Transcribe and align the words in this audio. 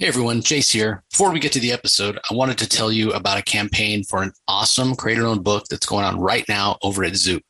Hey 0.00 0.08
everyone, 0.08 0.40
Jace 0.40 0.72
here. 0.72 1.04
Before 1.12 1.30
we 1.30 1.38
get 1.38 1.52
to 1.52 1.60
the 1.60 1.70
episode, 1.70 2.18
I 2.28 2.34
wanted 2.34 2.58
to 2.58 2.68
tell 2.68 2.90
you 2.90 3.12
about 3.12 3.38
a 3.38 3.42
campaign 3.42 4.02
for 4.02 4.24
an 4.24 4.32
awesome 4.48 4.96
creator 4.96 5.24
owned 5.24 5.44
book 5.44 5.66
that's 5.70 5.86
going 5.86 6.04
on 6.04 6.18
right 6.18 6.44
now 6.48 6.78
over 6.82 7.04
at 7.04 7.14
Zoop. 7.14 7.44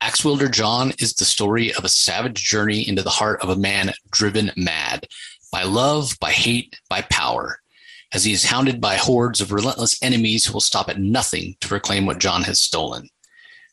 Axe 0.00 0.24
Wielder 0.24 0.48
John 0.48 0.92
is 1.00 1.14
the 1.14 1.24
story 1.24 1.74
of 1.74 1.82
a 1.82 1.88
savage 1.88 2.44
journey 2.44 2.88
into 2.88 3.02
the 3.02 3.10
heart 3.10 3.42
of 3.42 3.48
a 3.48 3.56
man 3.56 3.92
driven 4.12 4.52
mad 4.56 5.08
by 5.50 5.64
love, 5.64 6.16
by 6.20 6.30
hate, 6.30 6.78
by 6.88 7.02
power, 7.10 7.58
as 8.12 8.24
he 8.24 8.32
is 8.32 8.44
hounded 8.44 8.80
by 8.80 8.94
hordes 8.94 9.40
of 9.40 9.50
relentless 9.50 10.00
enemies 10.00 10.46
who 10.46 10.52
will 10.52 10.60
stop 10.60 10.88
at 10.88 11.00
nothing 11.00 11.56
to 11.60 11.74
reclaim 11.74 12.06
what 12.06 12.20
John 12.20 12.44
has 12.44 12.60
stolen. 12.60 13.08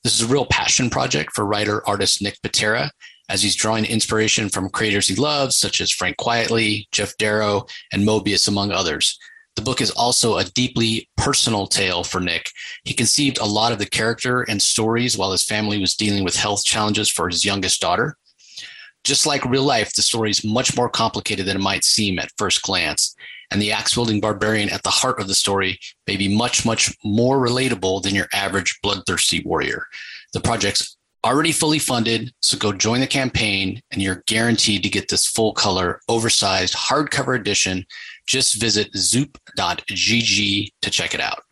This 0.03 0.19
is 0.19 0.27
a 0.27 0.33
real 0.33 0.47
passion 0.47 0.89
project 0.89 1.35
for 1.35 1.45
writer 1.45 1.87
artist 1.87 2.19
Nick 2.23 2.41
Pitarra, 2.41 2.89
as 3.31 3.41
he's 3.41 3.55
drawing 3.55 3.85
inspiration 3.85 4.49
from 4.49 4.69
creators 4.69 5.07
he 5.07 5.15
loves, 5.15 5.57
such 5.57 5.79
as 5.79 5.89
Frank 5.89 6.17
Quitely, 6.17 6.89
Geof 6.91 7.15
Darrow, 7.17 7.65
and 7.93 8.03
Moebius, 8.03 8.49
among 8.49 8.71
others. 8.71 9.17
The 9.55 9.61
book 9.61 9.79
is 9.79 9.91
also 9.91 10.37
a 10.37 10.43
deeply 10.43 11.09
personal 11.15 11.65
tale 11.65 12.03
for 12.03 12.19
Nick. 12.19 12.51
He 12.83 12.93
conceived 12.93 13.37
a 13.37 13.45
lot 13.45 13.71
of 13.71 13.79
the 13.79 13.85
character 13.85 14.41
and 14.41 14.61
stories 14.61 15.17
while 15.17 15.31
his 15.31 15.43
family 15.43 15.79
was 15.79 15.95
dealing 15.95 16.25
with 16.25 16.35
health 16.35 16.65
challenges 16.65 17.09
for 17.09 17.29
his 17.29 17.45
youngest 17.45 17.79
daughter. 17.79 18.17
Just 19.05 19.25
like 19.25 19.45
real 19.45 19.63
life, 19.63 19.93
the 19.93 20.01
story 20.01 20.29
is 20.29 20.43
much 20.43 20.75
more 20.75 20.89
complicated 20.89 21.45
than 21.45 21.55
it 21.55 21.63
might 21.63 21.85
seem 21.85 22.19
at 22.19 22.31
first 22.37 22.61
glance. 22.61 23.15
And 23.49 23.61
the 23.61 23.71
axe 23.71 23.95
wielding 23.95 24.21
barbarian 24.21 24.69
at 24.69 24.83
the 24.83 24.89
heart 24.89 25.19
of 25.19 25.27
the 25.27 25.35
story 25.35 25.79
may 26.05 26.17
be 26.17 26.33
much, 26.33 26.65
much 26.65 26.93
more 27.03 27.37
relatable 27.45 28.03
than 28.03 28.15
your 28.15 28.27
average 28.33 28.77
bloodthirsty 28.83 29.41
warrior. 29.43 29.85
The 30.33 30.41
project's 30.41 30.97
already 31.23 31.51
fully 31.51 31.79
funded. 31.79 32.33
So 32.41 32.57
go 32.57 32.73
join 32.73 32.99
the 32.99 33.07
campaign 33.07 33.81
and 33.91 34.01
you're 34.01 34.23
guaranteed 34.27 34.83
to 34.83 34.89
get 34.89 35.09
this 35.09 35.27
full 35.27 35.53
color, 35.53 36.01
oversized 36.09 36.73
hardcover 36.75 37.39
edition. 37.39 37.85
Just 38.27 38.59
visit 38.59 38.89
zoop.gg 38.95 40.69
to 40.81 40.89
check 40.89 41.13
it 41.13 41.21
out. 41.21 41.43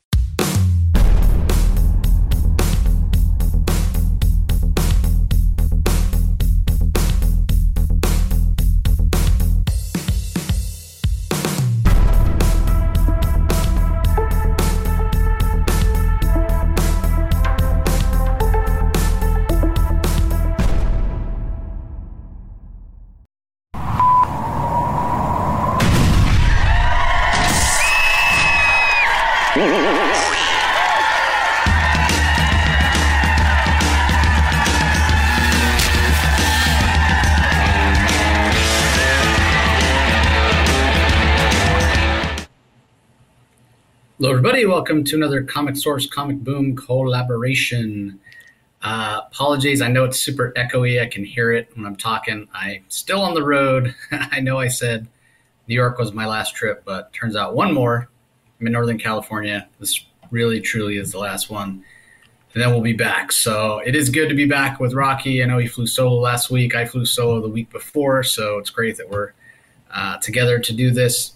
Hello, 44.21 44.31
everybody. 44.31 44.65
Welcome 44.65 45.05
to 45.05 45.15
another 45.15 45.43
Comic 45.43 45.77
Source 45.77 46.05
Comic 46.05 46.39
Boom 46.39 46.75
collaboration. 46.75 48.19
Uh, 48.81 49.21
apologies, 49.25 49.81
I 49.81 49.87
know 49.87 50.03
it's 50.03 50.19
super 50.19 50.51
echoey. 50.57 51.01
I 51.01 51.05
can 51.05 51.23
hear 51.23 51.53
it 51.53 51.69
when 51.73 51.85
I'm 51.85 51.95
talking. 51.95 52.45
I'm 52.53 52.83
still 52.89 53.21
on 53.21 53.33
the 53.33 53.45
road. 53.45 53.95
I 54.11 54.41
know 54.41 54.57
I 54.59 54.67
said 54.67 55.07
New 55.69 55.75
York 55.75 55.97
was 55.97 56.11
my 56.11 56.25
last 56.25 56.53
trip, 56.53 56.83
but 56.83 57.13
turns 57.13 57.37
out 57.37 57.55
one 57.55 57.73
more. 57.73 58.09
I'm 58.59 58.67
in 58.67 58.73
Northern 58.73 58.99
California. 58.99 59.69
This 59.79 60.05
really, 60.31 60.59
truly 60.59 60.97
is 60.97 61.13
the 61.13 61.19
last 61.19 61.49
one. 61.49 61.85
And 62.53 62.61
then 62.61 62.71
we'll 62.71 62.81
be 62.81 62.91
back. 62.91 63.31
So 63.31 63.79
it 63.85 63.95
is 63.95 64.09
good 64.09 64.27
to 64.27 64.35
be 64.35 64.45
back 64.45 64.81
with 64.81 64.93
Rocky. 64.93 65.41
I 65.41 65.45
know 65.45 65.59
he 65.59 65.67
flew 65.67 65.87
solo 65.87 66.19
last 66.19 66.51
week. 66.51 66.75
I 66.75 66.83
flew 66.83 67.05
solo 67.05 67.39
the 67.39 67.47
week 67.47 67.69
before. 67.69 68.23
So 68.23 68.57
it's 68.57 68.69
great 68.69 68.97
that 68.97 69.09
we're 69.09 69.31
uh, 69.89 70.17
together 70.17 70.59
to 70.59 70.73
do 70.73 70.91
this. 70.91 71.35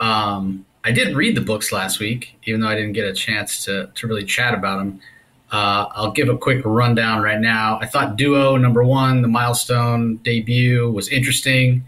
Um, 0.00 0.66
I 0.84 0.92
did 0.92 1.16
read 1.16 1.34
the 1.34 1.40
books 1.40 1.72
last 1.72 1.98
week, 1.98 2.38
even 2.44 2.60
though 2.60 2.68
I 2.68 2.74
didn't 2.74 2.92
get 2.92 3.06
a 3.06 3.14
chance 3.14 3.64
to, 3.64 3.90
to 3.94 4.06
really 4.06 4.24
chat 4.24 4.52
about 4.52 4.78
them. 4.78 5.00
Uh, 5.50 5.86
I'll 5.92 6.10
give 6.10 6.28
a 6.28 6.36
quick 6.36 6.62
rundown 6.64 7.22
right 7.22 7.40
now. 7.40 7.78
I 7.80 7.86
thought 7.86 8.16
Duo 8.16 8.56
number 8.56 8.84
one, 8.84 9.22
the 9.22 9.28
milestone 9.28 10.16
debut, 10.18 10.90
was 10.90 11.08
interesting. 11.08 11.84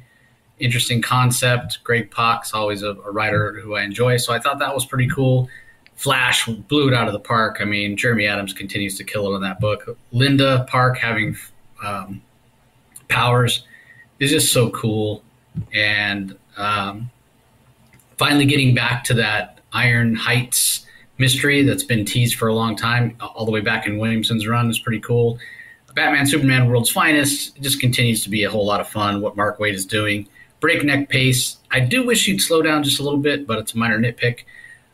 Interesting 0.59 1.03
concept. 1.03 1.85
Greg 1.85 2.11
Pak's 2.11 2.55
always 2.55 2.83
a, 2.83 2.93
a 2.93 3.11
writer 3.11 3.61
who 3.61 3.75
I 3.75 3.83
enjoy, 3.83 4.17
so 4.17 4.33
I 4.33 4.39
thought 4.39 4.59
that 4.61 4.75
was 4.75 4.87
pretty 4.87 5.09
cool. 5.09 5.51
Flash 5.97 6.47
blew 6.47 6.89
it 6.89 6.95
out 6.95 7.07
of 7.07 7.13
the 7.13 7.21
park. 7.21 7.59
I 7.61 7.65
mean, 7.65 7.97
Jeremy 7.97 8.27
Adams 8.27 8.55
continues 8.55 8.97
to 8.97 9.05
kill 9.05 9.33
it 9.33 9.37
in 9.37 9.43
that 9.43 9.61
book. 9.61 9.99
Linda 10.13 10.65
Park 10.69 10.99
having 10.99 11.37
um, 11.85 12.23
powers 13.09 13.67
is 14.21 14.31
just 14.31 14.53
so 14.53 14.71
cool. 14.71 15.23
And 15.73 16.37
um, 16.57 17.11
finally 18.19 18.47
getting 18.47 18.75
back 18.75 19.05
to 19.05 19.15
that 19.15 19.61
Iron 19.73 20.15
Heights 20.15 20.87
mystery 21.19 21.63
that's 21.63 21.85
been 21.85 22.05
teased 22.05 22.37
for 22.37 22.49
a 22.49 22.55
long 22.55 22.77
time, 22.77 23.17
all 23.21 23.45
the 23.45 23.51
way 23.51 23.61
back 23.61 23.87
in 23.87 23.99
Williamson's 23.99 24.47
run 24.47 24.69
is 24.71 24.79
pretty 24.79 25.01
cool. 25.01 25.39
Batman 25.97 26.27
Superman 26.27 26.69
World's 26.69 26.91
Finest 26.91 27.59
just 27.63 27.81
continues 27.81 28.23
to 28.23 28.29
be 28.29 28.45
a 28.45 28.51
whole 28.51 28.67
lot 28.67 28.83
of 28.83 28.89
fun. 28.89 29.23
What 29.23 29.35
Mark 29.35 29.59
Waid 29.59 29.73
is 29.73 29.87
doing, 29.87 30.29
breakneck 30.61 31.09
pace. 31.09 31.57
I 31.71 31.81
do 31.81 32.05
wish 32.05 32.27
he'd 32.27 32.43
slow 32.43 32.61
down 32.61 32.83
just 32.83 33.01
a 33.01 33.03
little 33.03 33.19
bit, 33.19 33.47
but 33.47 33.59
it's 33.59 33.73
a 33.73 33.79
minor 33.79 33.99
nitpick. 33.99 34.41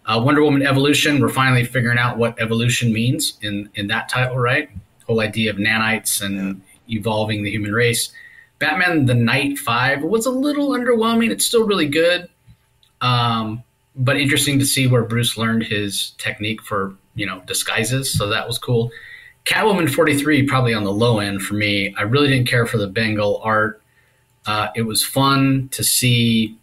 Uh, 0.06 0.22
Wonder 0.25 0.44
Woman 0.44 0.62
Evolution, 0.62 1.21
we're 1.21 1.28
finally 1.28 1.65
figuring 1.65 1.99
out 1.99 2.19
what 2.19 2.41
evolution 2.41 2.93
means 2.93 3.37
in 3.43 3.69
in 3.75 3.89
that 3.89 4.09
title, 4.09 4.39
right? 4.39 4.71
Whole 5.09 5.21
idea 5.21 5.50
of 5.50 5.56
nanites 5.56 6.22
and 6.22 6.62
evolving 6.89 7.43
the 7.43 7.50
human 7.50 7.72
race. 7.72 8.12
Batman 8.60 9.06
the 9.06 9.15
Knight 9.15 9.59
Five 9.59 10.04
was 10.04 10.27
a 10.27 10.31
little 10.31 10.71
underwhelming. 10.71 11.31
It's 11.31 11.44
still 11.44 11.66
really 11.66 11.89
good. 11.89 12.28
Um, 13.03 13.63
but 13.95 14.17
interesting 14.17 14.59
to 14.59 14.65
see 14.65 14.87
where 14.87 15.03
Bruce 15.03 15.37
learned 15.37 15.65
his 15.65 16.11
technique 16.19 16.63
for 16.63 16.95
you 17.15 17.27
know 17.27 17.43
disguises. 17.47 18.13
So 18.13 18.29
that 18.29 18.47
was 18.47 18.59
cool. 18.59 18.91
Catwoman 19.45 19.93
43 19.93 20.47
probably 20.47 20.73
on 20.73 20.85
the 20.85 20.93
low 20.93 21.19
end 21.19 21.43
for 21.43 21.55
me. 21.55 21.95
I 21.99 22.03
really 22.03 22.29
didn't 22.29 22.49
care 22.49 22.65
for 22.65 22.79
the 22.79 22.87
Bengal 22.87 23.41
art. 23.43 23.83
Uh, 24.47 24.69
it 24.75 24.83
was 24.83 25.05
fun 25.05 25.69
to 25.73 25.85
see 25.85 26.57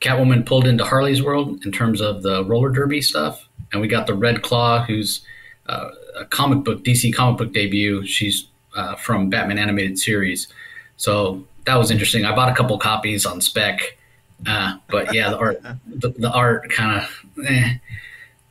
Catwoman 0.00 0.46
pulled 0.46 0.66
into 0.66 0.84
Harley's 0.84 1.22
world 1.22 1.64
in 1.64 1.72
terms 1.72 2.00
of 2.00 2.22
the 2.22 2.44
roller 2.44 2.70
derby 2.70 3.00
stuff, 3.00 3.48
and 3.72 3.80
we 3.80 3.88
got 3.88 4.06
the 4.06 4.14
Red 4.14 4.42
Claw, 4.42 4.84
who's 4.84 5.22
uh, 5.68 5.90
a 6.18 6.24
comic 6.26 6.64
book 6.64 6.84
DC 6.84 7.12
comic 7.14 7.38
book 7.38 7.52
debut. 7.52 8.06
She's 8.06 8.46
uh, 8.76 8.94
from 8.96 9.30
Batman 9.30 9.58
animated 9.58 9.98
series, 9.98 10.48
so 10.96 11.44
that 11.64 11.76
was 11.76 11.90
interesting. 11.90 12.24
I 12.24 12.34
bought 12.34 12.50
a 12.50 12.54
couple 12.54 12.78
copies 12.78 13.26
on 13.26 13.40
spec. 13.40 13.95
Uh, 14.44 14.76
but 14.88 15.14
yeah, 15.14 15.30
the 15.30 15.38
art, 15.38 15.62
the, 15.86 16.10
the 16.10 16.30
art 16.30 16.70
kind 16.70 17.00
of. 17.00 17.44
Eh. 17.46 17.74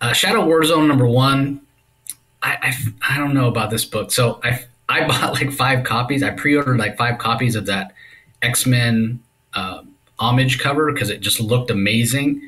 Uh, 0.02 0.14
Shadow 0.14 0.42
Warzone 0.46 0.88
number 0.88 1.08
one. 1.08 1.62
I, 2.42 2.58
I 2.62 3.14
I 3.14 3.18
don't 3.18 3.34
know 3.34 3.48
about 3.48 3.70
this 3.70 3.86
book. 3.86 4.12
So 4.12 4.40
I 4.44 4.66
I 4.90 5.08
bought 5.08 5.34
like 5.34 5.52
five 5.52 5.84
copies. 5.84 6.24
I 6.24 6.32
pre-ordered 6.32 6.78
like 6.78 6.98
five 6.98 7.18
copies 7.18 7.56
of 7.56 7.66
that 7.68 7.94
X 8.42 8.66
Men 8.66 9.22
uh, 9.54 9.84
homage 10.20 10.60
cover 10.60 10.92
because 10.92 11.10
it 11.10 11.22
just 11.22 11.40
looked 11.40 11.72
amazing. 11.72 12.42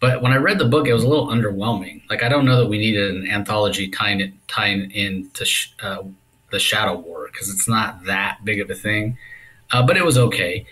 But 0.00 0.20
when 0.20 0.32
I 0.32 0.36
read 0.36 0.58
the 0.58 0.66
book, 0.66 0.86
it 0.86 0.92
was 0.92 1.04
a 1.04 1.08
little 1.08 1.28
underwhelming. 1.28 2.02
Like 2.10 2.22
I 2.22 2.28
don't 2.28 2.44
know 2.44 2.58
that 2.58 2.68
we 2.68 2.78
needed 2.78 3.14
an 3.14 3.26
anthology 3.30 3.88
tying 3.88 4.20
it 4.20 4.32
tying 4.48 4.90
into 4.90 5.44
sh- 5.44 5.72
uh, 5.82 6.02
the 6.50 6.58
Shadow 6.58 6.96
War 6.96 7.28
because 7.32 7.50
it's 7.50 7.68
not 7.68 8.04
that 8.04 8.44
big 8.44 8.60
of 8.60 8.70
a 8.70 8.74
thing. 8.74 9.16
Uh, 9.72 9.82
but 9.82 9.96
it 9.96 10.04
was 10.04 10.18
okay. 10.18 10.66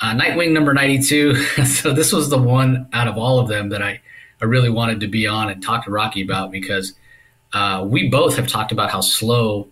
Uh, 0.00 0.14
Nightwing 0.14 0.52
number 0.52 0.72
92. 0.72 1.34
so 1.64 1.92
this 1.92 2.12
was 2.12 2.30
the 2.30 2.38
one 2.38 2.88
out 2.92 3.08
of 3.08 3.18
all 3.18 3.40
of 3.40 3.48
them 3.48 3.68
that 3.70 3.82
I, 3.82 4.00
I 4.40 4.44
really 4.44 4.70
wanted 4.70 5.00
to 5.00 5.08
be 5.08 5.26
on 5.26 5.50
and 5.50 5.62
talk 5.62 5.84
to 5.84 5.90
Rocky 5.90 6.22
about 6.22 6.52
because 6.52 6.94
uh, 7.52 7.84
we 7.86 8.08
both 8.08 8.36
have 8.36 8.46
talked 8.46 8.72
about 8.72 8.90
how 8.90 9.00
slow 9.00 9.68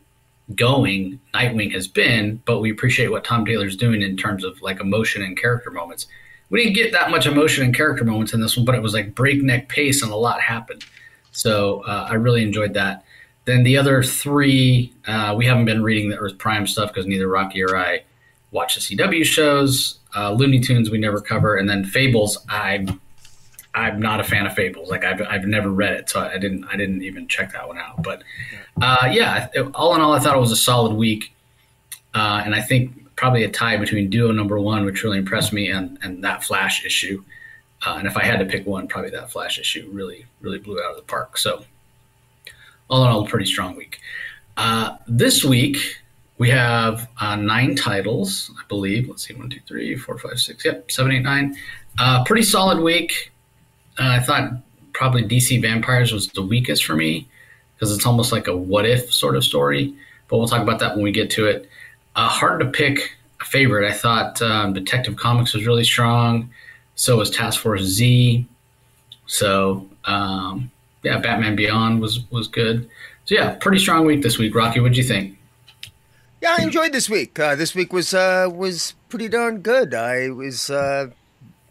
going 0.55 1.20
Nightwing 1.34 1.73
has 1.73 1.88
been, 1.88 2.40
but 2.44 2.61
we 2.61 2.70
appreciate 2.70 3.08
what 3.08 3.25
Tom 3.25 3.44
Taylor's 3.44 3.76
doing 3.76 4.02
in 4.02 4.17
terms 4.17 4.44
of 4.44 4.61
like 4.62 4.81
emotion 4.81 5.23
and 5.23 5.38
character 5.38 5.70
moments. 5.70 6.06
We 6.50 6.62
didn't 6.62 6.75
get 6.75 6.93
that 6.93 7.11
much 7.11 7.26
emotion 7.26 7.64
and 7.64 7.75
character 7.75 8.05
moments 8.05 8.32
in 8.32 8.40
this 8.40 8.56
one, 8.56 8.64
but 8.64 8.75
it 8.75 8.82
was 8.82 8.94
like 8.94 9.14
breakneck 9.14 9.69
pace 9.69 10.02
and 10.02 10.12
a 10.12 10.17
lot 10.17 10.40
happened. 10.40 10.84
So 11.32 11.82
uh, 11.82 12.06
I 12.08 12.14
really 12.14 12.43
enjoyed 12.43 12.75
that. 12.75 13.05
Then 13.44 13.62
the 13.62 13.76
other 13.76 14.02
three, 14.02 14.93
uh, 15.06 15.34
we 15.37 15.46
haven't 15.46 15.67
been 15.67 15.82
reading 15.82 16.11
the 16.11 16.17
Earth 16.17 16.38
Prime 16.38 16.67
stuff 16.67 16.93
because 16.93 17.06
neither 17.06 17.29
Rocky 17.29 17.62
or 17.62 17.76
I 17.76 18.02
watch 18.50 18.75
the 18.75 18.81
CW 18.81 19.25
shows. 19.25 19.98
Uh, 20.14 20.32
Looney 20.32 20.60
Tunes 20.60 20.90
we 20.90 20.98
never 20.98 21.20
cover, 21.20 21.56
and 21.56 21.69
then 21.69 21.84
Fables. 21.84 22.38
I'm 22.48 23.00
I'm 23.75 24.00
not 24.00 24.20
a 24.20 24.25
fan 24.25 24.46
of 24.46 24.54
Fables. 24.54 24.90
Like 24.90 25.04
I've 25.04 25.20
I've 25.22 25.46
never 25.46 25.70
read 25.70 25.94
it, 25.94 26.08
so 26.10 26.20
I 26.20 26.38
didn't 26.38 26.64
I 26.64 26.76
didn't 26.76 27.02
even 27.02 27.28
check 27.28 27.52
that 27.52 27.69
one 27.69 27.78
out. 27.78 28.02
But 28.02 28.22
uh, 28.81 29.08
yeah, 29.10 29.48
all 29.75 29.94
in 29.94 30.00
all, 30.00 30.12
I 30.12 30.19
thought 30.19 30.37
it 30.37 30.40
was 30.40 30.52
a 30.52 30.56
solid 30.56 30.94
week, 30.94 31.34
uh, 32.14 32.43
and 32.44 32.54
I 32.54 32.62
think 32.62 33.14
probably 33.16 33.44
a 33.44 33.50
tie 33.50 33.76
between 33.76 34.08
Duo 34.08 34.32
number 34.32 34.58
one, 34.58 34.84
which 34.84 35.02
really 35.02 35.19
impressed 35.19 35.52
me, 35.52 35.70
and 35.70 35.98
and 36.02 36.25
that 36.25 36.43
Flash 36.43 36.84
issue. 36.84 37.22
Uh, 37.84 37.96
and 37.98 38.06
if 38.06 38.16
I 38.16 38.25
had 38.25 38.38
to 38.38 38.46
pick 38.46 38.66
one, 38.66 38.88
probably 38.88 39.10
that 39.10 39.31
Flash 39.31 39.58
issue 39.58 39.88
really, 39.93 40.25
really 40.40 40.58
blew 40.58 40.81
out 40.82 40.93
of 40.93 40.96
the 40.96 41.02
park. 41.02 41.37
So, 41.37 41.64
all 42.88 43.04
in 43.04 43.10
all, 43.10 43.26
a 43.26 43.28
pretty 43.28 43.44
strong 43.44 43.76
week. 43.76 44.00
Uh, 44.56 44.96
this 45.06 45.44
week, 45.44 45.98
we 46.38 46.50
have 46.50 47.08
uh, 47.20 47.36
nine 47.36 47.74
titles, 47.74 48.50
I 48.58 48.62
believe. 48.68 49.08
Let's 49.08 49.26
see, 49.26 49.34
one, 49.34 49.48
two, 49.48 49.60
three, 49.66 49.96
four, 49.96 50.18
five, 50.18 50.38
six, 50.38 50.64
yep, 50.64 50.90
seven, 50.90 51.12
eight, 51.12 51.22
nine. 51.22 51.56
Uh, 51.98 52.24
pretty 52.24 52.42
solid 52.42 52.80
week. 52.80 53.32
Uh, 53.98 54.08
I 54.08 54.20
thought 54.20 54.52
probably 54.92 55.22
DC 55.22 55.60
Vampires 55.62 56.12
was 56.12 56.28
the 56.28 56.42
weakest 56.42 56.84
for 56.84 56.94
me 56.94 57.28
because 57.74 57.94
it's 57.94 58.06
almost 58.06 58.32
like 58.32 58.48
a 58.48 58.56
what 58.56 58.86
if 58.86 59.12
sort 59.12 59.36
of 59.36 59.44
story. 59.44 59.94
But 60.28 60.38
we'll 60.38 60.48
talk 60.48 60.62
about 60.62 60.80
that 60.80 60.94
when 60.94 61.04
we 61.04 61.12
get 61.12 61.30
to 61.32 61.46
it. 61.46 61.68
Uh, 62.14 62.28
hard 62.28 62.60
to 62.60 62.66
pick 62.66 63.16
a 63.40 63.44
favorite. 63.44 63.88
I 63.88 63.92
thought 63.92 64.40
um, 64.42 64.72
Detective 64.72 65.16
Comics 65.16 65.54
was 65.54 65.66
really 65.66 65.84
strong. 65.84 66.50
So 66.96 67.16
was 67.18 67.30
Task 67.30 67.60
Force 67.60 67.82
Z. 67.82 68.46
So 69.26 69.88
um, 70.04 70.70
yeah, 71.02 71.18
Batman 71.18 71.56
Beyond 71.56 72.00
was 72.00 72.20
was 72.30 72.48
good. 72.48 72.88
So 73.26 73.34
yeah, 73.34 73.54
pretty 73.54 73.78
strong 73.78 74.04
week 74.04 74.22
this 74.22 74.38
week. 74.38 74.54
Rocky, 74.54 74.80
what'd 74.80 74.96
you 74.96 75.04
think? 75.04 75.35
Yeah, 76.46 76.58
I 76.60 76.62
enjoyed 76.62 76.93
this 76.93 77.10
week. 77.10 77.40
Uh, 77.40 77.56
this 77.56 77.75
week 77.75 77.93
was 77.93 78.14
uh, 78.14 78.48
was 78.48 78.94
pretty 79.08 79.28
darn 79.28 79.62
good. 79.62 79.93
I 79.94 80.31
was 80.31 80.70
uh, 80.70 81.08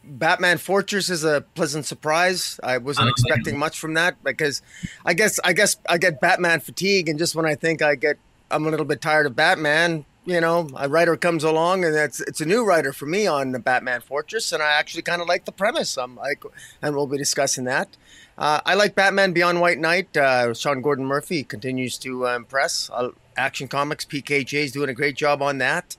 Batman 0.03 0.57
Fortress 0.57 1.09
is 1.09 1.23
a 1.23 1.45
pleasant 1.53 1.85
surprise. 1.85 2.59
I 2.61 2.77
wasn't 2.79 3.07
oh, 3.07 3.11
expecting 3.11 3.57
much 3.57 3.79
from 3.79 3.93
that 3.93 4.21
because 4.21 4.61
I 5.05 5.13
guess 5.13 5.39
I 5.45 5.53
guess 5.53 5.77
I 5.87 5.97
get 5.97 6.19
Batman 6.19 6.59
fatigue, 6.59 7.07
and 7.07 7.17
just 7.17 7.35
when 7.35 7.45
I 7.45 7.55
think 7.55 7.81
I 7.81 7.95
get 7.95 8.17
I'm 8.51 8.67
a 8.67 8.69
little 8.69 8.85
bit 8.85 8.99
tired 8.99 9.25
of 9.25 9.33
Batman, 9.33 10.03
you 10.25 10.41
know, 10.41 10.67
a 10.75 10.89
writer 10.89 11.15
comes 11.15 11.45
along, 11.45 11.85
and 11.85 11.95
it's 11.95 12.19
it's 12.19 12.41
a 12.41 12.45
new 12.45 12.65
writer 12.65 12.91
for 12.91 13.05
me 13.05 13.27
on 13.27 13.53
the 13.53 13.59
Batman 13.59 14.01
Fortress, 14.01 14.51
and 14.51 14.61
I 14.61 14.73
actually 14.73 15.03
kind 15.03 15.21
of 15.21 15.29
like 15.29 15.45
the 15.45 15.53
premise. 15.53 15.97
I'm 15.97 16.17
like, 16.17 16.43
and 16.81 16.93
we'll 16.93 17.07
be 17.07 17.17
discussing 17.17 17.63
that. 17.63 17.95
Uh, 18.37 18.59
I 18.65 18.73
like 18.73 18.93
Batman 18.93 19.31
Beyond 19.31 19.61
White 19.61 19.79
Knight. 19.79 20.17
Uh, 20.17 20.53
Sean 20.53 20.81
Gordon 20.81 21.05
Murphy 21.05 21.45
continues 21.45 21.97
to 21.99 22.27
uh, 22.27 22.35
impress. 22.35 22.89
Action 23.37 23.67
Comics 23.67 24.05
PKJ 24.05 24.53
is 24.65 24.71
doing 24.71 24.89
a 24.89 24.93
great 24.93 25.15
job 25.15 25.41
on 25.41 25.57
that. 25.59 25.97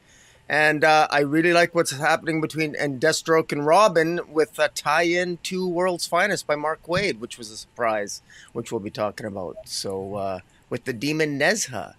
And 0.48 0.84
uh, 0.84 1.08
I 1.10 1.20
really 1.20 1.52
like 1.52 1.74
what's 1.74 1.90
happening 1.90 2.40
between 2.40 2.76
and 2.76 3.00
Deathstroke 3.00 3.50
and 3.50 3.66
Robin 3.66 4.20
with 4.28 4.58
a 4.58 4.68
tie-in 4.68 5.38
to 5.44 5.68
World's 5.68 6.06
Finest 6.06 6.46
by 6.46 6.54
Mark 6.54 6.86
Waid, 6.86 7.18
which 7.18 7.36
was 7.36 7.50
a 7.50 7.56
surprise, 7.56 8.22
which 8.52 8.70
we'll 8.70 8.80
be 8.80 8.90
talking 8.90 9.26
about. 9.26 9.56
So 9.64 10.14
uh, 10.14 10.40
with 10.70 10.84
the 10.84 10.92
Demon 10.92 11.38
Nezha 11.38 11.94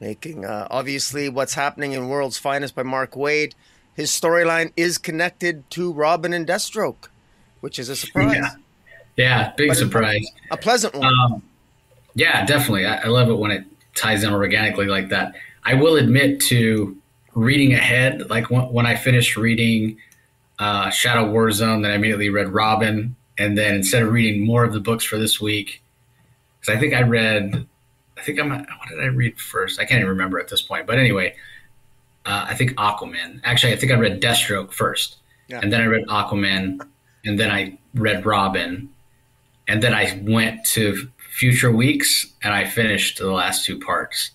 making 0.00 0.44
uh, 0.44 0.68
obviously 0.70 1.28
what's 1.28 1.54
happening 1.54 1.92
in 1.92 2.08
World's 2.08 2.38
Finest 2.38 2.74
by 2.74 2.82
Mark 2.82 3.12
Waid, 3.12 3.52
his 3.94 4.10
storyline 4.10 4.72
is 4.76 4.96
connected 4.96 5.68
to 5.70 5.92
Robin 5.92 6.32
and 6.32 6.46
Deathstroke, 6.46 7.08
which 7.60 7.78
is 7.78 7.90
a 7.90 7.96
surprise. 7.96 8.36
Yeah, 8.36 8.50
yeah 9.16 9.52
big 9.54 9.68
but 9.68 9.76
surprise. 9.76 10.26
A, 10.50 10.56
pleasant 10.56 10.94
one. 10.94 11.06
Um, 11.06 11.42
yeah, 12.14 12.46
definitely. 12.46 12.86
I, 12.86 13.02
I 13.02 13.06
love 13.08 13.28
it 13.28 13.34
when 13.34 13.50
it 13.50 13.64
ties 13.96 14.22
in 14.22 14.32
organically 14.32 14.86
like 14.86 15.08
that. 15.08 15.34
I 15.64 15.74
will 15.74 15.96
admit 15.96 16.40
to 16.42 16.96
reading 17.34 17.72
ahead. 17.72 18.30
Like 18.30 18.50
when, 18.50 18.72
when 18.72 18.86
I 18.86 18.94
finished 18.96 19.36
reading 19.36 19.98
uh, 20.58 20.90
Shadow 20.90 21.32
Warzone, 21.32 21.82
then 21.82 21.90
I 21.90 21.94
immediately 21.94 22.30
read 22.30 22.48
Robin, 22.48 23.16
and 23.38 23.58
then 23.58 23.74
instead 23.74 24.02
of 24.02 24.12
reading 24.12 24.46
more 24.46 24.64
of 24.64 24.72
the 24.72 24.80
books 24.80 25.04
for 25.04 25.18
this 25.18 25.40
week, 25.40 25.82
because 26.60 26.74
I 26.74 26.80
think 26.80 26.94
I 26.94 27.02
read, 27.02 27.66
I 28.16 28.22
think 28.22 28.40
I'm, 28.40 28.50
what 28.50 28.88
did 28.88 29.00
I 29.00 29.06
read 29.06 29.38
first? 29.38 29.78
I 29.78 29.84
can't 29.84 29.98
even 29.98 30.08
remember 30.08 30.38
at 30.38 30.48
this 30.48 30.62
point. 30.62 30.86
But 30.86 30.98
anyway, 30.98 31.34
uh, 32.24 32.46
I 32.48 32.54
think 32.54 32.72
Aquaman. 32.72 33.40
Actually, 33.44 33.72
I 33.72 33.76
think 33.76 33.92
I 33.92 33.96
read 33.96 34.22
Deathstroke 34.22 34.72
first, 34.72 35.16
yeah. 35.48 35.60
and 35.62 35.72
then 35.72 35.80
I 35.80 35.86
read 35.86 36.06
Aquaman, 36.06 36.80
and 37.24 37.38
then 37.38 37.50
I 37.50 37.78
read 37.94 38.24
Robin, 38.24 38.88
and 39.68 39.82
then 39.82 39.92
I 39.92 40.22
went 40.24 40.64
to 40.66 41.08
future 41.36 41.70
weeks 41.70 42.26
and 42.42 42.54
I 42.54 42.64
finished 42.64 43.18
the 43.18 43.30
last 43.30 43.66
two 43.66 43.78
parts 43.78 44.30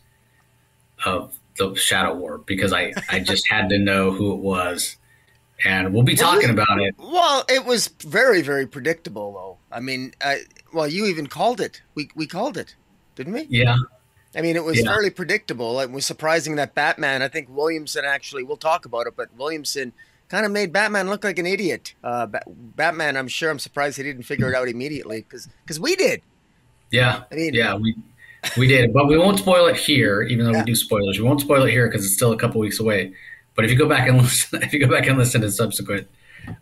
of 1.04 1.36
the 1.58 1.74
Shadow 1.76 2.14
War 2.14 2.38
because 2.38 2.72
I, 2.72 2.94
I 3.10 3.20
just 3.20 3.50
had 3.50 3.70
to 3.70 3.80
know 3.80 4.12
who 4.12 4.34
it 4.34 4.40
was. 4.40 4.98
And 5.66 5.96
we'll 5.96 6.04
be 6.04 6.16
talking 6.16 6.56
well, 6.56 6.64
about 6.64 6.80
it. 6.80 6.94
Well, 7.00 7.44
it 7.50 7.66
was 7.66 7.88
very, 7.88 8.44
very 8.44 8.68
predictable, 8.68 9.34
though. 9.34 9.76
I 9.76 9.80
mean, 9.80 10.14
uh, 10.22 10.36
well, 10.74 10.88
you 10.88 11.08
even 11.08 11.26
called 11.26 11.60
it. 11.60 11.82
We, 11.96 12.10
we 12.16 12.28
called 12.28 12.56
it, 12.56 12.76
didn't 13.16 13.34
we? 13.34 13.48
Yeah. 13.50 13.78
I 14.36 14.42
mean, 14.42 14.56
it 14.56 14.64
was 14.64 14.78
yeah. 14.78 14.86
fairly 14.86 15.10
predictable. 15.10 15.80
It 15.80 15.90
was 15.90 16.06
surprising 16.06 16.56
that 16.58 16.76
Batman, 16.76 17.24
I 17.24 17.30
think 17.30 17.48
Williamson 17.50 18.06
actually, 18.06 18.44
we'll 18.44 18.58
talk 18.58 18.86
about 18.86 19.08
it, 19.08 19.16
but 19.16 19.30
Williamson 19.36 19.92
kind 20.30 20.46
of 20.46 20.52
made 20.52 20.72
Batman 20.72 21.10
look 21.10 21.24
like 21.24 21.40
an 21.40 21.48
idiot. 21.48 21.96
Uh, 22.04 22.28
Batman, 22.48 23.18
I'm 23.18 23.28
sure 23.28 23.50
I'm 23.50 23.60
surprised 23.60 23.98
he 23.98 24.04
didn't 24.04 24.24
figure 24.24 24.50
it 24.52 24.56
out 24.56 24.68
immediately 24.68 25.22
because 25.22 25.50
because 25.64 25.80
we 25.80 25.96
did. 25.96 26.22
Yeah. 26.92 27.24
I 27.32 27.36
mean, 27.36 27.54
yeah, 27.54 27.76
we 27.76 27.96
we 28.58 28.68
did, 28.68 28.94
but 28.94 29.08
we 29.08 29.18
won't 29.18 29.40
spoil 29.40 29.68
it 29.68 29.78
here, 29.78 30.24
even 30.24 30.46
though 30.46 30.52
yeah. 30.52 30.60
we 30.60 30.66
do 30.66 30.76
spoilers. 30.76 31.20
We 31.20 31.26
won't 31.26 31.42
spoil 31.42 31.64
it 31.64 31.72
here 31.72 31.88
because 31.88 32.06
it's 32.06 32.16
still 32.16 32.32
a 32.32 32.38
couple 32.38 32.60
weeks 32.60 32.80
away. 32.80 33.14
But 33.56 33.66
if 33.66 33.72
you 33.72 33.78
go 33.78 33.88
back 33.88 34.08
and 34.08 34.18
listen, 34.22 34.64
if 34.64 34.74
you 34.74 34.80
go 34.80 34.88
back 34.88 35.08
and 35.08 35.18
listen 35.18 35.42
to 35.42 35.52
subsequent 35.52 36.08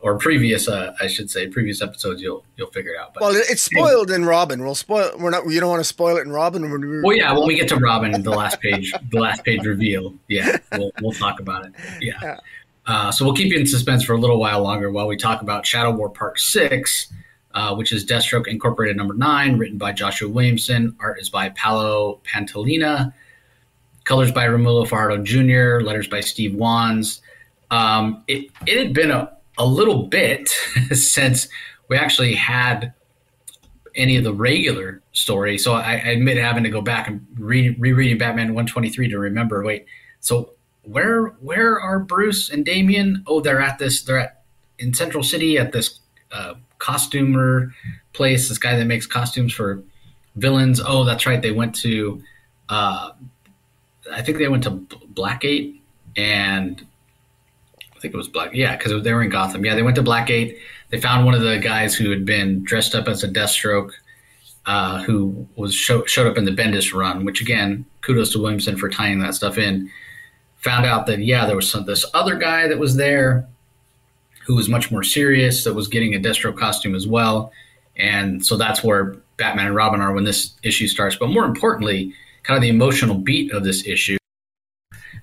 or 0.02 0.18
previous, 0.18 0.68
uh, 0.68 0.94
I 1.00 1.08
should 1.08 1.32
say, 1.32 1.48
previous 1.48 1.82
episodes, 1.82 2.22
you'll 2.22 2.44
you'll 2.58 2.72
figure 2.72 2.94
it 2.94 3.00
out. 3.00 3.14
But, 3.14 3.22
well, 3.22 3.32
it's 3.34 3.64
spoiled 3.64 4.12
in 4.12 4.26
Robin. 4.26 4.62
We'll 4.62 4.76
spoil. 4.76 5.12
We're 5.18 5.30
not. 5.30 5.50
You 5.50 5.60
don't 5.60 5.70
want 5.70 5.80
to 5.80 5.86
spoil 5.86 6.18
it 6.18 6.22
in 6.22 6.32
Robin. 6.32 6.70
well, 7.02 7.16
yeah. 7.16 7.32
When 7.32 7.48
we 7.48 7.56
get 7.56 7.70
to 7.70 7.76
Robin, 7.80 8.22
the 8.22 8.32
last 8.32 8.60
page, 8.60 8.94
the 9.12 9.20
last 9.20 9.44
page 9.44 9.66
reveal. 9.66 10.14
Yeah, 10.28 10.58
we'll 10.74 10.92
we'll 11.02 11.14
talk 11.14 11.40
about 11.40 11.66
it. 11.66 11.74
Yeah. 12.02 12.14
yeah. 12.22 12.38
Uh, 12.86 13.12
so 13.12 13.24
we'll 13.24 13.36
keep 13.36 13.54
you 13.54 13.60
in 13.60 13.68
suspense 13.68 14.04
for 14.04 14.14
a 14.14 14.18
little 14.18 14.40
while 14.40 14.64
longer 14.64 14.92
while 14.92 15.08
we 15.08 15.16
talk 15.16 15.42
about 15.44 15.66
Shadow 15.66 15.92
War 15.92 16.10
Part 16.10 16.40
Six 16.40 17.14
uh, 17.54 17.76
which 17.76 17.92
is 17.92 18.06
Deathstroke 18.06 18.48
Incorporated 18.48 18.98
number 18.98 19.14
nine, 19.14 19.58
written 19.58 19.78
by 19.78 19.92
Joshua 19.92 20.30
Williamson. 20.30 20.96
Art 21.00 21.20
is 21.20 21.30
by 21.30 21.50
Paolo 21.50 22.22
Pantalena. 22.24 23.14
Colors 24.04 24.32
by 24.32 24.48
Romulo 24.48 24.88
Fajardo 24.88 25.24
Jr., 25.24 25.86
letters 25.86 26.08
by 26.08 26.20
Steve 26.20 26.56
Wands. 26.56 27.22
Um, 27.70 28.24
it, 28.28 28.50
it 28.66 28.78
had 28.78 28.94
been 28.94 29.12
a, 29.12 29.32
a 29.58 29.66
little 29.66 30.08
bit 30.08 30.50
since 30.92 31.48
we 31.88 31.98
actually 31.98 32.34
had 32.36 32.94
any 33.96 34.16
of 34.16 34.24
the 34.24 34.34
regular 34.34 35.02
story. 35.12 35.58
So 35.58 35.74
I, 35.74 35.94
I 35.94 36.10
admit 36.10 36.38
having 36.38 36.64
to 36.64 36.70
go 36.70 36.82
back 36.82 37.08
and 37.08 37.26
read, 37.38 37.80
rereading 37.80 38.18
Batman 38.18 38.48
123 38.50 39.10
to 39.10 39.20
remember. 39.20 39.64
Wait, 39.64 39.86
so 40.20 40.54
where 40.84 41.28
where 41.42 41.80
are 41.80 42.00
Bruce 42.00 42.50
and 42.50 42.66
Damian? 42.66 43.24
Oh, 43.28 43.42
they're 43.42 43.62
at 43.62 43.80
this. 43.80 44.02
They're 44.02 44.20
at 44.20 44.44
in 44.80 44.94
Central 44.94 45.24
City 45.24 45.58
at 45.58 45.72
this 45.72 46.00
uh, 46.32 46.56
costumer 46.80 47.74
place. 48.14 48.50
This 48.50 48.58
guy 48.58 48.76
that 48.76 48.86
makes 48.86 49.06
costumes 49.06 49.54
for 49.54 49.84
villains. 50.36 50.82
Oh, 50.84 51.04
that's 51.04 51.26
right. 51.26 51.42
They 51.42 51.52
went 51.52 51.76
to, 51.76 52.24
uh, 52.70 53.12
I 54.12 54.22
think 54.22 54.40
they 54.40 54.48
went 54.48 54.64
to 54.64 54.72
Blackgate, 54.72 55.80
and 56.16 56.86
I 57.96 58.00
think 58.00 58.14
it 58.14 58.18
was 58.18 58.30
Black. 58.30 58.52
Yeah, 58.54 58.76
because 58.76 59.04
they 59.04 59.14
were 59.14 59.22
in 59.22 59.30
Gotham. 59.30 59.64
Yeah, 59.64 59.76
they 59.76 59.84
went 59.84 59.96
to 59.98 60.04
Blackgate. 60.04 60.58
They 60.90 61.00
found 61.00 61.26
one 61.26 61.36
of 61.36 61.42
the 61.42 61.60
guys 61.60 61.96
who 61.96 62.10
had 62.10 62.26
been 62.26 62.64
dressed 62.64 62.96
up 62.96 63.08
as 63.08 63.24
a 63.24 63.28
Deathstroke, 63.28 63.92
uh, 64.66 65.04
who 65.04 65.48
was 65.56 65.76
show, 65.76 66.04
showed 66.06 66.26
up 66.26 66.38
in 66.38 66.46
the 66.46 66.52
Bendis 66.52 66.94
run. 66.94 67.26
Which 67.26 67.42
again, 67.42 67.86
kudos 68.02 68.32
to 68.34 68.42
Williamson 68.42 68.78
for 68.78 68.90
tying 68.90 69.20
that 69.20 69.36
stuff 69.36 69.58
in. 69.58 69.92
Found 70.58 70.86
out 70.86 71.06
that 71.06 71.20
yeah, 71.20 71.46
there 71.46 71.56
was 71.56 71.70
some 71.70 71.86
this 71.86 72.06
other 72.14 72.36
guy 72.36 72.68
that 72.68 72.80
was 72.80 72.96
there 72.96 73.48
who 74.50 74.56
was 74.56 74.68
much 74.68 74.90
more 74.90 75.04
serious, 75.04 75.64
that 75.64 75.76
was 75.76 75.88
getting 75.88 76.16
a 76.16 76.20
Destro 76.20 76.58
costume 76.58 76.96
as 76.96 77.06
well. 77.06 77.52
And 77.96 78.44
so 78.44 78.58
that's 78.58 78.84
where 78.84 79.18
Batman 79.38 79.68
and 79.68 79.76
Robin 79.76 80.02
are 80.02 80.12
when 80.12 80.24
this 80.24 80.54
issue 80.64 80.88
starts. 80.88 81.16
But 81.16 81.30
more 81.30 81.46
importantly, 81.46 82.16
kind 82.42 82.58
of 82.58 82.64
the 82.64 82.70
emotional 82.70 83.14
beat 83.14 83.52
of 83.52 83.64
this 83.64 83.86
issue. 83.86 84.18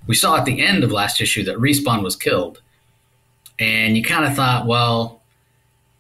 We 0.07 0.15
saw 0.15 0.37
at 0.37 0.45
the 0.45 0.65
end 0.65 0.85
of 0.85 0.93
last 0.93 1.21
issue 1.21 1.43
that 1.43 1.57
Respawn 1.57 2.05
was 2.05 2.15
killed. 2.15 2.63
And 3.59 3.97
you 3.97 4.05
kind 4.05 4.25
of 4.25 4.37
thought, 4.37 4.69
well, 4.69 5.23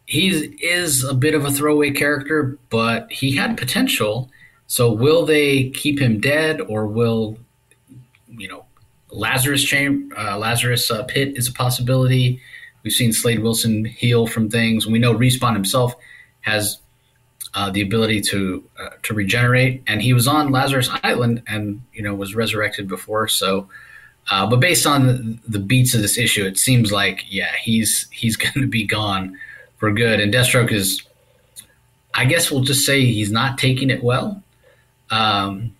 he 0.07 0.29
is 0.63 1.03
a 1.03 1.13
bit 1.13 1.35
of 1.35 1.45
a 1.45 1.51
throwaway 1.51 1.91
character, 1.91 2.57
but 2.71 3.11
he 3.11 3.35
had 3.35 3.59
potential. 3.59 4.31
So 4.69 4.93
will 4.93 5.27
they 5.27 5.71
keep 5.71 5.99
him 5.99 6.21
dead 6.21 6.61
or 6.61 6.87
will, 6.87 7.39
you 8.29 8.47
know, 8.47 8.67
Lazarus 9.11 9.65
chamber, 9.65 10.17
uh, 10.17 10.39
Lazarus 10.39 10.93
uh, 10.93 11.03
pit 11.03 11.37
is 11.37 11.49
a 11.49 11.53
possibility. 11.53 12.41
We've 12.87 12.93
seen 12.93 13.13
Slade 13.13 13.41
Wilson 13.41 13.85
heal 13.85 14.29
from 14.29 14.49
things. 14.49 14.87
We 14.87 15.01
know 15.01 15.13
Respawn 15.13 15.55
himself 15.55 15.97
has 16.43 16.79
uh, 17.53 17.69
the 17.69 17.81
ability 17.81 18.21
to 18.21 18.63
uh, 18.81 18.91
to 19.03 19.13
regenerate, 19.13 19.83
and 19.89 20.01
he 20.01 20.13
was 20.13 20.29
on 20.29 20.53
Lazarus 20.53 20.89
Island 21.03 21.43
and 21.49 21.83
you 21.93 22.01
know 22.01 22.15
was 22.15 22.37
resurrected 22.37 22.87
before. 22.87 23.27
So, 23.27 23.69
uh, 24.31 24.47
but 24.47 24.61
based 24.61 24.87
on 24.87 25.41
the, 25.49 25.59
beats 25.59 25.95
of 25.95 26.01
this 26.01 26.17
issue, 26.17 26.45
it 26.47 26.59
seems 26.59 26.93
like 26.93 27.25
yeah, 27.29 27.51
he's 27.61 28.07
he's 28.13 28.37
going 28.45 28.61
to 28.61 28.69
be 28.69 28.87
gone 28.87 29.37
for 29.79 29.91
good. 29.91 30.21
And 30.21 30.33
Deathstroke 30.33 30.71
is, 30.71 31.03
I 32.15 32.25
guess 32.25 32.53
we'll 32.53 32.63
just 32.63 32.87
say 32.87 33.05
he's 33.05 33.33
not 33.33 33.59
taking 33.59 33.91
it 33.91 34.01
well. 34.01 34.45
Um, 35.11 35.75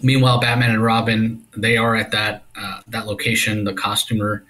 meanwhile, 0.00 0.38
Batman 0.38 0.70
and 0.70 0.84
Robin 0.84 1.44
they 1.56 1.76
are 1.76 1.96
at 1.96 2.12
that 2.12 2.44
uh, 2.56 2.82
that 2.86 3.08
location, 3.08 3.64
the 3.64 3.74
costumer, 3.74 4.44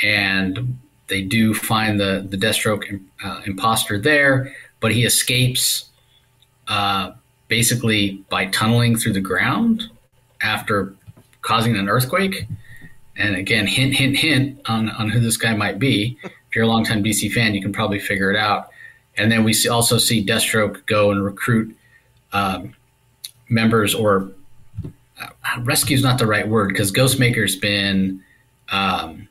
and 0.00 0.78
they 1.08 1.22
do 1.22 1.54
find 1.54 1.98
the 1.98 2.26
the 2.28 2.36
Deathstroke 2.36 3.00
uh, 3.24 3.40
imposter 3.46 3.98
there, 3.98 4.54
but 4.80 4.92
he 4.92 5.04
escapes 5.04 5.88
uh, 6.68 7.12
basically 7.48 8.22
by 8.28 8.46
tunneling 8.46 8.96
through 8.96 9.14
the 9.14 9.20
ground 9.20 9.90
after 10.40 10.94
causing 11.42 11.76
an 11.76 11.88
earthquake. 11.88 12.46
And 13.16 13.34
again, 13.34 13.66
hint, 13.66 13.94
hint, 13.94 14.16
hint 14.16 14.60
on, 14.66 14.90
on 14.90 15.08
who 15.08 15.18
this 15.18 15.36
guy 15.36 15.54
might 15.54 15.78
be. 15.78 16.16
If 16.22 16.54
you're 16.54 16.64
a 16.64 16.68
longtime 16.68 17.02
DC 17.02 17.32
fan, 17.32 17.54
you 17.54 17.60
can 17.60 17.72
probably 17.72 17.98
figure 17.98 18.30
it 18.30 18.36
out. 18.36 18.70
And 19.16 19.32
then 19.32 19.42
we 19.42 19.52
see, 19.52 19.68
also 19.68 19.98
see 19.98 20.24
Deathstroke 20.24 20.86
go 20.86 21.10
and 21.10 21.24
recruit 21.24 21.76
um, 22.32 22.74
members, 23.48 23.94
or 23.94 24.30
uh, 25.20 25.60
rescue 25.62 25.96
is 25.96 26.02
not 26.02 26.18
the 26.18 26.26
right 26.26 26.46
word 26.46 26.68
because 26.68 26.92
Ghostmaker's 26.92 27.56
been 27.56 28.22
um, 28.70 29.27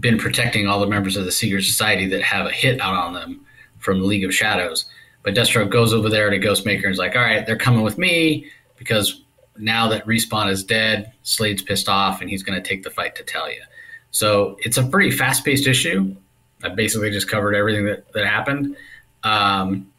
been 0.00 0.18
protecting 0.18 0.66
all 0.66 0.80
the 0.80 0.86
members 0.86 1.16
of 1.16 1.24
the 1.24 1.32
Secret 1.32 1.62
Society 1.62 2.06
that 2.08 2.22
have 2.22 2.46
a 2.46 2.50
hit 2.50 2.80
out 2.80 2.94
on 2.94 3.14
them 3.14 3.44
from 3.78 4.00
the 4.00 4.06
League 4.06 4.24
of 4.24 4.34
Shadows. 4.34 4.84
But 5.22 5.34
Deathstroke 5.34 5.70
goes 5.70 5.92
over 5.92 6.08
there 6.08 6.30
to 6.30 6.38
Ghostmaker 6.38 6.84
and 6.84 6.92
is 6.92 6.98
like, 6.98 7.16
all 7.16 7.22
right, 7.22 7.44
they're 7.46 7.56
coming 7.56 7.82
with 7.82 7.98
me 7.98 8.46
because 8.76 9.22
now 9.56 9.88
that 9.88 10.06
Respawn 10.06 10.50
is 10.50 10.62
dead, 10.62 11.12
Slade's 11.22 11.62
pissed 11.62 11.88
off 11.88 12.20
and 12.20 12.30
he's 12.30 12.42
going 12.42 12.60
to 12.60 12.66
take 12.66 12.82
the 12.82 12.90
fight 12.90 13.14
to 13.16 13.22
Talia. 13.24 13.66
So 14.10 14.56
it's 14.60 14.76
a 14.76 14.84
pretty 14.84 15.10
fast 15.10 15.44
paced 15.44 15.66
issue. 15.66 16.14
I 16.62 16.70
basically 16.70 17.10
just 17.10 17.28
covered 17.28 17.54
everything 17.54 17.84
that, 17.86 18.12
that 18.12 18.26
happened. 18.26 18.76
Um, 19.22 19.90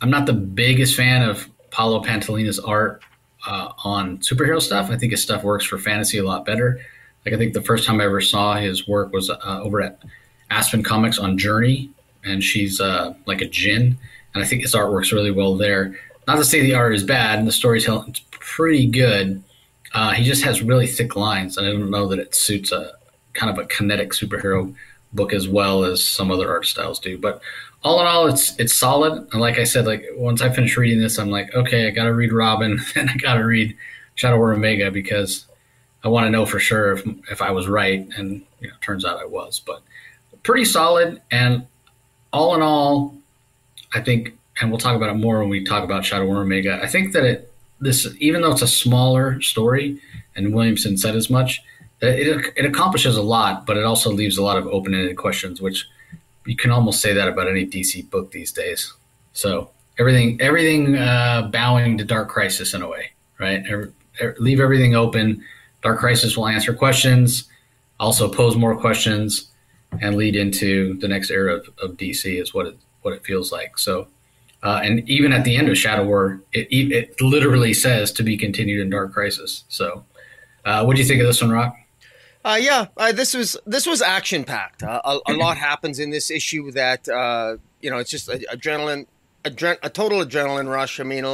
I'm 0.00 0.10
not 0.10 0.26
the 0.26 0.32
biggest 0.32 0.96
fan 0.96 1.28
of 1.28 1.48
Paolo 1.70 2.02
Pantalena's 2.02 2.58
art 2.58 3.02
uh, 3.46 3.72
on 3.84 4.18
superhero 4.18 4.60
stuff. 4.60 4.90
I 4.90 4.96
think 4.96 5.12
his 5.12 5.22
stuff 5.22 5.42
works 5.42 5.64
for 5.64 5.78
fantasy 5.78 6.18
a 6.18 6.24
lot 6.24 6.44
better. 6.44 6.80
Like 7.24 7.34
I 7.34 7.38
think 7.38 7.54
the 7.54 7.62
first 7.62 7.86
time 7.86 8.00
I 8.00 8.04
ever 8.04 8.20
saw 8.20 8.56
his 8.56 8.88
work 8.88 9.12
was 9.12 9.30
uh, 9.30 9.60
over 9.62 9.80
at 9.80 10.02
Aspen 10.50 10.82
Comics 10.82 11.18
on 11.18 11.38
Jirni, 11.38 11.90
and 12.24 12.42
she's 12.42 12.80
uh, 12.80 13.14
like 13.26 13.40
a 13.40 13.48
djinn, 13.48 13.96
and 14.34 14.44
I 14.44 14.46
think 14.46 14.62
his 14.62 14.74
art 14.74 14.92
works 14.92 15.12
really 15.12 15.30
well 15.30 15.56
there. 15.56 15.98
Not 16.26 16.36
to 16.36 16.44
say 16.44 16.60
the 16.60 16.74
art 16.74 16.94
is 16.94 17.04
bad, 17.04 17.38
and 17.38 17.48
the 17.48 17.52
storytelling 17.52 18.12
is 18.12 18.20
pretty 18.30 18.86
good. 18.86 19.42
Uh, 19.94 20.12
he 20.12 20.24
just 20.24 20.44
has 20.44 20.62
really 20.62 20.86
thick 20.86 21.16
lines, 21.16 21.56
and 21.56 21.66
I 21.66 21.72
don't 21.72 21.90
know 21.90 22.08
that 22.08 22.18
it 22.18 22.34
suits 22.34 22.72
a 22.72 22.92
kind 23.34 23.50
of 23.50 23.58
a 23.58 23.66
kinetic 23.66 24.12
superhero 24.12 24.74
book 25.12 25.32
as 25.32 25.48
well 25.48 25.84
as 25.84 26.06
some 26.06 26.30
other 26.30 26.50
art 26.50 26.66
styles 26.66 26.98
do. 26.98 27.18
But 27.18 27.40
all 27.84 28.00
in 28.00 28.06
all, 28.06 28.26
it's 28.26 28.58
it's 28.58 28.74
solid. 28.74 29.26
And 29.32 29.40
like 29.40 29.58
I 29.58 29.64
said, 29.64 29.86
like 29.86 30.04
once 30.14 30.40
I 30.40 30.50
finish 30.50 30.76
reading 30.76 31.00
this, 31.00 31.18
I'm 31.18 31.30
like, 31.30 31.54
okay, 31.54 31.86
I 31.86 31.90
got 31.90 32.04
to 32.04 32.14
read 32.14 32.32
Robin, 32.32 32.80
and 32.94 33.10
I 33.10 33.16
got 33.16 33.34
to 33.34 33.44
read 33.44 33.76
Shadow 34.14 34.36
War 34.36 34.52
Omega 34.52 34.90
because 34.90 35.46
I 36.04 36.08
want 36.08 36.26
to 36.26 36.30
know 36.30 36.46
for 36.46 36.58
sure 36.58 36.92
if 36.92 37.06
if 37.30 37.42
I 37.42 37.50
was 37.50 37.68
right, 37.68 38.06
and 38.16 38.44
you 38.60 38.68
know, 38.68 38.74
turns 38.80 39.04
out 39.04 39.18
I 39.18 39.26
was. 39.26 39.60
But 39.60 39.82
pretty 40.42 40.64
solid, 40.64 41.20
and 41.30 41.66
all 42.32 42.54
in 42.54 42.62
all, 42.62 43.14
I 43.94 44.00
think, 44.00 44.36
and 44.60 44.70
we'll 44.70 44.80
talk 44.80 44.96
about 44.96 45.10
it 45.10 45.18
more 45.18 45.40
when 45.40 45.48
we 45.48 45.64
talk 45.64 45.84
about 45.84 46.04
Shadow 46.04 46.26
War 46.26 46.42
Omega. 46.42 46.80
I 46.82 46.88
think 46.88 47.12
that 47.12 47.24
it 47.24 47.52
this, 47.80 48.06
even 48.18 48.42
though 48.42 48.52
it's 48.52 48.62
a 48.62 48.68
smaller 48.68 49.40
story, 49.40 50.00
and 50.34 50.54
Williamson 50.54 50.96
said 50.96 51.14
as 51.14 51.30
much, 51.30 51.62
it 52.00 52.52
it 52.56 52.64
accomplishes 52.64 53.16
a 53.16 53.22
lot, 53.22 53.66
but 53.66 53.76
it 53.76 53.84
also 53.84 54.10
leaves 54.10 54.38
a 54.38 54.42
lot 54.42 54.56
of 54.56 54.66
open 54.66 54.94
ended 54.94 55.16
questions, 55.16 55.60
which 55.60 55.86
you 56.46 56.56
can 56.56 56.70
almost 56.70 57.00
say 57.00 57.12
that 57.12 57.28
about 57.28 57.48
any 57.48 57.64
DC 57.64 58.10
book 58.10 58.32
these 58.32 58.50
days. 58.50 58.92
So 59.32 59.70
everything 59.98 60.40
everything 60.40 60.96
uh, 60.96 61.48
bowing 61.52 61.96
to 61.98 62.04
Dark 62.04 62.28
Crisis 62.28 62.74
in 62.74 62.82
a 62.82 62.88
way, 62.88 63.12
right? 63.38 63.64
leave 64.38 64.60
everything 64.60 64.94
open 64.94 65.42
Dark 65.82 65.98
Crisis 65.98 66.36
will 66.36 66.48
answer 66.48 66.72
questions, 66.72 67.48
also 67.98 68.28
pose 68.28 68.56
more 68.56 68.76
questions, 68.76 69.50
and 70.00 70.16
lead 70.16 70.36
into 70.36 70.94
the 70.98 71.08
next 71.08 71.30
era 71.30 71.54
of, 71.54 71.68
of 71.82 71.96
DC 71.96 72.40
is 72.40 72.54
what 72.54 72.66
it 72.66 72.76
what 73.02 73.12
it 73.12 73.24
feels 73.24 73.50
like. 73.52 73.78
So, 73.78 74.06
uh, 74.62 74.80
and 74.82 75.08
even 75.08 75.32
at 75.32 75.44
the 75.44 75.56
end 75.56 75.68
of 75.68 75.76
Shadow 75.76 76.04
War, 76.04 76.40
it, 76.52 76.68
it 76.70 77.20
literally 77.20 77.74
says 77.74 78.12
to 78.12 78.22
be 78.22 78.36
continued 78.36 78.80
in 78.80 78.90
Dark 78.90 79.12
Crisis. 79.12 79.64
So, 79.68 80.04
uh, 80.64 80.84
what 80.84 80.94
do 80.94 81.02
you 81.02 81.08
think 81.08 81.20
of 81.20 81.26
this 81.26 81.42
one, 81.42 81.50
Rock? 81.50 81.76
Uh, 82.44 82.58
yeah, 82.60 82.86
uh, 82.96 83.12
this 83.12 83.34
was 83.34 83.56
this 83.66 83.86
was 83.86 84.02
action 84.02 84.44
packed. 84.44 84.82
Uh, 84.82 85.00
a, 85.04 85.32
a, 85.32 85.34
lot 85.34 85.56
happens 85.56 86.00
in 86.00 86.10
this 86.10 86.30
issue 86.30 86.72
that 86.72 87.08
uh, 87.08 87.56
you 87.80 87.90
know 87.90 87.98
it's 87.98 88.10
just 88.10 88.28
adrenaline, 88.28 89.06
adre- 89.44 89.78
a 89.82 89.90
total 89.90 90.24
adrenaline 90.24 90.68
rush. 90.68 90.98
I 90.98 91.04
mean, 91.04 91.24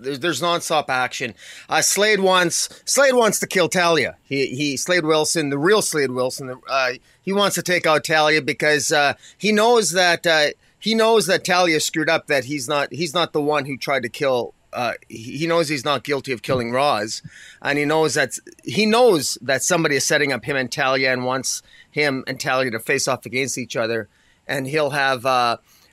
there's, 0.00 0.20
there's 0.20 0.40
nonstop 0.40 0.88
action. 0.88 1.34
Uh, 1.68 1.82
Slade 1.82 2.20
wants 2.20 2.68
Slade 2.84 3.14
wants 3.14 3.38
to 3.40 3.46
kill 3.46 3.68
Talia. 3.68 4.16
He 4.24 4.46
he 4.46 4.76
Slade 4.76 5.04
Wilson, 5.04 5.50
the 5.50 5.58
real 5.58 5.82
Slade 5.82 6.10
Wilson. 6.10 6.60
Uh, 6.68 6.92
he 7.22 7.32
wants 7.32 7.54
to 7.56 7.62
take 7.62 7.86
out 7.86 8.04
Talia 8.04 8.42
because 8.42 8.90
uh, 8.92 9.14
he 9.38 9.52
knows 9.52 9.92
that 9.92 10.26
uh, 10.26 10.48
he 10.78 10.94
knows 10.94 11.26
that 11.26 11.44
Talia 11.44 11.80
screwed 11.80 12.08
up. 12.08 12.26
That 12.26 12.44
he's 12.44 12.68
not 12.68 12.92
he's 12.92 13.14
not 13.14 13.32
the 13.32 13.42
one 13.42 13.66
who 13.66 13.76
tried 13.76 14.02
to 14.02 14.08
kill. 14.08 14.54
Uh, 14.72 14.92
he 15.08 15.48
knows 15.48 15.68
he's 15.68 15.84
not 15.84 16.04
guilty 16.04 16.30
of 16.32 16.42
killing 16.42 16.70
Roz, 16.70 17.22
and 17.60 17.76
he 17.76 17.84
knows 17.84 18.14
that 18.14 18.38
he 18.64 18.86
knows 18.86 19.36
that 19.42 19.62
somebody 19.64 19.96
is 19.96 20.06
setting 20.06 20.32
up 20.32 20.44
him 20.44 20.56
and 20.56 20.70
Talia 20.70 21.12
and 21.12 21.24
wants 21.24 21.62
him 21.90 22.22
and 22.28 22.38
Talia 22.38 22.70
to 22.70 22.78
face 22.78 23.08
off 23.08 23.26
against 23.26 23.58
each 23.58 23.74
other, 23.74 24.08
and 24.46 24.68
he'll 24.68 24.90
have 24.90 25.26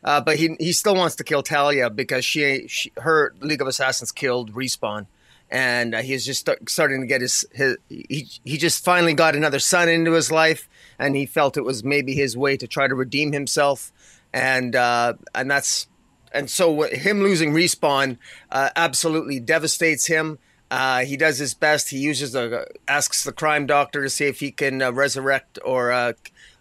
uh, 0.07 0.17
uh, 0.17 0.21
but 0.21 0.37
he 0.37 0.55
he 0.59 0.71
still 0.71 0.95
wants 0.95 1.15
to 1.17 1.23
kill 1.23 1.43
Talia 1.43 1.89
because 1.89 2.23
she, 2.23 2.67
she 2.67 2.93
her 2.97 3.33
League 3.41 3.61
of 3.61 3.67
Assassins 3.67 4.13
killed 4.13 4.53
Respawn, 4.53 5.05
and 5.51 5.93
uh, 5.93 6.01
he's 6.01 6.25
just 6.25 6.39
start, 6.39 6.69
starting 6.69 7.01
to 7.01 7.07
get 7.07 7.19
his 7.19 7.45
his 7.51 7.75
he 7.89 8.27
he 8.45 8.57
just 8.57 8.85
finally 8.85 9.13
got 9.13 9.35
another 9.35 9.59
son 9.59 9.89
into 9.89 10.13
his 10.13 10.31
life, 10.31 10.69
and 10.97 11.17
he 11.17 11.25
felt 11.25 11.57
it 11.57 11.65
was 11.65 11.83
maybe 11.83 12.13
his 12.13 12.37
way 12.37 12.55
to 12.55 12.67
try 12.67 12.87
to 12.87 12.95
redeem 12.95 13.33
himself, 13.33 13.91
and 14.33 14.77
uh, 14.77 15.13
and 15.35 15.51
that's 15.51 15.87
and 16.31 16.49
so 16.49 16.83
him 16.83 17.21
losing 17.21 17.51
Respawn 17.51 18.17
uh, 18.49 18.69
absolutely 18.77 19.41
devastates 19.41 20.07
him. 20.07 20.39
Uh, 20.71 20.99
he 21.03 21.17
does 21.17 21.37
his 21.37 21.53
best. 21.53 21.89
He 21.89 21.97
uses 21.97 22.33
a 22.33 22.65
asks 22.87 23.25
the 23.25 23.33
crime 23.33 23.65
doctor 23.65 24.03
to 24.03 24.09
see 24.09 24.25
if 24.25 24.39
he 24.39 24.51
can 24.51 24.81
uh, 24.81 24.91
resurrect 24.91 25.59
or 25.65 25.91
uh, 25.91 26.13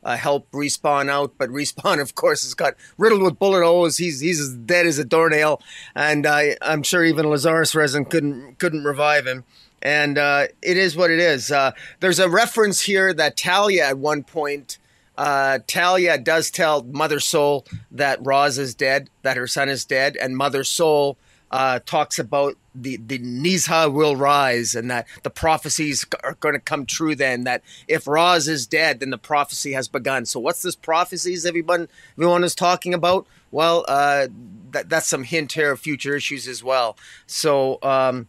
uh, 0.07 0.17
help 0.17 0.51
respawn 0.53 1.11
out. 1.11 1.35
But 1.37 1.51
respawn, 1.51 2.01
of 2.01 2.15
course, 2.15 2.43
has 2.45 2.55
got 2.55 2.75
riddled 2.97 3.23
with 3.23 3.39
bullet 3.39 3.65
holes. 3.65 3.99
He's 3.99 4.21
he's 4.21 4.41
as 4.41 4.55
dead 4.55 4.87
as 4.87 4.99
a 4.99 5.05
doornail, 5.05 5.61
and 5.95 6.25
uh, 6.25 6.55
I'm 6.63 6.83
sure 6.83 7.05
even 7.05 7.29
Lazarus 7.29 7.75
Resin 7.75 8.07
couldn't 8.07 8.59
couldn't 8.59 8.85
revive 8.85 9.27
him. 9.27 9.45
And 9.83 10.17
uh, 10.17 10.47
it 10.63 10.79
is 10.79 10.97
what 10.97 11.11
it 11.11 11.19
is. 11.19 11.53
Uh, 11.53 11.73
there's 12.01 12.19
a 12.19 12.31
reference 12.31 12.81
here 12.81 13.13
that 13.13 13.37
Talia 13.37 13.85
at 13.85 13.99
one 13.99 14.23
point. 14.23 14.79
Uh, 15.19 15.61
Talia 15.67 16.19
does 16.19 16.51
tell 16.51 16.83
Mother 16.83 17.21
Soul 17.21 17.65
that 17.91 18.19
Roz 18.23 18.59
is 18.59 18.75
dead, 18.75 19.09
that 19.23 19.37
her 19.37 19.47
son 19.47 19.69
is 19.71 19.85
dead, 19.85 20.17
and 20.21 20.37
Mother 20.37 20.63
Soul 20.63 21.17
uh, 21.57 21.79
talks 21.87 22.19
about 22.19 22.55
the 22.75 22.99
the 22.99 23.19
Nezha 23.19 23.91
will 23.91 24.15
rise, 24.15 24.75
and 24.75 24.91
that 24.91 25.07
the 25.23 25.31
prophecies 25.31 26.05
are 26.23 26.35
going 26.35 26.53
to 26.53 26.61
come 26.61 26.85
true. 26.85 27.15
Then 27.17 27.45
that 27.45 27.63
if 27.89 28.07
Roz 28.07 28.47
is 28.47 28.67
dead, 28.67 29.01
then 29.01 29.09
the 29.09 29.17
prophecy 29.17 29.73
has 29.73 29.89
begun. 29.89 30.27
So 30.27 30.39
what's 30.39 30.61
this 30.61 30.77
prophecies 30.77 31.47
everyone 31.47 31.89
everyone 32.19 32.45
is 32.45 32.55
talking 32.55 32.93
about? 32.93 33.27
Well, 33.51 33.87
uh, 33.89 34.29
that 34.73 34.91
that's 34.91 35.07
some 35.07 35.25
hint 35.25 35.53
here 35.53 35.73
of 35.73 35.81
future 35.81 36.15
issues 36.15 36.47
as 36.47 36.63
well. 36.63 36.99
So 37.27 37.79
um, 37.83 38.29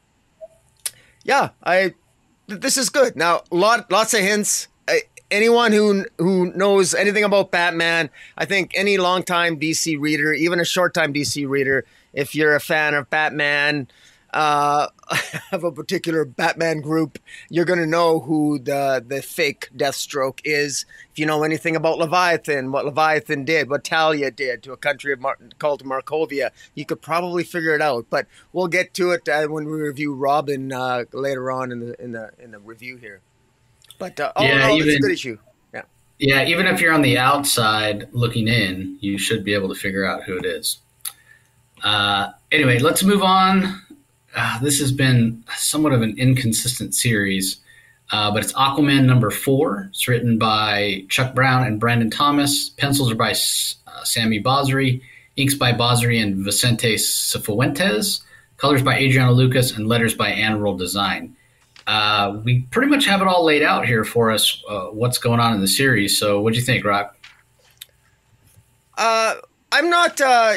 yeah, 1.25 1.49
I 1.65 1.95
this 2.47 2.77
is 2.77 2.89
good. 2.89 3.17
Now 3.17 3.43
lot 3.51 3.91
lots 3.91 4.13
of 4.13 4.21
hints. 4.21 4.69
anyone 5.29 5.73
who 5.73 6.05
who 6.17 6.53
knows 6.53 6.95
anything 6.95 7.25
about 7.25 7.51
Batman, 7.51 8.09
I 8.37 8.45
think 8.45 8.71
any 8.73 8.97
longtime 8.97 9.59
DC 9.59 9.99
reader, 9.99 10.31
even 10.31 10.61
a 10.61 10.65
short 10.65 10.93
time 10.93 11.13
DC 11.13 11.45
reader, 11.45 11.83
if 12.13 12.35
you're 12.35 12.55
a 12.55 12.59
fan 12.59 12.93
of 12.93 13.09
Batman, 13.09 13.87
uh, 14.33 14.87
of 15.51 15.63
a 15.63 15.71
particular 15.71 16.25
Batman 16.25 16.81
group, 16.81 17.19
you're 17.49 17.65
going 17.65 17.79
to 17.79 17.87
know 17.87 18.19
who 18.19 18.59
the 18.59 19.03
the 19.05 19.21
fake 19.21 19.69
Deathstroke 19.75 20.41
is. 20.43 20.85
If 21.11 21.19
you 21.19 21.25
know 21.25 21.43
anything 21.43 21.75
about 21.75 21.97
Leviathan, 21.97 22.71
what 22.71 22.85
Leviathan 22.85 23.45
did, 23.45 23.69
what 23.69 23.83
Talia 23.83 24.31
did 24.31 24.63
to 24.63 24.73
a 24.73 24.77
country 24.77 25.15
Mar- 25.15 25.39
called 25.59 25.83
Markovia, 25.83 26.51
you 26.75 26.85
could 26.85 27.01
probably 27.01 27.43
figure 27.43 27.73
it 27.73 27.81
out. 27.81 28.07
But 28.09 28.27
we'll 28.53 28.67
get 28.67 28.93
to 28.95 29.11
it 29.11 29.27
uh, 29.27 29.47
when 29.47 29.65
we 29.65 29.73
review 29.73 30.13
Robin 30.13 30.71
uh, 30.71 31.05
later 31.13 31.51
on 31.51 31.71
in 31.71 31.79
the 31.79 32.01
in 32.01 32.11
the 32.11 32.31
in 32.39 32.51
the 32.51 32.59
review 32.59 32.97
here. 32.97 33.21
But 33.97 34.19
uh, 34.19 34.33
yeah, 34.39 34.67
all, 34.67 34.75
even, 34.75 34.89
it's 34.89 34.97
a 34.97 35.01
good 35.01 35.11
issue. 35.11 35.37
Yeah. 35.73 35.83
Yeah, 36.19 36.45
even 36.45 36.67
if 36.67 36.81
you're 36.81 36.93
on 36.93 37.01
the 37.01 37.17
outside 37.17 38.09
looking 38.11 38.47
in, 38.47 38.97
you 38.99 39.17
should 39.17 39.43
be 39.43 39.53
able 39.53 39.69
to 39.69 39.75
figure 39.75 40.05
out 40.05 40.23
who 40.23 40.37
it 40.37 40.45
is. 40.45 40.79
Uh, 41.83 42.31
anyway, 42.51 42.79
let's 42.79 43.03
move 43.03 43.23
on. 43.23 43.81
Uh, 44.35 44.59
this 44.59 44.79
has 44.79 44.91
been 44.91 45.43
somewhat 45.55 45.93
of 45.93 46.01
an 46.01 46.15
inconsistent 46.17 46.93
series, 46.93 47.57
uh, 48.11 48.31
but 48.31 48.43
it's 48.43 48.53
Aquaman 48.53 49.05
number 49.05 49.31
four. 49.31 49.87
It's 49.89 50.07
written 50.07 50.37
by 50.37 51.05
Chuck 51.09 51.33
Brown 51.33 51.65
and 51.65 51.79
Brandon 51.79 52.11
Thomas. 52.11 52.69
Pencils 52.69 53.11
are 53.11 53.15
by 53.15 53.31
uh, 53.31 54.03
Sami 54.03 54.41
Basri. 54.41 55.01
Inks 55.37 55.53
by 55.53 55.71
Basri 55.71 56.21
and 56.21 56.43
Vicente 56.43 56.95
Cifuentes. 56.95 58.21
Colors 58.57 58.81
by 58.81 58.97
Adriana 58.97 59.31
Lucas 59.31 59.77
and 59.77 59.87
letters 59.87 60.15
by 60.15 60.31
AndWorld 60.31 60.79
Design. 60.79 61.35
Uh, 61.85 62.41
we 62.43 62.61
pretty 62.71 62.89
much 62.89 63.05
have 63.05 63.21
it 63.21 63.27
all 63.27 63.45
laid 63.45 63.63
out 63.63 63.85
here 63.85 64.03
for 64.03 64.31
us. 64.31 64.61
Uh, 64.67 64.87
what's 64.87 65.17
going 65.17 65.39
on 65.39 65.53
in 65.53 65.61
the 65.61 65.67
series? 65.67 66.17
So, 66.17 66.41
what 66.41 66.53
do 66.53 66.59
you 66.59 66.65
think, 66.65 66.83
Rock? 66.83 67.15
Uh, 68.97 69.35
I'm 69.71 69.89
not. 69.89 70.19
Uh, 70.19 70.55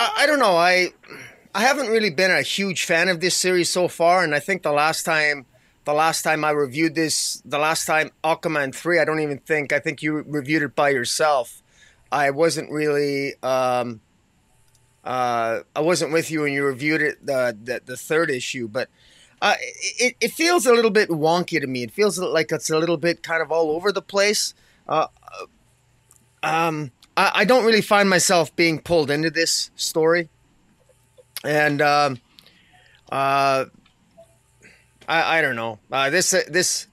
I, 0.00 0.22
I 0.22 0.26
don't 0.26 0.38
know. 0.38 0.56
I 0.56 0.88
I 1.54 1.60
haven't 1.60 1.88
really 1.88 2.10
been 2.10 2.30
a 2.30 2.42
huge 2.42 2.84
fan 2.84 3.08
of 3.08 3.20
this 3.20 3.36
series 3.36 3.70
so 3.70 3.86
far, 3.86 4.24
and 4.24 4.34
I 4.34 4.40
think 4.40 4.62
the 4.62 4.72
last 4.72 5.04
time 5.04 5.44
the 5.84 5.92
last 5.92 6.22
time 6.22 6.44
I 6.44 6.50
reviewed 6.50 6.94
this, 6.94 7.42
the 7.44 7.58
last 7.58 7.84
time 7.84 8.10
Aquaman 8.24 8.74
three, 8.74 8.98
I 8.98 9.04
don't 9.04 9.20
even 9.20 9.38
think. 9.38 9.72
I 9.72 9.78
think 9.78 10.02
you 10.02 10.24
reviewed 10.26 10.62
it 10.62 10.74
by 10.74 10.88
yourself. 10.90 11.62
I 12.10 12.30
wasn't 12.30 12.70
really. 12.70 13.34
Um, 13.42 14.00
uh, 15.04 15.60
I 15.76 15.80
wasn't 15.80 16.12
with 16.12 16.30
you 16.30 16.42
when 16.42 16.52
you 16.52 16.64
reviewed 16.64 17.02
it 17.02 17.24
the 17.24 17.56
the, 17.62 17.82
the 17.84 17.96
third 17.96 18.30
issue, 18.30 18.68
but 18.68 18.88
uh, 19.42 19.54
it 19.98 20.16
it 20.20 20.32
feels 20.32 20.64
a 20.64 20.72
little 20.72 20.90
bit 20.90 21.10
wonky 21.10 21.60
to 21.60 21.66
me. 21.66 21.82
It 21.82 21.90
feels 21.92 22.18
like 22.18 22.52
it's 22.52 22.70
a 22.70 22.78
little 22.78 22.96
bit 22.96 23.22
kind 23.22 23.42
of 23.42 23.52
all 23.52 23.70
over 23.72 23.92
the 23.92 24.02
place. 24.02 24.54
Uh, 24.88 25.08
um, 26.42 26.90
I, 27.20 27.40
I 27.40 27.44
don't 27.44 27.64
really 27.64 27.82
find 27.82 28.08
myself 28.08 28.56
being 28.56 28.80
pulled 28.80 29.10
into 29.10 29.30
this 29.30 29.70
story, 29.76 30.30
and 31.44 31.82
um, 31.82 32.18
uh, 33.12 33.66
I 35.06 35.38
I 35.38 35.42
don't 35.42 35.56
know 35.56 35.78
uh, 35.92 36.08
this 36.08 36.32
uh, 36.32 36.42
this 36.48 36.86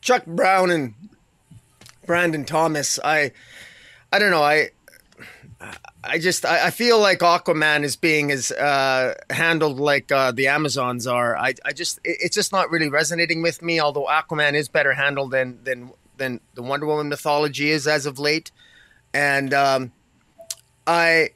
Chuck 0.00 0.24
Brown 0.24 0.70
and 0.70 0.94
Brandon 2.06 2.46
Thomas. 2.46 2.98
I 3.04 3.32
I 4.10 4.18
don't 4.18 4.30
know. 4.30 4.42
I 4.42 4.70
I 6.02 6.18
just 6.18 6.46
I, 6.46 6.68
I, 6.68 6.70
feel 6.70 6.98
like 6.98 7.18
Aquaman 7.18 7.82
is 7.82 7.96
being 7.96 8.30
as 8.30 8.52
uh, 8.52 9.14
handled 9.28 9.78
like 9.78 10.10
uh, 10.10 10.32
the 10.32 10.46
Amazons 10.46 11.06
are. 11.06 11.36
I, 11.36 11.54
I 11.62 11.72
just 11.72 11.98
it, 12.04 12.16
it's 12.20 12.34
just 12.34 12.52
not 12.52 12.70
really 12.70 12.88
resonating 12.88 13.42
with 13.42 13.60
me. 13.60 13.80
Although 13.80 14.06
Aquaman 14.06 14.54
is 14.54 14.68
better 14.68 14.94
handled 14.94 15.32
than 15.32 15.62
than 15.62 15.92
than 16.16 16.40
the 16.54 16.62
Wonder 16.62 16.86
Woman 16.86 17.10
mythology 17.10 17.70
is 17.70 17.86
as 17.86 18.06
of 18.06 18.18
late, 18.18 18.50
and 19.16 19.54
um, 19.54 19.92
I 20.86 21.30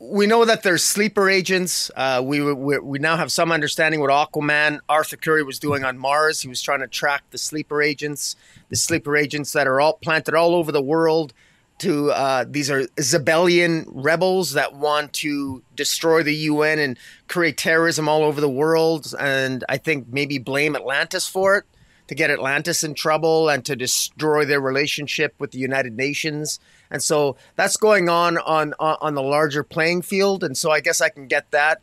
we 0.00 0.26
know 0.26 0.44
that 0.44 0.62
there's 0.64 0.82
sleeper 0.82 1.30
agents. 1.30 1.90
Uh, 1.94 2.20
we, 2.24 2.42
we 2.52 2.78
we 2.80 2.98
now 2.98 3.16
have 3.16 3.30
some 3.30 3.52
understanding 3.52 4.00
what 4.00 4.10
Aquaman 4.10 4.80
Arthur 4.88 5.16
Curry 5.16 5.44
was 5.44 5.60
doing 5.60 5.84
on 5.84 5.98
Mars. 5.98 6.40
He 6.40 6.48
was 6.48 6.60
trying 6.60 6.80
to 6.80 6.88
track 6.88 7.22
the 7.30 7.38
sleeper 7.38 7.80
agents, 7.80 8.34
the 8.70 8.76
sleeper 8.76 9.16
agents 9.16 9.52
that 9.52 9.68
are 9.68 9.80
all 9.80 9.94
planted 9.94 10.34
all 10.34 10.54
over 10.56 10.72
the 10.72 10.82
world 10.82 11.32
to 11.78 12.10
uh, 12.10 12.44
these 12.46 12.70
are 12.70 12.82
Xebelian 12.96 13.84
rebels 13.86 14.52
that 14.52 14.74
want 14.74 15.12
to 15.14 15.62
destroy 15.76 16.22
the 16.22 16.34
UN 16.34 16.78
and 16.78 16.98
create 17.28 17.56
terrorism 17.56 18.08
all 18.08 18.24
over 18.24 18.40
the 18.40 18.50
world, 18.50 19.14
and 19.18 19.64
I 19.68 19.78
think 19.78 20.08
maybe 20.10 20.38
blame 20.38 20.74
Atlantis 20.74 21.26
for 21.28 21.56
it 21.56 21.64
to 22.10 22.14
get 22.16 22.28
Atlantis 22.28 22.82
in 22.82 22.92
trouble 22.92 23.48
and 23.48 23.64
to 23.64 23.76
destroy 23.76 24.44
their 24.44 24.60
relationship 24.60 25.32
with 25.38 25.52
the 25.52 25.60
United 25.60 25.96
Nations. 25.96 26.58
And 26.90 27.00
so 27.00 27.36
that's 27.54 27.76
going 27.76 28.08
on 28.08 28.36
on 28.38 28.74
on 28.80 29.14
the 29.14 29.22
larger 29.22 29.62
playing 29.62 30.02
field, 30.02 30.42
and 30.42 30.58
so 30.58 30.72
I 30.72 30.80
guess 30.80 31.00
I 31.00 31.08
can 31.08 31.28
get 31.28 31.48
that. 31.52 31.80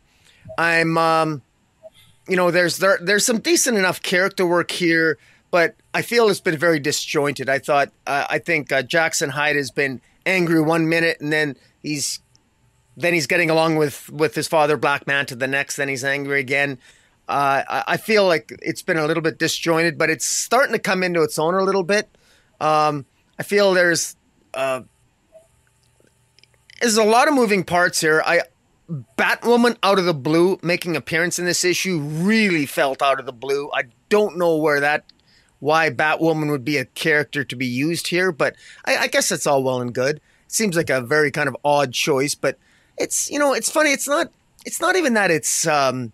I'm, 0.58 0.98
um, 0.98 1.40
you 2.28 2.36
know, 2.36 2.50
there's 2.50 2.76
there 2.76 2.98
there's 3.00 3.24
some 3.24 3.38
decent 3.38 3.78
enough 3.78 4.02
character 4.02 4.46
work 4.46 4.70
here 4.70 5.16
but 5.50 5.76
I 5.94 6.02
feel 6.02 6.28
it's 6.28 6.40
been 6.40 6.58
very 6.58 6.78
disjointed. 6.78 7.48
I 7.48 7.58
thought, 7.58 7.88
uh, 8.06 8.26
I 8.28 8.38
think 8.38 8.70
uh, 8.70 8.82
Jackson 8.82 9.30
Hyde 9.30 9.56
has 9.56 9.70
been 9.70 10.02
angry 10.26 10.60
one 10.60 10.90
minute, 10.90 11.22
and 11.22 11.32
then 11.32 11.56
he's 11.82 12.20
then 12.98 13.14
he's 13.14 13.26
getting 13.26 13.48
along 13.48 13.76
with 13.76 14.10
with 14.10 14.34
his 14.34 14.46
father 14.46 14.76
Black 14.76 15.06
Manta 15.06 15.34
the 15.34 15.48
next. 15.48 15.76
Then 15.76 15.88
he's 15.88 16.04
angry 16.04 16.38
again. 16.38 16.76
Uh, 17.28 17.62
I, 17.68 17.84
I, 17.88 17.96
feel 17.98 18.26
like 18.26 18.52
it's 18.62 18.80
been 18.80 18.96
a 18.96 19.06
little 19.06 19.22
bit 19.22 19.38
disjointed, 19.38 19.98
but 19.98 20.08
it's 20.08 20.24
starting 20.24 20.72
to 20.72 20.78
come 20.78 21.02
into 21.02 21.22
its 21.22 21.38
own 21.38 21.54
a 21.54 21.62
little 21.62 21.82
bit. 21.82 22.08
Um, 22.58 23.04
I 23.38 23.42
feel 23.42 23.74
there's 23.74 24.16
uh, 24.54 24.80
there's 26.80 26.96
a 26.96 27.04
lot 27.04 27.28
of 27.28 27.34
moving 27.34 27.64
parts 27.64 28.00
here. 28.00 28.22
I 28.24 28.42
Batwoman 29.18 29.76
out 29.82 29.98
of 29.98 30.06
the 30.06 30.14
blue 30.14 30.58
making 30.62 30.96
appearance 30.96 31.38
in 31.38 31.44
this 31.44 31.64
issue 31.64 31.98
really 32.00 32.64
felt 32.64 33.02
out 33.02 33.20
of 33.20 33.26
the 33.26 33.32
blue. 33.32 33.70
I 33.74 33.82
don't 34.08 34.38
know 34.38 34.56
where 34.56 34.80
that 34.80 35.04
why 35.60 35.90
Batwoman 35.90 36.50
would 36.50 36.64
be 36.64 36.76
a 36.76 36.84
character 36.84 37.44
to 37.44 37.56
be 37.56 37.66
used 37.66 38.08
here, 38.08 38.32
but 38.32 38.56
I, 38.84 38.96
I 38.96 39.06
guess 39.08 39.28
that's 39.28 39.46
all 39.46 39.62
well 39.62 39.80
and 39.80 39.94
good. 39.94 40.16
It 40.16 40.22
seems 40.52 40.76
like 40.76 40.90
a 40.90 41.00
very 41.00 41.30
kind 41.30 41.48
of 41.48 41.56
odd 41.64 41.92
choice, 41.92 42.34
but 42.34 42.58
it's 42.96 43.30
you 43.30 43.38
know 43.38 43.52
it's 43.52 43.70
funny. 43.70 43.92
It's 43.92 44.08
not. 44.08 44.30
It's 44.64 44.80
not 44.80 44.96
even 44.96 45.14
that 45.14 45.30
it's 45.30 45.66
um, 45.66 46.12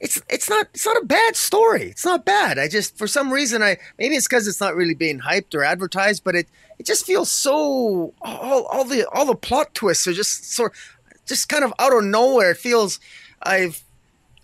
it's 0.00 0.20
it's 0.28 0.48
not 0.48 0.68
it's 0.74 0.84
not 0.84 0.96
a 1.02 1.04
bad 1.04 1.36
story. 1.36 1.84
It's 1.84 2.04
not 2.04 2.24
bad. 2.24 2.58
I 2.58 2.68
just 2.68 2.96
for 2.98 3.06
some 3.06 3.32
reason 3.32 3.62
I 3.62 3.78
maybe 3.98 4.14
it's 4.16 4.28
because 4.28 4.46
it's 4.46 4.60
not 4.60 4.74
really 4.74 4.94
being 4.94 5.20
hyped 5.20 5.54
or 5.54 5.64
advertised, 5.64 6.22
but 6.24 6.34
it 6.34 6.48
it 6.78 6.86
just 6.86 7.06
feels 7.06 7.30
so 7.30 8.12
all 8.20 8.64
all 8.66 8.84
the 8.84 9.08
all 9.10 9.26
the 9.26 9.34
plot 9.34 9.74
twists 9.74 10.06
are 10.06 10.12
just 10.12 10.52
sort 10.52 10.74
just 11.26 11.48
kind 11.48 11.64
of 11.64 11.72
out 11.78 11.96
of 11.96 12.04
nowhere. 12.04 12.50
It 12.52 12.58
feels 12.58 13.00
I've 13.42 13.82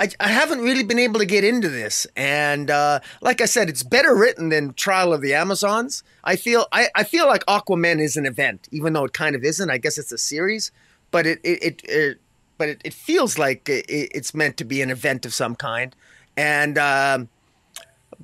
I, 0.01 0.09
I 0.19 0.29
haven't 0.29 0.62
really 0.62 0.83
been 0.83 0.99
able 0.99 1.21
to 1.21 1.27
get 1.27 1.45
into 1.45 1.69
this, 1.69 2.09
and 2.17 2.71
uh, 2.71 3.01
like 3.21 3.41
I 3.41 3.45
said, 3.45 3.69
it's 3.69 3.85
better 3.85 4.17
written 4.17 4.49
than 4.49 4.73
Trial 4.75 5.12
of 5.12 5.21
the 5.21 5.35
Amazons. 5.35 6.03
I 6.25 6.35
feel 6.37 6.67
I, 6.73 6.88
I 6.97 7.05
feel 7.05 7.27
like 7.27 7.47
Aquaman 7.47 8.01
is 8.01 8.17
an 8.17 8.27
event, 8.27 8.69
even 8.73 8.95
though 8.95 9.05
it 9.05 9.12
kind 9.12 9.37
of 9.37 9.45
isn't. 9.45 9.71
I 9.71 9.79
guess 9.79 9.99
it's 9.99 10.11
a 10.11 10.19
series, 10.19 10.73
but 11.12 11.27
it 11.27 11.41
it, 11.45 11.62
it, 11.62 11.83
it 11.85 12.21
but 12.62 12.68
it, 12.68 12.81
it 12.85 12.94
feels 12.94 13.38
like 13.40 13.68
it, 13.68 13.85
it's 13.88 14.35
meant 14.35 14.57
to 14.59 14.64
be 14.64 14.83
an 14.83 14.90
event 14.90 15.27
of 15.27 15.35
some 15.35 15.57
kind, 15.57 15.96
and. 16.37 16.79
Um, 16.79 17.29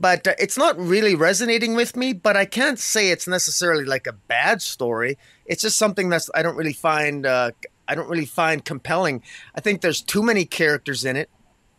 but 0.01 0.29
uh, 0.29 0.35
it's 0.39 0.57
not 0.57 0.79
really 0.79 1.17
resonating 1.17 1.75
with 1.75 1.97
me. 1.97 2.13
But 2.13 2.37
I 2.37 2.45
can't 2.45 2.79
say 2.79 3.11
it's 3.11 3.27
necessarily 3.27 3.85
like 3.85 4.07
a 4.07 4.13
bad 4.13 4.63
story. 4.63 5.19
It's 5.45 5.63
just 5.63 5.77
something 5.77 6.09
that's 6.09 6.31
I 6.37 6.43
don't 6.43 6.55
really 6.55 6.73
find 6.73 7.27
uh, 7.27 7.51
I 7.89 7.97
don't 7.97 8.09
really 8.09 8.27
find 8.27 8.65
compelling. 8.65 9.25
I 9.57 9.61
think 9.61 9.81
there's 9.81 10.01
too 10.01 10.23
many 10.23 10.45
characters 10.45 11.05
in 11.05 11.17
it 11.17 11.29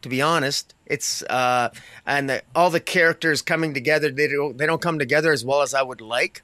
to 0.01 0.09
be 0.09 0.21
honest. 0.21 0.75
It's 0.85 1.23
uh, 1.23 1.69
and 2.05 2.29
the, 2.29 2.41
all 2.53 2.69
the 2.69 2.81
characters 2.81 3.41
coming 3.41 3.73
together. 3.73 4.11
They 4.11 4.27
don't 4.27 4.57
they 4.57 4.65
don't 4.65 4.81
come 4.81 4.99
together 4.99 5.31
as 5.31 5.45
well 5.45 5.61
as 5.61 5.73
I 5.73 5.81
would 5.81 6.01
like. 6.01 6.41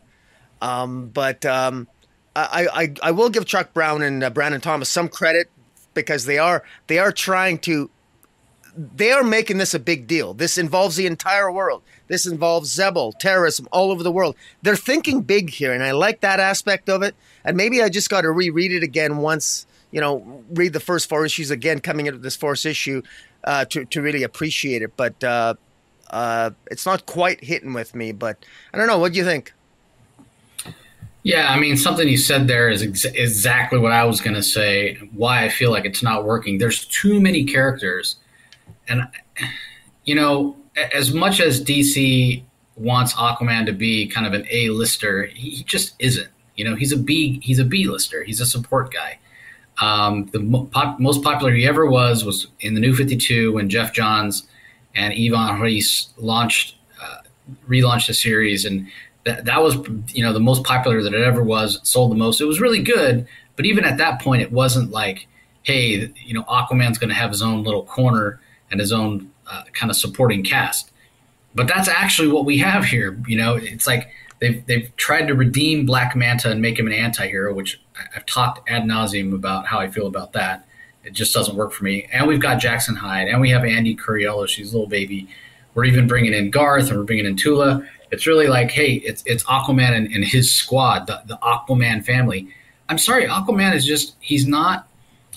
Um, 0.61 1.09
but 1.09 1.45
um, 1.45 1.89
I, 2.35 2.67
I 2.73 2.93
I 3.09 3.11
will 3.11 3.29
give 3.29 3.45
Chuck 3.45 3.73
Brown 3.73 4.01
and 4.01 4.23
uh, 4.23 4.29
Brandon 4.29 4.61
Thomas 4.61 4.89
some 4.89 5.09
credit 5.09 5.49
because 5.95 6.25
they 6.25 6.37
are 6.37 6.63
they 6.87 6.99
are 6.99 7.11
trying 7.11 7.57
to 7.59 7.89
they 8.77 9.11
are 9.11 9.23
making 9.23 9.57
this 9.57 9.73
a 9.73 9.79
big 9.79 10.05
deal. 10.05 10.33
This 10.33 10.57
involves 10.57 10.95
the 10.95 11.05
entire 11.05 11.51
world. 11.51 11.81
This 12.07 12.25
involves 12.25 12.75
Xebel, 12.75 13.17
terrorism 13.17 13.67
all 13.71 13.89
over 13.89 14.03
the 14.03 14.11
world. 14.11 14.35
They're 14.61 14.75
thinking 14.75 15.21
big 15.21 15.49
here, 15.49 15.73
and 15.73 15.83
I 15.83 15.91
like 15.91 16.21
that 16.21 16.39
aspect 16.39 16.89
of 16.89 17.01
it. 17.01 17.15
And 17.43 17.57
maybe 17.57 17.81
I 17.81 17.89
just 17.89 18.09
got 18.09 18.21
to 18.21 18.31
reread 18.31 18.71
it 18.71 18.83
again 18.83 19.17
once, 19.17 19.65
you 19.91 20.01
know, 20.01 20.43
read 20.51 20.73
the 20.73 20.79
first 20.79 21.09
four 21.09 21.25
issues 21.25 21.51
again 21.51 21.79
coming 21.79 22.05
into 22.05 22.19
this 22.19 22.35
fourth 22.35 22.65
issue 22.65 23.01
uh, 23.43 23.65
to 23.65 23.85
to 23.85 24.01
really 24.01 24.23
appreciate 24.23 24.81
it. 24.81 24.95
But 24.97 25.23
uh, 25.23 25.55
uh, 26.09 26.51
it's 26.69 26.85
not 26.85 27.05
quite 27.05 27.43
hitting 27.43 27.73
with 27.73 27.95
me. 27.95 28.11
But 28.11 28.45
I 28.73 28.77
don't 28.77 28.87
know. 28.87 28.99
What 28.99 29.13
do 29.13 29.17
you 29.17 29.25
think? 29.25 29.53
Yeah, 31.25 31.51
I 31.51 31.59
mean, 31.59 31.75
something 31.75 32.07
you 32.07 32.17
said 32.17 32.47
there 32.47 32.69
is 32.69 32.83
ex- 32.83 33.03
exactly 33.03 33.79
what 33.79 33.91
I 33.91 34.03
was 34.03 34.21
going 34.21 34.35
to 34.35 34.43
say. 34.43 34.93
Why 35.11 35.43
I 35.43 35.49
feel 35.49 35.71
like 35.71 35.83
it's 35.83 36.03
not 36.03 36.23
working. 36.23 36.59
There's 36.59 36.85
too 36.85 37.19
many 37.19 37.43
characters, 37.43 38.17
and 38.87 39.07
you 40.03 40.13
know, 40.13 40.55
as 40.93 41.15
much 41.15 41.39
as 41.39 41.59
DC 41.63 42.43
wants 42.75 43.15
Aquaman 43.15 43.65
to 43.65 43.73
be 43.73 44.05
kind 44.05 44.27
of 44.27 44.33
an 44.33 44.45
A 44.51 44.69
lister, 44.69 45.25
he 45.25 45.63
just 45.63 45.95
isn't. 45.97 46.29
You 46.57 46.65
know, 46.69 46.75
he's 46.75 46.91
a 46.91 46.97
B. 46.97 47.39
He's 47.41 47.57
a 47.57 47.65
B 47.65 47.87
lister. 47.87 48.23
He's 48.23 48.39
a 48.39 48.45
support 48.45 48.93
guy. 48.93 49.17
Um, 49.81 50.27
the 50.27 50.39
mo- 50.39 50.65
pop- 50.65 50.99
most 50.99 51.23
popular 51.23 51.51
he 51.55 51.65
ever 51.67 51.87
was 51.87 52.23
was 52.23 52.45
in 52.59 52.75
the 52.75 52.79
New 52.79 52.95
52 52.95 53.51
when 53.53 53.67
Geoff 53.67 53.93
Johns 53.93 54.43
and 54.93 55.11
Ivan 55.11 55.59
Reis 55.59 56.09
launched, 56.17 56.75
uh, 57.01 57.17
relaunched 57.67 58.05
the 58.05 58.13
series, 58.13 58.63
and 58.63 58.87
that 59.25 59.45
that 59.45 59.61
was 59.61 59.75
you 60.13 60.23
know 60.23 60.31
the 60.31 60.39
most 60.39 60.63
popular 60.63 61.01
that 61.03 61.13
it 61.13 61.23
ever 61.23 61.43
was, 61.43 61.79
sold 61.83 62.11
the 62.11 62.15
most. 62.15 62.39
It 62.39 62.45
was 62.45 62.61
really 62.61 62.81
good, 62.81 63.27
but 63.55 63.65
even 63.65 63.83
at 63.83 63.97
that 63.97 64.21
point, 64.21 64.41
it 64.41 64.51
wasn't 64.51 64.91
like, 64.91 65.27
hey, 65.63 66.13
you 66.23 66.33
know, 66.33 66.43
Aquaman's 66.43 66.97
going 66.97 67.09
to 67.09 67.15
have 67.15 67.31
his 67.31 67.41
own 67.41 67.63
little 67.63 67.83
corner 67.83 68.39
and 68.71 68.79
his 68.79 68.91
own 68.91 69.31
uh, 69.47 69.63
kind 69.73 69.89
of 69.89 69.97
supporting 69.97 70.43
cast. 70.43 70.91
But 71.53 71.67
that's 71.67 71.87
actually 71.87 72.27
what 72.27 72.45
we 72.45 72.57
have 72.59 72.85
here. 72.85 73.19
You 73.27 73.37
know, 73.37 73.55
it's 73.55 73.87
like 73.87 74.09
they've 74.39 74.65
they've 74.67 74.95
tried 74.95 75.27
to 75.27 75.33
redeem 75.33 75.85
Black 75.85 76.15
Manta 76.15 76.51
and 76.51 76.61
make 76.61 76.77
him 76.77 76.87
an 76.87 76.93
anti-hero, 76.93 77.53
which 77.53 77.81
I've 78.15 78.25
talked 78.25 78.69
ad 78.69 78.83
nauseum 78.83 79.33
about 79.33 79.65
how 79.65 79.79
I 79.79 79.89
feel 79.89 80.07
about 80.07 80.33
that. 80.33 80.67
It 81.03 81.13
just 81.13 81.33
doesn't 81.33 81.55
work 81.55 81.71
for 81.71 81.83
me. 81.83 82.07
And 82.11 82.27
we've 82.27 82.41
got 82.41 82.55
Jackson 82.55 82.95
Hyde, 82.95 83.27
and 83.27 83.39
we 83.39 83.49
have 83.51 83.63
Andy 83.63 83.95
Curiello. 83.95 84.47
She's 84.47 84.71
a 84.71 84.75
little 84.75 84.89
baby. 84.89 85.29
We're 85.75 85.85
even 85.85 86.07
bringing 86.07 86.33
in 86.33 86.51
Garth, 86.51 86.89
and 86.89 86.97
we're 86.97 87.05
bringing 87.05 87.25
in 87.25 87.35
Tula. 87.35 87.87
It's 88.15 88.25
really 88.25 88.47
like, 88.47 88.71
hey, 88.71 88.93
it's 89.09 89.21
it's 89.25 89.43
Aquaman 89.43 89.91
and, 89.91 90.07
and 90.07 90.23
his 90.23 90.53
squad, 90.53 91.05
the, 91.07 91.21
the 91.25 91.37
Aquaman 91.37 92.03
family. 92.05 92.47
I'm 92.87 92.97
sorry, 92.97 93.25
Aquaman 93.27 93.75
is 93.75 93.85
just 93.85 94.15
he's 94.21 94.47
not. 94.47 94.87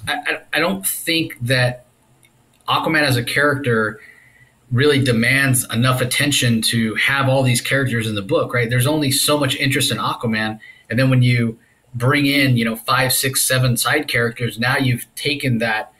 I, 0.06 0.14
I, 0.14 0.40
I 0.54 0.58
don't 0.60 0.86
think 0.86 1.36
that 1.40 1.86
Aquaman 2.68 3.02
as 3.02 3.16
a 3.16 3.24
character 3.24 4.00
really 4.70 5.02
demands 5.02 5.66
enough 5.72 6.00
attention 6.00 6.62
to 6.62 6.94
have 6.94 7.28
all 7.28 7.42
these 7.42 7.60
characters 7.60 8.06
in 8.06 8.14
the 8.14 8.22
book, 8.22 8.54
right? 8.54 8.68
There's 8.70 8.86
only 8.86 9.10
so 9.10 9.38
much 9.38 9.56
interest 9.56 9.90
in 9.90 9.98
Aquaman, 9.98 10.60
And 10.90 10.98
then 10.98 11.10
when 11.10 11.22
you 11.22 11.58
bring 11.94 12.26
in, 12.26 12.56
you 12.56 12.64
know, 12.64 12.76
five, 12.76 13.12
six, 13.12 13.42
seven 13.42 13.76
side 13.76 14.08
characters, 14.08 14.58
now 14.58 14.76
you've 14.76 15.06
taken 15.14 15.58
that 15.58 15.92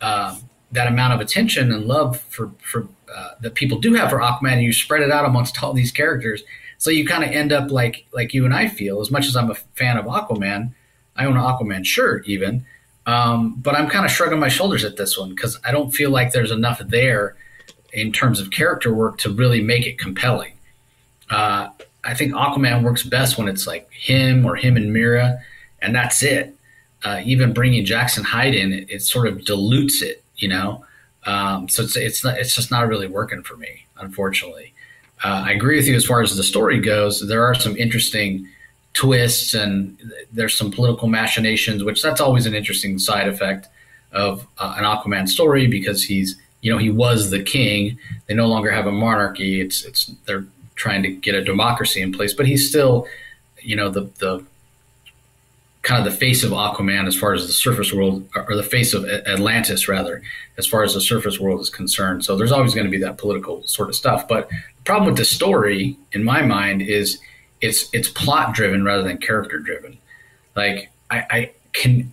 um, 0.00 0.42
that 0.72 0.86
amount 0.86 1.14
of 1.14 1.20
attention 1.20 1.72
and 1.72 1.86
love 1.86 2.20
for 2.20 2.50
for 2.60 2.88
uh, 3.14 3.30
that 3.40 3.54
people 3.54 3.78
do 3.78 3.94
have 3.94 4.10
for 4.10 4.18
Aquaman, 4.18 4.54
and 4.54 4.62
you 4.62 4.72
spread 4.72 5.02
it 5.02 5.10
out 5.10 5.24
amongst 5.24 5.62
all 5.62 5.72
these 5.72 5.92
characters. 5.92 6.42
So 6.78 6.90
you 6.90 7.06
kind 7.06 7.24
of 7.24 7.30
end 7.30 7.52
up 7.52 7.70
like 7.70 8.06
like 8.12 8.34
you 8.34 8.44
and 8.44 8.54
I 8.54 8.68
feel. 8.68 9.00
As 9.00 9.10
much 9.10 9.26
as 9.26 9.36
I'm 9.36 9.50
a 9.50 9.54
fan 9.54 9.96
of 9.96 10.06
Aquaman, 10.06 10.72
I 11.16 11.24
own 11.24 11.36
an 11.36 11.42
Aquaman 11.42 11.84
shirt 11.84 12.28
even, 12.28 12.64
um, 13.06 13.54
but 13.56 13.74
I'm 13.74 13.88
kind 13.88 14.04
of 14.04 14.10
shrugging 14.10 14.38
my 14.38 14.48
shoulders 14.48 14.84
at 14.84 14.96
this 14.96 15.18
one 15.18 15.30
because 15.30 15.58
I 15.64 15.72
don't 15.72 15.90
feel 15.90 16.10
like 16.10 16.32
there's 16.32 16.50
enough 16.50 16.80
there 16.80 17.36
in 17.92 18.12
terms 18.12 18.40
of 18.40 18.50
character 18.50 18.94
work 18.94 19.18
to 19.18 19.30
really 19.30 19.62
make 19.62 19.86
it 19.86 19.98
compelling. 19.98 20.52
Uh, 21.30 21.70
I 22.04 22.14
think 22.14 22.32
Aquaman 22.32 22.82
works 22.82 23.02
best 23.02 23.38
when 23.38 23.48
it's 23.48 23.66
like 23.66 23.90
him 23.92 24.46
or 24.46 24.56
him 24.56 24.76
and 24.76 24.92
Mera, 24.92 25.40
and 25.80 25.94
that's 25.94 26.22
it. 26.22 26.54
Uh, 27.04 27.20
even 27.24 27.52
bringing 27.52 27.84
Jackson 27.84 28.24
Hyde 28.24 28.54
in, 28.54 28.72
it, 28.72 28.90
it, 28.90 29.02
sort 29.02 29.28
of 29.28 29.44
dilutes 29.44 30.02
it, 30.02 30.22
you 30.36 30.48
know. 30.48 30.84
Um, 31.28 31.68
so 31.68 31.82
it's 31.82 31.94
it's 31.94 32.24
not, 32.24 32.38
it's 32.38 32.54
just 32.54 32.70
not 32.70 32.88
really 32.88 33.06
working 33.06 33.42
for 33.42 33.56
me, 33.58 33.84
unfortunately. 33.98 34.72
Uh, 35.22 35.42
I 35.46 35.52
agree 35.52 35.76
with 35.76 35.86
you 35.86 35.94
as 35.94 36.06
far 36.06 36.22
as 36.22 36.34
the 36.34 36.42
story 36.42 36.80
goes. 36.80 37.20
There 37.20 37.44
are 37.44 37.54
some 37.54 37.76
interesting 37.76 38.48
twists, 38.94 39.52
and 39.52 39.98
there's 40.32 40.56
some 40.56 40.70
political 40.70 41.06
machinations, 41.06 41.84
which 41.84 42.02
that's 42.02 42.22
always 42.22 42.46
an 42.46 42.54
interesting 42.54 42.98
side 42.98 43.28
effect 43.28 43.68
of 44.12 44.46
uh, 44.56 44.76
an 44.78 44.84
Aquaman 44.84 45.28
story 45.28 45.66
because 45.66 46.02
he's 46.02 46.36
you 46.62 46.72
know 46.72 46.78
he 46.78 46.90
was 46.90 47.28
the 47.28 47.42
king. 47.42 47.98
They 48.26 48.34
no 48.34 48.46
longer 48.46 48.70
have 48.70 48.86
a 48.86 48.92
monarchy. 48.92 49.60
It's 49.60 49.84
it's 49.84 50.06
they're 50.24 50.46
trying 50.76 51.02
to 51.02 51.10
get 51.10 51.34
a 51.34 51.44
democracy 51.44 52.00
in 52.00 52.10
place, 52.10 52.32
but 52.32 52.46
he's 52.46 52.66
still, 52.66 53.06
you 53.60 53.76
know, 53.76 53.90
the 53.90 54.08
the 54.18 54.42
kind 55.88 56.06
of 56.06 56.12
the 56.12 56.18
face 56.18 56.44
of 56.44 56.50
Aquaman 56.52 57.06
as 57.06 57.16
far 57.16 57.32
as 57.32 57.46
the 57.46 57.52
surface 57.52 57.92
world, 57.92 58.28
or 58.36 58.54
the 58.54 58.62
face 58.62 58.94
of 58.94 59.04
Atlantis 59.04 59.88
rather, 59.88 60.22
as 60.56 60.66
far 60.66 60.84
as 60.84 60.94
the 60.94 61.00
surface 61.00 61.40
world 61.40 61.60
is 61.60 61.70
concerned. 61.70 62.24
So 62.24 62.36
there's 62.36 62.52
always 62.52 62.74
going 62.74 62.86
to 62.86 62.90
be 62.90 62.98
that 62.98 63.18
political 63.18 63.66
sort 63.66 63.88
of 63.88 63.94
stuff. 63.94 64.28
But 64.28 64.48
the 64.50 64.84
problem 64.84 65.06
with 65.06 65.16
the 65.16 65.24
story, 65.24 65.96
in 66.12 66.22
my 66.22 66.42
mind, 66.42 66.82
is 66.82 67.18
it's 67.60 67.88
it's 67.92 68.08
plot 68.08 68.54
driven 68.54 68.84
rather 68.84 69.02
than 69.02 69.18
character 69.18 69.58
driven. 69.58 69.98
Like 70.54 70.90
I, 71.10 71.24
I 71.30 71.52
can 71.72 72.12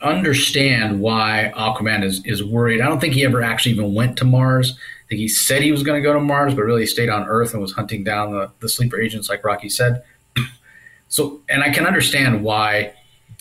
understand 0.00 1.00
why 1.00 1.52
Aquaman 1.56 2.04
is 2.04 2.24
is 2.24 2.42
worried. 2.42 2.80
I 2.80 2.86
don't 2.86 3.00
think 3.00 3.14
he 3.14 3.24
ever 3.24 3.42
actually 3.42 3.72
even 3.72 3.94
went 3.94 4.16
to 4.18 4.24
Mars 4.24 4.78
I 5.08 5.16
think 5.16 5.20
he 5.20 5.28
said 5.28 5.62
he 5.62 5.72
was 5.72 5.82
going 5.82 5.96
to 5.96 6.06
go 6.06 6.12
to 6.12 6.20
Mars, 6.20 6.54
but 6.54 6.64
really 6.64 6.84
stayed 6.84 7.08
on 7.08 7.26
Earth 7.26 7.54
and 7.54 7.62
was 7.62 7.72
hunting 7.72 8.04
down 8.04 8.30
the, 8.30 8.50
the 8.60 8.68
sleeper 8.68 9.00
agents, 9.00 9.30
like 9.30 9.42
Rocky 9.42 9.70
said. 9.70 10.02
so, 11.08 11.40
and 11.48 11.62
I 11.62 11.70
can 11.70 11.86
understand 11.86 12.44
why, 12.44 12.92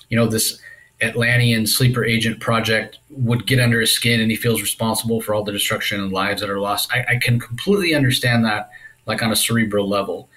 you 0.10 0.17
know, 0.17 0.28
this 0.28 0.60
Atlantean 1.02 1.67
sleeper 1.67 2.04
agent 2.04 2.39
project 2.39 3.00
would 3.10 3.46
get 3.46 3.60
under 3.60 3.80
his 3.80 3.91
skin 3.91 4.20
and 4.20 4.32
he 4.32 4.38
feels 4.38 4.62
responsible 4.62 5.22
for 5.22 5.36
all 5.36 5.43
the 5.43 5.52
destruction 5.52 6.02
and 6.02 6.12
lives 6.12 6.41
that 6.41 6.50
are 6.50 6.60
lost. 6.60 6.91
I, 6.91 7.06
I 7.10 7.15
can 7.17 7.39
completely 7.39 7.93
understand 7.93 8.46
that, 8.46 8.70
like 9.06 9.22
on 9.22 9.32
a 9.32 9.36
cerebral 9.36 9.88
level. 9.88 10.30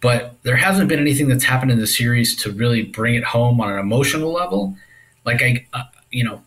But 0.00 0.34
there 0.42 0.56
hasn't 0.56 0.88
been 0.88 0.98
anything 0.98 1.28
that's 1.28 1.44
happened 1.44 1.70
in 1.70 1.78
the 1.78 1.86
series 1.86 2.36
to 2.42 2.52
really 2.52 2.82
bring 2.82 3.14
it 3.14 3.24
home 3.24 3.60
on 3.60 3.72
an 3.72 3.78
emotional 3.78 4.32
level. 4.32 4.76
Like 5.24 5.42
I, 5.42 5.66
uh, 5.72 5.84
you 6.10 6.24
know, 6.24 6.42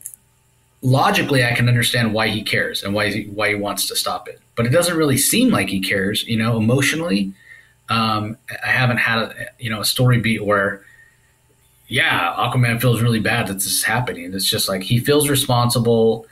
logically 0.82 1.44
I 1.44 1.54
can 1.54 1.68
understand 1.68 2.14
why 2.14 2.28
he 2.28 2.44
cares 2.44 2.84
and 2.84 2.94
why 2.94 3.10
he, 3.10 3.24
why 3.24 3.50
he 3.50 3.56
wants 3.56 3.88
to 3.88 3.96
stop 3.96 4.28
it. 4.28 4.40
But 4.56 4.66
it 4.66 4.70
doesn't 4.70 4.96
really 4.96 5.18
seem 5.18 5.50
like 5.50 5.70
he 5.70 5.80
cares, 5.80 6.24
you 6.28 6.38
know, 6.38 6.58
emotionally. 6.58 7.34
Um, 7.90 8.38
I 8.64 8.72
haven't 8.72 8.98
had 8.98 9.20
a, 9.20 9.46
you 9.58 9.70
know 9.70 9.80
a 9.82 9.86
story 9.86 10.20
beat 10.20 10.44
where, 10.44 10.82
yeah, 11.88 12.34
Aquaman 12.38 12.82
feels 12.82 13.02
really 13.02 13.20
bad 13.20 13.48
that 13.48 13.56
this 13.56 13.66
is 13.66 13.84
happening. 13.84 14.34
It's 14.34 14.50
just 14.50 14.68
like 14.68 14.84
he 14.84 15.00
feels 15.00 15.30
responsible 15.30 16.26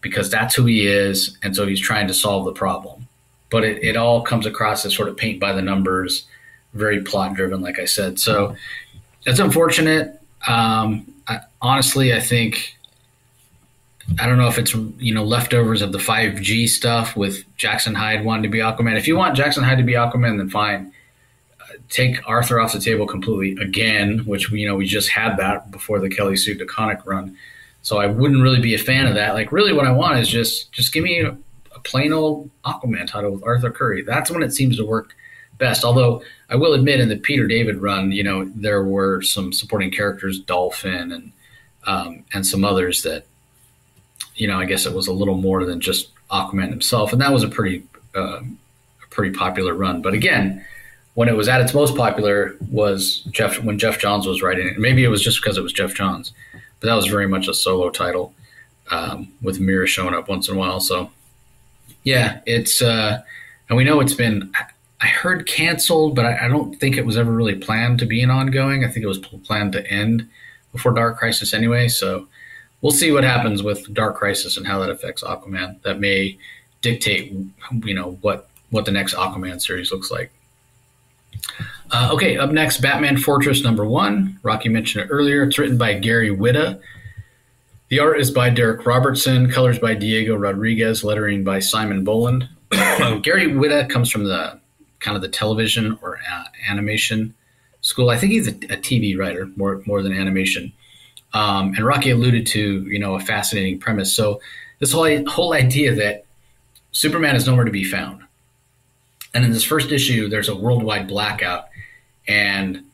because 0.00 0.30
that's 0.30 0.54
who 0.54 0.66
he 0.66 0.86
is, 0.86 1.36
and 1.42 1.54
so 1.54 1.66
he's 1.66 1.80
trying 1.80 2.06
to 2.06 2.14
solve 2.14 2.44
the 2.44 2.52
problem. 2.52 3.08
But 3.50 3.64
it, 3.64 3.82
it 3.82 3.96
all 3.96 4.22
comes 4.22 4.46
across 4.46 4.86
as 4.86 4.94
sort 4.94 5.08
of 5.08 5.16
paint 5.16 5.40
by 5.40 5.52
the 5.52 5.62
numbers, 5.62 6.26
very 6.74 7.02
plot 7.02 7.34
driven, 7.34 7.60
like 7.60 7.78
I 7.78 7.84
said. 7.84 8.20
So 8.20 8.54
that's 9.26 9.40
unfortunate. 9.40 10.20
Um, 10.46 11.12
I, 11.26 11.40
honestly, 11.60 12.14
I 12.14 12.20
think 12.20 12.76
I 14.18 14.26
don't 14.26 14.38
know 14.38 14.48
if 14.48 14.58
it's 14.58 14.74
you 14.74 15.12
know 15.12 15.24
leftovers 15.24 15.82
of 15.82 15.92
the 15.92 15.98
5G 15.98 16.68
stuff 16.68 17.16
with 17.16 17.44
Jackson 17.56 17.94
Hyde 17.94 18.24
wanting 18.24 18.44
to 18.44 18.48
be 18.48 18.58
Aquaman. 18.58 18.96
If 18.96 19.06
you 19.06 19.16
want 19.16 19.36
Jackson 19.36 19.64
Hyde 19.64 19.78
to 19.78 19.84
be 19.84 19.94
Aquaman, 19.94 20.38
then 20.38 20.48
fine. 20.48 20.92
Take 21.90 22.26
Arthur 22.28 22.60
off 22.60 22.72
the 22.72 22.80
table 22.80 23.06
completely 23.06 23.62
again, 23.62 24.20
which 24.20 24.50
you 24.50 24.66
know 24.66 24.76
we 24.76 24.86
just 24.86 25.10
had 25.10 25.36
that 25.36 25.70
before 25.70 26.00
the 26.00 26.08
Kelly 26.08 26.36
Sue 26.36 26.56
DeConnick 26.56 27.04
run. 27.04 27.36
So 27.82 27.98
I 27.98 28.06
wouldn't 28.06 28.42
really 28.42 28.60
be 28.60 28.74
a 28.74 28.78
fan 28.78 29.06
of 29.06 29.14
that. 29.14 29.34
Like 29.34 29.52
really, 29.52 29.72
what 29.72 29.86
I 29.86 29.92
want 29.92 30.18
is 30.18 30.28
just 30.28 30.72
just 30.72 30.92
give 30.92 31.04
me 31.04 31.20
a, 31.20 31.36
a 31.74 31.80
plain 31.80 32.12
old 32.12 32.50
Aquaman 32.64 33.06
title 33.06 33.32
with 33.32 33.44
Arthur 33.44 33.70
Curry. 33.70 34.02
That's 34.02 34.30
when 34.30 34.42
it 34.42 34.52
seems 34.52 34.76
to 34.76 34.86
work 34.86 35.14
best. 35.58 35.84
Although 35.84 36.22
I 36.48 36.56
will 36.56 36.74
admit, 36.74 37.00
in 37.00 37.08
the 37.08 37.16
Peter 37.16 37.46
David 37.46 37.78
run, 37.78 38.12
you 38.12 38.22
know 38.22 38.50
there 38.54 38.84
were 38.84 39.22
some 39.22 39.52
supporting 39.52 39.90
characters, 39.90 40.38
Dolphin 40.38 41.12
and 41.12 41.32
um, 41.86 42.24
and 42.32 42.46
some 42.46 42.64
others 42.64 43.02
that 43.02 43.26
you 44.40 44.48
know, 44.48 44.58
I 44.58 44.64
guess 44.64 44.86
it 44.86 44.94
was 44.94 45.06
a 45.06 45.12
little 45.12 45.36
more 45.36 45.64
than 45.64 45.80
just 45.80 46.10
Aquaman 46.30 46.70
himself, 46.70 47.12
and 47.12 47.20
that 47.20 47.32
was 47.32 47.42
a 47.42 47.48
pretty 47.48 47.84
uh, 48.16 48.40
a 48.40 49.06
pretty 49.10 49.36
popular 49.36 49.74
run. 49.74 50.00
But 50.02 50.14
again, 50.14 50.64
when 51.20 51.28
it 51.28 51.36
was 51.36 51.48
at 51.48 51.60
its 51.60 51.74
most 51.74 51.94
popular 51.94 52.56
was 52.70 53.20
Jeff 53.30 53.62
when 53.62 53.78
Geoff 53.78 53.98
Johns 53.98 54.26
was 54.26 54.40
writing 54.40 54.66
it. 54.66 54.78
Maybe 54.78 55.04
it 55.04 55.08
was 55.08 55.22
just 55.22 55.42
because 55.42 55.58
it 55.58 55.60
was 55.60 55.70
Geoff 55.70 55.92
Johns, 55.92 56.32
but 56.80 56.88
that 56.88 56.94
was 56.94 57.08
very 57.08 57.28
much 57.28 57.46
a 57.46 57.52
solo 57.52 57.90
title 57.90 58.32
um, 58.90 59.30
with 59.42 59.60
Mera 59.60 59.86
showing 59.86 60.14
up 60.14 60.30
once 60.30 60.48
in 60.48 60.56
a 60.56 60.58
while. 60.58 60.80
So 60.80 61.10
yeah, 62.04 62.40
it's 62.46 62.80
uh, 62.80 63.20
and 63.68 63.76
we 63.76 63.84
know 63.84 64.00
it's 64.00 64.14
been. 64.14 64.50
I 65.02 65.08
heard 65.08 65.46
canceled, 65.46 66.16
but 66.16 66.24
I, 66.24 66.46
I 66.46 66.48
don't 66.48 66.80
think 66.80 66.96
it 66.96 67.04
was 67.04 67.18
ever 67.18 67.30
really 67.30 67.54
planned 67.54 67.98
to 67.98 68.06
be 68.06 68.22
an 68.22 68.30
ongoing. 68.30 68.82
I 68.82 68.88
think 68.88 69.04
it 69.04 69.08
was 69.08 69.18
planned 69.18 69.74
to 69.74 69.86
end 69.90 70.26
before 70.72 70.94
Dark 70.94 71.18
Crisis 71.18 71.52
anyway. 71.52 71.88
So 71.88 72.28
we'll 72.80 72.92
see 72.92 73.12
what 73.12 73.24
happens 73.24 73.62
with 73.62 73.92
Dark 73.92 74.16
Crisis 74.16 74.56
and 74.56 74.66
how 74.66 74.78
that 74.78 74.88
affects 74.88 75.22
Aquaman. 75.22 75.82
That 75.82 76.00
may 76.00 76.38
dictate, 76.80 77.30
you 77.84 77.94
know, 77.94 78.12
what 78.22 78.48
what 78.70 78.86
the 78.86 78.90
next 78.90 79.14
Aquaman 79.14 79.60
series 79.60 79.92
looks 79.92 80.10
like. 80.10 80.32
Uh, 81.90 82.10
okay, 82.12 82.36
up 82.36 82.50
next, 82.50 82.80
Batman 82.80 83.16
Fortress 83.16 83.64
number 83.64 83.84
one. 83.84 84.38
Rocky 84.42 84.68
mentioned 84.68 85.04
it 85.04 85.08
earlier. 85.08 85.42
It's 85.42 85.58
written 85.58 85.76
by 85.76 85.94
Gary 85.94 86.30
Whitta. 86.30 86.80
The 87.88 87.98
art 87.98 88.20
is 88.20 88.30
by 88.30 88.50
Darick 88.50 88.86
Robertson, 88.86 89.50
colors 89.50 89.80
by 89.80 89.94
Diego 89.94 90.36
Rodriguez, 90.36 91.02
lettering 91.02 91.42
by 91.42 91.58
Simon 91.58 92.04
Bowland. 92.04 92.48
Gary 92.70 93.48
Whitta 93.48 93.90
comes 93.90 94.10
from 94.10 94.24
the 94.24 94.60
kind 95.00 95.16
of 95.16 95.22
the 95.22 95.28
television 95.28 95.98
or 96.00 96.18
animation 96.68 97.34
school. 97.80 98.10
I 98.10 98.16
think 98.16 98.32
he's 98.32 98.46
a, 98.46 98.52
a 98.52 98.76
TV 98.76 99.18
writer 99.18 99.48
more 99.56 99.82
more 99.86 100.02
than 100.02 100.12
animation. 100.12 100.72
Um, 101.32 101.74
and 101.76 101.84
Rocky 101.84 102.10
alluded 102.10 102.46
to, 102.48 102.82
you 102.82 102.98
know, 102.98 103.14
a 103.14 103.20
fascinating 103.20 103.78
premise. 103.78 104.14
So 104.14 104.40
this 104.78 104.92
whole 104.92 105.24
whole 105.28 105.52
idea 105.52 105.94
that 105.94 106.24
Superman 106.92 107.36
is 107.36 107.46
nowhere 107.46 107.64
to 107.64 107.70
be 107.70 107.84
found, 107.84 108.22
and 109.34 109.44
in 109.44 109.52
this 109.52 109.64
first 109.64 109.92
issue, 109.92 110.28
there's 110.28 110.48
a 110.48 110.56
worldwide 110.56 111.08
blackout, 111.08 111.68
and 112.26 112.84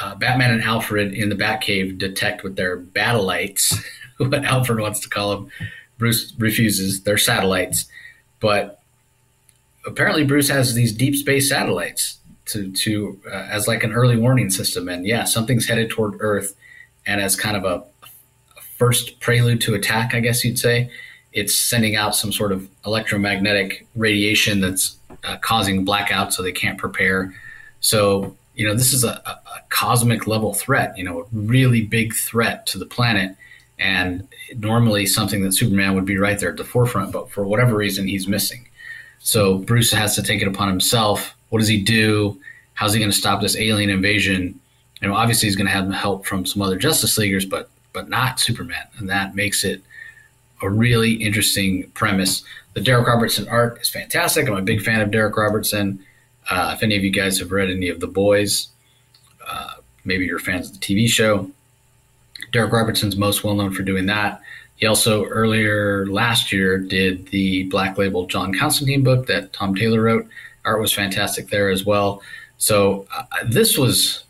uh, 0.00 0.14
Batman 0.14 0.52
and 0.52 0.62
Alfred 0.62 1.14
in 1.14 1.28
the 1.28 1.34
Batcave 1.34 1.98
detect 1.98 2.42
with 2.42 2.56
their 2.56 2.78
battleites, 2.78 3.74
what 4.18 4.44
Alfred 4.44 4.80
wants 4.80 5.00
to 5.00 5.08
call 5.08 5.30
them. 5.30 5.50
Bruce 5.98 6.32
refuses. 6.38 7.02
They're 7.02 7.18
satellites, 7.18 7.86
but 8.40 8.80
apparently 9.86 10.24
Bruce 10.24 10.48
has 10.48 10.74
these 10.74 10.92
deep 10.92 11.14
space 11.14 11.48
satellites 11.48 12.18
to 12.46 12.72
to 12.72 13.20
uh, 13.26 13.46
as 13.50 13.68
like 13.68 13.84
an 13.84 13.92
early 13.92 14.16
warning 14.16 14.50
system. 14.50 14.88
And 14.88 15.06
yeah, 15.06 15.24
something's 15.24 15.66
headed 15.66 15.90
toward 15.90 16.16
Earth 16.20 16.56
and 17.06 17.20
as 17.20 17.36
kind 17.36 17.56
of 17.56 17.64
a, 17.64 17.84
first 18.82 19.20
prelude 19.20 19.60
to 19.60 19.74
attack, 19.74 20.12
I 20.12 20.18
guess 20.18 20.44
you'd 20.44 20.58
say, 20.58 20.90
it's 21.32 21.54
sending 21.54 21.94
out 21.94 22.16
some 22.16 22.32
sort 22.32 22.50
of 22.50 22.68
electromagnetic 22.84 23.86
radiation 23.94 24.60
that's 24.60 24.96
uh, 25.24 25.36
causing 25.38 25.84
blackouts 25.84 26.32
so 26.32 26.42
they 26.42 26.52
can't 26.52 26.78
prepare. 26.78 27.34
So 27.80 28.36
you 28.54 28.66
know 28.66 28.74
this 28.74 28.92
is 28.92 29.04
a, 29.04 29.22
a, 29.26 29.40
cosmic 29.70 30.26
level 30.26 30.52
threat, 30.52 30.96
you 30.98 31.04
know, 31.04 31.22
a 31.22 31.24
really 31.32 31.80
big 31.80 32.14
threat 32.14 32.66
to 32.66 32.78
the 32.78 32.84
planet, 32.84 33.34
and 33.78 34.28
normally 34.56 35.06
something 35.06 35.42
that 35.42 35.52
Superman 35.52 35.94
would 35.94 36.04
be 36.04 36.18
right 36.18 36.38
there 36.38 36.50
at 36.50 36.58
the 36.58 36.64
forefront, 36.64 37.10
but 37.10 37.30
for 37.30 37.44
whatever 37.44 37.74
reason 37.74 38.06
he's 38.06 38.28
missing. 38.28 38.68
So 39.20 39.58
Bruce 39.58 39.90
has 39.92 40.14
to 40.16 40.22
take 40.22 40.42
it 40.42 40.48
upon 40.48 40.68
himself. 40.68 41.34
What 41.48 41.60
does 41.60 41.68
he 41.68 41.82
do? 41.82 42.38
How's 42.74 42.92
he 42.92 42.98
going 42.98 43.10
to 43.10 43.16
stop 43.16 43.40
this 43.40 43.56
alien 43.56 43.88
invasion? 43.88 44.60
you 45.02 45.08
know, 45.08 45.14
obviously 45.14 45.48
he's 45.48 45.56
going 45.56 45.66
to 45.66 45.72
have 45.72 45.90
help 45.90 46.24
from 46.24 46.46
some 46.46 46.62
other 46.62 46.76
Justice 46.76 47.18
Leaguers, 47.18 47.44
but 47.44 47.68
but 47.92 48.08
not 48.08 48.40
Superman, 48.40 48.86
and 48.96 49.10
that 49.10 49.34
makes 49.34 49.64
it 49.64 49.82
a 50.62 50.70
really 50.70 51.14
interesting 51.14 51.90
premise. 51.90 52.42
The 52.74 52.80
Darick 52.80 53.06
Robertson 53.06 53.48
art 53.48 53.80
is 53.80 53.88
fantastic. 53.88 54.48
I'm 54.48 54.56
a 54.56 54.62
big 54.62 54.82
fan 54.82 55.00
of 55.00 55.10
Darick 55.10 55.36
Robertson. 55.36 56.04
Uh, 56.48 56.72
if 56.74 56.82
any 56.82 56.96
of 56.96 57.04
you 57.04 57.10
guys 57.10 57.38
have 57.38 57.52
read 57.52 57.70
any 57.70 57.88
of 57.88 58.00
The 58.00 58.06
Boys, 58.06 58.68
uh, 59.48 59.74
maybe 60.04 60.24
you're 60.24 60.38
fans 60.38 60.68
of 60.70 60.80
the 60.80 60.84
TV 60.84 61.08
show. 61.08 61.50
Darick 62.52 62.72
Robertson's 62.72 63.16
most 63.16 63.44
well 63.44 63.54
known 63.54 63.72
for 63.72 63.82
doing 63.82 64.06
that. 64.06 64.40
He 64.76 64.86
also 64.86 65.24
earlier 65.26 66.06
last 66.06 66.52
year 66.52 66.78
did 66.78 67.26
the 67.28 67.64
Black 67.64 67.98
Label 67.98 68.26
John 68.26 68.52
Constantine 68.52 69.04
book 69.04 69.26
that 69.26 69.52
Tom 69.52 69.74
Taylor 69.74 70.02
wrote. 70.02 70.28
Art 70.64 70.80
was 70.80 70.92
fantastic 70.92 71.48
there 71.48 71.70
as 71.70 71.84
well. 71.84 72.22
So 72.58 73.06
uh, 73.16 73.24
this 73.46 73.78
was, 73.78 74.24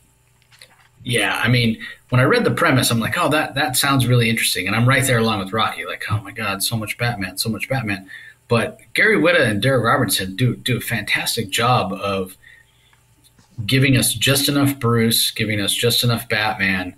yeah. 1.05 1.40
I 1.42 1.49
mean, 1.49 1.79
when 2.12 2.20
I 2.20 2.25
read 2.25 2.44
the 2.44 2.51
premise, 2.51 2.90
I'm 2.90 3.01
like, 3.01 3.16
oh, 3.16 3.31
that 3.31 3.55
that 3.55 3.75
sounds 3.75 4.07
really 4.07 4.29
interesting, 4.29 4.66
and 4.66 4.77
I'm 4.77 4.87
right 4.87 5.03
there 5.03 5.16
along 5.16 5.38
with 5.38 5.55
Rocky. 5.55 5.87
Like, 5.87 6.05
oh 6.11 6.20
my 6.20 6.31
god, 6.31 6.62
so 6.62 6.77
much 6.77 6.98
Batman, 6.98 7.38
so 7.38 7.48
much 7.48 7.70
Batman. 7.70 8.07
But 8.48 8.81
Gary 8.92 9.16
Whitta 9.16 9.40
and 9.40 9.62
Darick 9.62 9.83
Robertson 9.83 10.37
do 10.37 10.55
do 10.55 10.77
a 10.77 10.81
fantastic 10.81 11.48
job 11.48 11.90
of 11.94 12.37
giving 13.64 13.96
us 13.96 14.12
just 14.12 14.51
enough 14.51 14.79
Bruce, 14.79 15.31
giving 15.31 15.59
us 15.59 15.72
just 15.72 16.05
enough 16.05 16.29
Batman, 16.29 16.94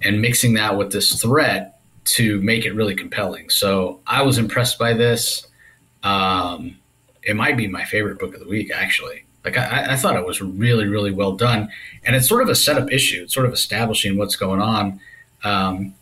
and 0.00 0.22
mixing 0.22 0.54
that 0.54 0.78
with 0.78 0.92
this 0.92 1.20
threat 1.20 1.78
to 2.16 2.40
make 2.40 2.64
it 2.64 2.72
really 2.72 2.94
compelling. 2.94 3.50
So 3.50 4.00
I 4.06 4.22
was 4.22 4.38
impressed 4.38 4.78
by 4.78 4.94
this. 4.94 5.46
Um, 6.02 6.78
it 7.22 7.36
might 7.36 7.58
be 7.58 7.68
my 7.68 7.84
favorite 7.84 8.18
book 8.18 8.32
of 8.32 8.40
the 8.40 8.48
week, 8.48 8.70
actually. 8.74 9.26
Like 9.44 9.58
I, 9.58 9.92
I, 9.92 9.96
thought 9.96 10.16
it 10.16 10.24
was 10.24 10.40
really, 10.40 10.86
really 10.86 11.10
well 11.10 11.32
done, 11.32 11.68
and 12.04 12.16
it's 12.16 12.28
sort 12.28 12.42
of 12.42 12.48
a 12.48 12.54
setup 12.54 12.90
issue. 12.90 13.24
It's 13.24 13.34
sort 13.34 13.44
of 13.46 13.52
establishing 13.52 14.16
what's 14.16 14.36
going 14.36 14.62
on. 14.62 15.00
Um, 15.42 15.94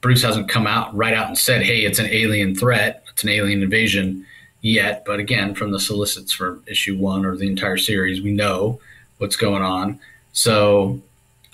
Bruce 0.00 0.22
hasn't 0.22 0.48
come 0.48 0.68
out 0.68 0.94
right 0.94 1.12
out 1.12 1.26
and 1.26 1.36
said, 1.36 1.62
"Hey, 1.62 1.84
it's 1.84 1.98
an 1.98 2.06
alien 2.06 2.54
threat. 2.54 3.04
It's 3.10 3.24
an 3.24 3.30
alien 3.30 3.62
invasion." 3.62 4.24
Yet, 4.62 5.04
but 5.04 5.20
again, 5.20 5.54
from 5.54 5.70
the 5.70 5.78
solicits 5.78 6.32
for 6.32 6.60
issue 6.66 6.96
one 6.96 7.24
or 7.24 7.36
the 7.36 7.46
entire 7.46 7.76
series, 7.76 8.20
we 8.20 8.32
know 8.32 8.80
what's 9.18 9.36
going 9.36 9.62
on. 9.62 10.00
So 10.32 11.00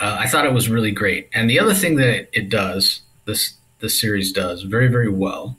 uh, 0.00 0.16
I 0.18 0.28
thought 0.28 0.46
it 0.46 0.52
was 0.52 0.68
really 0.68 0.92
great. 0.92 1.28
And 1.34 1.48
the 1.48 1.60
other 1.60 1.74
thing 1.74 1.96
that 1.96 2.28
it 2.32 2.48
does, 2.48 3.02
this 3.24 3.54
this 3.80 4.00
series 4.00 4.32
does 4.32 4.62
very 4.62 4.88
very 4.88 5.10
well, 5.10 5.56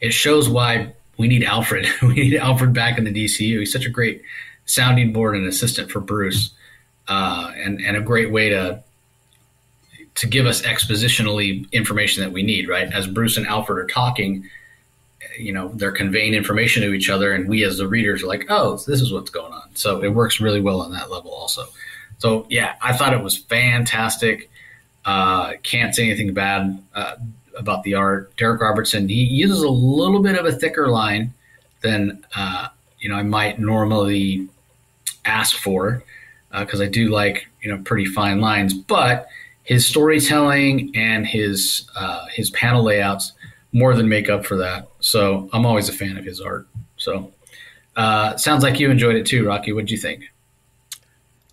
it 0.00 0.12
shows 0.12 0.48
why 0.48 0.94
we 1.18 1.28
need 1.28 1.44
Alfred. 1.44 1.86
we 2.02 2.14
need 2.14 2.36
Alfred 2.36 2.72
back 2.72 2.98
in 2.98 3.04
the 3.04 3.12
DCU. 3.12 3.60
He's 3.60 3.72
such 3.72 3.86
a 3.86 3.90
great 3.90 4.22
sounding 4.66 5.12
board 5.12 5.36
and 5.36 5.46
assistant 5.46 5.90
for 5.90 6.00
Bruce, 6.00 6.50
uh, 7.08 7.52
and 7.56 7.80
and 7.80 7.96
a 7.96 8.00
great 8.00 8.30
way 8.30 8.48
to 8.48 8.82
to 10.14 10.26
give 10.26 10.46
us 10.46 10.62
expositionally 10.62 11.70
information 11.72 12.22
that 12.22 12.32
we 12.32 12.42
need. 12.42 12.68
Right 12.68 12.92
as 12.92 13.06
Bruce 13.06 13.36
and 13.36 13.46
Alfred 13.46 13.78
are 13.78 13.86
talking, 13.86 14.48
you 15.38 15.52
know 15.52 15.68
they're 15.74 15.92
conveying 15.92 16.34
information 16.34 16.82
to 16.82 16.92
each 16.92 17.10
other, 17.10 17.32
and 17.32 17.48
we 17.48 17.64
as 17.64 17.78
the 17.78 17.88
readers 17.88 18.22
are 18.22 18.26
like, 18.26 18.46
oh, 18.48 18.76
this 18.86 19.00
is 19.00 19.12
what's 19.12 19.30
going 19.30 19.52
on. 19.52 19.74
So 19.74 20.02
it 20.02 20.08
works 20.08 20.40
really 20.40 20.60
well 20.60 20.80
on 20.80 20.92
that 20.92 21.10
level 21.10 21.32
also. 21.32 21.66
So 22.18 22.46
yeah, 22.48 22.76
I 22.80 22.92
thought 22.92 23.12
it 23.12 23.22
was 23.22 23.36
fantastic. 23.36 24.50
Uh, 25.04 25.54
can't 25.64 25.94
say 25.94 26.04
anything 26.08 26.32
bad 26.32 26.80
uh, 26.94 27.16
about 27.56 27.82
the 27.82 27.94
art. 27.94 28.36
Darick 28.36 28.60
Robertson 28.60 29.08
he 29.08 29.24
uses 29.24 29.62
a 29.62 29.68
little 29.68 30.22
bit 30.22 30.38
of 30.38 30.46
a 30.46 30.52
thicker 30.52 30.88
line 30.88 31.34
than 31.80 32.24
uh, 32.36 32.68
you 33.02 33.08
know 33.08 33.16
I 33.16 33.22
might 33.22 33.58
normally 33.58 34.48
ask 35.24 35.56
for 35.56 36.02
because 36.50 36.80
uh, 36.80 36.84
I 36.84 36.88
do 36.88 37.10
like 37.10 37.48
you 37.60 37.70
know 37.70 37.82
pretty 37.82 38.06
fine 38.06 38.40
lines, 38.40 38.72
but 38.72 39.28
his 39.64 39.86
storytelling 39.86 40.92
and 40.94 41.26
his 41.26 41.88
uh, 41.96 42.26
his 42.32 42.50
panel 42.50 42.82
layouts 42.82 43.32
more 43.72 43.94
than 43.94 44.08
make 44.08 44.28
up 44.28 44.46
for 44.46 44.56
that. 44.56 44.88
So 45.00 45.48
I'm 45.52 45.66
always 45.66 45.88
a 45.88 45.92
fan 45.92 46.16
of 46.16 46.24
his 46.24 46.40
art. 46.40 46.66
So 46.96 47.32
uh, 47.96 48.36
sounds 48.36 48.62
like 48.62 48.78
you 48.80 48.90
enjoyed 48.90 49.16
it 49.16 49.26
too, 49.26 49.46
Rocky. 49.46 49.72
What 49.72 49.82
did 49.82 49.90
you 49.90 49.98
think? 49.98 50.24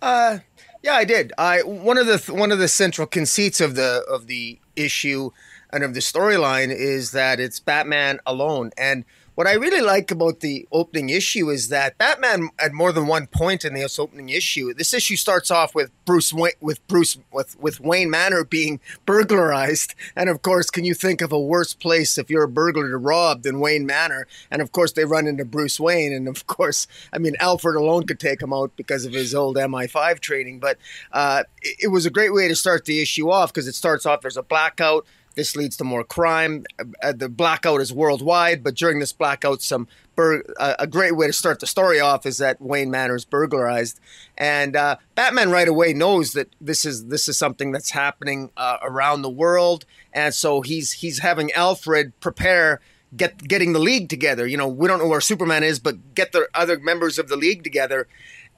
Uh, 0.00 0.38
yeah, 0.82 0.94
I 0.94 1.04
did. 1.04 1.32
I 1.36 1.62
one 1.62 1.98
of 1.98 2.06
the 2.06 2.32
one 2.32 2.52
of 2.52 2.58
the 2.58 2.68
central 2.68 3.06
conceits 3.06 3.60
of 3.60 3.74
the 3.74 4.04
of 4.08 4.26
the 4.26 4.58
issue 4.76 5.30
and 5.72 5.84
of 5.84 5.94
the 5.94 6.00
storyline 6.00 6.74
is 6.74 7.12
that 7.12 7.38
it's 7.38 7.60
Batman 7.60 8.18
alone, 8.26 8.70
and 8.76 9.04
what 9.40 9.46
I 9.46 9.54
really 9.54 9.80
like 9.80 10.10
about 10.10 10.40
the 10.40 10.68
opening 10.70 11.08
issue 11.08 11.48
is 11.48 11.70
that 11.70 11.96
Batman, 11.96 12.50
at 12.58 12.74
more 12.74 12.92
than 12.92 13.06
one 13.06 13.26
point 13.26 13.64
in 13.64 13.72
this 13.72 13.98
opening 13.98 14.28
issue, 14.28 14.74
this 14.74 14.92
issue 14.92 15.16
starts 15.16 15.50
off 15.50 15.74
with 15.74 15.90
Bruce 16.04 16.30
with 16.34 16.86
Bruce 16.88 17.16
with 17.32 17.58
with 17.58 17.80
Wayne 17.80 18.10
Manor 18.10 18.44
being 18.44 18.80
burglarized, 19.06 19.94
and 20.14 20.28
of 20.28 20.42
course, 20.42 20.68
can 20.68 20.84
you 20.84 20.92
think 20.92 21.22
of 21.22 21.32
a 21.32 21.40
worse 21.40 21.72
place 21.72 22.18
if 22.18 22.28
you're 22.28 22.42
a 22.42 22.48
burglar 22.50 22.90
to 22.90 22.98
rob 22.98 23.42
than 23.42 23.60
Wayne 23.60 23.86
Manor? 23.86 24.26
And 24.50 24.60
of 24.60 24.72
course, 24.72 24.92
they 24.92 25.06
run 25.06 25.26
into 25.26 25.46
Bruce 25.46 25.80
Wayne, 25.80 26.12
and 26.12 26.28
of 26.28 26.46
course, 26.46 26.86
I 27.10 27.16
mean 27.16 27.34
Alfred 27.40 27.76
alone 27.76 28.06
could 28.06 28.20
take 28.20 28.42
him 28.42 28.52
out 28.52 28.76
because 28.76 29.06
of 29.06 29.14
his 29.14 29.34
old 29.34 29.56
MI5 29.56 30.20
training. 30.20 30.58
But 30.58 30.76
uh, 31.12 31.44
it, 31.62 31.84
it 31.84 31.88
was 31.88 32.04
a 32.04 32.10
great 32.10 32.34
way 32.34 32.46
to 32.46 32.54
start 32.54 32.84
the 32.84 33.00
issue 33.00 33.30
off 33.30 33.54
because 33.54 33.66
it 33.66 33.74
starts 33.74 34.04
off 34.04 34.20
there's 34.20 34.36
a 34.36 34.42
blackout. 34.42 35.06
This 35.40 35.56
leads 35.56 35.74
to 35.78 35.84
more 35.84 36.04
crime. 36.04 36.66
Uh, 37.02 37.12
the 37.12 37.30
blackout 37.30 37.80
is 37.80 37.94
worldwide, 37.94 38.62
but 38.62 38.74
during 38.74 38.98
this 38.98 39.14
blackout, 39.14 39.62
some 39.62 39.88
bur- 40.14 40.44
uh, 40.58 40.74
a 40.78 40.86
great 40.86 41.16
way 41.16 41.28
to 41.28 41.32
start 41.32 41.60
the 41.60 41.66
story 41.66 41.98
off 41.98 42.26
is 42.26 42.36
that 42.36 42.60
Wayne 42.60 42.90
Manor 42.90 43.14
is 43.14 43.24
burglarized, 43.24 44.00
and 44.36 44.76
uh, 44.76 44.96
Batman 45.14 45.50
right 45.50 45.66
away 45.66 45.94
knows 45.94 46.34
that 46.34 46.54
this 46.60 46.84
is 46.84 47.06
this 47.06 47.26
is 47.26 47.38
something 47.38 47.72
that's 47.72 47.92
happening 47.92 48.50
uh, 48.58 48.76
around 48.82 49.22
the 49.22 49.30
world, 49.30 49.86
and 50.12 50.34
so 50.34 50.60
he's 50.60 50.92
he's 50.92 51.20
having 51.20 51.50
Alfred 51.52 52.12
prepare 52.20 52.82
get 53.16 53.48
getting 53.48 53.72
the 53.72 53.78
league 53.78 54.10
together. 54.10 54.46
You 54.46 54.58
know, 54.58 54.68
we 54.68 54.88
don't 54.88 54.98
know 54.98 55.08
where 55.08 55.22
Superman 55.22 55.62
is, 55.64 55.78
but 55.78 56.14
get 56.14 56.32
the 56.32 56.48
other 56.52 56.78
members 56.78 57.18
of 57.18 57.28
the 57.28 57.36
league 57.36 57.64
together 57.64 58.08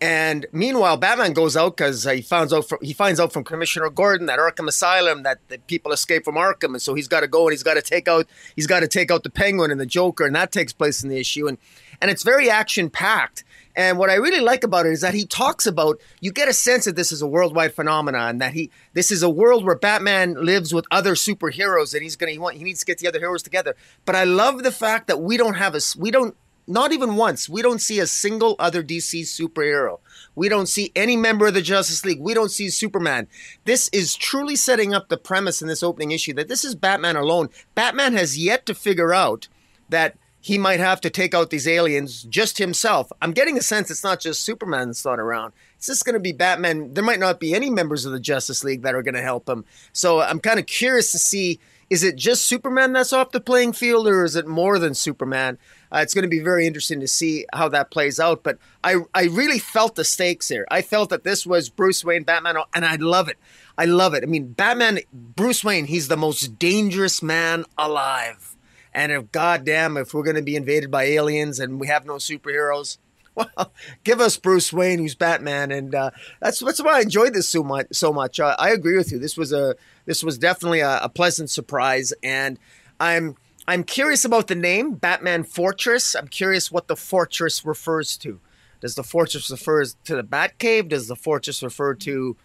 and 0.03 0.47
meanwhile, 0.51 0.97
Batman 0.97 1.33
goes 1.33 1.57
out 1.57 1.77
because 1.77 2.03
he 2.03 2.23
finds 2.23 2.53
out 2.53 2.69
from, 2.69 2.79
he 2.83 2.93
finds 2.93 3.21
out 3.21 3.33
from 3.33 3.45
Commissioner 3.45 3.89
Gordon 3.89 4.27
that 4.27 4.41
Arkham 4.41 4.67
Asylum 4.67 5.23
that 5.23 5.39
the 5.47 5.59
people 5.59 5.93
escape 5.93 6.25
from 6.25 6.35
Arkham, 6.35 6.73
and 6.73 6.83
so 6.83 6.95
he's 6.95 7.07
got 7.07 7.21
to 7.21 7.29
go 7.29 7.47
and 7.47 7.53
he's 7.53 7.63
got 7.63 7.75
to 7.75 7.83
take 7.83 8.09
out 8.09 8.27
he's 8.57 8.67
got 8.67 8.81
to 8.81 8.89
take 8.89 9.13
out 9.13 9.23
the 9.23 9.31
Penguin 9.31 9.71
and 9.71 9.81
the 9.81 9.87
Joker, 9.87 10.27
and 10.27 10.35
that 10.35 10.51
takes 10.51 10.73
place 10.73 11.05
in 11.05 11.09
the 11.09 11.19
issue, 11.19 11.47
and 11.47 11.57
and 12.01 12.11
it's 12.11 12.25
very 12.25 12.51
action 12.51 12.91
packed. 12.91 13.45
And 13.77 13.97
what 13.97 14.11
I 14.11 14.15
really 14.15 14.41
like 14.41 14.65
about 14.65 14.87
it 14.87 14.93
is 14.93 15.03
that 15.03 15.15
he 15.15 15.25
talks 15.25 15.69
about 15.69 16.01
you 16.21 16.33
get 16.33 16.49
a 16.49 16.53
sense 16.53 16.85
that 16.87 16.97
this 16.97 17.13
is 17.13 17.23
a 17.23 17.29
worldwide 17.29 17.73
phenomenon, 17.73 18.39
that 18.39 18.55
he 18.55 18.73
this 18.95 19.13
is 19.13 19.23
a 19.23 19.31
world 19.31 19.65
where 19.65 19.77
Batman 19.77 20.35
lives 20.35 20.75
with 20.75 20.85
other 20.91 21.15
superheroes, 21.15 21.95
and 21.95 22.03
he's 22.03 22.17
gonna 22.17 22.33
he, 22.33 22.41
want, 22.41 22.57
he 22.57 22.65
needs 22.65 22.81
to 22.81 22.87
get 22.87 22.99
the 22.99 23.07
other 23.07 23.21
heroes 23.21 23.45
together. 23.45 23.77
But 24.05 24.17
I 24.17 24.25
love 24.25 24.65
the 24.65 24.73
fact 24.73 25.07
that 25.07 25.21
we 25.21 25.37
don't 25.37 25.55
have 25.55 25.77
a 25.77 25.81
we 25.97 26.11
don't 26.11 26.35
not 26.67 26.93
even 26.93 27.17
once. 27.17 27.49
We 27.49 27.63
don't 27.63 27.81
see 27.81 27.99
a 27.99 28.07
single 28.07 28.57
other 28.59 28.83
DC 28.83 29.23
superhero. 29.23 29.99
We 30.35 30.49
don't 30.49 30.69
see 30.69 30.93
any 30.95 31.17
member 31.17 31.47
of 31.47 31.55
the 31.55 31.63
Justice 31.63 32.05
League. 32.05 32.21
We 32.21 32.35
don't 32.35 32.51
see 32.51 32.71
Superman. 32.71 33.29
This 33.65 33.89
is 33.89 34.15
truly 34.15 34.57
setting 34.57 34.95
up 34.95 35.09
the 35.09 35.17
premise 35.17 35.61
in 35.61 35.69
this 35.69 35.83
opening 35.83 36.13
issue 36.13 36.33
that 36.35 36.49
this 36.49 36.65
is 36.65 36.75
Batman 36.75 37.17
alone. 37.17 37.49
Batman 37.75 38.15
has 38.15 38.39
yet 38.39 38.65
to 38.67 38.75
figure 38.75 39.13
out 39.13 39.49
that 39.89 40.17
he 40.41 40.59
might 40.59 40.81
have 40.81 41.01
to 41.01 41.11
take 41.11 41.35
out 41.35 41.51
these 41.51 41.69
aliens 41.69 42.25
just 42.25 42.59
himself. 42.59 43.13
I'm 43.23 43.31
getting 43.31 43.57
a 43.57 43.63
sense 43.63 43.91
it's 43.91 44.03
not 44.03 44.21
just 44.21 44.43
Superman 44.43 44.89
that's 44.89 45.05
not 45.05 45.21
around. 45.21 45.53
It's 45.77 45.87
just 45.87 46.05
going 46.05 46.15
to 46.15 46.21
be 46.21 46.33
Batman. 46.33 46.95
There 46.95 47.05
might 47.05 47.21
not 47.21 47.39
be 47.39 47.55
any 47.55 47.71
members 47.71 48.05
of 48.05 48.13
the 48.13 48.19
Justice 48.19 48.65
League 48.65 48.83
that 48.83 48.95
are 48.95 49.03
going 49.03 49.15
to 49.15 49.23
help 49.23 49.49
him. 49.49 49.65
So 49.93 50.21
I'm 50.21 50.41
kind 50.41 50.59
of 50.59 50.67
curious 50.67 51.13
to 51.13 51.19
see 51.19 51.61
is 51.91 52.03
it 52.03 52.17
just 52.17 52.47
Superman 52.47 52.95
that's 52.95 53.13
off 53.13 53.33
the 53.33 53.41
playing 53.41 53.75
field 53.75 54.09
or 54.09 54.25
is 54.25 54.35
it 54.35 54.47
more 54.47 54.79
than 54.79 54.95
Superman? 54.95 55.59
Uh, 55.93 55.99
it's 55.99 56.15
going 56.15 56.23
to 56.23 56.29
be 56.29 56.41
very 56.41 56.67
interesting 56.67 57.01
to 57.01 57.09
see 57.09 57.45
how 57.53 57.69
that 57.69 57.91
plays 57.91 58.19
out. 58.19 58.43
But 58.43 58.59
I, 58.83 58.97
I 59.15 59.25
really 59.25 59.59
felt 59.59 59.95
the 59.95 60.05
stakes 60.05 60.49
here. 60.49 60.67
I 60.71 60.83
felt 60.83 61.11
that 61.11 61.25
this 61.25 61.45
was 61.45 61.69
Bruce 61.69 62.05
Wayne, 62.05 62.23
Batman, 62.23 62.57
and 62.75 62.85
I 62.85 62.97
love 62.97 63.29
it. 63.29 63.39
I 63.77 63.85
love 63.85 64.15
it. 64.15 64.23
I 64.23 64.27
mean, 64.27 64.53
Batman, 64.53 65.01
Bruce 65.13 65.63
Wayne, 65.63 65.87
he's 65.87 66.09
the 66.09 66.17
most 66.17 66.59
dangerous 66.59 67.23
man 67.23 67.65
alive. 67.77 68.57
And 68.95 69.13
if 69.13 69.33
goddamn, 69.33 69.97
if 69.97 70.13
we're 70.13 70.23
going 70.23 70.37
to 70.37 70.43
be 70.43 70.57
invaded 70.57 70.91
by 70.91 71.05
aliens 71.05 71.59
and 71.59 71.81
we 71.81 71.87
have 71.87 72.05
no 72.05 72.15
superheroes, 72.15 72.99
well, 73.35 73.73
give 74.05 74.21
us 74.21 74.37
Bruce 74.37 74.73
Wayne, 74.73 74.99
who's 74.99 75.15
Batman, 75.15 75.71
and 75.71 75.95
uh, 75.95 76.11
that's 76.41 76.59
that's 76.61 76.83
why 76.83 76.99
I 76.99 77.01
enjoyed 77.01 77.33
this 77.33 77.49
so 77.49 77.63
much. 77.63 77.87
So 77.93 78.13
much, 78.13 78.39
I 78.39 78.69
agree 78.71 78.97
with 78.97 79.11
you. 79.11 79.19
This 79.19 79.39
was 79.39 79.55
a 79.55 79.75
this 80.05 80.23
was 80.23 80.37
definitely 80.37 80.81
a, 80.81 80.99
a 80.99 81.09
pleasant 81.09 81.49
surprise, 81.49 82.13
and 82.23 82.59
I'm 83.01 83.37
I'm 83.67 83.85
curious 83.85 84.25
about 84.25 84.49
the 84.49 84.55
name 84.55 84.95
Batman 84.95 85.45
Fortress. 85.45 86.15
I'm 86.15 86.29
curious 86.29 86.73
what 86.73 86.89
the 86.89 86.97
fortress 86.97 87.65
refers 87.65 88.17
to. 88.19 88.41
Does 88.81 88.97
the 88.97 89.05
fortress 89.05 89.51
refer 89.51 89.85
to 89.85 90.17
the 90.17 90.25
Batcave? 90.25 90.89
Does 90.89 91.07
the 91.07 91.15
fortress 91.15 91.63
refer 91.63 91.95
to 91.95 92.37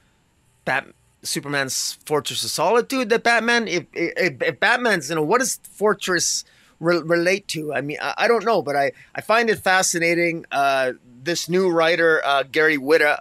Bat 0.66 0.90
Superman's 1.24 1.98
Fortress 2.06 2.44
of 2.44 2.52
Solitude? 2.52 3.10
That 3.10 3.24
Batman, 3.24 3.68
if, 3.68 3.86
if, 3.94 4.42
if 4.42 4.60
Batman's, 4.60 5.10
you 5.10 5.16
know, 5.16 5.24
what 5.24 5.40
does 5.40 5.60
fortress 5.64 6.44
re- 6.80 7.02
relate 7.02 7.48
to? 7.50 7.74
I 7.74 7.82
mean, 7.82 7.98
I, 8.00 8.14
I, 8.20 8.28
don't 8.28 8.46
know, 8.46 8.62
but 8.62 8.76
I, 8.76 8.92
I 9.16 9.22
find 9.22 9.50
it 9.50 9.58
fascinating. 9.58 10.46
Uh, 10.52 10.94
this 11.24 11.50
new 11.50 11.72
writer, 11.72 12.22
uh, 12.24 12.44
Gary 12.44 12.78
Whitta, 12.78 13.18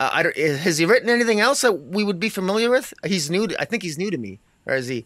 uh, 0.00 0.10
I 0.10 0.22
don't, 0.22 0.36
has 0.36 0.78
he 0.78 0.86
written 0.86 1.10
anything 1.10 1.40
else 1.40 1.60
that 1.60 1.72
we 1.72 2.02
would 2.02 2.18
be 2.18 2.30
familiar 2.30 2.70
with? 2.70 2.94
He's 3.04 3.30
new. 3.30 3.46
To, 3.46 3.60
I 3.60 3.66
think 3.66 3.82
he's 3.82 3.98
new 3.98 4.10
to 4.10 4.18
me, 4.18 4.40
or 4.64 4.74
is 4.74 4.88
he? 4.88 5.04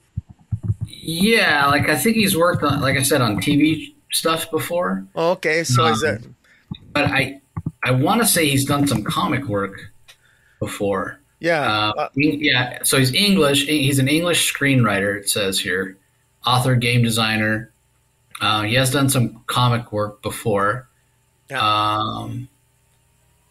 Yeah, 0.89 1.67
like 1.67 1.89
I 1.89 1.97
think 1.97 2.17
he's 2.17 2.37
worked 2.37 2.63
on, 2.63 2.81
like 2.81 2.97
I 2.97 3.03
said, 3.03 3.21
on 3.21 3.37
TV 3.37 3.95
stuff 4.11 4.51
before. 4.51 5.07
Oh, 5.15 5.33
okay, 5.33 5.63
so 5.65 5.85
um, 5.85 5.93
is 5.93 6.03
it? 6.03 6.25
But 6.93 7.05
I, 7.05 7.41
I 7.85 7.93
want 7.93 8.23
to 8.23 8.27
say 8.27 8.49
he's 8.49 8.65
done 8.65 8.87
some 8.87 9.05
comic 9.05 9.45
work 9.45 9.93
before. 10.59 11.21
Yeah. 11.41 11.93
Uh, 11.97 12.09
yeah. 12.15 12.83
So 12.83 12.99
he's 12.99 13.13
English. 13.15 13.67
He's 13.67 13.99
an 13.99 14.09
English 14.09 14.53
screenwriter. 14.53 15.17
It 15.17 15.29
says 15.29 15.61
here, 15.61 15.97
author, 16.45 16.75
game 16.75 17.03
designer. 17.03 17.71
Uh, 18.41 18.63
he 18.63 18.75
has 18.75 18.91
done 18.91 19.09
some 19.09 19.43
comic 19.47 19.93
work 19.93 20.23
before. 20.23 20.89
Yeah. 21.51 21.61
Um, 21.61 22.49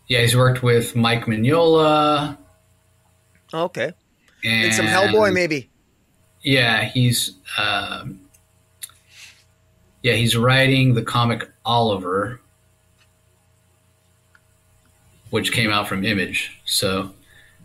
yeah, 0.07 0.21
he's 0.21 0.35
worked 0.35 0.63
with 0.63 0.95
Mike 0.95 1.25
Mignola. 1.25 2.37
Okay. 3.53 3.93
And, 4.43 4.65
and 4.65 4.73
some 4.73 4.85
Hellboy, 4.85 5.33
maybe. 5.33 5.69
Yeah, 6.41 6.85
he's. 6.85 7.35
Um, 7.57 8.21
yeah, 10.03 10.13
he's 10.13 10.37
writing 10.37 10.93
the 10.93 11.01
comic 11.01 11.49
Oliver, 11.65 12.39
which 15.31 15.51
came 15.51 15.69
out 15.69 15.87
from 15.87 16.05
Image. 16.05 16.61
So, 16.65 17.11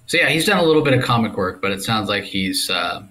so 0.06 0.16
yeah, 0.16 0.28
he's 0.28 0.44
done 0.44 0.58
a 0.58 0.64
little 0.64 0.82
bit 0.82 0.94
of 0.94 1.04
comic 1.04 1.36
work, 1.36 1.62
but 1.62 1.70
it 1.70 1.82
sounds 1.82 2.08
like 2.08 2.24
he's 2.24 2.68
uh, 2.68 3.04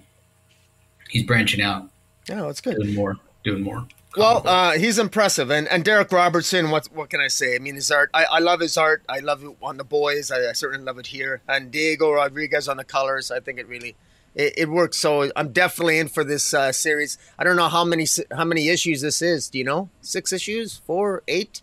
he's 1.08 1.22
branching 1.22 1.62
out. 1.62 1.88
Yeah, 2.28 2.42
that's 2.42 2.60
good. 2.60 2.76
Doing 2.76 2.94
more, 2.94 3.16
doing 3.42 3.62
more. 3.62 3.86
Well, 4.16 4.46
uh, 4.46 4.72
he's 4.72 4.98
impressive, 4.98 5.50
and 5.50 5.66
and 5.68 5.84
Darick 5.84 6.12
Robertson. 6.12 6.70
What 6.70 6.86
what 6.92 7.08
can 7.08 7.20
I 7.20 7.28
say? 7.28 7.54
I 7.54 7.58
mean, 7.58 7.76
his 7.76 7.90
art. 7.90 8.10
I, 8.12 8.24
I 8.24 8.38
love 8.40 8.60
his 8.60 8.76
art. 8.76 9.02
I 9.08 9.20
love 9.20 9.42
it 9.42 9.56
on 9.62 9.78
the 9.78 9.84
boys. 9.84 10.30
I, 10.30 10.50
I 10.50 10.52
certainly 10.52 10.84
love 10.84 10.98
it 10.98 11.06
here. 11.06 11.40
And 11.48 11.70
Diego 11.70 12.12
Rodriguez 12.12 12.68
on 12.68 12.76
the 12.76 12.84
colors. 12.84 13.30
I 13.30 13.40
think 13.40 13.58
it 13.58 13.66
really 13.66 13.96
it, 14.34 14.54
it 14.56 14.68
works. 14.68 14.98
So 14.98 15.30
I'm 15.36 15.52
definitely 15.52 15.98
in 15.98 16.08
for 16.08 16.24
this 16.24 16.54
uh, 16.54 16.72
series. 16.72 17.18
I 17.38 17.44
don't 17.44 17.56
know 17.56 17.68
how 17.68 17.84
many 17.84 18.06
how 18.34 18.44
many 18.44 18.68
issues 18.68 19.00
this 19.00 19.22
is. 19.22 19.48
Do 19.48 19.58
you 19.58 19.64
know? 19.64 19.88
Six 20.00 20.32
issues? 20.32 20.78
Four? 20.86 21.22
Eight? 21.28 21.62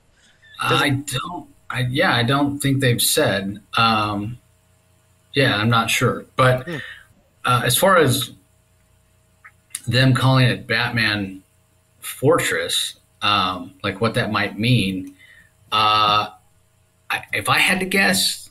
Does 0.67 0.81
I 0.81 0.89
don't. 0.89 1.49
I 1.69 1.81
yeah. 1.81 2.15
I 2.15 2.23
don't 2.23 2.59
think 2.59 2.79
they've 2.79 3.01
said. 3.01 3.61
Um, 3.77 4.37
yeah, 5.33 5.55
I'm 5.55 5.69
not 5.69 5.89
sure. 5.89 6.25
But 6.35 6.67
hmm. 6.67 6.77
uh, 7.45 7.61
as 7.65 7.77
far 7.77 7.97
as 7.97 8.31
them 9.87 10.13
calling 10.13 10.45
it 10.47 10.67
Batman 10.67 11.43
fortress, 11.99 12.95
um, 13.21 13.73
like 13.83 14.01
what 14.01 14.15
that 14.15 14.31
might 14.31 14.59
mean. 14.59 15.15
Uh, 15.71 16.29
I, 17.09 17.23
if 17.33 17.49
I 17.49 17.59
had 17.59 17.79
to 17.79 17.85
guess, 17.85 18.49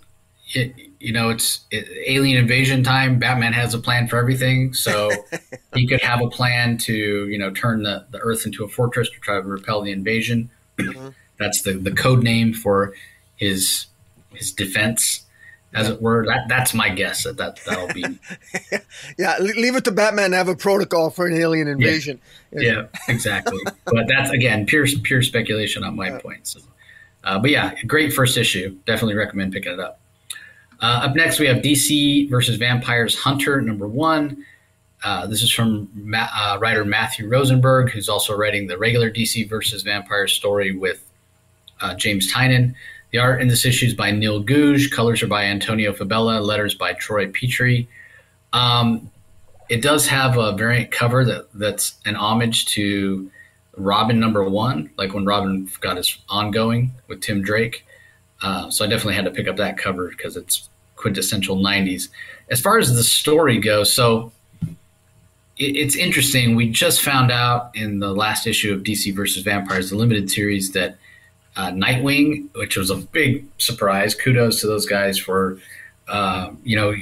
it, 0.55 0.75
you 1.01 1.13
know, 1.13 1.31
it's 1.31 1.61
it, 1.71 1.87
alien 2.07 2.39
invasion 2.39 2.83
time. 2.83 3.19
Batman 3.19 3.53
has 3.53 3.75
a 3.75 3.79
plan 3.79 4.09
for 4.09 4.17
everything, 4.17 4.75
so 4.75 5.11
he 5.75 5.87
could 5.87 6.01
have 6.01 6.21
a 6.21 6.29
plan 6.29 6.79
to, 6.79 7.29
you 7.29 7.39
know, 7.39 7.51
turn 7.51 7.83
the, 7.83 8.07
the 8.11 8.19
Earth 8.19 8.47
into 8.47 8.65
a 8.65 8.69
fortress 8.69 9.09
to 9.11 9.21
try 9.21 9.37
to 9.37 9.43
repel 9.43 9.83
the 9.83 9.93
invasion. 9.93 10.51
Mm-hmm. 10.77 11.09
That's 11.39 11.63
the, 11.63 11.73
the 11.73 11.93
code 11.93 12.23
name 12.23 12.53
for 12.53 12.95
his 13.37 13.87
his 14.31 14.53
defense 14.53 15.25
as 15.75 15.89
it 15.89 16.03
were. 16.03 16.27
That 16.27 16.49
that's 16.49 16.75
my 16.75 16.89
guess 16.89 17.25
that, 17.25 17.37
that 17.37 17.61
that'll 17.65 17.93
be. 17.95 18.05
yeah, 19.19 19.39
leave 19.39 19.77
it 19.77 19.85
to 19.85 19.93
Batman 19.93 20.31
to 20.33 20.37
have 20.37 20.49
a 20.49 20.57
protocol 20.57 21.11
for 21.11 21.27
an 21.27 21.35
alien 21.35 21.69
invasion. 21.69 22.21
Yeah, 22.53 22.61
yeah 22.61 22.87
exactly. 23.09 23.61
but 23.85 24.07
that's 24.09 24.31
again 24.31 24.67
pure 24.67 24.87
pure 25.03 25.23
speculation 25.23 25.85
on 25.85 25.97
my 25.97 26.09
yeah. 26.09 26.19
point. 26.21 26.47
So, 26.47 26.61
uh, 27.25 27.39
but 27.39 27.51
yeah, 27.51 27.75
great 27.85 28.13
first 28.13 28.37
issue. 28.37 28.77
Definitely 28.87 29.15
recommend 29.15 29.53
picking 29.53 29.73
it 29.73 29.81
up. 29.81 29.98
Uh, 30.81 31.03
up 31.05 31.17
next, 31.17 31.41
we 31.41 31.47
have 31.47 31.59
DC 31.59 32.31
versus 32.31 32.57
Vampires 32.57 33.19
Hunter 33.19 33.61
number 33.61 33.89
one. 33.89 34.45
Uh, 35.05 35.27
this 35.27 35.43
is 35.43 35.53
from 35.53 35.89
Ma- 35.95 36.29
uh, 36.33 36.59
writer 36.61 36.85
Matthew 36.85 37.29
Rosenberg, 37.29 37.91
who's 37.91 38.09
also 38.09 38.37
writing 38.37 38.67
the 38.67 38.79
regular 38.79 39.11
DC 39.11 39.49
versus 39.49 39.83
Vampires 39.83 40.33
story 40.33 40.77
with 40.77 41.05
uh, 41.81 41.95
James 41.95 42.33
Tynion. 42.33 42.75
The 43.11 43.19
art 43.19 43.41
in 43.41 43.49
this 43.49 43.65
issue 43.65 43.87
is 43.87 43.95
by 43.95 44.11
Neil 44.11 44.43
Googe. 44.43 44.91
Colors 44.91 45.23
are 45.23 45.29
by 45.29 45.45
Antonio 45.45 45.93
Fabela. 45.93 46.45
Letters 46.45 46.75
by 46.75 46.93
Troy 46.95 47.27
Peteri. 47.27 47.87
Um, 48.53 49.11
it 49.69 49.83
does 49.83 50.07
have 50.07 50.37
a 50.37 50.53
variant 50.53 50.91
cover 50.91 51.25
that 51.25 51.49
that's 51.55 51.99
an 52.05 52.17
homage 52.17 52.67
to 52.67 53.31
Robin 53.77 54.19
number 54.19 54.45
one, 54.49 54.91
like 54.97 55.15
when 55.15 55.25
Robin 55.25 55.69
got 55.81 55.97
his 55.97 56.19
ongoing 56.29 56.93
with 57.07 57.21
Tim 57.21 57.43
Drake. 57.43 57.87
Uh, 58.43 58.71
so 58.71 58.85
I 58.85 58.89
definitely 58.89 59.15
had 59.15 59.25
to 59.25 59.31
pick 59.31 59.49
up 59.49 59.57
that 59.57 59.77
cover 59.77 60.09
because 60.09 60.37
it's 60.37 60.69
quintessential 60.97 61.57
90s. 61.57 62.09
As 62.51 62.61
far 62.61 62.79
as 62.79 62.95
the 62.95 63.03
story 63.03 63.59
goes, 63.59 63.93
so 63.93 64.33
it, 65.57 65.77
it's 65.77 65.97
interesting. 65.97 66.55
We 66.55 66.71
just 66.71 67.03
found 67.03 67.31
out 67.31 67.75
in 67.75 67.99
the 67.99 68.13
last 68.13 68.47
issue 68.47 68.73
of 68.73 68.83
DC 68.83 69.15
versus 69.15 69.43
Vampires, 69.43 69.91
the 69.91 69.97
limited 69.97 70.31
series, 70.31 70.73
that 70.73 70.97
uh, 71.57 71.71
Nightwing, 71.71 72.49
which 72.55 72.77
was 72.77 72.91
a 72.91 72.97
big 72.97 73.47
surprise. 73.59 74.15
Kudos 74.15 74.61
to 74.61 74.67
those 74.67 74.87
guys 74.87 75.19
for, 75.19 75.59
uh, 76.07 76.51
you 76.63 76.77
know, 76.77 76.95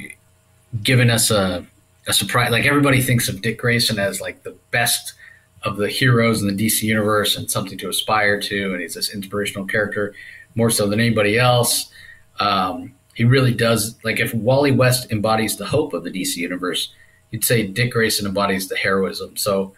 giving 0.83 1.11
us 1.11 1.31
a, 1.31 1.67
a 2.07 2.13
surprise. 2.13 2.51
Like 2.51 2.65
everybody 2.65 3.03
thinks 3.03 3.29
of 3.29 3.43
Dick 3.43 3.59
Grayson 3.59 3.99
as 3.99 4.21
like 4.21 4.43
the 4.43 4.57
best 4.71 5.15
of 5.63 5.77
the 5.77 5.89
heroes 5.89 6.43
in 6.43 6.55
the 6.55 6.67
DC 6.67 6.83
universe 6.83 7.37
and 7.37 7.51
something 7.51 7.77
to 7.79 7.89
aspire 7.89 8.41
to, 8.41 8.73
and 8.73 8.81
he's 8.81 8.95
this 8.95 9.13
inspirational 9.13 9.67
character 9.67 10.15
more 10.57 10.71
so 10.71 10.89
than 10.89 10.99
anybody 10.99 11.39
else. 11.39 11.93
Um, 12.41 12.95
he 13.15 13.25
really 13.25 13.55
does. 13.55 13.97
Like 14.05 14.19
if 14.19 14.35
Wally 14.35 14.73
West 14.73 15.11
embodies 15.13 15.57
the 15.57 15.67
hope 15.67 15.95
of 15.95 16.03
the 16.03 16.11
DC 16.11 16.37
universe, 16.37 16.93
you'd 17.31 17.45
say 17.45 17.67
Dick 17.67 17.93
Grayson 17.93 18.27
embodies 18.27 18.69
the 18.69 18.77
heroism. 18.77 19.37
So 19.37 19.73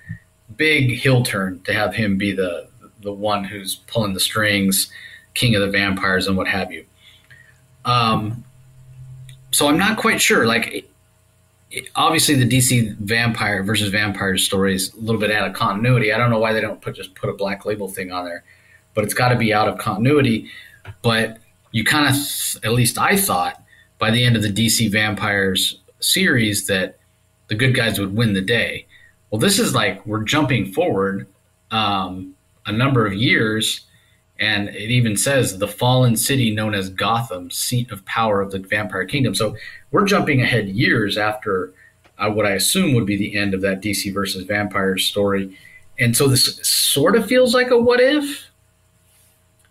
big 0.56 0.90
heel 0.90 1.22
turn 1.22 1.60
to 1.64 1.72
have 1.72 1.94
him 1.94 2.16
be 2.16 2.32
the 2.32 2.68
the 3.00 3.12
one 3.12 3.44
who's 3.44 3.76
pulling 3.86 4.12
the 4.12 4.20
strings, 4.20 4.90
king 5.34 5.54
of 5.54 5.60
the 5.60 5.70
vampires, 5.70 6.26
and 6.26 6.36
what 6.36 6.48
have 6.48 6.72
you. 6.72 6.84
Um, 7.84 8.44
so 9.52 9.68
I'm 9.68 9.78
not 9.78 9.98
quite 9.98 10.20
sure. 10.20 10.46
Like, 10.46 10.90
obviously, 11.94 12.34
the 12.34 12.48
DC 12.48 12.96
vampire 12.96 13.62
versus 13.62 13.88
vampire 13.90 14.36
story 14.36 14.74
is 14.74 14.92
a 14.94 14.98
little 14.98 15.20
bit 15.20 15.30
out 15.30 15.48
of 15.48 15.54
continuity. 15.54 16.12
I 16.12 16.18
don't 16.18 16.30
know 16.30 16.40
why 16.40 16.52
they 16.52 16.60
don't 16.60 16.80
put 16.80 16.96
just 16.96 17.14
put 17.14 17.30
a 17.30 17.34
black 17.34 17.64
label 17.64 17.88
thing 17.88 18.10
on 18.10 18.24
there, 18.24 18.42
but 18.94 19.04
it's 19.04 19.14
got 19.14 19.28
to 19.28 19.36
be 19.36 19.54
out 19.54 19.68
of 19.68 19.78
continuity. 19.78 20.50
But 21.02 21.38
you 21.72 21.84
kind 21.84 22.08
of, 22.08 22.64
at 22.64 22.72
least 22.72 22.98
I 22.98 23.16
thought, 23.16 23.62
by 23.98 24.10
the 24.10 24.24
end 24.24 24.36
of 24.36 24.42
the 24.42 24.52
DC 24.52 24.90
vampires 24.90 25.80
series 26.00 26.66
that 26.66 26.98
the 27.48 27.54
good 27.54 27.74
guys 27.74 27.98
would 27.98 28.14
win 28.14 28.34
the 28.34 28.40
day. 28.40 28.86
Well, 29.30 29.40
this 29.40 29.58
is 29.58 29.74
like 29.74 30.04
we're 30.06 30.22
jumping 30.22 30.72
forward. 30.72 31.26
Um, 31.70 32.34
a 32.68 32.72
number 32.72 33.06
of 33.06 33.14
years. 33.14 33.80
And 34.38 34.68
it 34.68 34.90
even 34.90 35.16
says 35.16 35.58
the 35.58 35.66
fallen 35.66 36.16
city 36.16 36.54
known 36.54 36.74
as 36.74 36.90
Gotham, 36.90 37.50
seat 37.50 37.90
of 37.90 38.04
power 38.04 38.40
of 38.40 38.52
the 38.52 38.60
vampire 38.60 39.04
kingdom. 39.04 39.34
So 39.34 39.56
we're 39.90 40.04
jumping 40.04 40.40
ahead 40.40 40.68
years 40.68 41.18
after 41.18 41.72
uh, 42.18 42.30
what 42.30 42.46
I 42.46 42.52
assume 42.52 42.94
would 42.94 43.06
be 43.06 43.16
the 43.16 43.36
end 43.36 43.54
of 43.54 43.62
that 43.62 43.80
DC 43.80 44.14
versus 44.14 44.44
vampires 44.44 45.04
story. 45.04 45.56
And 45.98 46.16
so 46.16 46.28
this 46.28 46.60
sort 46.62 47.16
of 47.16 47.26
feels 47.26 47.52
like 47.52 47.70
a 47.70 47.78
what 47.78 48.00
if. 48.00 48.47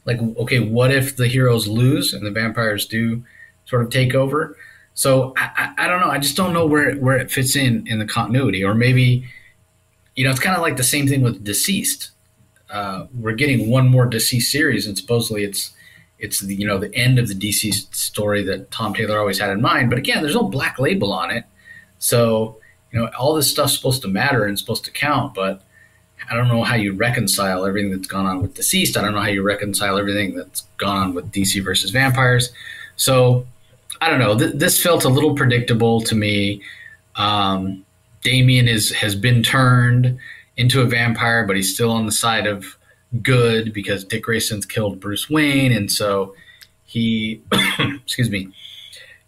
Like, 0.08 0.20
okay, 0.20 0.60
what 0.60 0.92
if 0.92 1.16
the 1.16 1.28
heroes 1.28 1.68
lose 1.68 2.14
and 2.14 2.26
the 2.26 2.32
vampires 2.32 2.88
do 2.88 3.24
sort 3.66 3.84
of 3.84 3.92
take 3.92 4.16
over? 4.16 4.58
So 4.96 5.34
I, 5.38 5.52
I, 5.56 5.86
I 5.86 5.88
don't 5.88 6.00
know. 6.00 6.10
I 6.10 6.18
just 6.18 6.36
don't 6.36 6.54
know 6.54 6.66
where 6.66 6.90
it, 6.90 7.02
where 7.02 7.18
it 7.18 7.30
fits 7.30 7.56
in 7.56 7.86
in 7.86 8.00
the 8.00 8.06
continuity, 8.08 8.64
or 8.64 8.74
maybe, 8.74 9.26
you 10.16 10.24
know, 10.24 10.32
it's 10.32 10.40
kind 10.40 10.56
of 10.56 10.64
like 10.64 10.78
the 10.78 10.84
same 10.84 11.08
thing 11.08 11.22
with 11.22 11.46
DCeased 11.46 12.10
uh, 12.70 13.08
we're 13.18 13.34
getting 13.34 13.70
one 13.70 13.88
more 13.88 14.10
DC 14.10 14.42
series, 14.42 14.88
and 14.88 14.98
supposedly 14.98 15.44
it's 15.44 15.74
it's 16.20 16.40
the 16.40 16.56
you 16.56 16.66
know 16.66 16.78
the 16.78 16.94
end 16.96 17.20
of 17.20 17.28
the 17.28 17.34
DC 17.34 17.94
story 17.96 18.44
that 18.44 18.72
Tom 18.72 18.94
Taylor 18.94 19.20
always 19.20 19.40
had 19.40 19.52
in 19.52 19.62
mind. 19.62 19.90
But 19.90 20.00
again, 20.00 20.22
there's 20.22 20.36
no 20.36 20.44
black 20.44 20.80
label 20.80 21.14
on 21.14 21.32
it, 21.32 21.46
so 22.00 22.60
you 22.92 23.00
know 23.00 23.10
all 23.18 23.34
this 23.36 23.50
stuff's 23.50 23.76
supposed 23.76 24.02
to 24.02 24.08
matter 24.08 24.46
and 24.46 24.58
supposed 24.60 24.86
to 24.86 24.92
count. 24.92 25.34
But 25.34 25.62
I 26.30 26.36
don't 26.36 26.48
know 26.48 26.64
how 26.64 26.76
you 26.76 26.94
reconcile 26.94 27.66
everything 27.66 27.92
that's 27.92 28.08
gone 28.08 28.26
on 28.26 28.42
with 28.42 28.56
DCeased. 28.56 28.98
I 28.98 29.02
don't 29.02 29.14
know 29.14 29.22
how 29.22 29.30
you 29.30 29.44
reconcile 29.44 29.98
everything 29.98 30.36
that's 30.36 30.62
gone 30.78 30.98
on 30.98 31.14
with 31.14 31.32
DC 31.32 31.64
versus 31.64 31.92
vampires. 31.92 32.52
So 32.96 33.46
I 34.02 34.10
don't 34.10 34.20
know. 34.20 34.38
Th- 34.38 34.54
this 34.54 34.82
felt 34.82 35.06
a 35.06 35.10
little 35.10 35.36
predictable 35.36 36.02
to 36.02 36.16
me. 36.16 36.62
Um, 37.16 37.86
Damian 38.24 38.68
is 38.68 38.92
has 38.92 39.16
been 39.16 39.42
turned 39.42 40.20
into 40.58 40.82
a 40.82 40.86
vampire, 40.86 41.46
but 41.46 41.56
he's 41.56 41.74
still 41.74 41.92
on 41.92 42.06
the 42.06 42.12
side 42.12 42.48
of 42.48 42.78
good 43.22 43.74
because 43.74 44.04
Dick 44.04 44.24
Grayson's 44.24 44.66
killed 44.66 45.00
Bruce 45.00 45.30
Wayne, 45.30 45.72
and 45.72 45.92
so 45.92 46.36
he, 46.84 47.42
excuse 47.80 48.30
me, 48.30 48.50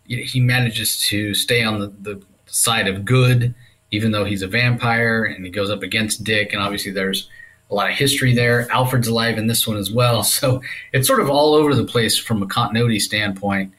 he 0.05 0.39
manages 0.39 0.99
to 1.07 1.33
stay 1.35 1.63
on 1.63 1.79
the, 1.79 1.87
the 2.01 2.21
side 2.47 2.87
of 2.87 3.05
good, 3.05 3.53
even 3.91 4.11
though 4.11 4.25
he's 4.25 4.41
a 4.41 4.47
vampire, 4.47 5.23
and 5.23 5.45
he 5.45 5.51
goes 5.51 5.69
up 5.69 5.83
against 5.83 6.23
Dick, 6.23 6.53
and 6.53 6.61
obviously 6.61 6.91
there's 6.91 7.29
a 7.71 7.75
lot 7.75 7.89
of 7.89 7.97
history 7.97 8.33
there. 8.33 8.69
Alfred's 8.71 9.07
alive 9.07 9.37
in 9.37 9.47
this 9.47 9.67
one 9.67 9.77
as 9.77 9.91
well, 9.91 10.23
so 10.37 10.61
it's 10.93 11.07
sort 11.07 11.21
of 11.21 11.29
all 11.29 11.53
over 11.53 11.75
the 11.75 11.85
place 11.85 12.17
from 12.17 12.43
a 12.43 12.47
continuity 12.47 12.99
standpoint. 12.99 13.73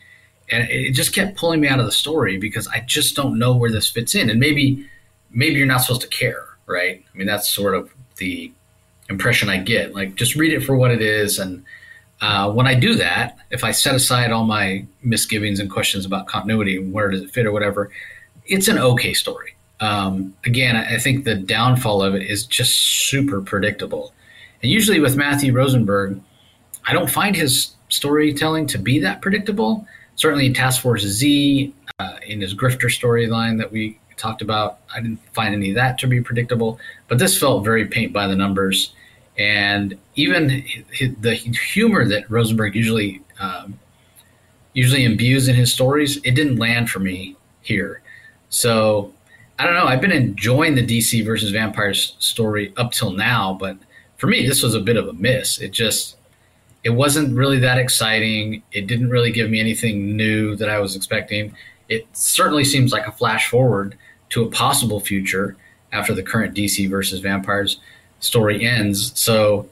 And 0.53 0.69
it 0.69 0.93
just 0.93 1.15
kept 1.15 1.37
pulling 1.37 1.61
me 1.61 1.69
out 1.69 1.79
of 1.79 1.87
the 1.87 1.93
story 1.93 2.37
because 2.37 2.67
I 2.67 2.81
just 2.81 3.15
don't 3.15 3.39
know 3.39 3.55
where 3.55 3.71
this 3.71 3.89
fits 3.89 4.17
in. 4.17 4.31
And 4.31 4.41
maybe, 4.41 4.85
maybe 5.31 5.55
you're 5.55 5.67
not 5.67 5.83
supposed 5.83 6.01
to 6.01 6.09
care 6.09 6.49
right? 6.71 7.05
I 7.13 7.19
mean, 7.19 7.27
that's 7.27 7.51
sort 7.51 7.75
of 7.75 7.93
the 8.17 8.51
impression 9.09 9.49
I 9.51 9.59
get. 9.59 9.95
Like, 9.95 10.15
just 10.15 10.37
read 10.37 10.53
it 10.53 10.61
for 10.61 10.77
what 10.77 10.91
it 10.91 11.03
is, 11.03 11.39
and 11.39 11.65
uh, 12.21 12.51
when 12.53 12.67
I 12.67 12.75
do 12.75 12.95
that, 12.95 13.39
if 13.51 13.65
I 13.65 13.73
set 13.73 13.95
aside 13.95 14.31
all 14.31 14.45
my 14.45 14.87
misgivings 15.03 15.59
and 15.59 15.71
questions 15.71 16.07
about 16.07 16.27
continuity 16.27 16.77
and 16.77 16.93
where 16.93 17.11
does 17.11 17.23
it 17.23 17.31
fit 17.31 17.47
or 17.47 17.53
whatever, 17.53 17.91
it's 18.47 18.69
an 18.69 18.79
okay 18.79 19.15
story. 19.15 19.55
Um, 19.81 20.35
again, 20.45 20.77
I 20.77 20.99
think 20.99 21.25
the 21.25 21.35
downfall 21.35 22.03
of 22.03 22.15
it 22.15 22.23
is 22.23 22.47
just 22.47 22.77
super 23.09 23.41
predictable. 23.41 24.13
And 24.63 24.71
usually 24.71 25.01
with 25.01 25.17
Matthew 25.17 25.53
Rosenberg, 25.53 26.21
I 26.87 26.93
don't 26.93 27.11
find 27.11 27.35
his 27.35 27.73
storytelling 27.89 28.67
to 28.69 28.79
be 28.79 28.99
that 29.01 29.23
predictable. 29.23 29.87
Certainly 30.17 30.47
in 30.47 30.55
Task 30.55 30.83
Force 30.83 31.03
Z, 31.03 31.75
uh, 31.99 32.17
in 32.27 32.41
his 32.41 32.55
grifter 32.55 32.91
storyline 32.91 33.59
that 33.59 33.73
we 33.73 33.99
talked 34.17 34.43
about, 34.43 34.81
I 34.95 35.01
didn't 35.01 35.21
find 35.33 35.55
any 35.55 35.71
of 35.71 35.77
that 35.77 35.99
to 35.99 36.07
be 36.07 36.21
predictable. 36.21 36.79
But 37.09 37.19
this 37.19 37.39
felt 37.39 37.65
very 37.65 37.87
paint 37.87 38.13
by 38.13 38.27
the 38.27 38.37
numbers. 38.37 38.93
And 39.39 39.97
even 40.17 40.63
the 41.21 41.35
humor 41.35 42.07
that 42.07 42.31
Rosenberg 42.31 42.75
usually 42.75 43.23
um, 43.39 43.79
usually 44.75 45.05
imbues 45.05 45.49
in 45.49 45.55
his 45.55 45.73
stories, 45.73 46.19
it 46.19 46.33
didn't 46.33 46.57
land 46.57 46.91
for 46.91 46.99
me 46.99 47.37
here. 47.63 48.03
So 48.51 49.13
I 49.61 49.65
don't 49.65 49.75
know. 49.75 49.85
I've 49.85 50.01
been 50.01 50.11
enjoying 50.11 50.75
the 50.75 50.87
DC 50.87 51.23
versus 51.23 51.51
vampires 51.51 52.17
story 52.19 52.73
up 52.79 52.93
till 52.93 53.11
now, 53.11 53.59
but 53.61 53.77
for 54.17 54.27
me, 54.27 54.47
this 54.47 54.63
was 54.63 54.75
a 54.75 54.81
bit 54.81 54.97
of 54.97 55.07
a 55.07 55.13
miss. 55.13 55.59
It 55.59 55.71
just 55.71 56.17
it 56.83 56.89
wasn't 56.89 57.37
really 57.37 57.59
that 57.59 57.77
exciting. 57.77 58.63
It 58.73 58.87
didn't 58.87 59.11
really 59.11 59.31
give 59.31 59.51
me 59.51 59.61
anything 59.61 60.17
new 60.17 60.57
that 60.57 60.71
I 60.71 60.79
was 60.79 60.97
expecting. 60.97 61.55
It 61.91 62.07
certainly 62.15 62.65
seems 62.65 62.91
like 62.91 63.07
a 63.07 63.13
flash 63.13 63.51
forward 63.51 63.99
to 64.31 64.45
a 64.45 64.51
possible 64.51 64.99
future 64.99 65.59
after 65.93 66.15
the 66.15 66.23
current 66.23 66.57
DC 66.57 66.89
versus 66.89 67.21
vampires 67.21 67.81
story 68.21 68.65
ends. 68.65 69.13
So, 69.21 69.69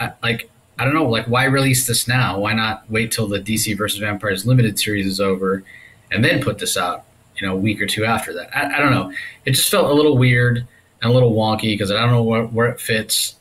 I, 0.00 0.12
like, 0.22 0.48
I 0.78 0.84
don't 0.86 0.94
know, 0.94 1.10
like, 1.10 1.26
why 1.26 1.44
release 1.44 1.86
this 1.86 2.08
now? 2.08 2.38
Why 2.38 2.54
not 2.54 2.90
wait 2.90 3.12
till 3.12 3.28
the 3.28 3.40
DC 3.40 3.76
versus 3.76 4.00
vampires 4.00 4.46
limited 4.46 4.78
series 4.78 5.06
is 5.06 5.20
over 5.20 5.62
and 6.10 6.24
then 6.24 6.42
put 6.42 6.58
this 6.58 6.78
out? 6.78 7.05
You 7.38 7.46
know, 7.46 7.54
a 7.54 7.56
week 7.56 7.80
or 7.82 7.86
two 7.86 8.04
after 8.04 8.32
that. 8.32 8.56
I, 8.56 8.76
I 8.76 8.78
don't 8.78 8.92
know. 8.92 9.12
It 9.44 9.52
just 9.52 9.70
felt 9.70 9.90
a 9.90 9.94
little 9.94 10.16
weird 10.16 10.66
and 11.02 11.10
a 11.10 11.14
little 11.14 11.34
wonky 11.34 11.74
because 11.74 11.90
I 11.90 12.00
don't 12.00 12.10
know 12.10 12.22
where, 12.22 12.44
where 12.44 12.68
it 12.68 12.80
fits 12.80 13.36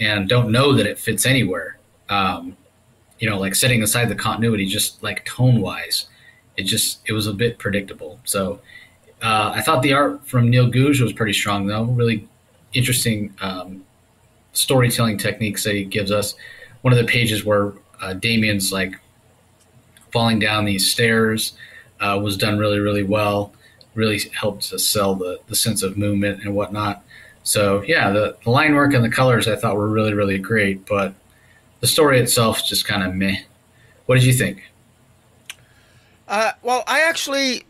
and 0.00 0.28
don't 0.28 0.50
know 0.50 0.72
that 0.74 0.86
it 0.86 0.98
fits 0.98 1.26
anywhere. 1.26 1.78
Um, 2.08 2.56
you 3.18 3.28
know, 3.28 3.38
like 3.38 3.54
setting 3.54 3.82
aside 3.82 4.08
the 4.08 4.14
continuity, 4.14 4.66
just 4.66 5.02
like 5.02 5.24
tone 5.24 5.60
wise, 5.60 6.06
it 6.56 6.64
just 6.64 7.00
it 7.06 7.12
was 7.12 7.26
a 7.26 7.32
bit 7.32 7.58
predictable. 7.58 8.20
So 8.24 8.60
uh, 9.22 9.52
I 9.54 9.62
thought 9.62 9.82
the 9.82 9.92
art 9.92 10.26
from 10.26 10.50
Neil 10.50 10.70
Googe 10.70 11.00
was 11.00 11.12
pretty 11.12 11.32
strong, 11.32 11.66
though. 11.66 11.84
Really 11.84 12.28
interesting 12.72 13.34
um, 13.40 13.84
storytelling 14.52 15.18
techniques 15.18 15.64
that 15.64 15.74
he 15.74 15.84
gives 15.84 16.10
us. 16.10 16.34
One 16.82 16.92
of 16.92 16.98
the 16.98 17.06
pages 17.06 17.44
where 17.44 17.72
uh, 18.00 18.14
Damian's 18.14 18.72
like 18.72 18.94
falling 20.12 20.38
down 20.38 20.64
these 20.64 20.90
stairs 20.90 21.54
uh, 22.04 22.18
was 22.18 22.36
done 22.36 22.58
really, 22.58 22.78
really 22.78 23.02
well. 23.02 23.52
Really 23.94 24.20
helped 24.40 24.68
to 24.70 24.78
sell 24.78 25.14
the 25.14 25.40
the 25.46 25.56
sense 25.56 25.82
of 25.82 25.96
movement 25.96 26.42
and 26.42 26.54
whatnot. 26.54 27.04
So 27.44 27.82
yeah, 27.82 28.10
the, 28.10 28.36
the 28.42 28.50
line 28.50 28.74
work 28.74 28.92
and 28.94 29.04
the 29.04 29.10
colors 29.10 29.46
I 29.46 29.56
thought 29.56 29.76
were 29.76 29.88
really, 29.88 30.14
really 30.14 30.38
great, 30.38 30.86
but 30.86 31.14
the 31.80 31.86
story 31.86 32.18
itself 32.18 32.64
just 32.66 32.86
kind 32.86 33.02
of 33.02 33.14
meh. 33.14 33.42
What 34.06 34.16
did 34.16 34.24
you 34.24 34.32
think? 34.32 34.70
Uh, 36.26 36.52
well, 36.62 36.82
I 36.86 37.02
actually, 37.02 37.64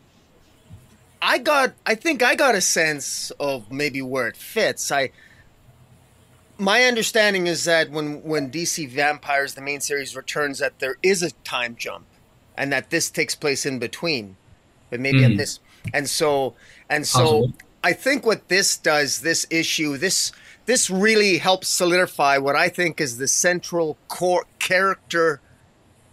I 1.20 1.38
got, 1.38 1.72
I 1.84 1.96
think 1.96 2.22
I 2.22 2.36
got 2.36 2.54
a 2.54 2.60
sense 2.60 3.32
of 3.40 3.72
maybe 3.72 4.00
where 4.00 4.28
it 4.28 4.36
fits. 4.36 4.92
I, 4.92 5.10
my 6.56 6.84
understanding 6.84 7.48
is 7.48 7.64
that 7.64 7.90
when 7.90 8.22
when 8.22 8.50
DC 8.50 8.88
Vampires, 8.88 9.54
the 9.54 9.60
main 9.60 9.80
series, 9.80 10.14
returns, 10.14 10.60
that 10.60 10.78
there 10.78 10.96
is 11.02 11.20
a 11.20 11.32
time 11.42 11.74
jump, 11.76 12.06
and 12.56 12.72
that 12.72 12.90
this 12.90 13.10
takes 13.10 13.34
place 13.34 13.66
in 13.66 13.78
between, 13.78 14.36
but 14.90 15.00
maybe 15.00 15.20
mm. 15.20 15.32
at 15.32 15.36
this, 15.36 15.60
and 15.92 16.08
so 16.08 16.54
and 16.88 17.06
so. 17.06 17.52
I 17.82 17.92
think 17.92 18.24
what 18.24 18.48
this 18.48 18.78
does, 18.78 19.20
this 19.20 19.46
issue, 19.50 19.98
this 19.98 20.32
this 20.64 20.88
really 20.88 21.36
helps 21.36 21.68
solidify 21.68 22.38
what 22.38 22.56
I 22.56 22.70
think 22.70 23.00
is 23.00 23.18
the 23.18 23.28
central 23.28 23.98
core 24.08 24.46
character 24.58 25.42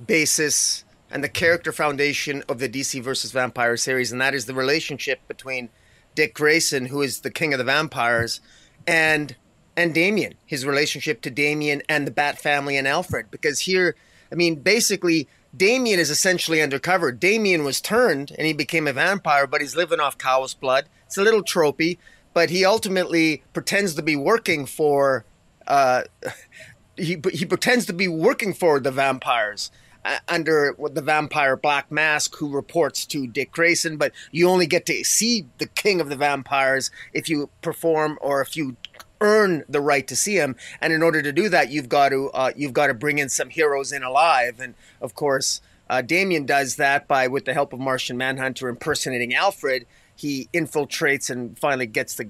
basis 0.06 0.84
and 1.10 1.24
the 1.24 1.30
character 1.30 1.72
foundation 1.72 2.44
of 2.50 2.60
the 2.60 2.70
DC 2.70 3.02
versus 3.02 3.32
Vampire 3.32 3.78
series, 3.78 4.12
and 4.12 4.20
that 4.20 4.34
is 4.34 4.46
the 4.46 4.54
relationship 4.54 5.20
between 5.28 5.70
Dick 6.16 6.34
Grayson, 6.34 6.88
who 6.88 7.02
is 7.02 7.22
the 7.22 7.32
king 7.32 7.54
of 7.54 7.58
the 7.58 7.64
vampires, 7.64 8.42
and 8.88 9.36
and 9.78 9.94
Damian, 9.94 10.34
his 10.46 10.66
relationship 10.66 11.22
to 11.22 11.32
Damian 11.32 11.82
and 11.88 12.06
the 12.06 12.12
Bat 12.12 12.40
family 12.40 12.76
and 12.76 12.88
Alfred. 12.88 13.32
Because 13.32 13.62
here, 13.62 13.96
I 14.32 14.36
mean, 14.36 14.56
basically, 14.56 15.30
Damian 15.56 16.00
is 16.00 16.10
essentially 16.10 16.62
undercover. 16.62 17.12
Damian 17.12 17.64
was 17.64 17.82
turned 17.82 18.32
and 18.38 18.48
he 18.48 18.54
became 18.54 18.88
a 18.88 18.94
vampire, 18.94 19.46
but 19.46 19.62
he's 19.62 19.76
living 19.76 20.00
off 20.00 20.18
cow's 20.18 20.54
blood. 20.54 20.86
It's 21.06 21.18
a 21.18 21.24
little 21.24 21.44
tropey, 21.44 21.98
but 22.34 22.50
he 22.50 22.64
ultimately 22.64 23.44
pretends 23.54 23.96
to 23.96 24.02
be 24.02 24.16
working 24.16 24.66
for. 24.66 25.26
Uh, 25.68 26.04
he 26.98 27.22
he 27.34 27.46
pretends 27.46 27.86
to 27.86 27.94
be 27.94 28.08
working 28.08 28.54
for 28.54 28.80
the 28.80 28.92
vampires 28.92 29.72
uh, 30.06 30.18
under 30.28 30.76
the 30.92 31.02
vampire 31.02 31.56
Black 31.56 31.92
Mask, 31.92 32.36
who 32.38 32.50
reports 32.50 33.06
to 33.08 33.28
Dick 33.28 33.52
Grayson. 33.52 33.98
But 33.98 34.14
you 34.32 34.50
only 34.50 34.68
get 34.68 34.86
to 34.88 35.04
see 35.04 35.46
the 35.58 35.68
king 35.68 36.02
of 36.02 36.10
the 36.10 36.16
vampires 36.16 36.92
if 37.14 37.30
you 37.30 37.50
perform 37.62 38.18
or 38.22 38.42
if 38.42 38.56
you 38.56 38.78
earn 39.22 39.64
the 39.70 39.80
right 39.80 40.06
to 40.08 40.16
see 40.16 40.36
him. 40.36 40.56
And 40.82 40.92
in 40.92 41.02
order 41.02 41.22
to 41.22 41.32
do 41.32 41.48
that, 41.50 41.70
you've 41.72 41.88
got 41.88 42.10
to 42.10 42.30
uh, 42.32 42.52
you've 42.56 42.74
got 42.74 42.88
to 42.88 42.94
bring 42.94 43.20
in 43.20 43.30
some 43.30 43.50
heroes 43.50 43.92
in 43.92 44.04
alive. 44.04 44.60
And 44.60 44.74
of 45.00 45.14
course, 45.16 45.62
uh, 45.90 46.02
Damian 46.02 46.46
does 46.46 46.76
that 46.76 47.08
by 47.08 47.28
with 47.28 47.46
the 47.46 47.54
help 47.54 47.72
of 47.72 47.80
Martian 47.80 48.18
Manhunter 48.18 48.68
impersonating 48.68 49.34
Alfred. 49.34 49.86
He 50.16 50.50
infiltrates 50.54 51.30
and 51.30 51.58
finally 51.58 51.86
gets 51.86 52.16
to 52.18 52.30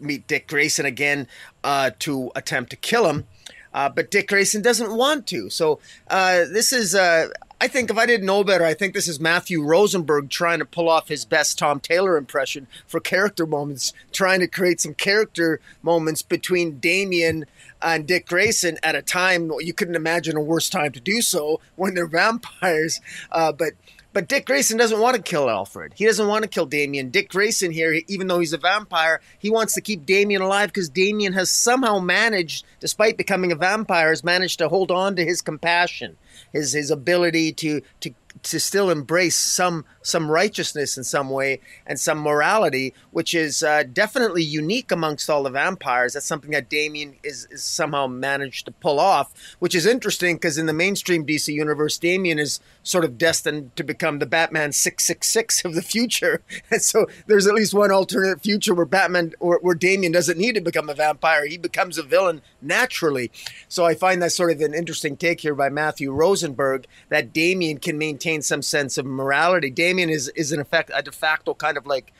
meet 0.00 0.26
Dick 0.26 0.48
Grayson 0.48 0.86
again 0.86 1.28
uh, 1.62 1.90
to 2.00 2.30
attempt 2.34 2.70
to 2.70 2.76
kill 2.76 3.08
him. 3.08 3.26
Uh, 3.74 3.88
but 3.88 4.10
Dick 4.10 4.28
Grayson 4.28 4.62
doesn't 4.62 4.94
want 4.94 5.26
to. 5.28 5.48
So 5.48 5.80
uh, 6.08 6.44
this 6.50 6.72
is, 6.72 6.94
uh, 6.94 7.28
I 7.62 7.68
think, 7.68 7.90
if 7.90 7.96
I 7.96 8.06
didn't 8.06 8.26
know 8.26 8.42
better, 8.42 8.64
I 8.64 8.74
think 8.74 8.92
this 8.92 9.06
is 9.06 9.20
Matthew 9.20 9.62
Rosenberg 9.62 10.30
trying 10.30 10.58
to 10.58 10.64
pull 10.64 10.88
off 10.88 11.06
his 11.06 11.24
best 11.24 11.60
Tom 11.60 11.78
Taylor 11.78 12.16
impression 12.16 12.66
for 12.88 12.98
character 12.98 13.46
moments, 13.46 13.92
trying 14.10 14.40
to 14.40 14.48
create 14.48 14.80
some 14.80 14.94
character 14.94 15.60
moments 15.80 16.22
between 16.22 16.80
Damian 16.80 17.46
and 17.80 18.04
Dick 18.04 18.26
Grayson 18.26 18.78
at 18.82 18.96
a 18.96 19.00
time 19.00 19.52
you 19.60 19.72
couldn't 19.72 19.94
imagine 19.94 20.36
a 20.36 20.40
worse 20.40 20.68
time 20.68 20.90
to 20.90 20.98
do 20.98 21.22
so 21.22 21.60
when 21.76 21.94
they're 21.94 22.08
vampires. 22.08 23.00
Uh, 23.30 23.52
but 23.52 23.74
but 24.12 24.28
Dick 24.28 24.44
Grayson 24.44 24.76
doesn't 24.76 25.00
want 25.00 25.16
to 25.16 25.22
kill 25.22 25.48
Alfred. 25.48 25.92
He 25.94 26.04
doesn't 26.04 26.26
want 26.26 26.42
to 26.42 26.48
kill 26.48 26.66
Damian. 26.66 27.10
Dick 27.10 27.30
Grayson 27.30 27.70
here, 27.70 28.00
even 28.08 28.26
though 28.26 28.40
he's 28.40 28.52
a 28.52 28.58
vampire, 28.58 29.20
he 29.38 29.50
wants 29.50 29.74
to 29.74 29.80
keep 29.80 30.04
Damian 30.04 30.42
alive 30.42 30.68
because 30.68 30.88
Damian 30.88 31.32
has 31.32 31.50
somehow 31.50 31.98
managed, 31.98 32.66
despite 32.80 33.16
becoming 33.16 33.52
a 33.52 33.56
vampire, 33.56 34.10
has 34.10 34.24
managed 34.24 34.58
to 34.58 34.68
hold 34.68 34.90
on 34.90 35.16
to 35.16 35.24
his 35.24 35.40
compassion, 35.40 36.16
his 36.52 36.72
his 36.72 36.90
ability 36.90 37.52
to 37.52 37.80
to 38.00 38.10
to 38.42 38.58
still 38.58 38.90
embrace 38.90 39.36
some 39.36 39.84
some 40.04 40.30
righteousness 40.30 40.96
in 40.96 41.04
some 41.04 41.30
way 41.30 41.60
and 41.86 41.98
some 41.98 42.18
morality, 42.18 42.92
which 43.12 43.34
is 43.34 43.62
uh, 43.62 43.84
definitely 43.84 44.42
unique 44.42 44.90
amongst 44.90 45.30
all 45.30 45.44
the 45.44 45.50
vampires. 45.50 46.14
That's 46.14 46.26
something 46.26 46.50
that 46.50 46.68
Damian 46.68 47.14
is, 47.22 47.46
is 47.50 47.62
somehow 47.62 48.08
managed 48.08 48.64
to 48.66 48.72
pull 48.72 48.98
off, 48.98 49.32
which 49.60 49.74
is 49.74 49.86
interesting 49.86 50.36
because 50.36 50.58
in 50.58 50.66
the 50.66 50.72
mainstream 50.72 51.24
DC 51.24 51.52
universe, 51.52 51.98
Damian 51.98 52.38
is 52.38 52.58
sort 52.82 53.04
of 53.04 53.16
destined 53.16 53.76
to 53.76 53.84
become 53.84 54.18
the 54.18 54.26
Batman 54.26 54.72
six 54.72 55.04
six 55.04 55.28
six 55.28 55.64
of 55.64 55.74
the 55.74 55.82
future, 55.82 56.42
and 56.70 56.82
so 56.82 57.06
there's 57.26 57.46
at 57.46 57.54
least 57.54 57.74
one 57.74 57.92
alternate 57.92 58.42
future 58.42 58.74
where 58.74 58.86
Batman 58.86 59.32
or 59.38 59.58
where 59.62 59.74
Damian 59.74 60.12
doesn't 60.12 60.38
need 60.38 60.54
to 60.54 60.60
become 60.60 60.88
a 60.88 60.94
vampire; 60.94 61.46
he 61.46 61.58
becomes 61.58 61.98
a 61.98 62.02
villain 62.02 62.42
naturally. 62.60 63.30
So 63.68 63.84
I 63.84 63.94
find 63.94 64.22
that 64.22 64.32
sort 64.32 64.52
of 64.52 64.60
an 64.60 64.74
interesting 64.74 65.16
take 65.16 65.40
here 65.40 65.54
by 65.54 65.68
Matthew 65.68 66.12
Rosenberg 66.12 66.86
that 67.08 67.32
Damian 67.32 67.78
can 67.78 67.98
maintain 67.98 68.21
some 68.42 68.62
sense 68.62 68.98
of 68.98 69.06
morality. 69.06 69.70
Damian 69.70 70.10
is 70.10 70.28
is 70.30 70.52
in 70.52 70.60
effect 70.60 70.90
a 70.94 71.02
de 71.02 71.12
facto 71.12 71.54
kind 71.54 71.76
of 71.76 71.86
like 71.86 72.12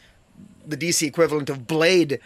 the 0.66 0.76
DC 0.76 1.06
equivalent 1.06 1.50
of 1.50 1.66
Blade. 1.66 2.20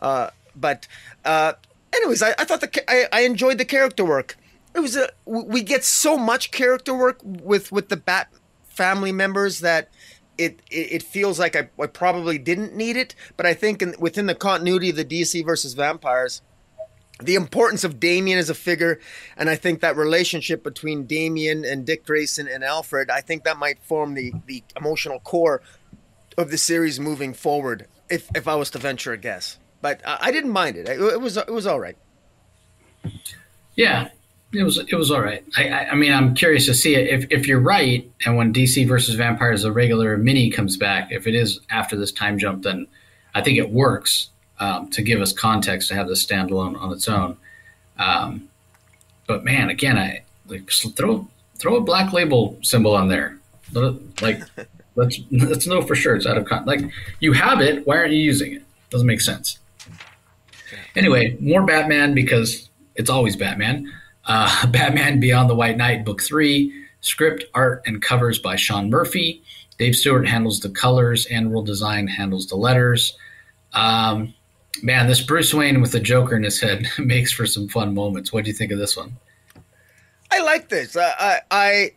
Uh, 0.00 0.30
but 0.54 0.86
uh, 1.24 1.54
anyways, 1.92 2.22
I, 2.22 2.30
I 2.38 2.44
thought 2.44 2.60
the 2.60 2.90
I, 2.90 3.06
I 3.12 3.20
enjoyed 3.22 3.58
the 3.58 3.64
character 3.64 4.04
work. 4.04 4.36
It 4.74 4.80
was 4.80 4.96
a 4.96 5.10
we 5.24 5.62
get 5.62 5.84
so 5.84 6.16
much 6.16 6.50
character 6.50 6.94
work 6.94 7.20
with 7.22 7.72
with 7.72 7.88
the 7.88 7.96
Bat 7.96 8.28
family 8.68 9.12
members 9.12 9.60
that 9.60 9.88
it, 10.38 10.60
it, 10.70 10.92
it 10.92 11.02
feels 11.02 11.38
like 11.38 11.54
I, 11.54 11.68
I, 11.78 11.86
probably 11.86 12.38
didn't 12.38 12.74
need 12.74 12.96
it, 12.96 13.14
but 13.36 13.44
I 13.44 13.52
think 13.52 13.82
in, 13.82 13.94
within 13.98 14.24
the 14.24 14.34
continuity 14.34 14.88
of 14.88 14.96
the 14.96 15.04
DC 15.04 15.44
versus 15.44 15.74
vampires, 15.74 16.40
the 17.22 17.34
importance 17.34 17.84
of 17.84 18.00
Damian 18.00 18.38
as 18.38 18.50
a 18.50 18.54
figure, 18.54 18.98
and 19.36 19.48
I 19.50 19.56
think 19.56 19.80
that 19.80 19.96
relationship 19.96 20.62
between 20.62 21.04
Damian 21.06 21.64
and 21.64 21.84
Dick 21.86 22.04
Grayson 22.06 22.48
and 22.48 22.64
Alfred, 22.64 23.10
I 23.10 23.20
think 23.20 23.44
that 23.44 23.58
might 23.58 23.78
form 23.82 24.14
the 24.14 24.32
the 24.46 24.62
emotional 24.76 25.20
core 25.20 25.62
of 26.38 26.50
the 26.50 26.58
series 26.58 26.98
moving 27.00 27.34
forward. 27.34 27.86
If 28.08 28.30
if 28.34 28.48
I 28.48 28.54
was 28.56 28.70
to 28.70 28.78
venture 28.78 29.12
a 29.12 29.16
guess, 29.18 29.58
but 29.80 30.00
I, 30.06 30.18
I 30.22 30.30
didn't 30.32 30.50
mind 30.50 30.76
it. 30.76 30.88
it. 30.88 31.00
It 31.00 31.20
was 31.20 31.36
it 31.36 31.50
was 31.52 31.66
all 31.66 31.80
right. 31.80 31.96
Yeah, 33.76 34.08
It 34.52 34.62
was 34.64 34.78
it 34.78 34.94
was 34.94 35.10
all 35.10 35.20
right. 35.20 35.44
I, 35.56 35.68
I, 35.68 35.90
I 35.90 35.94
mean 35.94 36.12
I'm 36.12 36.34
curious 36.34 36.66
to 36.66 36.74
see 36.74 36.94
it. 36.96 37.08
if 37.08 37.30
if 37.30 37.46
you're 37.46 37.60
right 37.60 38.10
and 38.26 38.36
when 38.36 38.52
DC 38.52 38.86
versus 38.86 39.14
Vampires 39.14 39.62
the 39.62 39.72
regular 39.72 40.16
mini 40.16 40.50
comes 40.50 40.76
back 40.76 41.12
if 41.12 41.26
it 41.26 41.34
is 41.34 41.60
after 41.70 41.96
this 41.96 42.12
time 42.12 42.38
jump 42.38 42.62
then 42.64 42.86
I 43.34 43.42
think 43.42 43.58
it 43.58 43.70
works 43.70 44.30
um, 44.60 44.88
to 44.90 45.02
give 45.02 45.20
us 45.20 45.32
context 45.32 45.88
to 45.88 45.94
have 45.94 46.06
this 46.06 46.24
standalone 46.24 46.80
on 46.80 46.92
its 46.92 47.08
own. 47.08 47.36
Um, 47.98 48.48
but 49.26 49.44
man, 49.44 49.70
again, 49.70 49.98
I 49.98 50.22
like 50.46 50.70
throw 50.70 51.26
throw 51.56 51.76
a 51.76 51.80
black 51.80 52.12
label 52.12 52.58
symbol 52.62 52.94
on 52.94 53.08
there. 53.08 53.38
Like 54.20 54.42
let's 54.94 55.20
let's 55.30 55.66
know 55.66 55.82
for 55.82 55.94
sure 55.94 56.14
it's 56.14 56.26
out 56.26 56.36
of 56.36 56.44
con- 56.44 56.66
like 56.66 56.80
you 57.20 57.32
have 57.32 57.60
it. 57.60 57.86
Why 57.86 57.98
aren't 57.98 58.12
you 58.12 58.18
using 58.18 58.54
it? 58.54 58.62
Doesn't 58.90 59.06
make 59.06 59.20
sense. 59.20 59.58
Anyway, 60.96 61.36
more 61.40 61.64
Batman 61.64 62.14
because 62.14 62.68
it's 62.94 63.10
always 63.10 63.36
Batman. 63.36 63.92
Uh, 64.26 64.66
Batman 64.70 65.20
Beyond 65.20 65.48
the 65.50 65.54
White 65.54 65.76
Knight, 65.76 66.04
Book 66.04 66.22
Three. 66.22 66.76
Script, 67.02 67.44
art, 67.54 67.82
and 67.86 68.02
covers 68.02 68.38
by 68.38 68.56
Sean 68.56 68.90
Murphy. 68.90 69.42
Dave 69.78 69.96
Stewart 69.96 70.28
handles 70.28 70.60
the 70.60 70.68
colors. 70.68 71.26
AndWorld 71.28 71.64
Design 71.64 72.06
handles 72.06 72.46
the 72.46 72.56
letters. 72.56 73.16
Um, 73.72 74.34
man, 74.82 75.06
this 75.06 75.20
Bruce 75.20 75.52
Wayne 75.52 75.80
with 75.80 75.92
the 75.92 76.00
Joker 76.00 76.36
in 76.36 76.42
his 76.42 76.60
head 76.60 76.86
makes 76.98 77.32
for 77.32 77.46
some 77.46 77.68
fun 77.68 77.94
moments. 77.94 78.32
What 78.32 78.44
do 78.44 78.50
you 78.50 78.56
think 78.56 78.72
of 78.72 78.78
this 78.78 78.96
one? 78.96 79.16
I 80.30 80.42
like 80.42 80.68
this. 80.68 80.96
Uh, 80.96 81.12
I, 81.18 81.40
I 81.50 81.92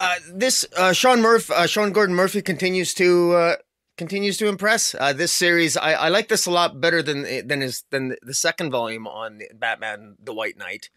uh, 0.00 0.16
this 0.30 0.66
uh, 0.76 0.92
Sean 0.92 1.20
Murphy, 1.20 1.52
uh, 1.54 1.66
Sean 1.66 1.92
Gordon 1.92 2.14
Murphy 2.14 2.42
continues 2.42 2.94
to 2.94 3.34
uh, 3.34 3.56
continues 3.96 4.36
to 4.38 4.48
impress. 4.48 4.94
Uh, 4.98 5.12
this 5.12 5.32
series, 5.32 5.76
I, 5.76 5.92
I, 5.92 6.08
like 6.08 6.28
this 6.28 6.46
a 6.46 6.50
lot 6.50 6.80
better 6.80 7.02
than 7.02 7.22
than 7.46 7.60
his 7.60 7.84
than 7.90 8.16
the 8.22 8.34
second 8.34 8.70
volume 8.70 9.06
on 9.06 9.40
Batman: 9.54 10.16
The 10.22 10.34
White 10.34 10.58
Knight. 10.58 10.90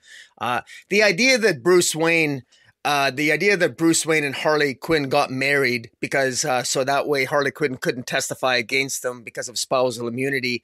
The 0.90 1.04
idea 1.04 1.38
that 1.38 1.64
Bruce 1.64 1.96
Wayne. 1.96 2.44
The 2.86 3.32
idea 3.32 3.56
that 3.56 3.78
Bruce 3.78 4.04
Wayne 4.04 4.24
and 4.24 4.34
Harley 4.34 4.74
Quinn 4.74 5.10
got 5.10 5.30
married 5.30 5.92
because 6.00 6.44
so 6.64 6.84
that 6.84 7.08
way 7.08 7.26
Harley 7.26 7.52
Quinn 7.52 7.78
couldn't 7.78 8.08
testify 8.08 8.56
against 8.56 9.04
them 9.04 9.22
because 9.22 9.48
of 9.48 9.60
spousal 9.60 10.08
immunity 10.08 10.64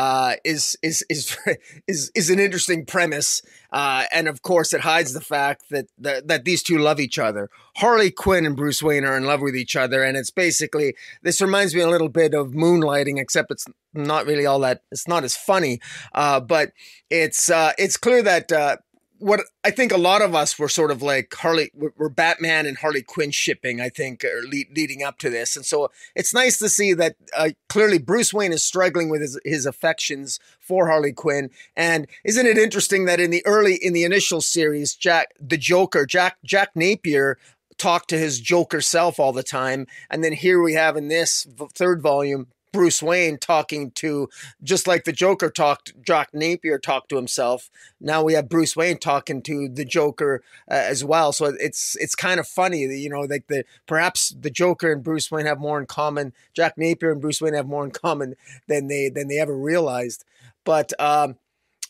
uh, 0.00 0.36
is 0.44 0.78
is 0.82 1.04
is 1.10 1.36
is 1.86 2.10
is 2.14 2.30
an 2.30 2.38
interesting 2.38 2.86
premise, 2.86 3.42
uh, 3.70 4.04
and 4.10 4.28
of 4.28 4.40
course, 4.40 4.72
it 4.72 4.80
hides 4.80 5.12
the 5.12 5.20
fact 5.20 5.64
that, 5.68 5.88
that 5.98 6.26
that 6.26 6.46
these 6.46 6.62
two 6.62 6.78
love 6.78 6.98
each 6.98 7.18
other. 7.18 7.50
Harley 7.76 8.10
Quinn 8.10 8.46
and 8.46 8.56
Bruce 8.56 8.82
Wayne 8.82 9.04
are 9.04 9.14
in 9.14 9.24
love 9.24 9.42
with 9.42 9.54
each 9.54 9.76
other, 9.76 10.02
and 10.02 10.16
it's 10.16 10.30
basically 10.30 10.96
this 11.20 11.42
reminds 11.42 11.74
me 11.74 11.82
a 11.82 11.88
little 11.90 12.08
bit 12.08 12.32
of 12.32 12.52
Moonlighting, 12.52 13.20
except 13.20 13.50
it's 13.50 13.66
not 13.92 14.24
really 14.24 14.46
all 14.46 14.60
that. 14.60 14.80
It's 14.90 15.06
not 15.06 15.22
as 15.22 15.36
funny, 15.36 15.80
uh, 16.14 16.40
but 16.40 16.72
it's 17.10 17.50
uh, 17.50 17.72
it's 17.76 17.98
clear 17.98 18.22
that 18.22 18.50
uh, 18.50 18.78
what 19.20 19.40
I 19.62 19.70
think 19.70 19.92
a 19.92 19.98
lot 19.98 20.22
of 20.22 20.34
us 20.34 20.58
were 20.58 20.68
sort 20.68 20.90
of 20.90 21.02
like 21.02 21.32
Harley, 21.34 21.70
we're 21.74 22.08
Batman 22.08 22.66
and 22.66 22.78
Harley 22.78 23.02
Quinn 23.02 23.30
shipping, 23.30 23.80
I 23.80 23.90
think, 23.90 24.24
or 24.24 24.42
leading 24.42 25.02
up 25.02 25.18
to 25.18 25.30
this. 25.30 25.56
And 25.56 25.64
so 25.64 25.90
it's 26.16 26.34
nice 26.34 26.58
to 26.58 26.68
see 26.68 26.94
that 26.94 27.16
uh, 27.36 27.50
clearly 27.68 27.98
Bruce 27.98 28.32
Wayne 28.32 28.52
is 28.52 28.64
struggling 28.64 29.10
with 29.10 29.20
his, 29.20 29.38
his 29.44 29.66
affections 29.66 30.40
for 30.58 30.88
Harley 30.88 31.12
Quinn. 31.12 31.50
And 31.76 32.06
isn't 32.24 32.46
it 32.46 32.58
interesting 32.58 33.04
that 33.04 33.20
in 33.20 33.30
the 33.30 33.44
early, 33.46 33.74
in 33.74 33.92
the 33.92 34.04
initial 34.04 34.40
series, 34.40 34.94
Jack, 34.94 35.28
the 35.38 35.58
Joker, 35.58 36.06
Jack, 36.06 36.38
Jack 36.44 36.70
Napier 36.74 37.38
talked 37.76 38.08
to 38.10 38.18
his 38.18 38.40
Joker 38.40 38.80
self 38.80 39.20
all 39.20 39.32
the 39.32 39.42
time. 39.42 39.86
And 40.10 40.24
then 40.24 40.32
here 40.32 40.62
we 40.62 40.74
have 40.74 40.96
in 40.96 41.08
this 41.08 41.46
third 41.74 42.00
volume, 42.00 42.48
Bruce 42.72 43.02
Wayne 43.02 43.38
talking 43.38 43.90
to 43.92 44.28
just 44.62 44.86
like 44.86 45.04
the 45.04 45.12
Joker 45.12 45.50
talked, 45.50 45.92
Jack 46.02 46.30
Napier 46.32 46.78
talked 46.78 47.08
to 47.10 47.16
himself. 47.16 47.70
Now 48.00 48.22
we 48.22 48.34
have 48.34 48.48
Bruce 48.48 48.76
Wayne 48.76 48.98
talking 48.98 49.42
to 49.42 49.68
the 49.68 49.84
Joker 49.84 50.42
uh, 50.70 50.74
as 50.74 51.04
well. 51.04 51.32
So 51.32 51.46
it's 51.46 51.96
it's 51.96 52.14
kind 52.14 52.38
of 52.38 52.46
funny, 52.46 52.80
you 52.80 53.10
know, 53.10 53.22
like 53.22 53.46
the 53.48 53.64
perhaps 53.86 54.34
the 54.40 54.50
Joker 54.50 54.92
and 54.92 55.02
Bruce 55.02 55.30
Wayne 55.30 55.46
have 55.46 55.58
more 55.58 55.80
in 55.80 55.86
common. 55.86 56.32
Jack 56.54 56.76
Napier 56.76 57.12
and 57.12 57.20
Bruce 57.20 57.40
Wayne 57.40 57.54
have 57.54 57.66
more 57.66 57.84
in 57.84 57.90
common 57.90 58.36
than 58.68 58.88
they 58.88 59.08
than 59.08 59.28
they 59.28 59.38
ever 59.38 59.56
realized. 59.56 60.24
But 60.64 60.92
um, 61.00 61.36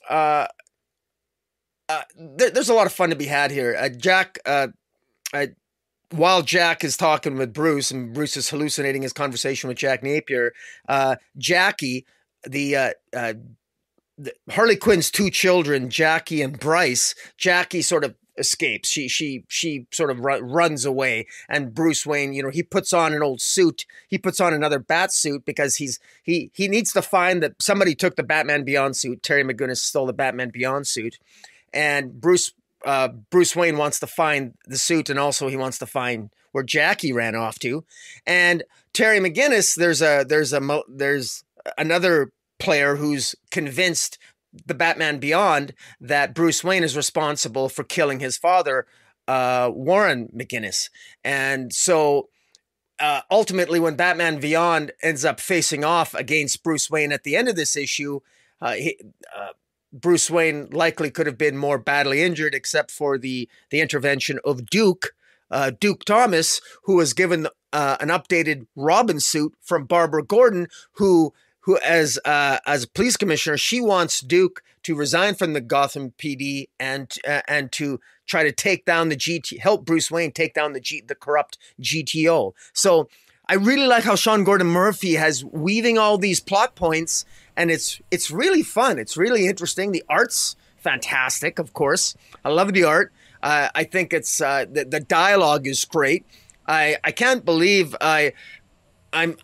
uh, 0.08 0.46
uh, 1.88 2.02
there, 2.16 2.50
there's 2.50 2.68
a 2.68 2.74
lot 2.74 2.86
of 2.86 2.92
fun 2.92 3.10
to 3.10 3.16
be 3.16 3.26
had 3.26 3.50
here. 3.50 3.76
Uh, 3.78 3.88
Jack, 3.88 4.38
uh, 4.46 4.68
while 6.10 6.42
Jack 6.42 6.84
is 6.84 6.96
talking 6.96 7.36
with 7.36 7.52
Bruce 7.52 7.90
and 7.90 8.12
Bruce 8.12 8.36
is 8.36 8.50
hallucinating 8.50 9.02
his 9.02 9.12
conversation 9.12 9.68
with 9.68 9.78
Jack 9.78 10.02
Napier, 10.02 10.52
uh, 10.88 11.16
Jackie, 11.38 12.06
the, 12.44 12.76
uh, 12.76 12.90
uh, 13.14 13.34
the, 14.18 14.32
Harley 14.50 14.76
Quinn's 14.76 15.10
two 15.10 15.30
children, 15.30 15.88
Jackie 15.88 16.42
and 16.42 16.58
Bryce, 16.58 17.14
Jackie 17.36 17.82
sort 17.82 18.04
of 18.04 18.14
escapes. 18.40 18.88
She 18.88 19.06
she 19.06 19.44
she 19.48 19.86
sort 19.92 20.10
of 20.10 20.20
run, 20.20 20.42
runs 20.42 20.84
away, 20.84 21.26
and 21.48 21.72
Bruce 21.74 22.04
Wayne, 22.04 22.32
you 22.32 22.42
know, 22.42 22.50
he 22.50 22.62
puts 22.62 22.92
on 22.92 23.12
an 23.12 23.22
old 23.22 23.40
suit. 23.40 23.84
He 24.08 24.18
puts 24.18 24.40
on 24.40 24.52
another 24.52 24.78
bat 24.78 25.12
suit 25.12 25.44
because 25.44 25.76
he's 25.76 26.00
he 26.22 26.50
he 26.54 26.66
needs 26.66 26.92
to 26.94 27.02
find 27.02 27.42
that 27.42 27.60
somebody 27.60 27.94
took 27.94 28.16
the 28.16 28.22
Batman 28.22 28.64
Beyond 28.64 28.96
suit. 28.96 29.22
Terry 29.22 29.44
McGinnis 29.44 29.78
stole 29.78 30.06
the 30.06 30.12
Batman 30.12 30.50
Beyond 30.50 30.88
suit, 30.88 31.18
and 31.72 32.20
Bruce 32.20 32.52
uh, 32.84 33.08
Bruce 33.30 33.54
Wayne 33.54 33.76
wants 33.76 34.00
to 34.00 34.06
find 34.06 34.54
the 34.66 34.78
suit, 34.78 35.10
and 35.10 35.18
also 35.18 35.48
he 35.48 35.56
wants 35.56 35.78
to 35.78 35.86
find 35.86 36.30
where 36.52 36.64
Jackie 36.64 37.12
ran 37.12 37.34
off 37.34 37.58
to. 37.60 37.84
And 38.26 38.64
Terry 38.92 39.18
McGinnis, 39.18 39.74
there's 39.74 40.02
a 40.02 40.24
there's 40.26 40.52
a 40.52 40.82
there's 40.88 41.44
another 41.78 42.32
player 42.58 42.96
who's 42.96 43.34
convinced 43.50 44.18
the 44.66 44.74
Batman 44.74 45.18
Beyond 45.18 45.74
that 46.00 46.34
Bruce 46.34 46.64
Wayne 46.64 46.82
is 46.82 46.96
responsible 46.96 47.68
for 47.68 47.84
killing 47.84 48.20
his 48.20 48.36
father, 48.36 48.86
uh, 49.28 49.70
Warren 49.72 50.28
McGinnis, 50.34 50.90
and 51.24 51.72
so. 51.72 52.28
Uh, 52.98 53.22
ultimately, 53.30 53.80
when 53.80 53.96
Batman 53.96 54.40
Beyond 54.40 54.92
ends 55.02 55.24
up 55.24 55.40
facing 55.40 55.84
off 55.84 56.12
against 56.12 56.62
Bruce 56.62 56.90
Wayne 56.90 57.12
at 57.12 57.24
the 57.24 57.34
end 57.34 57.48
of 57.48 57.56
this 57.56 57.74
issue, 57.74 58.20
uh, 58.60 58.72
he, 58.72 58.98
uh, 59.34 59.52
Bruce 59.92 60.30
Wayne 60.30 60.68
likely 60.70 61.10
could 61.10 61.26
have 61.26 61.38
been 61.38 61.56
more 61.56 61.78
badly 61.78 62.22
injured, 62.22 62.54
except 62.54 62.90
for 62.90 63.18
the 63.18 63.48
the 63.70 63.80
intervention 63.80 64.38
of 64.44 64.66
Duke 64.66 65.12
uh, 65.50 65.72
Duke 65.78 66.04
Thomas, 66.04 66.60
who 66.84 66.96
was 66.96 67.12
given 67.12 67.48
uh, 67.72 67.96
an 68.00 68.08
updated 68.08 68.66
Robin 68.76 69.20
suit 69.20 69.54
from 69.60 69.84
Barbara 69.84 70.24
Gordon, 70.24 70.68
who 70.92 71.32
who 71.60 71.78
as 71.78 72.18
uh, 72.24 72.58
as 72.66 72.86
police 72.86 73.16
commissioner, 73.16 73.56
she 73.56 73.80
wants 73.80 74.20
Duke 74.20 74.62
to 74.82 74.94
resign 74.94 75.34
from 75.34 75.52
the 75.52 75.60
Gotham 75.60 76.14
PD 76.18 76.68
and 76.78 77.12
uh, 77.26 77.42
and 77.46 77.70
to 77.72 78.00
try 78.26 78.42
to 78.44 78.52
take 78.52 78.84
down 78.84 79.08
the 79.08 79.16
GT, 79.16 79.58
help 79.58 79.84
Bruce 79.84 80.10
Wayne 80.10 80.32
take 80.32 80.54
down 80.54 80.72
the 80.72 80.80
G, 80.80 81.02
the 81.06 81.14
corrupt 81.14 81.58
GTO. 81.82 82.52
So 82.72 83.08
I 83.48 83.54
really 83.54 83.86
like 83.88 84.04
how 84.04 84.14
Sean 84.14 84.44
Gordon 84.44 84.68
Murphy 84.68 85.14
has 85.14 85.44
weaving 85.44 85.98
all 85.98 86.16
these 86.18 86.38
plot 86.38 86.76
points 86.76 87.24
and 87.60 87.70
it's 87.70 88.00
it's 88.10 88.30
really 88.30 88.62
fun. 88.62 88.98
It's 88.98 89.18
really 89.18 89.46
interesting. 89.46 89.92
The 89.92 90.02
art's 90.08 90.56
fantastic, 90.78 91.58
of 91.58 91.74
course. 91.74 92.16
I 92.42 92.48
love 92.48 92.72
the 92.72 92.84
art. 92.84 93.12
Uh, 93.42 93.68
I 93.74 93.84
think 93.84 94.14
it's 94.14 94.40
uh, 94.40 94.64
the, 94.64 94.86
the 94.86 95.00
dialogue 95.00 95.66
is 95.66 95.84
great. 95.84 96.24
I 96.66 96.96
I 97.04 97.12
can't 97.12 97.44
believe 97.44 97.94
I 98.00 98.32
I'm 99.12 99.36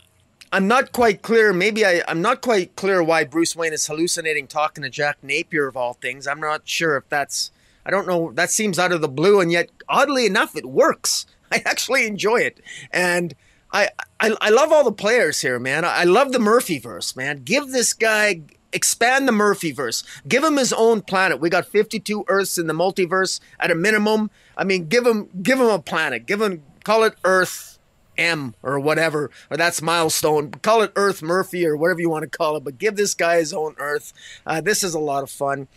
I'm 0.50 0.66
not 0.66 0.92
quite 0.92 1.20
clear. 1.20 1.52
Maybe 1.52 1.84
I, 1.84 2.02
I'm 2.08 2.22
not 2.22 2.40
quite 2.40 2.74
clear 2.74 3.02
why 3.02 3.24
Bruce 3.24 3.54
Wayne 3.54 3.74
is 3.74 3.86
hallucinating 3.86 4.46
talking 4.46 4.82
to 4.82 4.88
Jack 4.88 5.18
Napier 5.22 5.66
of 5.66 5.76
all 5.76 5.92
things. 5.92 6.26
I'm 6.26 6.40
not 6.40 6.66
sure 6.66 6.96
if 6.96 7.06
that's 7.10 7.50
I 7.84 7.90
don't 7.90 8.06
know. 8.06 8.32
That 8.32 8.50
seems 8.50 8.78
out 8.78 8.92
of 8.92 9.02
the 9.02 9.08
blue, 9.08 9.40
and 9.40 9.52
yet 9.52 9.68
oddly 9.90 10.24
enough, 10.24 10.56
it 10.56 10.64
works. 10.64 11.26
I 11.52 11.62
actually 11.66 12.06
enjoy 12.06 12.38
it, 12.38 12.60
and 12.90 13.34
I, 13.76 13.90
I 14.20 14.34
I 14.40 14.48
love 14.48 14.72
all 14.72 14.84
the 14.84 14.92
players 14.92 15.42
here, 15.42 15.58
man. 15.58 15.84
I 15.84 16.04
love 16.04 16.32
the 16.32 16.38
Murphy 16.38 16.78
verse, 16.78 17.14
man. 17.14 17.42
Give 17.44 17.68
this 17.68 17.92
guy 17.92 18.40
expand 18.72 19.28
the 19.28 19.32
Murphy 19.32 19.70
verse. 19.70 20.02
Give 20.26 20.42
him 20.42 20.56
his 20.56 20.72
own 20.72 21.02
planet. 21.02 21.40
We 21.40 21.50
got 21.50 21.66
52 21.66 22.24
Earths 22.28 22.56
in 22.56 22.68
the 22.68 22.72
multiverse 22.72 23.38
at 23.60 23.70
a 23.70 23.74
minimum. 23.74 24.30
I 24.56 24.64
mean, 24.64 24.88
give 24.88 25.06
him 25.06 25.28
give 25.42 25.60
him 25.60 25.66
a 25.66 25.78
planet. 25.78 26.24
Give 26.24 26.40
him 26.40 26.62
call 26.84 27.04
it 27.04 27.16
Earth 27.22 27.78
M 28.16 28.54
or 28.62 28.80
whatever, 28.80 29.30
or 29.50 29.58
that's 29.58 29.82
milestone. 29.82 30.52
Call 30.52 30.80
it 30.80 30.92
Earth 30.96 31.20
Murphy 31.20 31.66
or 31.66 31.76
whatever 31.76 32.00
you 32.00 32.08
want 32.08 32.22
to 32.22 32.38
call 32.38 32.56
it, 32.56 32.64
but 32.64 32.78
give 32.78 32.96
this 32.96 33.14
guy 33.14 33.36
his 33.36 33.52
own 33.52 33.74
Earth. 33.78 34.14
Uh, 34.46 34.62
this 34.62 34.82
is 34.82 34.94
a 34.94 34.98
lot 34.98 35.22
of 35.22 35.30
fun. 35.30 35.68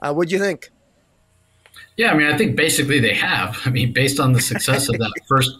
Uh, 0.00 0.14
what 0.14 0.28
do 0.28 0.34
you 0.34 0.40
think? 0.40 0.70
Yeah, 1.98 2.12
I 2.12 2.16
mean, 2.16 2.26
I 2.26 2.38
think 2.38 2.56
basically 2.56 2.98
they 2.98 3.14
have. 3.14 3.58
I 3.66 3.70
mean, 3.70 3.92
based 3.92 4.20
on 4.20 4.32
the 4.32 4.40
success 4.40 4.88
of 4.88 4.96
that 4.96 5.12
first 5.28 5.50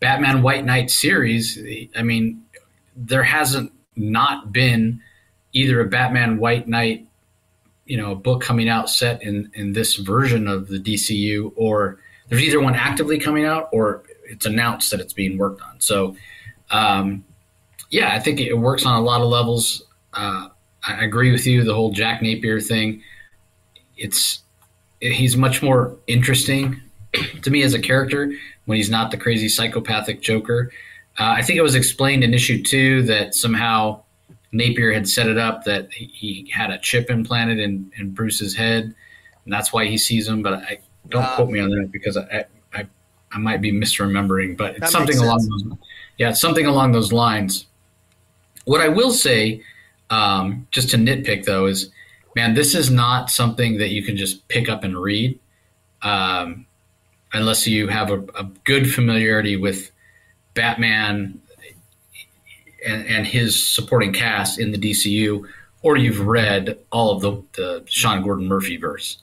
Batman 0.00 0.42
White 0.42 0.64
Knight 0.64 0.90
series, 0.90 1.58
I 1.96 2.02
mean, 2.02 2.44
there 2.94 3.22
hasn't 3.22 3.72
not 3.96 4.52
been 4.52 5.00
either 5.52 5.80
a 5.80 5.86
Batman 5.86 6.38
White 6.38 6.68
Knight, 6.68 7.06
you 7.84 7.96
know, 7.96 8.14
book 8.14 8.42
coming 8.42 8.68
out 8.68 8.88
set 8.90 9.22
in 9.22 9.50
in 9.54 9.72
this 9.72 9.96
version 9.96 10.46
of 10.46 10.68
the 10.68 10.78
DCU, 10.78 11.52
or 11.56 11.98
there's 12.28 12.42
either 12.42 12.60
one 12.60 12.74
actively 12.74 13.18
coming 13.18 13.44
out 13.44 13.68
or 13.72 14.04
it's 14.28 14.46
announced 14.46 14.90
that 14.90 15.00
it's 15.00 15.12
being 15.12 15.38
worked 15.38 15.62
on. 15.62 15.80
So, 15.80 16.14
um, 16.70 17.24
yeah, 17.90 18.12
I 18.12 18.20
think 18.20 18.40
it 18.40 18.54
works 18.54 18.84
on 18.84 19.00
a 19.00 19.02
lot 19.02 19.20
of 19.20 19.28
levels. 19.28 19.82
Uh, 20.12 20.48
I 20.86 21.04
agree 21.04 21.32
with 21.32 21.46
you. 21.46 21.64
The 21.64 21.74
whole 21.74 21.90
Jack 21.90 22.22
Napier 22.22 22.60
thing, 22.60 23.02
it's 23.96 24.42
he's 25.00 25.36
much 25.36 25.62
more 25.62 25.96
interesting 26.06 26.80
to 27.42 27.50
me 27.50 27.62
as 27.62 27.74
a 27.74 27.80
character 27.80 28.32
when 28.68 28.76
he's 28.76 28.90
not 28.90 29.10
the 29.10 29.16
crazy 29.16 29.48
psychopathic 29.48 30.20
Joker. 30.20 30.70
Uh, 31.18 31.32
I 31.38 31.42
think 31.42 31.58
it 31.58 31.62
was 31.62 31.74
explained 31.74 32.22
in 32.22 32.34
issue 32.34 32.62
two 32.62 33.00
that 33.04 33.34
somehow 33.34 34.02
Napier 34.52 34.92
had 34.92 35.08
set 35.08 35.26
it 35.26 35.38
up 35.38 35.64
that 35.64 35.90
he 35.90 36.52
had 36.54 36.70
a 36.70 36.78
chip 36.78 37.08
implanted 37.08 37.58
in, 37.58 37.90
in 37.96 38.10
Bruce's 38.10 38.54
head, 38.54 38.94
and 39.44 39.52
that's 39.52 39.72
why 39.72 39.86
he 39.86 39.96
sees 39.96 40.28
him. 40.28 40.42
But 40.42 40.52
I 40.52 40.80
don't 41.08 41.24
uh, 41.24 41.34
quote 41.34 41.48
me 41.48 41.60
on 41.60 41.70
that 41.70 41.88
because 41.90 42.18
I, 42.18 42.44
I 42.74 42.86
I 43.32 43.38
might 43.38 43.62
be 43.62 43.72
misremembering. 43.72 44.54
But 44.58 44.76
it's 44.76 44.92
something 44.92 45.16
along 45.16 45.48
those 45.48 45.78
yeah, 46.18 46.32
something 46.32 46.66
along 46.66 46.92
those 46.92 47.10
lines. 47.10 47.64
What 48.66 48.82
I 48.82 48.88
will 48.88 49.12
say, 49.12 49.62
um, 50.10 50.68
just 50.72 50.90
to 50.90 50.98
nitpick 50.98 51.46
though, 51.46 51.64
is 51.64 51.90
man, 52.36 52.52
this 52.52 52.74
is 52.74 52.90
not 52.90 53.30
something 53.30 53.78
that 53.78 53.88
you 53.88 54.02
can 54.02 54.18
just 54.18 54.46
pick 54.48 54.68
up 54.68 54.84
and 54.84 55.00
read. 55.00 55.40
Um, 56.02 56.66
unless 57.32 57.66
you 57.66 57.88
have 57.88 58.10
a, 58.10 58.20
a 58.34 58.44
good 58.64 58.92
familiarity 58.92 59.56
with 59.56 59.90
Batman 60.54 61.40
and, 62.86 63.06
and, 63.06 63.26
his 63.26 63.62
supporting 63.62 64.12
cast 64.12 64.58
in 64.58 64.72
the 64.72 64.78
DCU, 64.78 65.44
or 65.82 65.96
you've 65.96 66.20
read 66.20 66.78
all 66.90 67.12
of 67.12 67.20
the, 67.20 67.42
the 67.54 67.84
Sean 67.86 68.22
Gordon 68.22 68.46
Murphy 68.46 68.76
verse. 68.76 69.18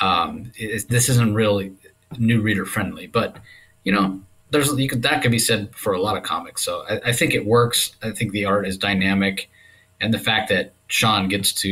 Um, 0.00 0.52
it, 0.56 0.88
this 0.88 1.08
isn't 1.08 1.34
really 1.34 1.72
new 2.18 2.40
reader 2.40 2.64
friendly, 2.64 3.06
but 3.06 3.36
you 3.84 3.92
know, 3.92 4.20
there's 4.50 4.72
you 4.78 4.88
could, 4.88 5.02
that 5.02 5.22
could 5.22 5.30
be 5.30 5.38
said 5.38 5.74
for 5.74 5.92
a 5.92 6.00
lot 6.00 6.16
of 6.16 6.22
comics. 6.22 6.62
So 6.64 6.84
I, 6.88 7.00
I 7.06 7.12
think 7.12 7.34
it 7.34 7.44
works. 7.44 7.96
I 8.02 8.10
think 8.10 8.32
the 8.32 8.44
art 8.44 8.66
is 8.66 8.78
dynamic, 8.78 9.50
and 10.00 10.12
the 10.14 10.18
fact 10.18 10.48
that 10.50 10.72
Sean 10.86 11.28
gets 11.28 11.52
to, 11.54 11.68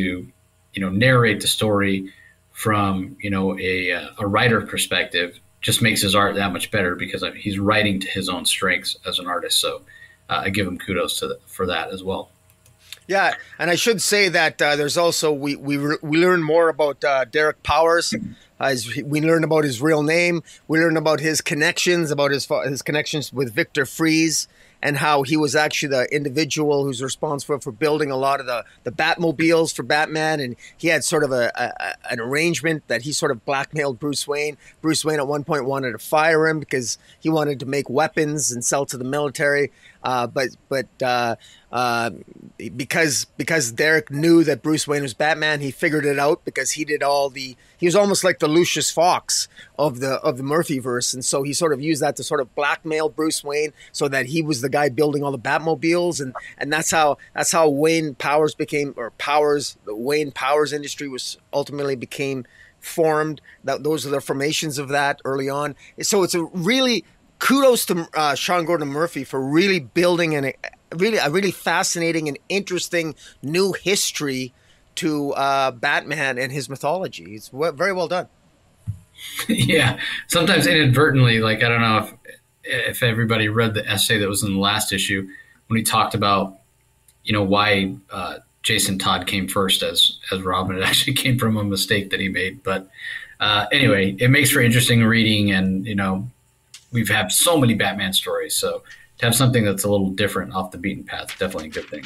you 0.75 0.81
know, 0.81 0.91
narrate 0.91 1.41
the 1.41 1.47
story 1.47 2.13
from 2.53 3.17
you 3.21 3.31
know 3.31 3.59
a 3.59 3.91
a 4.19 4.27
writer 4.27 4.61
perspective 4.63 5.39
just 5.67 5.83
makes 5.83 6.01
his 6.01 6.15
art 6.15 6.37
that 6.37 6.53
much 6.53 6.71
better 6.71 6.95
because 6.95 7.25
he's 7.35 7.59
writing 7.59 7.99
to 7.99 8.07
his 8.07 8.29
own 8.29 8.47
strengths 8.47 8.97
as 9.05 9.19
an 9.19 9.27
artist. 9.27 9.59
So 9.61 9.83
uh, 10.31 10.43
I 10.45 10.51
give 10.51 10.65
him 10.65 10.79
kudos 10.79 11.19
the, 11.19 11.41
for 11.47 11.67
that 11.67 11.91
as 11.91 12.05
well. 12.05 12.31
Yeah, 13.09 13.35
and 13.59 13.69
I 13.69 13.75
should 13.75 14.01
say 14.01 14.29
that 14.29 14.63
uh, 14.63 14.77
there's 14.77 14.97
also 14.97 15.33
we 15.33 15.57
we 15.57 15.77
we 15.77 16.19
learn 16.19 16.45
more 16.45 16.69
about 16.69 17.03
uh, 17.05 17.25
Derek 17.25 17.65
Powers. 17.65 18.15
As 18.61 18.87
we 18.97 19.21
learn 19.21 19.43
about 19.43 19.65
his 19.65 19.83
real 19.83 20.05
name, 20.05 20.43
we 20.69 20.79
learn 20.79 20.97
about 20.97 21.19
his 21.19 21.41
connections, 21.41 22.13
about 22.13 22.31
his 22.31 22.47
his 22.65 22.83
connections 22.83 23.33
with 23.33 23.53
Victor 23.53 23.87
Fries, 23.87 24.47
and 24.83 24.97
how 24.97 25.23
he 25.23 25.37
was 25.37 25.55
actually 25.55 25.89
the 25.89 26.15
individual 26.15 26.85
who's 26.85 27.03
responsible 27.03 27.59
for 27.59 27.73
building 27.73 28.11
a 28.11 28.17
lot 28.17 28.41
of 28.41 28.47
the, 28.47 28.65
the 28.85 28.93
Batmobiles 28.93 29.75
for 29.75 29.83
Batman. 29.83 30.41
And 30.41 30.57
he 30.77 30.89
had 30.89 31.05
sort 31.05 31.25
of 31.25 31.33
a, 31.33 31.51
a, 31.55 32.13
an 32.13 32.21
arrangement 32.21 32.87
that 32.89 33.03
he 33.03 33.13
sort 33.13 33.33
of 33.33 33.45
blackmailed 33.45 33.99
Bruce 33.99 34.29
Wayne. 34.29 34.57
Bruce 34.83 35.05
Wayne 35.05 35.19
at 35.19 35.27
one 35.27 35.45
point 35.45 35.65
wanted 35.65 35.93
to 35.93 35.99
fire 35.99 36.47
him 36.47 36.61
because 36.61 36.99
he 37.19 37.29
wanted 37.29 37.61
to 37.61 37.67
make 37.67 37.89
weapons 37.89 38.51
and 38.51 38.65
sell 38.65 38.87
to 38.87 38.97
the 38.97 39.05
military. 39.05 39.73
Uh, 40.03 40.27
but 40.27 40.51
but 40.69 40.87
uh, 41.03 41.37
uh, 41.73 42.11
because 42.77 43.27
because 43.37 43.73
Derek 43.73 44.11
knew 44.11 44.45
that 44.45 44.63
Bruce 44.63 44.87
Wayne 44.87 45.03
was 45.03 45.15
Batman, 45.15 45.61
he 45.61 45.71
figured 45.71 46.07
it 46.07 46.19
out 46.19 46.45
because 46.45 46.73
he 46.73 46.85
did 46.85 47.03
all 47.03 47.29
the. 47.29 47.57
He 47.79 47.87
was 47.87 47.97
almost 47.97 48.25
like 48.25 48.39
the 48.39 48.49
Lucius 48.49 48.91
Fox 48.91 49.49
of 49.79 50.01
the 50.01 50.15
of 50.21 50.39
the 50.39 50.43
Murphyverse, 50.43 51.13
and 51.13 51.25
so 51.25 51.43
he 51.43 51.53
sort 51.53 51.73
of 51.73 51.81
used 51.81 52.03
that 52.03 52.17
to 52.17 52.23
sort 52.23 52.41
of 52.41 52.55
blackmail 52.55 53.09
Bruce 53.09 53.45
Wayne, 53.45 53.73
so 53.93 54.09
that 54.09 54.27
he 54.27 54.43
was 54.43 54.61
the 54.61 54.71
guy 54.71 54.89
building 54.89 55.23
all 55.23 55.33
the 55.33 55.39
Batmobiles, 55.39 56.21
and 56.21 56.35
and 56.57 56.73
that's 56.73 56.91
how 56.91 57.19
that's 57.35 57.53
how 57.53 57.69
Wayne 57.69 58.15
Powers 58.15 58.55
became 58.55 58.95
or 58.97 59.11
Powers 59.13 59.77
the 59.85 59.95
Wayne 59.95 60.31
Powers 60.31 60.73
industry 60.73 61.09
was 61.09 61.37
ultimately 61.53 61.97
became 61.97 62.47
formed. 62.81 63.41
That 63.65 63.83
those 63.83 64.07
are 64.07 64.11
the 64.11 64.21
formations 64.21 64.79
of 64.79 64.89
that 64.89 65.21
early 65.25 65.49
on. 65.49 65.75
So 66.01 66.23
it's 66.23 66.35
a 66.35 66.45
really 66.45 67.05
kudos 67.39 67.87
to 67.87 68.09
uh, 68.15 68.35
Sean 68.35 68.65
Gordon 68.65 68.89
Murphy 68.89 69.25
for 69.25 69.41
really 69.41 69.81
building 69.81 70.35
an 70.35 70.53
really 70.95 71.19
a 71.19 71.31
really 71.31 71.51
fascinating 71.51 72.29
and 72.29 72.39
interesting 72.49 73.15
new 73.43 73.73
history 73.73 74.53
to 74.97 75.33
uh, 75.33 75.71
Batman 75.71 76.39
and 76.39 76.53
his 76.53 76.69
mythology. 76.69 77.35
It's 77.35 77.49
very 77.49 77.93
well 77.93 78.09
done. 78.09 78.29
yeah, 79.49 79.99
sometimes 80.29 80.67
inadvertently, 80.67 81.41
like 81.41 81.63
I 81.63 81.69
don't 81.69 81.81
know 81.81 81.99
if 81.99 82.15
if 82.65 83.03
everybody 83.03 83.49
read 83.49 83.75
the 83.75 83.89
essay 83.89 84.19
that 84.19 84.29
was 84.29 84.43
in 84.43 84.53
the 84.53 84.59
last 84.59 84.93
issue 84.93 85.27
when 85.69 85.77
he 85.77 85.83
talked 85.83 86.15
about 86.15 86.59
you 87.25 87.33
know 87.33 87.43
why 87.43 87.95
uh, 88.11 88.39
Jason 88.63 88.99
Todd 88.99 89.27
came 89.27 89.49
first 89.49 89.83
as 89.83 90.19
as 90.33 90.43
Robin. 90.43 90.77
It 90.79 90.83
actually 90.83 91.15
came 91.15 91.39
from 91.39 91.57
a 91.57 91.65
mistake 91.65 92.11
that 92.11 92.21
he 92.21 92.29
made, 92.29 92.63
but. 92.63 92.89
Uh, 93.39 93.67
anyway, 93.71 94.17
it 94.19 94.31
makes 94.31 94.51
for 94.51 94.63
interesting 94.63 95.05
reading, 95.05 95.51
and 95.53 95.85
you 95.87 95.95
know, 95.95 96.27
we've 96.93 97.09
had 97.09 97.33
so 97.33 97.57
many 97.57 97.75
Batman 97.75 98.13
stories. 98.13 98.57
So 98.57 98.83
to 99.19 99.27
have 99.27 99.35
something 99.35 99.65
that's 99.65 99.85
a 99.85 99.91
little 99.91 100.11
different 100.11 100.55
off 100.55 100.71
the 100.71 100.79
beaten 100.79 101.05
path, 101.05 101.39
definitely 101.39 101.69
a 101.69 101.73
good 101.73 101.89
thing. 101.89 102.05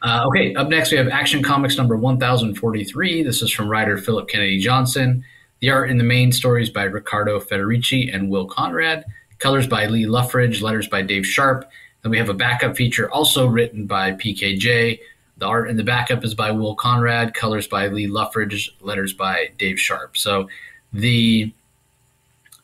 Uh, 0.00 0.24
okay, 0.26 0.54
up 0.54 0.68
next 0.68 0.92
we 0.92 0.96
have 0.96 1.08
Action 1.08 1.42
Comics 1.42 1.76
number 1.76 1.96
1043. 1.96 3.22
This 3.22 3.42
is 3.42 3.50
from 3.50 3.68
writer 3.68 3.98
Philip 3.98 4.28
Kennedy 4.28 4.58
Johnson. 4.58 5.24
The 5.60 5.70
art 5.70 5.90
in 5.90 5.98
the 5.98 6.04
main 6.04 6.30
stories 6.30 6.70
by 6.70 6.84
Riccardo 6.84 7.40
Federici 7.40 8.14
and 8.14 8.30
Will 8.30 8.46
Conrad. 8.46 9.04
Colors 9.38 9.66
by 9.66 9.86
Lee 9.86 10.06
Loughridge. 10.06 10.62
Letters 10.62 10.88
by 10.88 11.02
Dave 11.02 11.26
Sharp. 11.26 11.68
Then 12.02 12.10
we 12.10 12.18
have 12.18 12.28
a 12.28 12.34
backup 12.34 12.76
feature 12.76 13.10
also 13.10 13.46
written 13.46 13.86
by 13.86 14.12
PKJ. 14.12 15.00
The 15.38 15.46
art 15.46 15.68
in 15.68 15.76
the 15.76 15.84
backup 15.84 16.24
is 16.24 16.34
by 16.34 16.52
Will 16.52 16.76
Conrad. 16.76 17.34
Colors 17.34 17.66
by 17.66 17.88
Lee 17.88 18.06
Loughridge. 18.06 18.74
Letters 18.80 19.12
by 19.12 19.50
Dave 19.58 19.80
Sharp. 19.80 20.16
So 20.16 20.48
the 20.92 21.52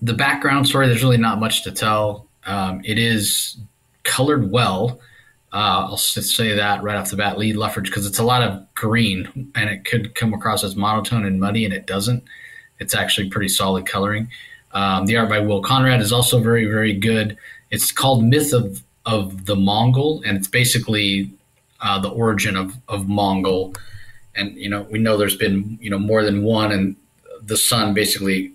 the 0.04 0.12
background 0.12 0.68
story, 0.68 0.86
there's 0.86 1.02
really 1.02 1.16
not 1.16 1.40
much 1.40 1.64
to 1.64 1.72
tell. 1.72 2.26
Um, 2.44 2.82
it 2.84 2.98
is 2.98 3.56
colored 4.02 4.50
well. 4.50 5.00
Uh, 5.50 5.88
I'll 5.88 5.96
say 5.96 6.54
that 6.54 6.82
right 6.82 6.96
off 6.96 7.10
the 7.10 7.16
bat, 7.16 7.38
Lee 7.38 7.54
Loughridge, 7.54 7.86
because 7.86 8.06
it's 8.06 8.18
a 8.18 8.24
lot 8.24 8.42
of 8.42 8.66
green 8.74 9.50
and 9.54 9.70
it 9.70 9.84
could 9.84 10.14
come 10.14 10.34
across 10.34 10.62
as 10.62 10.76
monotone 10.76 11.24
and 11.24 11.40
muddy, 11.40 11.64
and 11.64 11.72
it 11.72 11.86
doesn't. 11.86 12.22
It's 12.80 12.94
actually 12.94 13.30
pretty 13.30 13.48
solid 13.48 13.86
coloring. 13.86 14.28
Um, 14.72 15.06
the 15.06 15.16
art 15.16 15.30
by 15.30 15.38
Will 15.38 15.62
Conrad 15.62 16.00
is 16.00 16.12
also 16.12 16.40
very, 16.40 16.66
very 16.66 16.92
good. 16.92 17.38
It's 17.70 17.92
called 17.92 18.24
Myth 18.24 18.52
of, 18.52 18.82
of 19.06 19.46
the 19.46 19.54
Mongul, 19.54 20.22
and 20.26 20.36
it's 20.36 20.48
basically 20.48 21.30
uh, 21.80 21.98
the 22.00 22.10
origin 22.10 22.56
of, 22.56 22.74
of 22.88 23.06
Mongul. 23.06 23.74
And, 24.34 24.54
you 24.56 24.68
know, 24.68 24.82
we 24.90 24.98
know 24.98 25.16
there's 25.16 25.36
been, 25.36 25.78
you 25.80 25.88
know, 25.88 25.98
more 25.98 26.24
than 26.24 26.42
one, 26.42 26.72
and 26.72 26.96
the 27.40 27.56
son 27.56 27.94
basically 27.94 28.53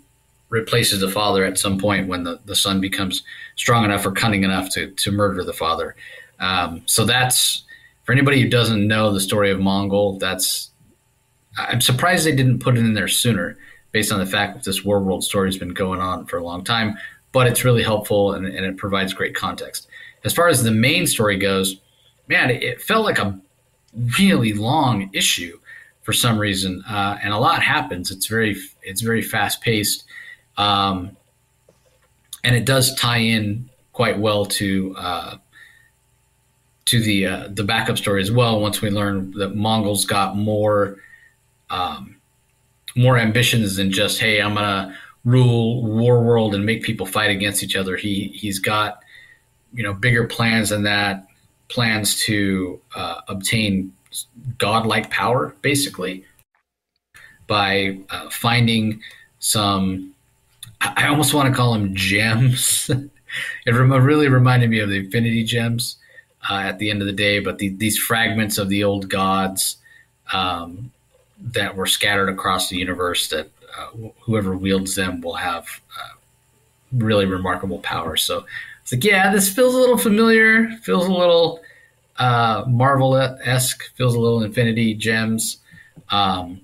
replaces 0.49 0.99
the 0.99 1.09
father 1.09 1.45
at 1.45 1.57
some 1.57 1.77
point 1.77 2.07
when 2.07 2.23
the, 2.23 2.39
the 2.45 2.55
son 2.55 2.81
becomes 2.81 3.23
strong 3.55 3.85
enough 3.85 4.05
or 4.05 4.11
cunning 4.11 4.43
enough 4.43 4.69
to, 4.71 4.91
to 4.91 5.11
murder 5.11 5.43
the 5.43 5.53
father. 5.53 5.95
Um, 6.39 6.81
so 6.85 7.05
that's 7.05 7.63
for 8.03 8.11
anybody 8.11 8.41
who 8.41 8.49
doesn't 8.49 8.87
know 8.87 9.11
the 9.11 9.19
story 9.19 9.51
of 9.51 9.59
Mongul. 9.59 10.19
That's 10.19 10.71
I'm 11.57 11.81
surprised 11.81 12.25
they 12.25 12.35
didn't 12.35 12.59
put 12.59 12.77
it 12.77 12.81
in 12.81 12.93
there 12.93 13.07
sooner, 13.07 13.57
based 13.91 14.11
on 14.11 14.19
the 14.19 14.25
fact 14.25 14.55
that 14.55 14.63
this 14.63 14.83
war 14.83 14.99
world 15.01 15.23
story 15.23 15.47
has 15.47 15.57
been 15.57 15.73
going 15.73 15.99
on 15.99 16.25
for 16.25 16.37
a 16.37 16.43
long 16.43 16.63
time. 16.63 16.97
But 17.31 17.47
it's 17.47 17.63
really 17.63 17.83
helpful 17.83 18.33
and, 18.33 18.45
and 18.45 18.65
it 18.65 18.77
provides 18.77 19.13
great 19.13 19.35
context. 19.35 19.87
As 20.23 20.33
far 20.33 20.47
as 20.47 20.63
the 20.63 20.71
main 20.71 21.05
story 21.05 21.37
goes, 21.37 21.79
man, 22.27 22.49
it, 22.49 22.63
it 22.63 22.81
felt 22.81 23.05
like 23.05 23.19
a 23.19 23.39
really 24.19 24.53
long 24.53 25.09
issue 25.13 25.59
for 26.01 26.13
some 26.13 26.39
reason, 26.39 26.83
uh, 26.89 27.19
and 27.21 27.33
a 27.33 27.37
lot 27.37 27.61
happens. 27.61 28.09
It's 28.09 28.25
very 28.25 28.57
it's 28.81 29.01
very 29.01 29.21
fast 29.21 29.61
paced. 29.61 30.05
Um, 30.59 31.15
and 32.43 32.55
it 32.55 32.65
does 32.65 32.93
tie 32.95 33.17
in 33.17 33.69
quite 33.93 34.19
well 34.19 34.45
to 34.45 34.93
uh, 34.97 35.37
to 36.85 37.01
the 37.01 37.25
uh, 37.25 37.47
the 37.51 37.63
backup 37.63 37.97
story 37.97 38.21
as 38.21 38.31
well. 38.31 38.59
Once 38.59 38.81
we 38.81 38.89
learn 38.89 39.31
that 39.31 39.55
Mongul's 39.55 40.05
got 40.05 40.35
more 40.35 40.97
um, 41.69 42.17
more 42.95 43.17
ambitions 43.17 43.77
than 43.77 43.91
just 43.91 44.19
hey, 44.19 44.41
I'm 44.41 44.53
gonna 44.53 44.95
rule 45.23 45.83
war 45.85 46.21
world 46.21 46.53
and 46.53 46.65
make 46.65 46.83
people 46.83 47.05
fight 47.05 47.31
against 47.31 47.63
each 47.63 47.75
other. 47.75 47.95
He 47.95 48.27
he's 48.35 48.59
got 48.59 48.99
you 49.73 49.83
know 49.83 49.93
bigger 49.93 50.27
plans 50.27 50.69
than 50.69 50.83
that. 50.83 51.25
Plans 51.69 52.19
to 52.23 52.81
uh, 52.95 53.21
obtain 53.27 53.93
godlike 54.57 55.09
power, 55.11 55.55
basically, 55.61 56.25
by 57.47 57.99
uh, 58.09 58.29
finding 58.29 59.01
some 59.37 60.15
I 60.81 61.07
almost 61.07 61.33
want 61.33 61.49
to 61.49 61.55
call 61.55 61.73
them 61.73 61.93
gems. 61.93 62.89
it 63.65 63.71
really 63.71 64.29
reminded 64.29 64.69
me 64.69 64.79
of 64.79 64.89
the 64.89 64.97
Infinity 64.97 65.43
Gems 65.43 65.97
uh, 66.49 66.55
at 66.55 66.79
the 66.79 66.89
end 66.89 67.01
of 67.01 67.07
the 67.07 67.13
day, 67.13 67.39
but 67.39 67.57
the, 67.57 67.69
these 67.69 67.97
fragments 67.97 68.57
of 68.57 68.69
the 68.69 68.83
old 68.83 69.09
gods 69.09 69.77
um, 70.31 70.91
that 71.39 71.75
were 71.75 71.85
scattered 71.85 72.29
across 72.29 72.69
the 72.69 72.77
universe 72.77 73.27
that 73.29 73.49
uh, 73.77 74.09
whoever 74.21 74.55
wields 74.55 74.95
them 74.95 75.21
will 75.21 75.35
have 75.35 75.65
uh, 75.97 76.15
really 76.91 77.25
remarkable 77.25 77.79
power. 77.79 78.15
So 78.15 78.45
it's 78.81 78.91
like, 78.91 79.03
yeah, 79.03 79.31
this 79.31 79.53
feels 79.53 79.75
a 79.75 79.77
little 79.77 79.97
familiar, 79.97 80.69
feels 80.81 81.07
a 81.07 81.13
little 81.13 81.61
uh, 82.17 82.63
Marvel 82.67 83.15
esque, 83.17 83.83
feels 83.95 84.15
a 84.15 84.19
little 84.19 84.43
Infinity 84.43 84.93
Gems. 84.93 85.57
Um, 86.09 86.61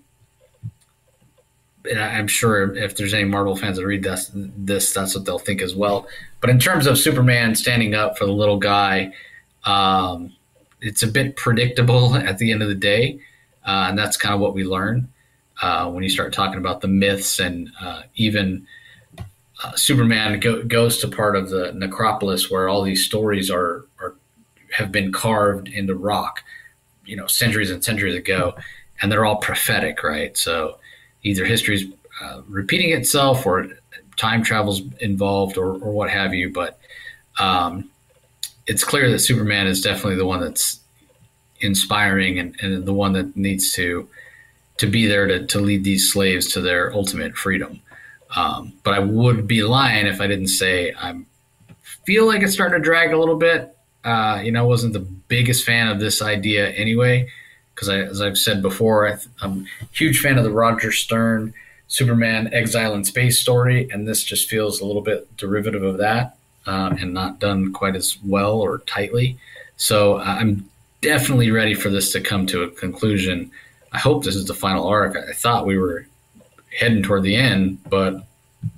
and 1.90 2.00
I'm 2.00 2.28
sure 2.28 2.76
if 2.76 2.96
there's 2.96 3.14
any 3.14 3.26
Marvel 3.26 3.56
fans 3.56 3.78
that 3.78 3.86
read 3.86 4.04
this, 4.04 4.32
this 4.34 4.94
that's 4.94 5.16
what 5.16 5.26
they'll 5.26 5.40
think 5.40 5.62
as 5.62 5.76
well. 5.76 6.08
But 6.42 6.50
in 6.50 6.60
terms 6.60 6.88
of 6.88 6.98
Superman 6.98 7.56
standing 7.56 7.96
up 7.96 8.18
for 8.18 8.26
the 8.26 8.32
little 8.32 8.58
guy, 8.58 9.14
um, 9.66 10.34
it's 10.82 11.04
a 11.04 11.08
bit 11.08 11.36
predictable 11.36 12.16
at 12.16 12.38
the 12.38 12.52
end 12.52 12.62
of 12.62 12.70
the 12.70 12.76
day, 12.76 13.20
uh, 13.66 13.88
and 13.90 13.98
that's 13.98 14.18
kind 14.18 14.34
of 14.34 14.42
what 14.42 14.54
we 14.54 14.64
learn 14.64 15.10
uh, 15.62 15.90
when 15.90 16.04
you 16.04 16.10
start 16.10 16.34
talking 16.34 16.60
about 16.60 16.82
the 16.82 16.88
myths 16.88 17.40
and 17.40 17.72
uh, 17.82 18.04
even 18.16 18.68
uh, 19.64 19.74
Superman 19.76 20.40
go, 20.40 20.64
goes 20.64 21.00
to 21.00 21.08
part 21.08 21.36
of 21.36 21.50
the 21.50 21.72
necropolis 21.74 22.52
where 22.52 22.68
all 22.68 22.84
these 22.84 23.06
stories 23.06 23.50
are, 23.50 23.86
are 24.00 24.16
have 24.72 24.92
been 24.92 25.12
carved 25.12 25.70
into 25.70 25.96
rock, 25.96 26.44
you 27.06 27.16
know, 27.16 27.28
centuries 27.28 27.72
and 27.72 27.84
centuries 27.84 28.16
ago, 28.16 28.56
and 29.02 29.12
they're 29.12 29.26
all 29.26 29.38
prophetic, 29.38 30.04
right? 30.04 30.36
So 30.36 30.80
either 31.26 31.44
history's 31.44 31.86
uh, 32.22 32.42
repeating 32.48 32.92
itself 32.92 33.46
or 33.46 33.68
time 34.16 34.44
travel's 34.44 34.82
involved 35.00 35.58
or, 35.58 35.74
or 35.74 35.92
what 35.92 36.10
have 36.10 36.34
you, 36.34 36.52
but 36.52 36.80
um, 37.40 37.90
it's 38.68 38.84
clear 38.84 39.12
that 39.12 39.20
Superman 39.20 39.68
is 39.68 39.82
definitely 39.82 40.16
the 40.16 40.26
one 40.26 40.40
that's 40.40 40.80
inspiring 41.60 42.40
and, 42.40 42.56
and 42.62 42.86
the 42.86 42.94
one 42.94 43.14
that 43.14 43.36
needs 43.36 43.74
to 43.74 44.08
to 44.78 44.88
be 44.88 45.08
there 45.08 45.26
to, 45.26 45.46
to 45.48 45.60
lead 45.60 45.86
these 45.86 46.12
slaves 46.12 46.52
to 46.52 46.60
their 46.60 46.94
ultimate 46.94 47.34
freedom. 47.38 47.80
Um, 48.36 48.74
but 48.84 48.94
I 48.94 49.00
would 49.00 49.48
be 49.48 49.64
lying 49.64 50.06
if 50.06 50.20
I 50.20 50.28
didn't 50.28 50.50
say 50.50 50.94
I 50.98 51.22
feel 52.06 52.26
like 52.28 52.44
it's 52.44 52.54
starting 52.54 52.78
to 52.78 52.84
drag 52.84 53.14
a 53.14 53.18
little 53.18 53.38
bit. 53.38 53.76
Uh, 54.04 54.42
you 54.44 54.52
know, 54.52 54.60
I 54.60 54.68
wasn't 54.68 54.94
the 54.94 55.00
biggest 55.00 55.66
fan 55.66 55.88
of 55.88 56.00
this 56.00 56.22
idea 56.22 56.70
anyway, 56.72 57.30
because 57.76 57.90
as 57.90 58.22
I've 58.22 58.38
said 58.38 58.62
before, 58.62 59.08
I 59.08 59.18
am 59.44 59.68
a 59.82 59.86
huge 59.92 60.22
fan 60.22 60.38
of 60.38 60.46
the 60.46 60.52
Roger 60.52 60.94
Stern 60.94 61.54
Superman 61.88 62.52
Exile 62.54 62.94
in 62.94 63.04
Space 63.04 63.40
story, 63.40 63.90
and 63.92 64.08
this 64.08 64.24
just 64.24 64.50
feels 64.50 64.80
a 64.80 64.86
little 64.86 65.02
bit 65.02 65.36
derivative 65.38 65.84
of 65.84 65.98
that 65.98 66.38
uh, 66.66 66.96
and 67.00 67.14
not 67.14 67.40
done 67.40 67.74
quite 67.74 67.96
as 67.96 68.18
well 68.24 68.60
or 68.60 68.80
tightly. 68.80 69.38
So 69.78 70.20
I'm 70.20 70.70
definitely 71.02 71.52
ready 71.52 71.74
for 71.74 71.90
this 71.90 72.12
to 72.14 72.22
come 72.22 72.46
to 72.48 72.64
a 72.64 72.72
conclusion. 72.72 73.52
I 73.92 74.00
hope 74.00 74.24
this 74.24 74.36
is 74.36 74.46
the 74.46 74.54
final 74.54 74.88
arc. 74.88 75.16
I 75.18 75.34
thought 75.34 75.68
we 75.68 75.78
were 75.78 76.08
heading 76.80 77.04
toward 77.04 77.24
the 77.24 77.36
end, 77.36 77.84
but 77.90 78.16
I 78.64 78.70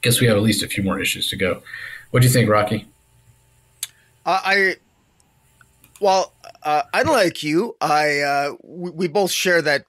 guess 0.00 0.20
we 0.20 0.26
have 0.26 0.36
at 0.36 0.42
least 0.42 0.62
a 0.62 0.68
few 0.68 0.82
more 0.82 0.98
issues 0.98 1.28
to 1.30 1.36
go. 1.36 1.62
What 2.10 2.20
do 2.20 2.26
you 2.26 2.32
think, 2.32 2.48
Rocky? 2.48 2.86
Uh, 4.24 4.40
I 4.44 4.76
well, 6.00 6.34
uh, 6.62 6.82
unlike 6.92 7.42
you, 7.42 7.76
I 7.80 8.20
uh, 8.20 8.52
we, 8.62 8.90
we, 8.90 9.08
both 9.08 9.30
share 9.30 9.62
that 9.62 9.84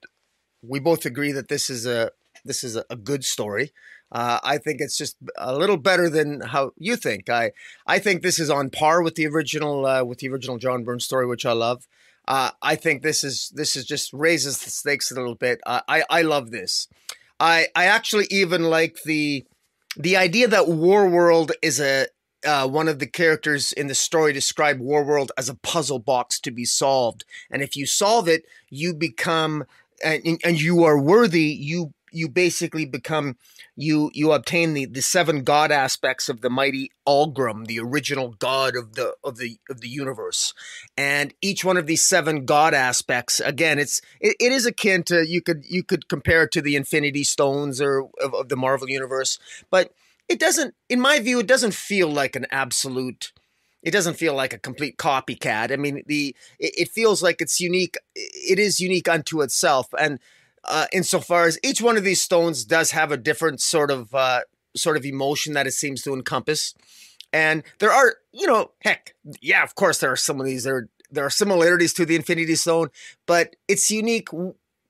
we 0.62 0.80
both 0.80 1.06
agree 1.06 1.32
that 1.32 1.48
this 1.48 1.70
is 1.70 1.86
a 1.86 2.12
this 2.46 2.64
is 2.64 2.76
a, 2.76 2.96
good 2.96 3.26
story. 3.26 3.72
Uh, 4.12 4.40
I 4.44 4.58
think 4.58 4.80
it's 4.80 4.98
just 4.98 5.18
a 5.38 5.56
little 5.56 5.78
better 5.78 6.10
than 6.10 6.42
how 6.42 6.72
you 6.78 6.96
think. 6.96 7.30
I 7.30 7.52
I 7.86 8.00
think 8.00 8.22
this 8.22 8.40
is 8.40 8.50
on 8.50 8.70
par 8.70 9.02
with 9.02 9.16
the 9.16 9.28
original 9.28 9.86
uh, 9.86 10.04
with 10.04 10.20
the 10.20 10.30
original 10.30 10.58
John 10.58 10.84
Byrne 10.84 11.00
story, 11.00 11.26
which 11.26 11.46
I 11.46 11.54
love. 11.54 11.88
Uh, 12.28 12.52
I 12.62 12.76
think 12.76 13.02
this 13.02 13.24
is 13.24 13.52
this 13.56 13.76
is 13.76 13.86
just 13.86 14.14
raises 14.14 14.60
the 14.60 14.70
stakes 14.70 15.12
a 15.12 15.16
little 15.16 15.36
bit. 15.36 15.60
I 15.66 16.04
I 16.10 16.22
love 16.22 16.52
this. 16.52 16.88
I 17.40 17.68
I 17.76 17.86
actually 17.86 18.28
even 18.30 18.64
like 18.64 19.04
the 19.04 19.46
the 19.96 20.18
idea 20.18 20.48
that 20.48 20.68
War 20.68 21.10
World 21.10 21.52
is 21.62 21.80
a 21.80 22.08
uh, 22.48 22.68
one 22.68 22.88
of 22.88 23.00
the 23.00 23.08
characters 23.08 23.72
in 23.72 23.88
the 23.88 23.96
story 23.96 24.34
described 24.34 24.82
Warworld 24.82 25.30
as 25.38 25.50
a 25.50 25.56
puzzle 25.56 26.00
box 26.00 26.40
to 26.40 26.52
be 26.52 26.66
solved, 26.66 27.26
and 27.52 27.62
if 27.62 27.76
you 27.76 27.86
solve 27.86 28.28
it, 28.28 28.46
you 28.70 28.94
become 28.94 29.66
and, 30.04 30.40
and 30.44 30.62
you 30.62 30.84
are 30.84 31.00
worthy. 31.00 31.44
You 31.44 31.94
you 32.12 32.30
basically 32.30 32.86
become 32.86 33.38
you 33.76 34.10
you 34.14 34.32
obtain 34.32 34.74
the 34.74 34.86
the 34.86 35.02
seven 35.02 35.44
god 35.44 35.72
aspects 35.72 36.30
of 36.30 36.42
the 36.42 36.50
mighty 36.50 36.92
Algrim, 37.08 37.68
the 37.68 37.80
original 37.80 38.30
god 38.40 38.76
of 38.76 38.94
the 38.94 39.14
of 39.24 39.38
the 39.38 39.58
of 39.70 39.82
the 39.82 39.90
universe. 39.90 40.54
And 40.98 41.34
each 41.42 41.64
one 41.64 41.78
of 41.78 41.86
these 41.86 42.04
seven 42.04 42.46
god 42.46 42.74
aspects, 42.74 43.40
again, 43.40 43.80
it's 43.80 44.02
it, 44.20 44.36
it 44.40 44.52
is 44.52 44.66
akin 44.66 45.04
to 45.04 45.28
you 45.28 45.42
could 45.42 45.66
you 45.66 45.84
could 45.84 46.08
compare 46.08 46.44
it 46.44 46.52
to 46.54 46.62
the 46.62 46.76
Infinity 46.76 47.24
Stones 47.24 47.82
or 47.82 48.10
of, 48.22 48.34
of 48.34 48.50
the 48.50 48.58
Marvel 48.58 48.90
universe, 48.90 49.38
but 49.70 49.92
it 50.30 50.40
doesn't 50.40 50.76
in 50.90 51.00
my 51.00 51.20
view 51.20 51.40
it 51.40 51.48
doesn't 51.48 51.74
feel 51.74 52.10
like 52.10 52.36
an 52.36 52.46
absolute 52.52 53.32
it 53.84 53.92
doesn't 53.92 54.16
feel 54.16 54.34
like 54.34 54.54
a 54.54 54.58
complete 54.58 54.98
copycat. 54.98 55.72
I 55.72 55.78
mean, 55.78 56.04
the 56.08 56.36
it, 56.60 56.90
feels 56.90 57.24
like 57.24 57.40
it's 57.40 57.62
unique. 57.62 57.96
It 58.16 58.60
is 58.60 58.82
unique 58.82 59.08
unto 59.08 59.42
itself, 59.42 59.88
and 59.98 60.20
uh, 60.66 60.88
insofar 60.92 61.46
as 61.46 61.60
each 61.64 61.82
one 61.82 61.96
of 61.96 62.04
these 62.04 62.22
stones 62.22 62.66
does 62.66 62.92
have 62.92 63.12
a 63.12 63.18
different 63.18 63.62
sort 63.62 63.92
of 63.92 64.14
uh, 64.14 64.42
sort 64.76 64.98
of 64.98 65.06
emotion 65.06 65.54
that 65.54 65.68
it 65.68 65.72
seems 65.72 66.02
to 66.02 66.14
encompass. 66.14 66.74
And 67.32 67.64
there 67.80 67.92
are, 67.92 68.16
you 68.34 68.48
know, 68.48 68.72
heck, 68.82 69.16
yeah, 69.42 69.64
of 69.64 69.76
course 69.76 70.00
there 70.00 70.12
are 70.12 70.18
some 70.18 70.40
of 70.40 70.46
these. 70.46 70.64
There 70.64 70.90
there 71.10 71.26
are 71.26 71.30
similarities 71.30 71.94
to 71.94 72.06
the 72.06 72.16
Infinity 72.16 72.56
Stone, 72.56 72.90
but 73.26 73.56
it's 73.68 73.90
unique. 73.92 74.30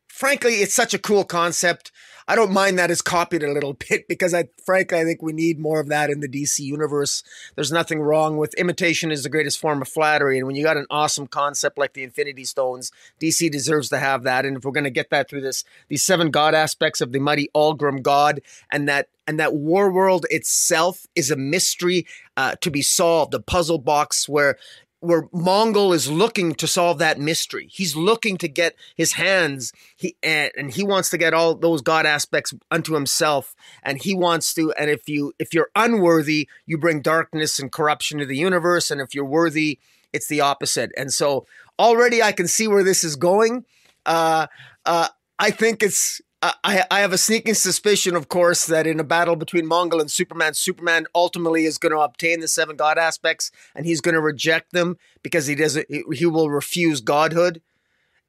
Frankly, 0.07 0.55
it's 0.55 0.73
such 0.73 0.95
a 0.95 0.99
cool 0.99 1.23
concept. 1.23 1.91
I 2.28 2.36
don't 2.36 2.51
mind 2.51 2.78
that 2.78 2.91
it's 2.91 3.01
copied 3.01 3.43
a 3.43 3.51
little 3.51 3.73
bit 3.89 4.07
because 4.07 4.34
I 4.34 4.49
frankly 4.63 4.99
I 4.99 5.03
think 5.03 5.21
we 5.21 5.34
need 5.34 5.59
more 5.59 5.80
of 5.80 5.88
that 5.88 6.09
in 6.09 6.19
the 6.19 6.28
DC 6.28 6.59
universe. 6.59 7.23
There's 7.55 7.71
nothing 7.71 8.01
wrong 8.01 8.38
with 8.38 8.53
imitation 8.55 9.11
is 9.11 9.23
the 9.23 9.30
greatest 9.30 9.59
form 9.59 9.82
of 9.82 9.88
flattery. 9.88 10.38
And 10.38 10.45
when 10.45 10.55
you 10.55 10.63
got 10.63 10.78
an 10.78 10.88
awesome 10.89 11.28
concept 11.28 11.78
like 11.78 11.93
the 11.93 12.03
Infinity 12.03 12.45
Stones, 12.45 12.91
DC 13.21 13.49
deserves 13.51 13.89
to 13.89 13.99
have 13.99 14.23
that. 14.23 14.45
And 14.45 14.57
if 14.57 14.65
we're 14.65 14.71
gonna 14.71 14.89
get 14.89 15.09
that 15.09 15.30
through 15.30 15.41
this 15.41 15.63
these 15.88 16.03
seven 16.03 16.32
god 16.32 16.53
aspects 16.53 17.01
of 17.01 17.11
the 17.11 17.19
mighty 17.19 17.49
Algrim 17.55 18.01
god 18.01 18.41
and 18.71 18.88
that 18.89 19.07
and 19.28 19.39
that 19.39 19.53
war 19.53 19.91
world 19.91 20.25
itself 20.30 21.05
is 21.15 21.30
a 21.30 21.36
mystery 21.36 22.07
uh, 22.38 22.55
to 22.61 22.71
be 22.71 22.82
solved, 22.82 23.34
a 23.34 23.39
puzzle 23.39 23.78
box 23.78 24.28
where 24.30 24.57
where 25.00 25.24
Mongul 25.28 25.93
is 25.93 26.10
looking 26.10 26.56
to 26.56 26.68
solve 26.68 26.98
that 26.98 27.20
mystery. 27.20 27.68
He's 27.72 27.95
looking 27.95 28.38
to 28.38 28.48
get 28.48 28.76
his 28.95 29.14
hands 29.14 29.72
he 29.95 30.16
and, 30.24 30.52
and 30.58 30.72
he 30.72 30.84
wants 30.84 31.10
to 31.12 31.18
get 31.18 31.34
all 31.34 31.56
those 31.56 31.82
god 31.82 32.06
aspects 32.06 32.54
unto 32.72 32.93
himself 32.93 33.56
and 33.84 34.02
he 34.02 34.16
wants 34.16 34.54
to 34.56 34.74
and 34.74 34.89
if 34.89 35.08
you 35.08 35.34
if 35.38 35.54
you're 35.54 35.70
unworthy, 35.76 36.48
you 36.66 36.78
bring 36.78 37.02
darkness 37.02 37.60
and 37.60 37.72
corruption 37.72 38.18
to 38.20 38.26
the 38.26 38.38
universe 38.38 38.89
and 38.89 39.00
if 39.00 39.14
you're 39.14 39.26
worthy, 39.26 39.80
it's 40.14 40.28
the 40.28 40.41
opposite. 40.41 40.91
And 40.98 41.14
so 41.14 41.45
already 41.78 42.24
I 42.24 42.32
can 42.32 42.48
see 42.48 42.68
where 42.68 42.84
this 42.84 43.04
is 43.04 43.16
going. 43.16 43.66
Uh 44.06 44.48
uh 44.86 45.10
I 45.39 45.52
think 45.52 45.84
it's 45.84 46.22
I, 46.41 46.83
I 46.91 46.99
have 46.99 47.13
a 47.13 47.17
sneaking 47.17 47.55
suspicion, 47.55 48.15
of 48.15 48.29
course, 48.29 48.67
that 48.67 48.85
in 48.85 48.99
a 48.99 49.03
battle 49.03 49.35
between 49.35 49.67
Mongul 49.67 49.99
and 49.99 50.11
Superman, 50.11 50.53
Superman 50.53 51.07
ultimately 51.15 51.65
is 51.65 51.79
going 51.79 51.93
to 51.93 51.99
obtain 51.99 52.41
the 52.41 52.47
seven 52.47 52.75
god 52.75 52.99
aspects, 52.99 53.51
and 53.75 53.85
he's 53.85 54.01
going 54.01 54.13
to 54.13 54.21
reject 54.21 54.71
them 54.71 54.97
because 55.23 55.47
he 55.47 55.55
doesn't. 55.55 55.88
He 56.13 56.25
will 56.27 56.51
refuse 56.51 57.01
godhood, 57.01 57.61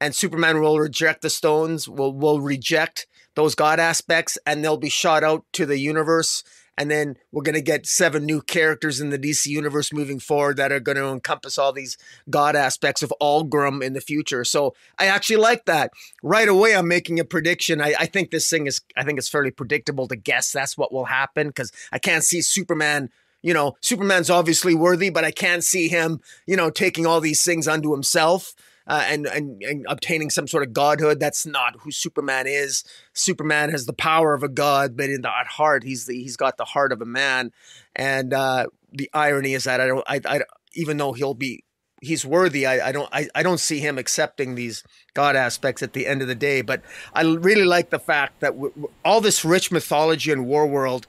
and 0.01 0.15
Superman 0.15 0.59
will 0.59 0.79
reject 0.79 1.21
the 1.21 1.29
stones. 1.29 1.87
Will 1.87 2.13
will 2.13 2.41
reject 2.41 3.05
those 3.35 3.53
god 3.53 3.79
aspects, 3.79 4.39
and 4.43 4.63
they'll 4.63 4.77
be 4.77 4.89
shot 4.89 5.23
out 5.23 5.45
to 5.53 5.67
the 5.67 5.77
universe 5.77 6.43
and 6.79 6.89
then 6.89 7.17
we're 7.33 7.43
going 7.43 7.55
to 7.55 7.61
get 7.61 7.85
seven 7.85 8.25
new 8.25 8.41
characters 8.41 9.01
in 9.01 9.09
the 9.09 9.19
DC 9.19 9.47
universe 9.47 9.91
moving 9.91 10.17
forward 10.17 10.55
that 10.55 10.71
are 10.71 10.79
going 10.79 10.95
to 10.95 11.09
encompass 11.09 11.57
all 11.57 11.73
these 11.73 11.97
god 12.29 12.55
aspects 12.55 13.03
of 13.03 13.13
Algrim 13.21 13.83
in 13.83 13.91
the 13.91 13.99
future. 13.99 14.45
So 14.45 14.73
I 14.97 15.07
actually 15.07 15.35
like 15.35 15.65
that. 15.65 15.91
Right 16.23 16.47
away, 16.47 16.75
I'm 16.75 16.87
making 16.87 17.19
a 17.19 17.25
prediction. 17.25 17.81
I, 17.81 17.93
I 17.99 18.05
think 18.05 18.31
this 18.31 18.49
thing 18.49 18.65
is, 18.65 18.79
I 18.95 19.03
think 19.03 19.19
it's 19.19 19.27
fairly 19.27 19.51
predictable 19.51 20.07
to 20.07 20.15
guess 20.15 20.53
that's 20.53 20.77
what 20.77 20.93
will 20.93 21.05
happen 21.05 21.47
because 21.47 21.69
I 21.91 21.99
can't 21.99 22.23
see 22.23 22.41
Superman 22.41 23.09
you 23.41 23.53
know, 23.53 23.77
Superman's 23.79 24.29
obviously 24.29 24.75
worthy, 24.75 25.09
but 25.09 25.23
I 25.23 25.31
can't 25.31 25.63
see 25.63 25.87
him, 25.87 26.19
you 26.45 26.57
know, 26.57 26.69
taking 26.69 27.05
all 27.05 27.21
these 27.21 27.41
things 27.41 27.69
unto 27.69 27.93
himself 27.93 28.53
uh, 28.89 29.03
and, 29.05 29.27
and 29.27 29.61
and 29.61 29.85
obtaining 29.87 30.29
some 30.29 30.47
sort 30.47 30.63
of 30.63 30.73
godhood. 30.73 31.19
That's 31.19 31.45
not 31.45 31.75
who 31.81 31.91
Superman 31.91 32.47
is. 32.47 32.83
Superman 33.13 33.69
has 33.69 33.85
the 33.85 33.93
power 33.93 34.33
of 34.33 34.43
a 34.43 34.49
god, 34.49 34.97
but 34.97 35.09
in 35.09 35.21
the, 35.21 35.29
at 35.29 35.47
heart, 35.47 35.83
he's 35.83 36.05
the, 36.05 36.15
he's 36.15 36.35
got 36.35 36.57
the 36.57 36.65
heart 36.65 36.91
of 36.91 37.01
a 37.01 37.05
man. 37.05 37.51
And 37.95 38.33
uh, 38.33 38.67
the 38.91 39.09
irony 39.13 39.53
is 39.53 39.65
that 39.65 39.79
I 39.79 39.87
don't, 39.87 40.03
I, 40.07 40.21
I 40.25 40.41
even 40.73 40.97
though 40.97 41.13
he'll 41.13 41.33
be 41.33 41.63
he's 42.01 42.25
worthy. 42.25 42.65
I, 42.65 42.89
I 42.89 42.91
don't 42.91 43.09
I, 43.11 43.27
I 43.35 43.43
don't 43.43 43.59
see 43.59 43.79
him 43.79 43.97
accepting 43.97 44.55
these 44.55 44.83
God 45.13 45.35
aspects 45.35 45.83
at 45.83 45.93
the 45.93 46.07
end 46.07 46.21
of 46.21 46.27
the 46.27 46.35
day. 46.35 46.61
But 46.61 46.81
I 47.13 47.21
really 47.21 47.65
like 47.65 47.89
the 47.89 47.99
fact 47.99 48.39
that 48.39 48.53
w- 48.53 48.71
w- 48.71 48.89
all 49.05 49.21
this 49.21 49.45
rich 49.45 49.71
mythology 49.71 50.31
and 50.31 50.45
war 50.45 50.65
world. 50.65 51.07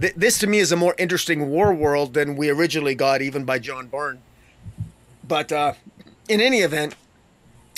Th- 0.00 0.14
this 0.14 0.38
to 0.38 0.46
me 0.46 0.58
is 0.58 0.72
a 0.72 0.76
more 0.76 0.94
interesting 0.98 1.48
war 1.50 1.74
world 1.74 2.14
than 2.14 2.36
we 2.36 2.48
originally 2.48 2.94
got, 2.94 3.20
even 3.20 3.44
by 3.44 3.58
John 3.58 3.88
Byrne. 3.88 4.22
But 5.26 5.52
uh, 5.52 5.74
in 6.32 6.40
any 6.40 6.58
event, 6.58 6.94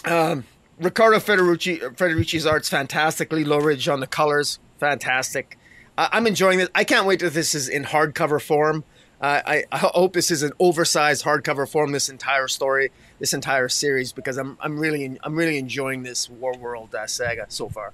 um, 0.05 0.44
Riccardo 0.78 1.18
Federucci, 1.18 1.80
Federucci's 1.96 2.46
art's 2.46 2.68
fantastically 2.68 3.44
Loughridge 3.44 3.88
on 3.88 4.00
the 4.00 4.07
colors, 4.07 4.59
fantastic. 4.78 5.59
I, 5.98 6.09
I'm 6.12 6.26
enjoying 6.26 6.59
this. 6.59 6.68
I 6.74 6.84
can't 6.84 7.07
wait 7.07 7.20
till 7.20 7.30
this 7.30 7.55
is 7.55 7.68
in 7.68 7.84
hardcover 7.84 8.40
form. 8.40 8.84
Uh, 9.20 9.40
I, 9.46 9.64
I 9.72 9.78
hope 9.78 10.12
this 10.12 10.30
is 10.30 10.42
an 10.42 10.52
oversized 10.59 11.24
hardcover 11.24 11.68
form. 11.68 11.92
This 11.92 12.09
entire 12.09 12.48
story, 12.48 12.90
this 13.20 13.32
entire 13.32 13.68
series, 13.68 14.12
because 14.12 14.36
I'm 14.36 14.59
I'm 14.61 14.78
really 14.78 15.18
I'm 15.22 15.36
really 15.36 15.57
enjoying 15.57 16.02
this 16.02 16.28
War 16.28 16.57
World 16.57 16.94
uh, 16.94 17.07
saga 17.07 17.46
so 17.48 17.68
far. 17.68 17.92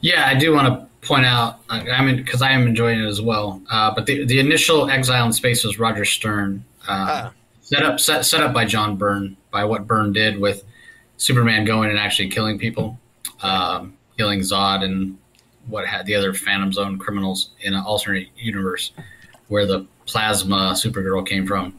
Yeah, 0.00 0.26
I 0.26 0.34
do 0.34 0.52
want 0.52 0.68
to 0.68 1.06
point 1.06 1.24
out. 1.24 1.60
I 1.68 2.04
mean, 2.04 2.16
because 2.16 2.42
I 2.42 2.52
am 2.52 2.66
enjoying 2.66 3.00
it 3.00 3.06
as 3.06 3.20
well. 3.20 3.60
Uh, 3.70 3.92
but 3.94 4.06
the 4.06 4.24
the 4.24 4.38
initial 4.38 4.88
Exile 4.90 5.26
in 5.26 5.32
Space 5.32 5.64
was 5.64 5.78
Roger 5.78 6.04
Stern, 6.04 6.64
uh, 6.86 7.30
ah. 7.30 7.32
Set 7.72 7.82
up 7.82 8.00
set, 8.00 8.26
set 8.26 8.42
up 8.42 8.52
by 8.52 8.64
John 8.64 8.96
Byrne 8.96 9.36
by 9.50 9.64
what 9.64 9.86
Byrne 9.86 10.12
did 10.12 10.38
with 10.38 10.64
Superman 11.16 11.64
going 11.64 11.88
and 11.88 11.98
actually 11.98 12.28
killing 12.28 12.58
people, 12.58 12.98
um, 13.42 13.96
killing 14.18 14.40
Zod 14.40 14.84
and 14.84 15.16
what 15.68 15.86
had 15.86 16.04
the 16.04 16.14
other 16.14 16.34
Phantom 16.34 16.72
Zone 16.72 16.98
criminals 16.98 17.50
in 17.60 17.72
an 17.72 17.82
alternate 17.82 18.28
universe 18.36 18.92
where 19.48 19.64
the 19.64 19.86
plasma 20.06 20.72
Supergirl 20.74 21.26
came 21.26 21.46
from. 21.46 21.74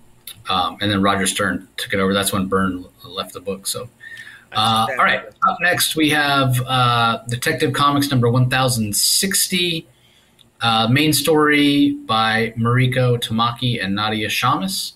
Um, 0.50 0.78
and 0.82 0.90
then 0.90 1.02
Roger 1.02 1.28
Stern 1.28 1.68
took 1.78 1.94
it 1.94 2.00
over. 2.00 2.14
That's 2.14 2.34
when 2.34 2.48
Byrne 2.48 2.86
left 3.06 3.34
the 3.34 3.42
book. 3.42 3.68
So, 3.68 3.88
uh, 4.52 4.88
all 4.90 4.98
right. 4.98 5.24
Up 5.48 5.58
next, 5.62 5.96
we 5.96 6.10
have 6.10 6.60
uh, 6.66 7.20
Detective 7.30 7.74
Comics 7.74 8.10
number 8.10 8.30
1060. 8.30 9.88
Uh, 10.62 10.88
main 10.88 11.14
story 11.14 11.94
by 12.06 12.54
Mariko 12.58 13.22
Tamaki 13.22 13.84
and 13.84 13.96
Nadia 13.96 14.28
Shammas. 14.28 14.94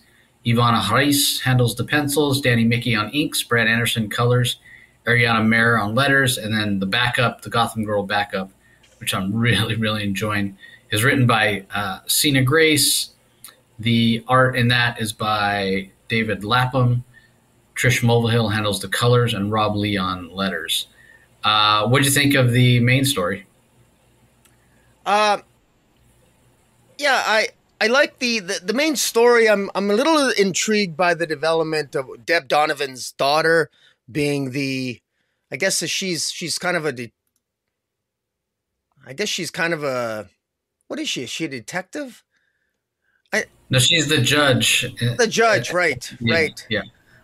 Ivan 0.48 0.76
Reis 0.92 1.42
handles 1.42 1.76
the 1.76 1.84
pencils, 1.84 2.40
Danny 2.42 2.64
Miki 2.64 2.96
on 2.96 3.10
inks, 3.10 3.44
Brad 3.44 3.68
Anderson 3.68 4.10
colors, 4.10 4.58
Ariana 5.06 5.46
Maher 5.46 5.78
on 5.78 5.94
letters, 5.94 6.38
and 6.38 6.54
then 6.54 6.80
the 6.80 6.86
backup, 6.86 7.42
the 7.42 7.50
Gotham 7.50 7.84
Girl 7.84 8.04
backup, 8.04 8.52
which 9.00 9.14
I'm 9.14 9.34
really, 9.36 9.76
really 9.76 10.04
enjoying, 10.04 10.58
is 10.92 11.04
written 11.04 11.28
by 11.28 11.66
uh, 11.74 12.00
Sina 12.08 12.44
Grace. 12.44 13.10
The 13.80 14.24
art 14.28 14.56
in 14.56 14.70
that 14.70 15.02
is 15.02 15.14
by 15.14 15.90
David 16.08 16.44
Lapham. 16.44 17.04
Trish 17.76 18.02
Mulvihill 18.02 18.52
handles 18.52 18.80
the 18.80 18.88
colors, 18.88 19.34
and 19.34 19.52
Rob 19.52 19.76
Leigh 19.76 19.98
on 19.98 20.34
letters. 20.34 20.88
Uh, 21.44 21.88
what 21.88 22.00
do 22.00 22.06
you 22.06 22.12
think 22.14 22.34
of 22.34 22.52
the 22.52 22.80
main 22.80 23.06
story? 23.06 23.46
Uh, 25.06 25.38
yeah, 26.98 27.22
I 27.26 27.50
I 27.80 27.88
like 27.88 28.20
the, 28.20 28.40
the, 28.40 28.60
the 28.64 28.74
main 28.74 28.96
story. 28.96 29.48
I'm 29.48 29.70
I'm 29.76 29.90
a 29.92 29.94
little 29.94 30.30
intrigued 30.30 30.98
by 30.98 31.14
the 31.14 31.28
development 31.28 31.96
of 31.96 32.26
Deb 32.26 32.48
Donovan's 32.48 33.12
daughter 33.12 33.70
being 34.12 34.52
the, 34.52 35.00
I 35.52 35.58
guess 35.58 35.84
she's 35.86 36.32
she's 36.32 36.58
kind 36.58 36.76
of 36.78 36.86
a, 36.86 36.92
de- 36.92 37.14
I 39.06 39.14
guess 39.14 39.30
she's 39.30 39.52
kind 39.52 39.74
of 39.74 39.84
a, 39.84 40.30
what 40.88 41.00
is 41.00 41.08
she? 41.10 41.24
Is 41.24 41.30
she 41.30 41.46
a 41.46 41.50
detective? 41.50 42.24
I, 43.32 43.46
no, 43.70 43.80
she's 43.80 44.08
the 44.08 44.22
judge. 44.22 44.82
The 45.18 45.28
judge, 45.28 45.72
right? 45.72 46.12
Yeah, 46.20 46.36
right. 46.36 46.66
Yeah. 46.70 46.82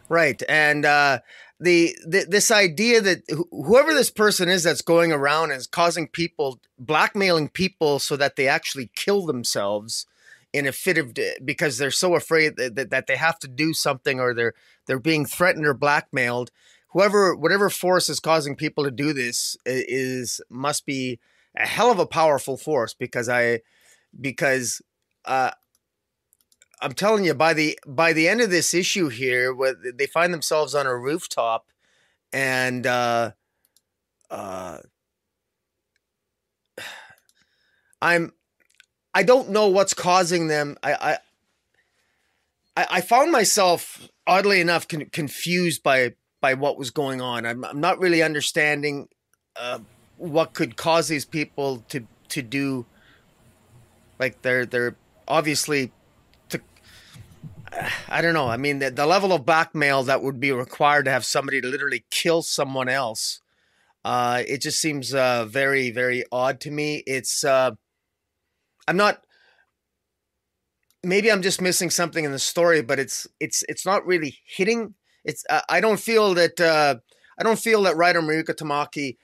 Right, 0.10 0.44
and 0.48 0.86
uh, 0.86 1.20
the, 1.60 1.98
the 2.06 2.26
this 2.30 2.52
idea 2.52 3.02
that 3.02 3.24
wh- 3.32 3.66
whoever 3.66 3.94
this 3.94 4.12
person 4.12 4.50
is 4.50 4.64
that's 4.64 4.82
going 4.82 5.12
around 5.12 5.52
is 5.52 5.66
causing 5.66 6.08
people, 6.08 6.60
blackmailing 6.78 7.50
people, 7.50 8.00
so 8.00 8.18
that 8.18 8.36
they 8.36 8.48
actually 8.48 8.92
kill 8.96 9.26
themselves 9.26 10.06
in 10.54 10.68
a 10.68 10.72
fit 10.72 10.98
of 10.98 11.14
because 11.44 11.78
they're 11.78 11.92
so 11.92 12.16
afraid 12.16 12.56
that, 12.58 12.90
that 12.92 13.08
they 13.08 13.16
have 13.16 13.40
to 13.40 13.48
do 13.48 13.74
something 13.74 14.20
or 14.20 14.34
they're 14.34 14.54
they're 14.86 15.00
being 15.00 15.26
threatened 15.26 15.66
or 15.66 15.74
blackmailed. 15.74 16.52
Whoever 16.90 17.36
whatever 17.36 17.70
force 17.70 18.08
is 18.08 18.20
causing 18.20 18.56
people 18.56 18.84
to 18.84 18.92
do 18.92 19.14
this 19.14 19.58
is 19.66 20.40
must 20.50 20.86
be 20.86 21.20
a 21.58 21.66
hell 21.66 21.92
of 21.92 22.00
a 22.00 22.06
powerful 22.06 22.58
force 22.58 22.94
because 22.94 23.30
i 23.30 23.60
because 24.20 24.82
uh 25.26 25.52
i'm 26.82 26.94
telling 26.94 27.24
you 27.24 27.34
by 27.34 27.54
the 27.54 27.78
by 27.88 28.14
the 28.14 28.28
end 28.28 28.42
of 28.42 28.50
this 28.50 28.74
issue 28.74 29.10
here 29.10 29.56
they 29.96 30.08
find 30.08 30.34
themselves 30.34 30.74
on 30.76 30.88
a 30.88 30.98
rooftop 30.98 31.68
and 32.32 32.88
uh 32.88 33.32
uh 34.30 34.78
i'm 38.02 38.32
I 39.14 39.24
don't 39.24 39.50
know 39.50 39.68
what's 39.68 39.94
causing 39.94 40.48
them. 40.48 40.78
I 40.84 41.18
I, 42.76 42.88
I 42.98 43.02
found 43.02 43.32
myself 43.32 44.10
oddly 44.26 44.60
enough 44.62 44.88
con- 44.88 45.10
confused 45.12 45.84
by 45.84 46.14
by 46.42 46.54
what 46.56 46.78
was 46.78 46.92
going 46.92 47.22
on. 47.22 47.46
I'm 47.46 47.64
I'm 47.64 47.80
not 47.80 48.00
really 48.00 48.24
understanding 48.24 49.08
uh, 49.56 49.80
what 50.18 50.54
could 50.54 50.76
cause 50.76 51.08
these 51.08 51.26
people 51.26 51.84
to 51.90 52.08
to 52.30 52.42
do. 52.42 52.86
Like 54.20 54.42
they're 54.42 54.66
they're 54.66 54.96
obviously. 55.28 55.92
To, 56.50 56.60
I 58.08 58.22
don't 58.22 58.34
know. 58.34 58.48
I 58.48 58.58
mean, 58.58 58.80
the, 58.80 58.92
the 58.92 59.06
level 59.06 59.34
of 59.34 59.46
blackmail 59.46 60.04
that 60.04 60.22
would 60.22 60.40
be 60.40 60.52
required 60.52 61.06
to 61.06 61.12
have 61.12 61.26
somebody 61.26 61.60
to 61.62 61.68
literally 61.68 62.06
kill 62.12 62.44
someone 62.44 62.88
else, 62.88 63.42
uh, 64.06 64.44
it 64.48 64.62
just 64.62 64.80
seems 64.80 65.14
uh, 65.14 65.46
very, 65.46 65.90
very 65.90 66.24
odd 66.32 66.60
to 66.62 66.72
me. 66.72 67.04
It's 67.08 67.44
uh, 67.44 67.72
I'm 68.88 68.98
not 68.98 69.22
maybe 71.04 71.32
I'm 71.32 71.42
just 71.42 71.62
missing 71.62 71.90
something 71.90 72.24
in 72.24 72.32
the 72.32 72.40
story, 72.40 72.82
but 72.82 73.00
it's 73.00 73.28
it's 73.40 73.64
it's 73.68 73.86
not 73.86 74.06
really 74.06 74.40
hitting. 74.46 74.96
It's 75.24 75.44
uh, 75.50 75.62
I 75.70 75.82
don't 75.82 76.00
feel 76.00 76.34
that 76.36 76.60
uh, 76.60 76.96
I 77.38 77.44
don't 77.44 77.60
feel 77.60 77.84
that 77.84 77.98
writer 77.98 78.22
Mariko 78.22 78.56
Tamaki. 78.56 79.18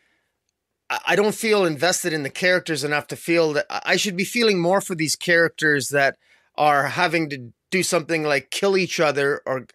I, 1.05 1.16
don't 1.16 1.36
feel 1.36 1.66
invested 1.66 2.14
in 2.14 2.24
the 2.24 2.32
characters 2.32 2.84
enough 2.84 3.05
to 3.07 3.16
feel 3.16 3.53
that 3.53 3.68
I 3.70 3.95
should 3.95 4.18
be 4.18 4.24
feeling 4.24 4.60
more 4.60 4.82
for 4.82 4.95
these 4.95 5.16
characters 5.16 5.89
that 5.89 6.18
are 6.55 6.88
having 6.88 7.30
to 7.30 7.53
do 7.70 7.84
something 7.84 8.24
like 8.24 8.49
kill 8.49 8.76
each 8.76 8.99
other 8.99 9.43
or 9.45 9.68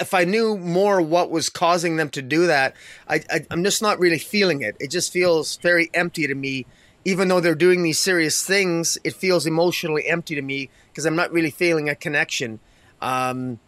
if 0.00 0.12
I 0.12 0.24
knew 0.24 0.58
more 0.58 1.00
what 1.00 1.30
was 1.30 1.48
causing 1.48 1.94
them 1.94 2.10
to 2.10 2.22
do 2.22 2.48
that, 2.48 2.74
I, 3.08 3.20
I 3.30 3.46
am 3.52 3.62
just 3.62 3.82
not 3.82 4.00
really 4.00 4.18
feeling 4.18 4.62
it. 4.62 4.74
It 4.80 4.90
just 4.90 5.12
feels 5.12 5.58
very 5.58 5.90
empty 5.94 6.26
to 6.26 6.34
me 6.34 6.66
even 7.04 7.28
though 7.28 7.40
they're 7.40 7.54
doing 7.54 7.82
these 7.82 7.98
serious 7.98 8.44
things, 8.44 8.98
it 9.04 9.14
feels 9.14 9.46
emotionally 9.46 10.06
empty 10.06 10.34
to 10.34 10.42
me 10.42 10.70
because 10.90 11.04
I'm 11.04 11.16
not 11.16 11.32
really 11.32 11.50
feeling 11.50 11.88
a 11.88 11.94
connection. 11.94 12.60
Um, 13.00 13.58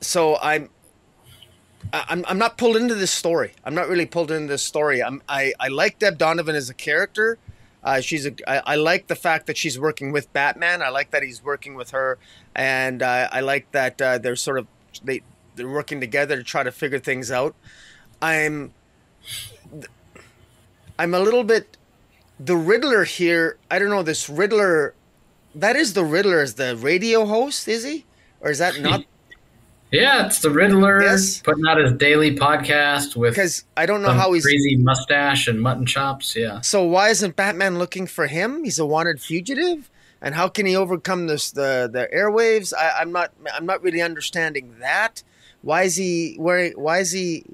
so 0.00 0.36
I'm, 0.40 0.68
I'm, 1.92 2.24
I'm 2.28 2.38
not 2.38 2.58
pulled 2.58 2.76
into 2.76 2.94
this 2.94 3.10
story. 3.10 3.52
I'm 3.64 3.74
not 3.74 3.88
really 3.88 4.06
pulled 4.06 4.30
into 4.30 4.48
this 4.48 4.62
story. 4.62 5.02
I'm, 5.02 5.22
I, 5.28 5.52
I 5.58 5.68
like 5.68 5.98
Deb 5.98 6.18
Donovan 6.18 6.54
as 6.54 6.70
a 6.70 6.74
character. 6.74 7.38
Uh, 7.82 8.00
she's 8.00 8.26
a, 8.26 8.32
I, 8.46 8.74
I 8.74 8.76
like 8.76 9.08
the 9.08 9.16
fact 9.16 9.46
that 9.48 9.56
she's 9.56 9.78
working 9.78 10.12
with 10.12 10.32
Batman. 10.32 10.82
I 10.82 10.90
like 10.90 11.10
that 11.10 11.22
he's 11.24 11.42
working 11.42 11.74
with 11.74 11.90
her, 11.90 12.16
and 12.54 13.02
uh, 13.02 13.28
I 13.32 13.40
like 13.40 13.72
that 13.72 14.00
uh, 14.00 14.18
they're 14.18 14.36
sort 14.36 14.58
of 14.58 14.68
they 15.02 15.22
they're 15.56 15.68
working 15.68 15.98
together 16.00 16.36
to 16.36 16.44
try 16.44 16.62
to 16.62 16.70
figure 16.70 17.00
things 17.00 17.32
out. 17.32 17.56
I'm 18.20 18.72
I'm 20.96 21.12
a 21.12 21.18
little 21.18 21.42
bit 21.42 21.76
the 22.40 22.56
Riddler 22.56 23.04
here, 23.04 23.58
I 23.70 23.78
don't 23.78 23.90
know, 23.90 24.02
this 24.02 24.28
Riddler, 24.28 24.94
that 25.54 25.76
is 25.76 25.94
the 25.94 26.04
Riddler 26.04 26.40
as 26.40 26.54
the 26.54 26.76
radio 26.76 27.24
host, 27.26 27.68
is 27.68 27.84
he? 27.84 28.04
Or 28.40 28.50
is 28.50 28.58
that 28.58 28.80
not? 28.80 29.04
yeah, 29.92 30.26
it's 30.26 30.40
the 30.40 30.50
Riddler 30.50 31.02
yes. 31.02 31.40
putting 31.40 31.66
out 31.66 31.78
his 31.78 31.92
daily 31.92 32.34
podcast 32.34 33.14
with 33.14 33.34
because 33.34 33.64
I 33.76 33.86
don't 33.86 34.02
know 34.02 34.10
how 34.10 34.32
he's 34.32 34.44
crazy 34.44 34.76
mustache 34.76 35.46
and 35.46 35.60
mutton 35.60 35.86
chops. 35.86 36.34
Yeah. 36.34 36.60
So 36.62 36.82
why 36.82 37.10
isn't 37.10 37.36
Batman 37.36 37.78
looking 37.78 38.06
for 38.06 38.26
him? 38.26 38.64
He's 38.64 38.78
a 38.78 38.86
wanted 38.86 39.20
fugitive, 39.20 39.90
and 40.20 40.34
how 40.34 40.48
can 40.48 40.66
he 40.66 40.74
overcome 40.74 41.28
this 41.28 41.52
the 41.52 41.88
the 41.92 42.08
airwaves? 42.14 42.72
I, 42.76 43.00
I'm 43.00 43.12
not 43.12 43.32
I'm 43.54 43.66
not 43.66 43.82
really 43.82 44.02
understanding 44.02 44.74
that. 44.80 45.22
Why 45.60 45.82
is 45.84 45.96
he 45.96 46.34
where? 46.36 46.70
Why 46.70 46.98
is 46.98 47.12
he? 47.12 47.44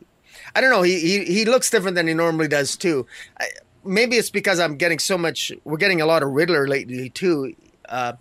I 0.55 0.63
don't 0.63 0.71
know. 0.71 0.83
He 0.83 1.01
he, 1.01 1.25
he 1.25 1.45
looks 1.45 1.69
different 1.69 1.97
than 1.97 2.07
he 2.07 2.15
normally 2.15 2.49
does 2.49 2.77
too. 2.77 3.07
I, 3.39 3.49
maybe 3.85 4.17
it's 4.17 4.31
because 4.31 4.61
I'm 4.61 4.77
getting 4.77 4.99
so 4.99 5.19
much. 5.19 5.53
We're 5.65 5.77
getting 5.77 6.01
a 6.01 6.07
lot 6.07 6.23
of 6.23 6.31
Riddler 6.31 6.67
lately 6.67 7.11
too. 7.11 7.55
Uh, 7.89 8.15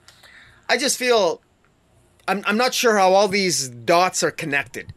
I 0.70 0.78
just 0.78 0.98
feel 0.98 1.42
I'm 2.28 2.44
I'm 2.46 2.58
not 2.58 2.74
sure 2.74 2.98
how 2.98 3.14
all 3.14 3.28
these 3.28 3.70
dots 3.70 4.24
are 4.24 4.32
connected. 4.32 4.94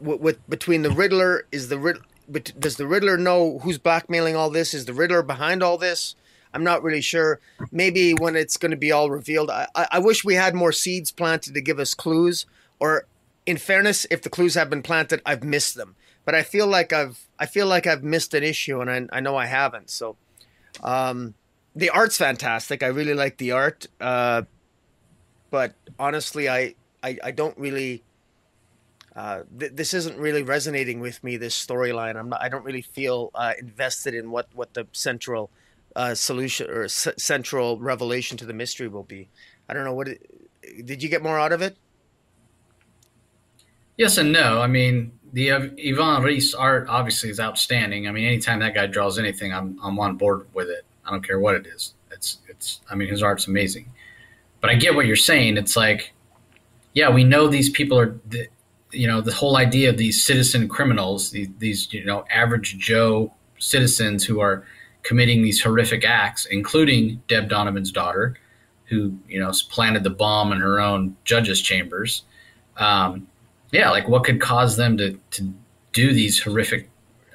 With, 0.00 0.20
with 0.20 0.50
between 0.50 0.82
the 0.82 0.90
Riddler 0.90 1.46
is 1.52 1.68
the 1.68 1.78
Riddler. 1.78 2.04
But 2.28 2.52
does 2.58 2.76
the 2.76 2.86
Riddler 2.86 3.16
know 3.16 3.58
who's 3.58 3.78
blackmailing 3.78 4.36
all 4.36 4.50
this? 4.50 4.72
Is 4.72 4.84
the 4.84 4.94
Riddler 4.94 5.22
behind 5.22 5.62
all 5.62 5.78
this? 5.78 6.14
I'm 6.54 6.64
not 6.64 6.82
really 6.82 7.00
sure. 7.00 7.40
Maybe 7.70 8.12
when 8.12 8.36
it's 8.36 8.56
going 8.56 8.70
to 8.70 8.76
be 8.76 8.92
all 8.92 9.10
revealed. 9.10 9.50
I, 9.50 9.68
I, 9.74 9.86
I 9.92 9.98
wish 9.98 10.24
we 10.24 10.34
had 10.34 10.54
more 10.54 10.72
seeds 10.72 11.10
planted 11.10 11.54
to 11.54 11.60
give 11.60 11.78
us 11.78 11.94
clues. 11.94 12.46
Or, 12.78 13.06
in 13.46 13.56
fairness, 13.56 14.06
if 14.10 14.22
the 14.22 14.30
clues 14.30 14.54
have 14.54 14.70
been 14.70 14.82
planted, 14.82 15.22
I've 15.26 15.44
missed 15.44 15.74
them 15.74 15.96
but 16.30 16.38
I 16.38 16.44
feel 16.44 16.68
like 16.68 16.92
I've 16.92 17.26
I 17.40 17.46
feel 17.46 17.66
like 17.66 17.88
I've 17.88 18.04
missed 18.04 18.34
an 18.34 18.44
issue, 18.44 18.80
and 18.80 18.88
I, 18.88 19.16
I 19.16 19.18
know 19.18 19.34
I 19.34 19.46
haven't. 19.46 19.90
So, 19.90 20.16
um, 20.80 21.34
the 21.74 21.90
art's 21.90 22.16
fantastic. 22.16 22.84
I 22.84 22.86
really 22.86 23.14
like 23.14 23.38
the 23.38 23.50
art, 23.50 23.88
uh, 24.00 24.42
but 25.50 25.74
honestly, 25.98 26.48
I 26.48 26.76
I, 27.02 27.18
I 27.24 27.30
don't 27.32 27.58
really. 27.58 28.04
Uh, 29.16 29.42
th- 29.58 29.72
this 29.74 29.92
isn't 29.92 30.18
really 30.18 30.44
resonating 30.44 31.00
with 31.00 31.24
me. 31.24 31.36
This 31.36 31.56
storyline, 31.66 32.14
I'm 32.14 32.28
not. 32.28 32.40
I 32.40 32.48
don't 32.48 32.64
really 32.64 32.82
feel 32.82 33.32
uh, 33.34 33.54
invested 33.58 34.14
in 34.14 34.30
what 34.30 34.46
what 34.54 34.74
the 34.74 34.86
central 34.92 35.50
uh, 35.96 36.14
solution 36.14 36.70
or 36.70 36.86
c- 36.86 37.10
central 37.18 37.76
revelation 37.80 38.36
to 38.36 38.46
the 38.46 38.54
mystery 38.54 38.86
will 38.86 39.02
be. 39.02 39.28
I 39.68 39.74
don't 39.74 39.82
know 39.82 39.94
what. 39.94 40.06
It, 40.06 40.86
did 40.86 41.02
you 41.02 41.08
get 41.08 41.24
more 41.24 41.40
out 41.40 41.50
of 41.50 41.60
it? 41.60 41.76
Yes 43.96 44.16
and 44.16 44.32
no. 44.32 44.62
I 44.62 44.66
mean, 44.66 45.12
the 45.32 45.52
Ivan 45.52 46.22
Reis 46.22 46.54
art 46.54 46.86
obviously 46.88 47.30
is 47.30 47.40
outstanding. 47.40 48.08
I 48.08 48.12
mean, 48.12 48.26
anytime 48.26 48.60
that 48.60 48.74
guy 48.74 48.86
draws 48.86 49.18
anything, 49.18 49.52
I'm 49.52 49.78
I'm 49.82 49.98
on 49.98 50.16
board 50.16 50.46
with 50.54 50.68
it. 50.68 50.84
I 51.04 51.10
don't 51.10 51.26
care 51.26 51.38
what 51.38 51.54
it 51.54 51.66
is. 51.66 51.94
It's 52.10 52.38
it's. 52.48 52.80
I 52.90 52.94
mean, 52.94 53.08
his 53.08 53.22
art's 53.22 53.46
amazing. 53.46 53.90
But 54.60 54.70
I 54.70 54.74
get 54.74 54.94
what 54.94 55.06
you're 55.06 55.16
saying. 55.16 55.56
It's 55.56 55.76
like, 55.76 56.12
yeah, 56.92 57.10
we 57.10 57.24
know 57.24 57.48
these 57.48 57.70
people 57.70 57.98
are, 57.98 58.14
you 58.90 59.06
know, 59.06 59.20
the 59.20 59.32
whole 59.32 59.56
idea 59.56 59.88
of 59.88 59.96
these 59.96 60.22
citizen 60.22 60.68
criminals, 60.68 61.30
these, 61.30 61.48
these 61.58 61.92
you 61.94 62.04
know, 62.04 62.26
average 62.30 62.76
Joe 62.76 63.32
citizens 63.58 64.24
who 64.24 64.40
are 64.40 64.64
committing 65.02 65.42
these 65.42 65.62
horrific 65.62 66.04
acts, 66.04 66.44
including 66.46 67.22
Deb 67.26 67.48
Donovan's 67.48 67.90
daughter, 67.90 68.36
who 68.84 69.16
you 69.28 69.38
know 69.40 69.52
planted 69.70 70.04
the 70.04 70.10
bomb 70.10 70.52
in 70.52 70.60
her 70.60 70.80
own 70.80 71.16
judge's 71.24 71.62
chambers. 71.62 72.24
Um, 72.76 73.28
yeah, 73.72 73.90
like 73.90 74.08
what 74.08 74.24
could 74.24 74.40
cause 74.40 74.76
them 74.76 74.96
to 74.98 75.18
to 75.32 75.52
do 75.92 76.12
these 76.12 76.40
horrific, 76.40 76.88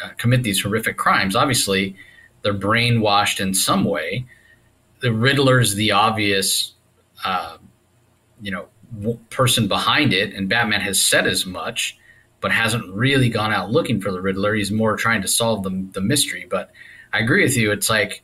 uh, 0.03 0.09
commit 0.17 0.43
these 0.43 0.61
horrific 0.61 0.97
crimes? 0.97 1.35
Obviously, 1.35 1.95
they're 2.41 2.53
brainwashed 2.53 3.39
in 3.39 3.53
some 3.53 3.85
way. 3.85 4.25
The 5.01 5.11
Riddler's 5.11 5.75
the 5.75 5.91
obvious, 5.91 6.73
uh, 7.23 7.57
you 8.41 8.51
know, 8.51 8.67
w- 8.99 9.19
person 9.29 9.67
behind 9.67 10.13
it, 10.13 10.33
and 10.33 10.49
Batman 10.49 10.81
has 10.81 11.01
said 11.01 11.27
as 11.27 11.45
much, 11.45 11.97
but 12.41 12.51
hasn't 12.51 12.93
really 12.93 13.29
gone 13.29 13.53
out 13.53 13.71
looking 13.71 14.01
for 14.01 14.11
the 14.11 14.21
Riddler. 14.21 14.55
He's 14.55 14.71
more 14.71 14.95
trying 14.95 15.21
to 15.21 15.27
solve 15.27 15.63
the 15.63 15.87
the 15.93 16.01
mystery. 16.01 16.47
But 16.49 16.71
I 17.13 17.19
agree 17.19 17.43
with 17.43 17.55
you. 17.55 17.71
It's 17.71 17.89
like 17.89 18.23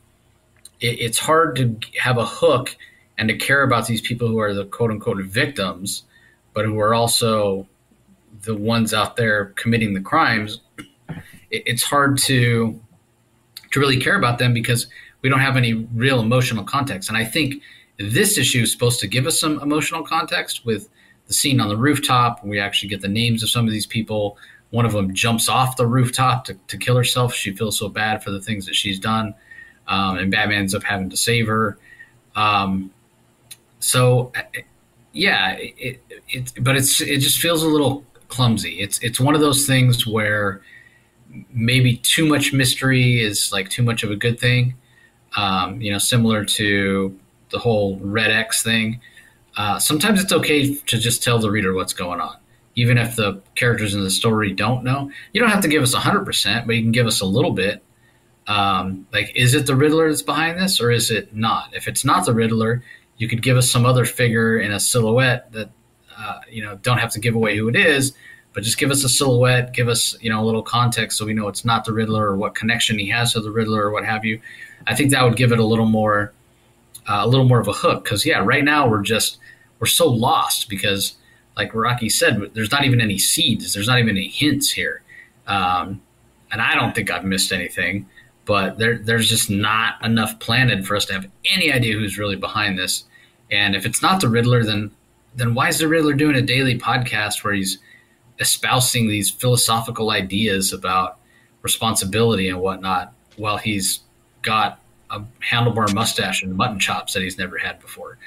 it, 0.80 1.00
it's 1.00 1.18
hard 1.18 1.56
to 1.56 1.76
have 1.98 2.18
a 2.18 2.26
hook 2.26 2.76
and 3.16 3.28
to 3.28 3.36
care 3.36 3.62
about 3.62 3.86
these 3.86 4.00
people 4.00 4.28
who 4.28 4.38
are 4.38 4.52
the 4.52 4.66
quote 4.66 4.90
unquote 4.90 5.22
victims, 5.24 6.04
but 6.52 6.64
who 6.64 6.78
are 6.78 6.94
also 6.94 7.66
the 8.42 8.54
ones 8.54 8.92
out 8.92 9.16
there 9.16 9.46
committing 9.56 9.94
the 9.94 10.00
crimes, 10.00 10.60
it, 11.50 11.62
it's 11.66 11.82
hard 11.82 12.18
to 12.18 12.78
to 13.70 13.80
really 13.80 13.98
care 13.98 14.16
about 14.16 14.38
them 14.38 14.52
because 14.52 14.86
we 15.22 15.28
don't 15.28 15.40
have 15.40 15.56
any 15.56 15.72
real 15.72 16.20
emotional 16.20 16.64
context. 16.64 17.08
And 17.08 17.16
I 17.16 17.24
think 17.24 17.62
this 17.98 18.36
issue 18.36 18.62
is 18.62 18.72
supposed 18.72 19.00
to 19.00 19.06
give 19.06 19.26
us 19.26 19.40
some 19.40 19.60
emotional 19.60 20.02
context 20.02 20.66
with 20.66 20.88
the 21.26 21.32
scene 21.32 21.60
on 21.60 21.68
the 21.68 21.76
rooftop. 21.76 22.44
We 22.44 22.58
actually 22.58 22.90
get 22.90 23.00
the 23.00 23.08
names 23.08 23.42
of 23.42 23.48
some 23.48 23.64
of 23.64 23.72
these 23.72 23.86
people. 23.86 24.36
One 24.70 24.84
of 24.84 24.92
them 24.92 25.14
jumps 25.14 25.48
off 25.48 25.76
the 25.76 25.86
rooftop 25.86 26.44
to, 26.46 26.54
to 26.54 26.76
kill 26.76 26.96
herself. 26.96 27.34
She 27.34 27.54
feels 27.54 27.78
so 27.78 27.88
bad 27.88 28.22
for 28.22 28.30
the 28.30 28.40
things 28.40 28.66
that 28.66 28.74
she's 28.74 28.98
done. 28.98 29.34
Um, 29.88 30.18
and 30.18 30.30
Batman 30.30 30.58
ends 30.58 30.74
up 30.74 30.82
having 30.82 31.10
to 31.10 31.16
save 31.16 31.46
her. 31.46 31.78
Um, 32.34 32.90
so, 33.80 34.32
yeah, 35.12 35.56
it, 35.58 36.02
it, 36.28 36.52
but 36.60 36.76
it's 36.76 37.00
it 37.00 37.18
just 37.18 37.38
feels 37.40 37.62
a 37.62 37.68
little 37.68 38.04
clumsy. 38.32 38.80
It's 38.80 38.98
it's 39.00 39.20
one 39.20 39.34
of 39.34 39.42
those 39.42 39.66
things 39.66 40.06
where 40.06 40.62
maybe 41.52 41.96
too 41.96 42.26
much 42.26 42.52
mystery 42.52 43.20
is 43.20 43.52
like 43.52 43.68
too 43.68 43.82
much 43.82 44.02
of 44.02 44.10
a 44.10 44.16
good 44.16 44.40
thing. 44.40 44.74
Um, 45.36 45.80
you 45.80 45.92
know, 45.92 45.98
similar 45.98 46.44
to 46.44 47.18
the 47.50 47.58
whole 47.58 47.98
Red 47.98 48.30
X 48.30 48.62
thing. 48.62 49.00
Uh, 49.56 49.78
sometimes 49.78 50.22
it's 50.22 50.32
okay 50.32 50.74
to 50.74 50.98
just 50.98 51.22
tell 51.22 51.38
the 51.38 51.50
reader 51.50 51.74
what's 51.74 51.92
going 51.92 52.20
on, 52.20 52.36
even 52.74 52.96
if 52.96 53.16
the 53.16 53.40
characters 53.54 53.94
in 53.94 54.02
the 54.02 54.10
story 54.10 54.52
don't 54.52 54.82
know. 54.82 55.10
You 55.32 55.40
don't 55.40 55.50
have 55.50 55.62
to 55.62 55.68
give 55.68 55.82
us 55.82 55.94
100%, 55.94 56.66
but 56.66 56.74
you 56.74 56.82
can 56.82 56.92
give 56.92 57.06
us 57.06 57.20
a 57.20 57.26
little 57.26 57.52
bit. 57.52 57.82
Um, 58.46 59.06
like, 59.12 59.30
is 59.36 59.54
it 59.54 59.66
the 59.66 59.76
Riddler 59.76 60.08
that's 60.08 60.22
behind 60.22 60.58
this, 60.58 60.80
or 60.80 60.90
is 60.90 61.10
it 61.10 61.36
not? 61.36 61.74
If 61.74 61.86
it's 61.86 62.04
not 62.04 62.24
the 62.24 62.32
Riddler, 62.32 62.82
you 63.18 63.28
could 63.28 63.42
give 63.42 63.58
us 63.58 63.70
some 63.70 63.84
other 63.84 64.06
figure 64.06 64.58
in 64.58 64.72
a 64.72 64.80
silhouette 64.80 65.52
that 65.52 65.70
uh, 66.22 66.40
you 66.50 66.62
know, 66.62 66.76
don't 66.82 66.98
have 66.98 67.10
to 67.10 67.20
give 67.20 67.34
away 67.34 67.56
who 67.56 67.68
it 67.68 67.76
is, 67.76 68.12
but 68.52 68.62
just 68.62 68.78
give 68.78 68.90
us 68.90 69.02
a 69.02 69.08
silhouette, 69.08 69.72
give 69.72 69.88
us, 69.88 70.16
you 70.20 70.30
know, 70.30 70.42
a 70.42 70.44
little 70.44 70.62
context 70.62 71.18
so 71.18 71.24
we 71.24 71.32
know 71.32 71.48
it's 71.48 71.64
not 71.64 71.84
the 71.84 71.92
Riddler 71.92 72.24
or 72.26 72.36
what 72.36 72.54
connection 72.54 72.98
he 72.98 73.08
has 73.08 73.32
to 73.32 73.40
the 73.40 73.50
Riddler 73.50 73.82
or 73.82 73.90
what 73.90 74.04
have 74.04 74.24
you. 74.24 74.40
I 74.86 74.94
think 74.94 75.10
that 75.10 75.24
would 75.24 75.36
give 75.36 75.52
it 75.52 75.58
a 75.58 75.64
little 75.64 75.86
more, 75.86 76.32
uh, 77.08 77.20
a 77.22 77.26
little 77.26 77.46
more 77.46 77.60
of 77.60 77.68
a 77.68 77.72
hook. 77.72 78.04
Because 78.04 78.24
yeah, 78.26 78.38
right 78.38 78.64
now 78.64 78.88
we're 78.88 79.02
just 79.02 79.38
we're 79.78 79.86
so 79.86 80.08
lost 80.08 80.68
because, 80.68 81.14
like 81.56 81.74
Rocky 81.74 82.08
said, 82.08 82.50
there's 82.54 82.70
not 82.70 82.84
even 82.84 83.00
any 83.00 83.18
seeds. 83.18 83.74
There's 83.74 83.88
not 83.88 83.98
even 83.98 84.16
any 84.16 84.28
hints 84.28 84.70
here, 84.70 85.02
um, 85.46 86.00
and 86.50 86.60
I 86.62 86.74
don't 86.74 86.94
think 86.94 87.10
I've 87.10 87.24
missed 87.24 87.52
anything. 87.52 88.08
But 88.44 88.78
there, 88.78 88.98
there's 88.98 89.28
just 89.28 89.50
not 89.50 90.04
enough 90.04 90.38
planted 90.40 90.86
for 90.86 90.96
us 90.96 91.04
to 91.06 91.12
have 91.12 91.30
any 91.50 91.72
idea 91.72 91.94
who's 91.94 92.18
really 92.18 92.36
behind 92.36 92.76
this. 92.78 93.04
And 93.52 93.76
if 93.76 93.86
it's 93.86 94.02
not 94.02 94.20
the 94.20 94.28
Riddler, 94.28 94.64
then 94.64 94.90
then 95.34 95.54
why 95.54 95.68
is 95.68 95.78
the 95.78 95.88
Riddler 95.88 96.14
doing 96.14 96.36
a 96.36 96.42
daily 96.42 96.78
podcast 96.78 97.42
where 97.42 97.54
he's 97.54 97.78
espousing 98.38 99.08
these 99.08 99.30
philosophical 99.30 100.10
ideas 100.10 100.72
about 100.72 101.18
responsibility 101.62 102.48
and 102.48 102.60
whatnot 102.60 103.12
while 103.36 103.56
he's 103.56 104.00
got 104.42 104.80
a 105.10 105.22
handlebar 105.50 105.92
mustache 105.94 106.42
and 106.42 106.56
mutton 106.56 106.78
chops 106.78 107.14
that 107.14 107.22
he's 107.22 107.38
never 107.38 107.58
had 107.58 107.80
before? 107.80 108.18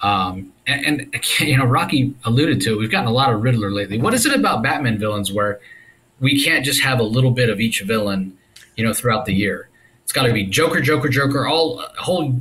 Um, 0.00 0.52
and, 0.66 1.12
and, 1.12 1.40
you 1.40 1.56
know, 1.56 1.64
Rocky 1.64 2.14
alluded 2.24 2.60
to 2.62 2.74
it. 2.74 2.78
We've 2.78 2.90
gotten 2.90 3.08
a 3.08 3.12
lot 3.12 3.32
of 3.32 3.42
Riddler 3.42 3.70
lately. 3.70 4.00
What 4.00 4.14
is 4.14 4.26
it 4.26 4.34
about 4.34 4.62
Batman 4.62 4.98
villains 4.98 5.32
where 5.32 5.60
we 6.20 6.42
can't 6.42 6.64
just 6.64 6.82
have 6.82 7.00
a 7.00 7.04
little 7.04 7.30
bit 7.30 7.50
of 7.50 7.60
each 7.60 7.82
villain, 7.82 8.36
you 8.76 8.84
know, 8.84 8.92
throughout 8.92 9.24
the 9.26 9.34
year? 9.34 9.68
It's 10.04 10.12
got 10.12 10.26
to 10.26 10.32
be 10.32 10.44
Joker, 10.44 10.80
Joker, 10.80 11.08
Joker, 11.08 11.46
all 11.46 11.84
whole 11.98 12.40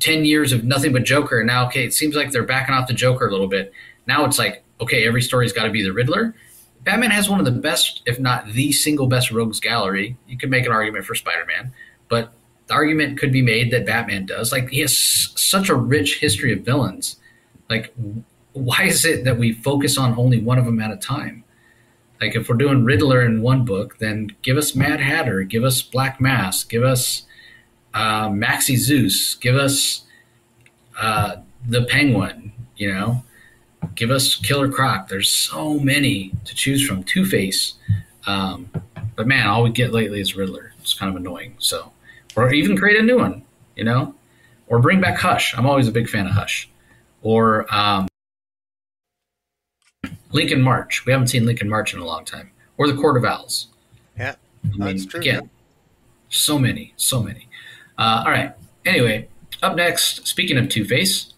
10 0.00 0.24
years 0.24 0.52
of 0.52 0.64
nothing 0.64 0.92
but 0.92 1.04
Joker. 1.04 1.38
And 1.40 1.46
now, 1.46 1.66
okay, 1.66 1.84
it 1.84 1.94
seems 1.94 2.14
like 2.14 2.30
they're 2.30 2.42
backing 2.42 2.74
off 2.74 2.88
the 2.88 2.94
Joker 2.94 3.26
a 3.26 3.30
little 3.30 3.48
bit. 3.48 3.72
Now 4.06 4.24
it's 4.24 4.38
like, 4.38 4.62
okay, 4.80 5.06
every 5.06 5.22
story's 5.22 5.52
got 5.52 5.64
to 5.64 5.70
be 5.70 5.82
the 5.82 5.92
Riddler. 5.92 6.34
Batman 6.84 7.10
has 7.12 7.28
one 7.28 7.38
of 7.38 7.44
the 7.44 7.52
best, 7.52 8.02
if 8.06 8.18
not 8.18 8.46
the 8.46 8.72
single 8.72 9.06
best 9.06 9.30
rogues 9.30 9.60
gallery. 9.60 10.16
You 10.26 10.36
could 10.36 10.50
make 10.50 10.66
an 10.66 10.72
argument 10.72 11.04
for 11.04 11.14
Spider 11.14 11.46
Man, 11.46 11.72
but 12.08 12.32
the 12.66 12.74
argument 12.74 13.18
could 13.18 13.32
be 13.32 13.42
made 13.42 13.70
that 13.70 13.86
Batman 13.86 14.26
does. 14.26 14.50
Like, 14.50 14.68
he 14.70 14.80
has 14.80 14.96
such 14.96 15.68
a 15.68 15.74
rich 15.76 16.18
history 16.18 16.52
of 16.52 16.64
villains. 16.64 17.16
Like, 17.70 17.94
why 18.52 18.84
is 18.84 19.04
it 19.04 19.24
that 19.24 19.38
we 19.38 19.52
focus 19.52 19.96
on 19.96 20.18
only 20.18 20.38
one 20.40 20.58
of 20.58 20.64
them 20.64 20.80
at 20.80 20.90
a 20.90 20.96
time? 20.96 21.44
Like, 22.20 22.34
if 22.34 22.48
we're 22.48 22.56
doing 22.56 22.84
Riddler 22.84 23.24
in 23.24 23.42
one 23.42 23.64
book, 23.64 23.98
then 23.98 24.34
give 24.42 24.56
us 24.56 24.74
Mad 24.74 25.00
Hatter, 25.00 25.42
give 25.42 25.64
us 25.64 25.82
Black 25.82 26.20
Mask, 26.20 26.68
give 26.68 26.82
us 26.82 27.24
uh, 27.94 28.30
Maxie 28.30 28.76
Zeus, 28.76 29.34
give 29.36 29.56
us 29.56 30.02
uh, 31.00 31.36
the 31.66 31.84
Penguin, 31.84 32.52
you 32.76 32.92
know, 32.92 33.22
give 33.94 34.10
us 34.10 34.36
Killer 34.36 34.70
Croc. 34.70 35.08
There's 35.08 35.30
so 35.30 35.78
many 35.78 36.32
to 36.44 36.54
choose 36.54 36.86
from. 36.86 37.04
Two 37.04 37.24
Face, 37.24 37.74
um, 38.26 38.70
but 39.16 39.26
man, 39.26 39.46
all 39.46 39.62
we 39.62 39.70
get 39.70 39.92
lately 39.92 40.20
is 40.20 40.36
Riddler. 40.36 40.72
It's 40.80 40.94
kind 40.94 41.10
of 41.10 41.16
annoying. 41.16 41.54
So, 41.58 41.92
or 42.36 42.52
even 42.52 42.76
create 42.76 42.98
a 42.98 43.02
new 43.02 43.18
one, 43.18 43.42
you 43.76 43.84
know, 43.84 44.14
or 44.68 44.78
bring 44.80 45.00
back 45.00 45.18
Hush. 45.18 45.56
I'm 45.56 45.66
always 45.66 45.88
a 45.88 45.92
big 45.92 46.08
fan 46.08 46.26
of 46.26 46.32
Hush, 46.32 46.70
or 47.22 47.72
um, 47.74 48.08
Lincoln 50.32 50.62
March. 50.62 51.04
We 51.04 51.12
haven't 51.12 51.28
seen 51.28 51.44
Lincoln 51.44 51.68
March 51.68 51.94
in 51.94 52.00
a 52.00 52.04
long 52.04 52.24
time, 52.24 52.50
or 52.76 52.86
the 52.86 52.96
Court 52.96 53.16
of 53.16 53.24
Owls. 53.24 53.68
Yeah, 54.18 54.34
I 54.64 54.68
mean, 54.68 54.78
that's 54.80 55.06
true. 55.06 55.20
Again, 55.20 55.50
so 56.28 56.58
many, 56.58 56.94
so 56.96 57.22
many. 57.22 57.48
Uh, 58.02 58.24
all 58.26 58.32
right. 58.32 58.52
Anyway, 58.84 59.28
up 59.62 59.76
next, 59.76 60.26
speaking 60.26 60.58
of 60.58 60.68
Two 60.68 60.84
Face, 60.84 61.34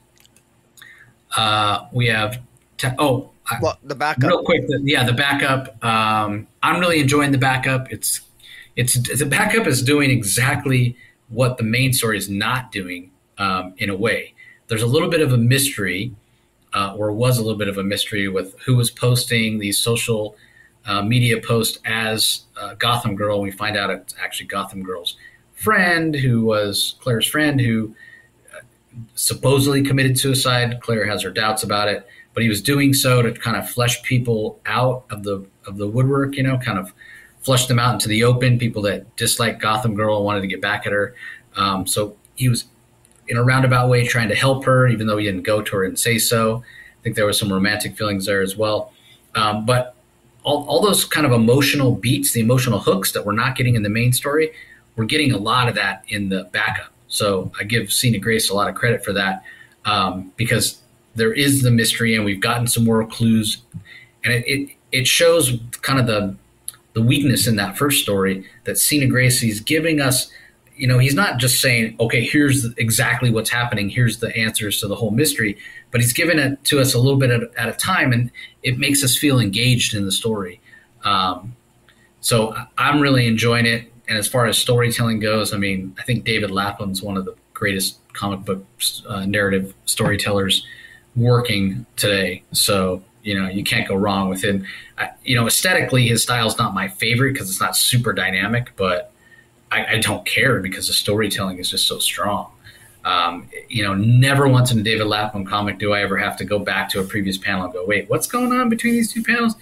uh, 1.37 1.87
we 1.93 2.07
have. 2.07 2.41
Te- 2.79 2.89
oh, 2.99 3.33
well, 3.61 3.79
the 3.85 3.95
backup. 3.95 4.31
Real 4.31 4.43
quick, 4.43 4.67
the, 4.67 4.81
yeah, 4.83 5.05
the 5.05 5.13
backup. 5.13 5.85
Um, 5.85 6.47
I'm 6.63 6.81
really 6.81 7.01
enjoying 7.01 7.33
the 7.33 7.39
backup. 7.39 7.93
It's 7.93 8.23
it's 8.77 8.95
the 9.19 9.27
backup 9.27 9.67
is 9.67 9.83
doing 9.83 10.11
exactly 10.11 10.97
what 11.29 11.59
the 11.59 11.65
main 11.65 11.93
story 11.93 12.17
is 12.17 12.31
not 12.31 12.73
doing 12.73 13.11
um, 13.37 13.75
in 13.77 13.91
a 13.91 13.97
way. 13.97 14.33
There's 14.69 14.83
a 14.83 14.87
little 14.87 15.11
bit 15.11 15.21
of 15.21 15.35
a 15.35 15.39
mystery, 15.39 16.15
uh, 16.73 16.95
or 16.97 17.13
was 17.13 17.37
a 17.37 17.43
little 17.43 17.59
bit 17.59 17.69
of 17.69 17.77
a 17.77 17.85
mystery 17.85 18.27
with 18.27 18.59
who 18.61 18.75
was 18.75 18.91
posting 18.91 19.59
these 19.59 19.79
social 19.79 20.35
uh, 20.87 21.03
media 21.03 21.43
posts 21.43 21.79
as 21.85 22.45
uh, 22.57 22.73
Gotham 22.73 23.17
Girl. 23.17 23.43
We 23.43 23.51
find 23.51 23.77
out 23.77 23.91
it's 23.91 24.15
actually 24.19 24.47
Gotham 24.47 24.83
Girl's 24.83 25.19
friend 25.65 26.15
who 26.15 26.45
was 26.45 26.95
Claire's 27.01 27.27
friend 27.27 27.61
who 27.61 27.95
uh, 28.55 28.61
supposedly 29.15 29.83
committed 29.83 30.19
suicide. 30.19 30.81
Claire 30.81 31.07
has 31.07 31.23
her 31.23 31.31
doubts 31.31 31.63
about 31.63 31.89
it, 31.89 32.07
but 32.35 32.43
he 32.43 32.49
was 32.49 32.61
doing 32.61 32.93
so 32.93 33.23
to 33.23 33.33
kind 33.33 33.57
of 33.57 33.69
flesh 33.69 34.03
people 34.03 34.61
out 34.67 35.05
of 35.11 35.23
the 35.23 35.45
of 35.67 35.79
the 35.79 35.89
woodwork, 35.89 36.37
you 36.37 36.43
know, 36.43 36.59
kind 36.59 36.79
of 36.79 36.93
flush 37.41 37.67
them 37.67 37.79
out 37.79 37.95
into 37.95 38.09
the 38.09 38.23
open. 38.23 38.59
People 38.59 38.83
that 38.83 39.17
disliked 39.17 39.61
Gotham 39.61 39.95
Girl 39.95 40.23
wanted 40.23 40.43
to 40.43 40.47
get 40.47 40.61
back 40.61 40.87
at 40.87 40.93
her. 40.93 41.15
Um, 41.57 41.87
so 41.87 42.17
he 42.35 42.49
was 42.49 42.67
in 43.29 43.37
a 43.39 43.43
roundabout 43.43 43.89
way 43.89 44.07
trying 44.07 44.29
to 44.29 44.35
help 44.35 44.65
her, 44.65 44.87
even 44.89 45.07
though 45.07 45.17
he 45.17 45.25
didn't 45.25 45.43
go 45.43 45.63
to 45.63 45.77
her 45.77 45.85
and 45.85 45.99
say 45.99 46.19
so. 46.19 46.63
I 46.63 47.03
think 47.03 47.17
there 47.17 47.27
was 47.27 47.39
some 47.39 47.53
romantic 47.53 47.97
feelings 47.97 48.27
there 48.27 48.43
as 48.43 48.57
well. 48.57 48.93
Um, 49.35 49.65
but 49.65 49.95
all, 50.43 50.65
all 50.67 50.83
those 50.83 51.05
kind 51.05 51.27
of 51.27 51.33
emotional 51.33 51.95
beats, 51.95 52.33
the 52.33 52.41
emotional 52.41 52.79
hooks 52.79 53.13
that 53.13 53.25
we're 53.25 53.33
not 53.33 53.57
getting 53.57 53.75
in 53.75 53.83
the 53.83 53.89
main 53.89 54.13
story, 54.13 54.53
we're 54.97 55.05
getting 55.05 55.33
a 55.33 55.39
lot 55.39 55.69
of 55.69 55.75
that 55.75 56.05
in 56.09 56.29
the 56.29 56.45
backup. 56.53 56.93
So 57.09 57.53
I 57.59 57.65
give 57.65 57.93
Sina 57.93 58.19
Grace 58.19 58.51
a 58.51 58.55
lot 58.55 58.69
of 58.69 58.75
credit 58.75 59.05
for 59.05 59.13
that 59.13 59.45
um, 59.85 60.33
because 60.37 60.81
there 61.15 61.33
is 61.33 61.63
the 61.63 61.71
mystery, 61.71 62.15
and 62.15 62.25
we've 62.25 62.41
gotten 62.41 62.67
some 62.67 62.85
more 62.85 63.07
clues, 63.07 63.59
and 64.25 64.33
it, 64.35 64.45
it, 64.47 64.71
it 64.93 65.07
shows 65.07 65.59
kind 65.83 66.01
of 66.01 66.07
the 66.07 66.37
the 66.95 67.03
weakness 67.03 67.49
in 67.49 67.57
that 67.57 67.77
first 67.77 68.03
story 68.03 68.47
that 68.65 68.79
Sina 68.79 69.07
Grace 69.07 69.43
is 69.43 69.61
giving 69.61 70.01
us. 70.01 70.31
You 70.77 70.89
know, 70.89 70.99
he's 70.99 71.15
not 71.15 71.39
just 71.39 71.61
saying, 71.61 71.97
"Okay, 72.01 72.25
here's 72.25 72.65
exactly 72.79 73.31
what's 73.31 73.51
happening. 73.51 73.89
Here's 73.89 74.19
the 74.19 74.37
answers 74.37 74.81
to 74.81 74.89
the 74.89 74.97
whole 74.97 75.11
mystery," 75.11 75.57
but 75.91 76.01
he's 76.01 76.13
giving 76.13 76.39
it 76.39 76.63
to 76.65 76.81
us 76.81 76.95
a 76.95 76.99
little 76.99 77.19
bit 77.19 77.31
at, 77.31 77.43
at 77.57 77.69
a 77.69 77.73
time, 77.73 78.13
and 78.13 78.31
it 78.63 78.79
makes 78.79 79.05
us 79.05 79.17
feel 79.17 79.39
engaged 79.39 79.95
in 79.95 80.05
the 80.05 80.13
story. 80.13 80.61
Um, 81.05 81.55
so 82.21 82.57
I'm 82.79 83.01
really 83.01 83.27
enjoying 83.27 83.67
it. 83.67 83.93
And 84.09 84.19
as 84.19 84.29
far 84.29 84.47
as 84.47 84.59
storytelling 84.59 85.21
goes, 85.21 85.55
I 85.55 85.57
mean, 85.57 85.97
I 85.99 86.03
think 86.03 86.25
David 86.25 86.51
Lapham's 86.51 87.03
one 87.03 87.17
of 87.17 87.25
the 87.25 87.35
greatest 87.55 87.99
comic 88.13 88.45
book 88.45 88.65
uh, 89.09 89.25
narrative 89.25 89.75
storytellers 89.87 90.67
working 91.17 91.87
today. 91.97 92.43
So 92.53 93.03
you 93.25 93.41
know 93.41 93.49
you 93.49 93.65
can't 93.65 93.89
go 93.89 93.97
wrong 93.97 94.29
with 94.29 94.45
him. 94.45 94.65
I, 94.99 95.11
you 95.25 95.35
know, 95.35 95.47
aesthetically, 95.47 96.07
his 96.07 96.23
style's 96.23 96.59
not 96.59 96.75
my 96.75 96.89
favorite 96.89 97.33
because 97.33 97.51
it's 97.51 97.61
not 97.61 97.77
super 97.77 98.13
dynamic, 98.13 98.73
but 98.77 99.11
I, 99.73 99.87
I, 99.87 99.99
don't 99.99 100.25
care 100.25 100.61
because 100.61 100.87
the 100.87 100.93
storytelling 100.93 101.59
is 101.59 101.69
just 101.69 101.89
so 101.89 101.99
strong. 101.99 102.53
Um, 103.05 103.49
you 103.69 103.83
know, 103.83 103.95
never 103.95 104.47
once 104.47 104.71
in 104.71 104.79
a 104.79 104.83
David 104.83 105.07
Lapham 105.07 105.45
comic 105.45 105.79
do 105.79 105.93
I 105.93 106.03
ever 106.03 106.17
have 106.17 106.37
to 106.39 106.45
go 106.45 106.59
back 106.59 106.89
to 106.91 107.01
a 107.01 107.05
previous 107.05 107.37
panel 107.37 107.65
and 107.65 107.73
go, 107.73 107.85
wait, 107.85 108.09
what's 108.09 108.27
going 108.27 108.53
on 108.53 108.69
between 108.69 108.95
these 108.95 109.13
two 109.13 109.23
panels? 109.23 109.57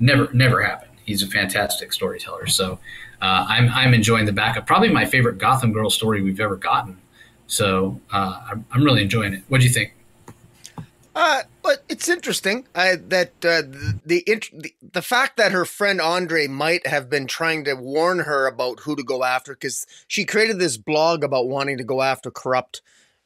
Never, 0.00 0.32
never 0.32 0.62
happened. 0.62 0.92
He's 1.04 1.22
a 1.22 1.26
fantastic 1.26 1.92
storyteller. 1.92 2.46
So 2.46 2.78
uh, 3.20 3.46
I'm, 3.48 3.68
I'm 3.70 3.94
enjoying 3.94 4.26
the 4.26 4.32
backup. 4.32 4.66
Probably 4.66 4.90
my 4.90 5.04
favorite 5.04 5.38
Gotham 5.38 5.72
Girl 5.72 5.90
story 5.90 6.22
we've 6.22 6.40
ever 6.40 6.56
gotten. 6.56 6.98
So 7.46 8.00
uh, 8.12 8.40
I'm, 8.50 8.64
I'm 8.72 8.84
really 8.84 9.02
enjoying 9.02 9.32
it. 9.34 9.42
What 9.48 9.60
do 9.60 9.66
you 9.66 9.72
think? 9.72 9.94
Uh, 11.14 11.42
but 11.62 11.82
it's 11.88 12.08
interesting 12.08 12.64
uh, 12.76 12.94
that 13.08 13.32
uh, 13.44 13.62
the, 14.06 14.22
the, 14.26 14.72
the 14.92 15.02
fact 15.02 15.36
that 15.36 15.50
her 15.50 15.64
friend 15.64 16.00
Andre 16.00 16.46
might 16.46 16.86
have 16.86 17.10
been 17.10 17.26
trying 17.26 17.64
to 17.64 17.74
warn 17.74 18.20
her 18.20 18.46
about 18.46 18.80
who 18.80 18.94
to 18.94 19.02
go 19.02 19.24
after 19.24 19.54
because 19.54 19.84
she 20.06 20.24
created 20.24 20.60
this 20.60 20.76
blog 20.76 21.24
about 21.24 21.48
wanting 21.48 21.76
to 21.78 21.82
go 21.82 22.02
after 22.02 22.30
corrupt 22.30 22.82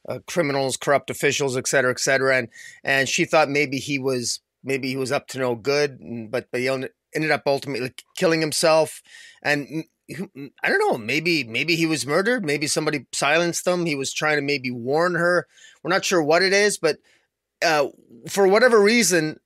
uh, 0.09 0.19
criminals, 0.25 0.75
corrupt 0.75 1.11
officials, 1.11 1.55
et 1.55 1.67
cetera, 1.67 1.91
et 1.91 1.99
cetera, 1.99 2.35
and 2.35 2.49
and 2.83 3.07
she 3.07 3.25
thought 3.25 3.47
maybe 3.47 3.77
he 3.77 3.99
was 3.99 4.39
maybe 4.63 4.89
he 4.89 4.97
was 4.97 5.11
up 5.11 5.27
to 5.27 5.37
no 5.37 5.53
good, 5.53 5.99
but 6.31 6.47
but 6.51 6.61
he 6.61 6.89
ended 7.15 7.31
up 7.31 7.43
ultimately 7.45 7.93
killing 8.17 8.41
himself, 8.41 9.01
and 9.43 9.85
I 10.09 10.69
don't 10.69 10.79
know, 10.79 10.97
maybe 10.97 11.43
maybe 11.43 11.75
he 11.75 11.85
was 11.85 12.05
murdered, 12.05 12.45
maybe 12.45 12.67
somebody 12.67 13.05
silenced 13.13 13.65
him. 13.65 13.85
He 13.85 13.95
was 13.95 14.13
trying 14.13 14.37
to 14.37 14.41
maybe 14.41 14.69
warn 14.71 15.15
her. 15.15 15.47
We're 15.81 15.91
not 15.91 16.05
sure 16.05 16.21
what 16.21 16.43
it 16.43 16.53
is, 16.53 16.77
but 16.77 16.97
uh, 17.63 17.87
for 18.27 18.47
whatever 18.47 18.81
reason, 18.81 19.39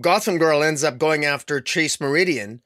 Gotham 0.00 0.38
Girl 0.38 0.62
ends 0.62 0.84
up 0.84 0.98
going 0.98 1.24
after 1.24 1.60
Chase 1.60 2.00
Meridian, 2.00 2.62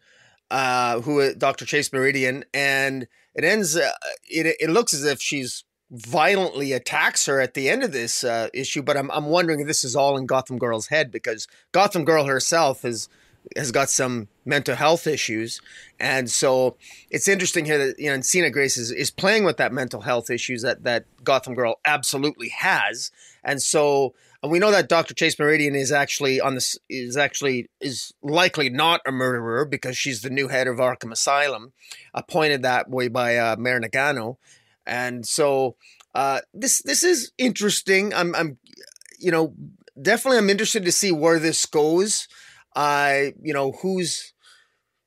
uh, 0.50 1.00
who 1.00 1.34
Dr. 1.34 1.64
Chase 1.64 1.92
Meridian, 1.92 2.44
and 2.52 3.08
it 3.34 3.44
ends. 3.44 3.76
Uh, 3.76 3.92
it 4.28 4.56
it 4.60 4.70
looks 4.70 4.92
as 4.92 5.04
if 5.04 5.20
she's 5.20 5.64
violently 5.90 6.72
attacks 6.72 7.26
her 7.26 7.40
at 7.40 7.54
the 7.54 7.68
end 7.68 7.82
of 7.82 7.92
this 7.92 8.24
uh, 8.24 8.48
issue, 8.52 8.82
but 8.82 8.96
I'm 8.96 9.10
I'm 9.10 9.26
wondering 9.26 9.60
if 9.60 9.66
this 9.66 9.84
is 9.84 9.96
all 9.96 10.16
in 10.16 10.26
Gotham 10.26 10.58
Girl's 10.58 10.88
head 10.88 11.10
because 11.10 11.48
Gotham 11.72 12.04
Girl 12.04 12.26
herself 12.26 12.84
is 12.84 13.08
has 13.54 13.70
got 13.70 13.90
some 13.90 14.28
mental 14.44 14.74
health 14.74 15.06
issues, 15.06 15.60
and 16.00 16.30
so 16.30 16.76
it's 17.10 17.28
interesting 17.28 17.64
here 17.64 17.78
that 17.78 17.98
you 17.98 18.10
know 18.10 18.20
Sina 18.20 18.50
Grace 18.50 18.76
is, 18.76 18.90
is 18.90 19.10
playing 19.10 19.44
with 19.44 19.56
that 19.58 19.72
mental 19.72 20.00
health 20.00 20.30
issues 20.30 20.62
that 20.62 20.84
that 20.84 21.04
Gotham 21.22 21.54
Girl 21.54 21.76
absolutely 21.84 22.48
has, 22.48 23.10
and 23.44 23.62
so 23.62 24.14
and 24.42 24.52
we 24.52 24.58
know 24.58 24.70
that 24.70 24.88
Dr. 24.88 25.14
Chase 25.14 25.38
Meridian 25.38 25.74
is 25.74 25.90
actually 25.90 26.40
on 26.40 26.54
this 26.54 26.78
is 26.88 27.16
actually 27.16 27.68
is 27.80 28.12
likely 28.22 28.68
not 28.68 29.00
a 29.06 29.12
murderer 29.12 29.64
because 29.64 29.96
she's 29.96 30.22
the 30.22 30.30
new 30.30 30.48
head 30.48 30.68
of 30.68 30.76
Arkham 30.76 31.12
Asylum, 31.12 31.72
appointed 32.14 32.62
that 32.62 32.88
way 32.88 33.08
by 33.08 33.36
uh, 33.36 33.56
Mayor 33.58 33.80
Nagano, 33.80 34.36
and 34.86 35.26
so 35.26 35.76
uh, 36.14 36.40
this 36.54 36.80
this 36.82 37.02
is 37.02 37.32
interesting. 37.38 38.14
I'm 38.14 38.34
I'm 38.34 38.58
you 39.18 39.30
know 39.30 39.54
definitely 40.00 40.38
I'm 40.38 40.50
interested 40.50 40.84
to 40.84 40.92
see 40.92 41.12
where 41.12 41.38
this 41.38 41.64
goes. 41.66 42.28
I 42.76 43.32
you 43.42 43.54
know 43.54 43.72
who's 43.72 44.34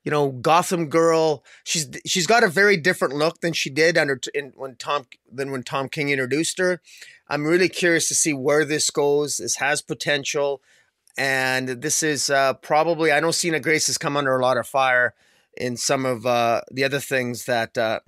you 0.03 0.11
know 0.11 0.31
Gotham 0.31 0.89
Girl. 0.89 1.43
She's 1.63 1.87
she's 2.05 2.27
got 2.27 2.43
a 2.43 2.49
very 2.49 2.75
different 2.75 3.15
look 3.15 3.41
than 3.41 3.53
she 3.53 3.69
did 3.69 3.97
under 3.97 4.19
in, 4.33 4.51
when 4.55 4.75
Tom 4.75 5.05
than 5.31 5.51
when 5.51 5.63
Tom 5.63 5.87
King 5.87 6.09
introduced 6.09 6.57
her. 6.57 6.81
I'm 7.29 7.45
really 7.45 7.69
curious 7.69 8.07
to 8.07 8.15
see 8.15 8.33
where 8.33 8.65
this 8.65 8.89
goes. 8.89 9.37
This 9.37 9.57
has 9.57 9.83
potential, 9.83 10.61
and 11.15 11.69
this 11.69 12.01
is 12.01 12.29
uh, 12.29 12.55
probably 12.55 13.11
I 13.11 13.19
know 13.19 13.31
Sina 13.31 13.59
Grace 13.59 13.87
has 13.87 13.99
come 13.99 14.17
under 14.17 14.35
a 14.35 14.41
lot 14.41 14.57
of 14.57 14.67
fire 14.67 15.13
in 15.55 15.77
some 15.77 16.05
of 16.05 16.25
uh, 16.25 16.61
the 16.71 16.83
other 16.83 16.99
things 16.99 17.45
that 17.45 17.77
uh, 17.77 17.99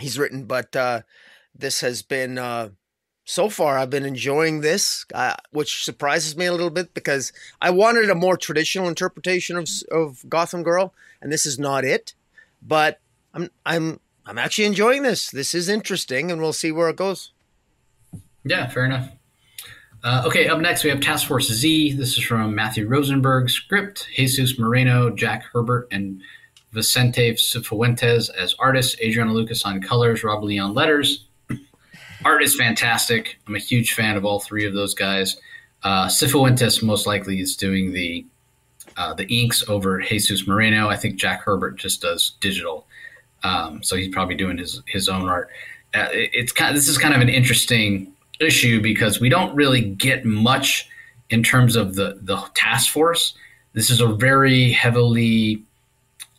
he's 0.00 0.18
written, 0.18 0.46
but 0.46 0.74
uh, 0.74 1.02
this 1.54 1.80
has 1.80 2.02
been 2.02 2.38
uh, 2.38 2.70
so 3.26 3.50
far. 3.50 3.76
I've 3.76 3.90
been 3.90 4.06
enjoying 4.06 4.60
this, 4.62 5.04
uh, 5.12 5.34
which 5.50 5.84
surprises 5.84 6.36
me 6.36 6.46
a 6.46 6.52
little 6.52 6.70
bit 6.70 6.94
because 6.94 7.32
I 7.60 7.70
wanted 7.70 8.08
a 8.08 8.14
more 8.14 8.38
traditional 8.38 8.88
interpretation 8.88 9.56
of 9.56 9.68
of 9.90 10.24
Gotham 10.28 10.62
Girl, 10.62 10.94
and 11.20 11.30
this 11.30 11.44
is 11.44 11.58
not 11.58 11.84
it. 11.84 12.14
But 12.62 13.00
I'm 13.34 13.50
I'm 13.66 14.00
I'm 14.24 14.38
actually 14.38 14.64
enjoying 14.64 15.02
this. 15.02 15.30
This 15.30 15.54
is 15.54 15.68
interesting, 15.68 16.30
and 16.30 16.40
we'll 16.40 16.54
see 16.54 16.72
where 16.72 16.88
it 16.88 16.96
goes. 16.96 17.32
Yeah, 18.44 18.68
fair 18.68 18.86
enough. 18.86 19.10
Uh, 20.04 20.22
okay, 20.24 20.46
up 20.46 20.60
next 20.60 20.84
we 20.84 20.90
have 20.90 21.00
Task 21.00 21.26
Force 21.26 21.50
Z. 21.50 21.94
This 21.94 22.16
is 22.16 22.22
from 22.22 22.54
Matthew 22.54 22.86
Rosenberg. 22.86 23.50
Script 23.50 24.06
Jesus 24.14 24.56
Moreno, 24.56 25.10
Jack 25.10 25.42
Herbert, 25.52 25.88
and 25.90 26.22
Vicente 26.72 27.32
Cifuentes 27.32 28.30
as 28.30 28.54
artists. 28.60 28.96
Adriano 29.02 29.32
Lucas 29.32 29.64
on 29.64 29.82
colors. 29.82 30.22
Rob 30.22 30.44
Leigh 30.44 30.60
letters. 30.60 31.26
Art 32.26 32.42
is 32.42 32.56
fantastic. 32.56 33.38
I'm 33.46 33.54
a 33.54 33.60
huge 33.60 33.92
fan 33.92 34.16
of 34.16 34.24
all 34.24 34.40
three 34.40 34.66
of 34.66 34.74
those 34.74 34.94
guys. 34.94 35.36
Uh, 35.84 36.08
Cifuentes 36.08 36.82
most 36.82 37.06
likely 37.06 37.38
is 37.40 37.54
doing 37.54 37.92
the 37.92 38.26
uh, 38.96 39.14
the 39.14 39.26
inks 39.28 39.62
over 39.68 40.00
Jesus 40.00 40.44
Moreno. 40.44 40.88
I 40.88 40.96
think 40.96 41.20
Jack 41.20 41.42
Herbert 41.42 41.76
just 41.76 42.02
does 42.02 42.32
digital, 42.40 42.84
um, 43.44 43.80
so 43.84 43.94
he's 43.94 44.08
probably 44.08 44.34
doing 44.34 44.58
his 44.58 44.82
his 44.88 45.08
own 45.08 45.28
art. 45.28 45.50
Uh, 45.94 46.08
it, 46.10 46.30
it's 46.32 46.50
kind. 46.50 46.70
Of, 46.70 46.74
this 46.74 46.88
is 46.88 46.98
kind 46.98 47.14
of 47.14 47.20
an 47.20 47.28
interesting 47.28 48.12
issue 48.40 48.80
because 48.80 49.20
we 49.20 49.28
don't 49.28 49.54
really 49.54 49.82
get 49.82 50.24
much 50.24 50.88
in 51.30 51.44
terms 51.44 51.76
of 51.76 51.94
the 51.94 52.18
the 52.22 52.36
task 52.54 52.90
force. 52.90 53.34
This 53.72 53.88
is 53.88 54.00
a 54.00 54.08
very 54.08 54.72
heavily 54.72 55.62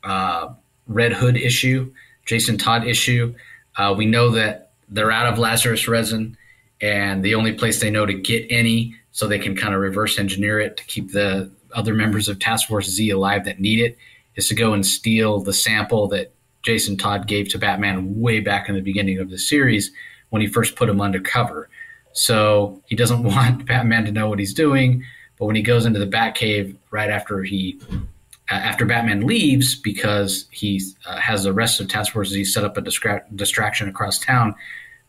uh, 0.03 0.49
Red 0.87 1.13
Hood 1.13 1.37
issue, 1.37 1.93
Jason 2.25 2.57
Todd 2.57 2.85
issue. 2.85 3.33
Uh, 3.77 3.95
we 3.97 4.05
know 4.05 4.31
that 4.31 4.66
they're 4.87 5.11
out 5.11 5.31
of 5.31 5.39
Lazarus 5.39 5.87
resin, 5.87 6.37
and 6.81 7.23
the 7.23 7.35
only 7.35 7.53
place 7.53 7.79
they 7.79 7.89
know 7.89 8.05
to 8.05 8.13
get 8.13 8.45
any, 8.49 8.95
so 9.11 9.27
they 9.27 9.39
can 9.39 9.55
kind 9.55 9.73
of 9.73 9.81
reverse 9.81 10.19
engineer 10.19 10.59
it 10.59 10.77
to 10.77 10.85
keep 10.85 11.11
the 11.11 11.49
other 11.73 11.93
members 11.93 12.27
of 12.29 12.39
Task 12.39 12.67
Force 12.67 12.87
Z 12.89 13.09
alive 13.09 13.45
that 13.45 13.59
need 13.59 13.79
it, 13.79 13.97
is 14.35 14.47
to 14.47 14.55
go 14.55 14.73
and 14.73 14.85
steal 14.85 15.39
the 15.39 15.53
sample 15.53 16.07
that 16.07 16.31
Jason 16.63 16.97
Todd 16.97 17.27
gave 17.27 17.49
to 17.49 17.57
Batman 17.57 18.19
way 18.19 18.39
back 18.39 18.69
in 18.69 18.75
the 18.75 18.81
beginning 18.81 19.19
of 19.19 19.29
the 19.29 19.37
series 19.37 19.91
when 20.29 20.41
he 20.41 20.47
first 20.47 20.75
put 20.75 20.89
him 20.89 21.01
undercover. 21.01 21.69
So 22.13 22.81
he 22.87 22.95
doesn't 22.95 23.23
want 23.35 23.65
Batman 23.65 24.05
to 24.05 24.11
know 24.11 24.29
what 24.29 24.39
he's 24.39 24.53
doing. 24.53 25.03
But 25.37 25.45
when 25.45 25.55
he 25.55 25.61
goes 25.61 25.85
into 25.85 25.99
the 25.99 26.07
Batcave 26.07 26.75
right 26.91 27.09
after 27.09 27.43
he 27.43 27.79
after 28.55 28.85
Batman 28.85 29.21
leaves 29.21 29.75
because 29.75 30.47
he 30.51 30.81
uh, 31.05 31.17
has 31.17 31.43
the 31.43 31.53
rest 31.53 31.79
of 31.79 31.87
Task 31.87 32.13
Force, 32.13 32.31
he 32.31 32.45
set 32.45 32.63
up 32.63 32.77
a 32.77 32.81
distra- 32.81 33.23
distraction 33.35 33.89
across 33.89 34.19
town. 34.19 34.55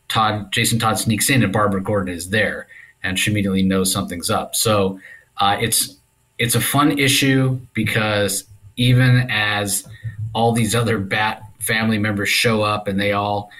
Todd 0.09 0.51
Jason 0.51 0.79
Todd 0.79 0.97
sneaks 0.99 1.29
in 1.29 1.43
and 1.43 1.53
Barbara 1.53 1.81
Gordon 1.81 2.13
is 2.13 2.29
there, 2.29 2.67
and 3.03 3.17
she 3.17 3.31
immediately 3.31 3.63
knows 3.63 3.91
something's 3.91 4.29
up. 4.29 4.55
So 4.55 4.99
uh, 5.37 5.57
it's 5.59 5.97
it's 6.37 6.55
a 6.55 6.61
fun 6.61 6.97
issue 6.97 7.59
because 7.73 8.45
even 8.75 9.27
as 9.29 9.87
all 10.33 10.51
these 10.51 10.75
other 10.75 10.97
Bat 10.97 11.43
family 11.59 11.97
members 11.97 12.29
show 12.29 12.61
up 12.61 12.87
and 12.87 12.99
they 12.99 13.11
all, 13.11 13.51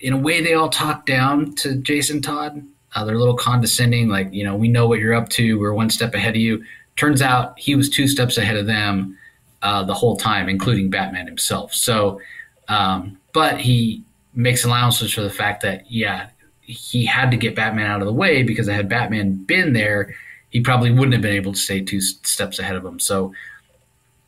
in 0.00 0.12
a 0.12 0.18
way, 0.18 0.42
they 0.42 0.54
all 0.54 0.68
talk 0.68 1.06
down 1.06 1.54
to 1.56 1.76
Jason 1.76 2.20
Todd 2.20 2.62
uh, 2.94 3.04
they're 3.04 3.16
a 3.16 3.18
little 3.18 3.36
condescending, 3.36 4.08
like, 4.08 4.32
you 4.32 4.44
know, 4.44 4.56
we 4.56 4.68
know 4.68 4.88
what 4.88 4.98
you're 4.98 5.14
up 5.14 5.28
to. 5.30 5.58
We're 5.58 5.74
one 5.74 5.90
step 5.90 6.14
ahead 6.14 6.34
of 6.34 6.40
you. 6.40 6.64
Turns 6.96 7.22
out 7.22 7.58
he 7.58 7.74
was 7.74 7.88
two 7.88 8.08
steps 8.08 8.38
ahead 8.38 8.56
of 8.56 8.66
them 8.66 9.16
uh, 9.62 9.82
the 9.84 9.94
whole 9.94 10.16
time, 10.16 10.48
including 10.48 10.90
Batman 10.90 11.26
himself. 11.26 11.74
So, 11.74 12.20
um, 12.68 13.18
but 13.32 13.60
he 13.60 14.02
makes 14.34 14.64
allowances 14.64 15.12
for 15.12 15.22
the 15.22 15.30
fact 15.30 15.62
that, 15.62 15.90
yeah, 15.90 16.28
he 16.60 17.04
had 17.04 17.30
to 17.30 17.36
get 17.36 17.56
Batman 17.56 17.90
out 17.90 18.00
of 18.00 18.06
the 18.06 18.12
way 18.12 18.42
because 18.42 18.68
had 18.68 18.88
Batman 18.88 19.44
been 19.44 19.72
there, 19.72 20.14
he 20.50 20.60
probably 20.60 20.90
wouldn't 20.90 21.12
have 21.12 21.22
been 21.22 21.34
able 21.34 21.52
to 21.52 21.58
stay 21.58 21.80
two 21.80 22.00
steps 22.00 22.58
ahead 22.58 22.76
of 22.76 22.84
him. 22.84 23.00
So 23.00 23.32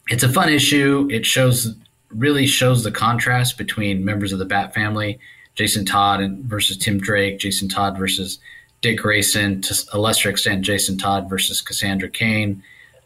it's 0.09 0.23
a 0.23 0.28
fun 0.28 0.48
issue. 0.48 1.09
It 1.11 1.24
shows 1.27 1.74
really 2.11 2.47
shows 2.47 2.82
the 2.82 2.90
contrast 2.90 3.57
between 3.57 4.05
members 4.05 4.32
of 4.32 4.39
the 4.40 4.44
Bat 4.44 4.74
family 4.74 5.20
Jason 5.55 5.85
Todd 5.85 6.20
and 6.20 6.44
versus 6.44 6.77
Tim 6.77 6.98
Drake, 6.98 7.39
Jason 7.39 7.69
Todd 7.69 7.98
versus 7.98 8.39
Dick 8.81 8.98
Grayson, 8.98 9.61
to 9.62 9.74
a 9.93 9.98
lesser 9.98 10.31
extent, 10.31 10.62
Jason 10.62 10.97
Todd 10.97 11.28
versus 11.28 11.61
Cassandra 11.61 12.09
Cain. 12.09 12.62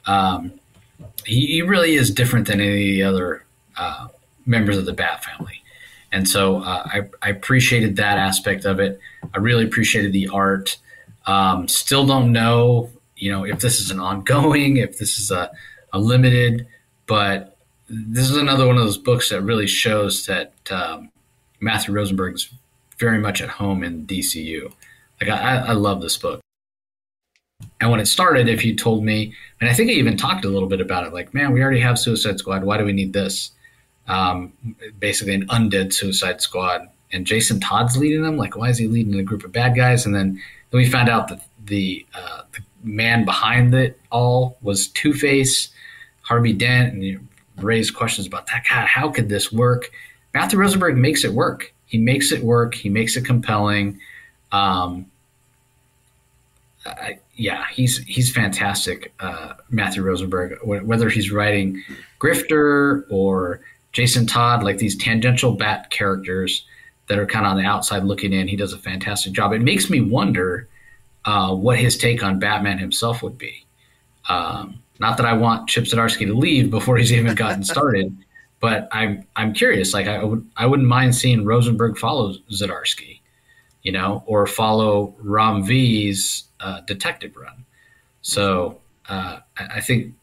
Um, 0.07 0.53
he, 1.27 1.63
really 1.63 1.95
is 1.95 2.11
different 2.11 2.47
than 2.47 2.61
any 2.61 2.81
of 2.81 2.85
the 2.85 3.03
other 3.03 3.45
uh, 3.77 4.09
members 4.47 4.77
of 4.77 4.87
the 4.87 4.93
Bat 4.93 5.25
family. 5.25 5.63
And 6.13 6.29
so 6.29 6.59
uh, 6.63 6.83
I, 6.87 7.03
I, 7.23 7.31
appreciated 7.31 7.97
that 7.97 8.19
aspect 8.19 8.65
of 8.65 8.79
it. 8.79 9.01
I 9.35 9.39
really 9.39 9.65
appreciated 9.65 10.13
the 10.13 10.29
art. 10.29 10.77
Um, 11.27 11.67
still 11.67 12.07
don't 12.07 12.31
know, 12.31 12.91
you 13.17 13.33
know, 13.33 13.45
if 13.45 13.59
this 13.61 13.81
is 13.81 13.91
an 13.91 13.99
ongoing, 13.99 14.77
if 14.87 14.99
this 14.99 15.19
is 15.19 15.31
a, 15.31 15.51
a 15.93 15.99
limited, 15.99 16.67
but 17.07 17.57
this 17.89 18.31
is 18.31 18.37
another 18.37 18.67
one 18.67 18.77
of 18.77 18.85
those 18.85 18.99
books 18.99 19.31
that 19.31 19.43
really 19.43 19.67
shows 19.67 20.27
that 20.27 20.53
um, 20.71 21.11
Matthew 21.61 21.95
Rosenberg 21.95 22.35
is 22.35 22.49
very 22.99 23.19
much 23.19 23.43
at 23.43 23.49
home 23.49 23.83
in 23.83 24.07
DCU. 24.07 24.73
Like 25.21 25.31
I, 25.31 25.57
I 25.59 25.73
love 25.73 26.01
this 26.01 26.17
book. 26.17 26.44
And 27.85 27.91
when 27.91 28.01
it 28.01 28.07
started, 28.07 28.49
if 28.49 28.65
you 28.65 28.75
told 28.75 29.05
me, 29.05 29.35
and 29.61 29.69
I 29.69 29.75
think 29.75 29.91
I 29.91 29.93
even 29.93 30.17
talked 30.17 30.47
a 30.47 30.49
little 30.49 30.69
bit 30.69 30.81
about 30.81 31.07
it, 31.07 31.13
like, 31.13 31.35
man, 31.35 31.53
we 31.53 31.63
already 31.63 31.81
have 31.81 31.99
Suicide 31.99 32.39
Squad. 32.39 32.65
Why 32.65 32.79
do 32.79 32.85
we 32.85 32.95
need 32.95 33.13
this? 33.13 33.53
um, 34.07 34.53
basically 34.99 35.35
an 35.35 35.47
undead 35.49 35.93
Suicide 35.93 36.41
Squad, 36.41 36.89
and 37.13 37.27
Jason 37.27 37.61
Todd's 37.61 37.97
leading 37.97 38.23
them. 38.23 38.37
Like, 38.37 38.57
why 38.57 38.69
is 38.69 38.79
he 38.79 38.87
leading 38.87 39.15
a 39.15 39.23
group 39.23 39.45
of 39.45 39.53
bad 39.53 39.77
guys? 39.77 40.05
And 40.05 40.15
then, 40.15 40.41
then 40.71 40.79
we 40.79 40.89
found 40.89 41.09
out 41.09 41.29
that 41.29 41.43
the, 41.65 42.05
uh, 42.15 42.43
the 42.53 42.61
man 42.83 43.25
behind 43.25 43.75
it 43.75 43.99
all 44.11 44.59
was 44.63 44.89
Two 44.89 45.15
Face, 45.15 45.71
Harvey 46.23 46.53
Dent, 46.53 46.93
and 46.93 47.05
you 47.05 47.21
raised 47.57 47.95
questions 47.95 48.27
about 48.27 48.47
that. 48.49 48.65
God, 48.69 48.87
how 48.87 49.09
could 49.11 49.29
this 49.29 49.53
work? 49.53 49.91
Matthew 50.35 50.59
Rosenberg 50.59 50.97
makes 50.97 51.25
it 51.25 51.33
work. 51.33 51.73
He 51.87 51.99
makes 51.99 52.33
it 52.33 52.43
work. 52.43 52.75
He 52.75 52.89
makes 52.89 53.17
it 53.17 53.25
compelling. 53.25 54.01
Um, 54.51 55.07
I, 56.85 57.19
yeah, 57.37 57.65
he's 57.73 57.99
he's 58.05 58.33
fantastic, 58.33 59.13
uh, 59.21 59.55
Matthew 59.71 60.03
Rosenberg. 60.03 60.59
Whether 60.65 61.09
he's 61.09 61.33
writing 61.33 61.83
Grifter 62.21 63.05
or 63.11 63.61
Jason 63.93 64.27
Todd, 64.27 64.63
like 64.63 64.79
these 64.79 64.97
tangential 64.97 65.53
bat 65.53 65.91
characters 65.91 66.65
that 67.09 67.19
are 67.19 67.27
kind 67.27 67.47
of 67.47 67.53
on 67.53 67.59
the 67.59 67.65
outside 67.65 68.05
looking 68.05 68.33
in. 68.33 68.49
He 68.49 68.57
does 68.57 68.73
a 68.73 68.79
fantastic 68.79 69.33
job. 69.33 69.53
It 69.53 69.63
makes 69.63 69.91
me 69.91 70.01
wonder 70.01 70.69
uh, 71.25 71.55
what 71.55 71.79
his 71.79 71.97
take 71.97 72.23
on 72.23 72.39
Batman 72.39 72.79
himself 72.79 73.23
would 73.23 73.39
be. 73.39 73.67
Um, 74.29 74.83
not 75.01 75.17
that 75.17 75.27
I 75.27 75.35
want 75.35 75.69
Chip 75.69 75.85
Zdarsky 75.85 76.27
to 76.27 76.35
leave 76.35 76.71
before 76.71 76.97
he's 76.97 77.13
even 77.13 77.35
gotten 77.35 77.65
started, 77.65 78.17
but 78.61 78.89
I'm 78.93 79.27
I'm 79.37 79.53
curious. 79.53 79.93
Like 79.93 80.07
I 80.07 80.23
would 80.23 80.49
I 80.57 80.67
wouldn't 80.67 80.89
mind 80.89 81.15
seeing 81.15 81.45
Rosenberg 81.45 81.99
follow 81.99 82.35
Zdarsky, 82.51 83.21
you 83.85 83.93
know, 83.93 84.25
or 84.27 84.47
follow 84.47 85.15
Ram 85.19 85.63
V's 85.63 86.45
uh, 86.59 86.81
detective 86.81 87.37
run. 87.37 87.65
So 88.23 88.81
uh, 89.09 89.41
I, 89.57 89.81
think 89.83 90.15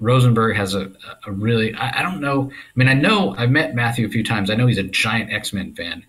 Rosenberg 0.00 0.56
has 0.56 0.74
a, 0.74 0.90
a 1.24 1.30
really, 1.30 1.72
I, 1.74 2.00
I, 2.00 2.02
don't 2.02 2.20
know. 2.20 2.50
I 2.50 2.72
mean, 2.74 2.88
I 2.88 2.94
know 2.94 3.34
I've 3.38 3.52
met 3.52 3.76
Matthew 3.76 4.04
a 4.04 4.10
few 4.10 4.24
times. 4.24 4.50
I 4.50 4.56
know 4.56 4.66
he's 4.66 4.78
a 4.78 4.82
giant 4.82 5.32
X 5.32 5.52
Men 5.52 5.74
fan. 5.74 6.04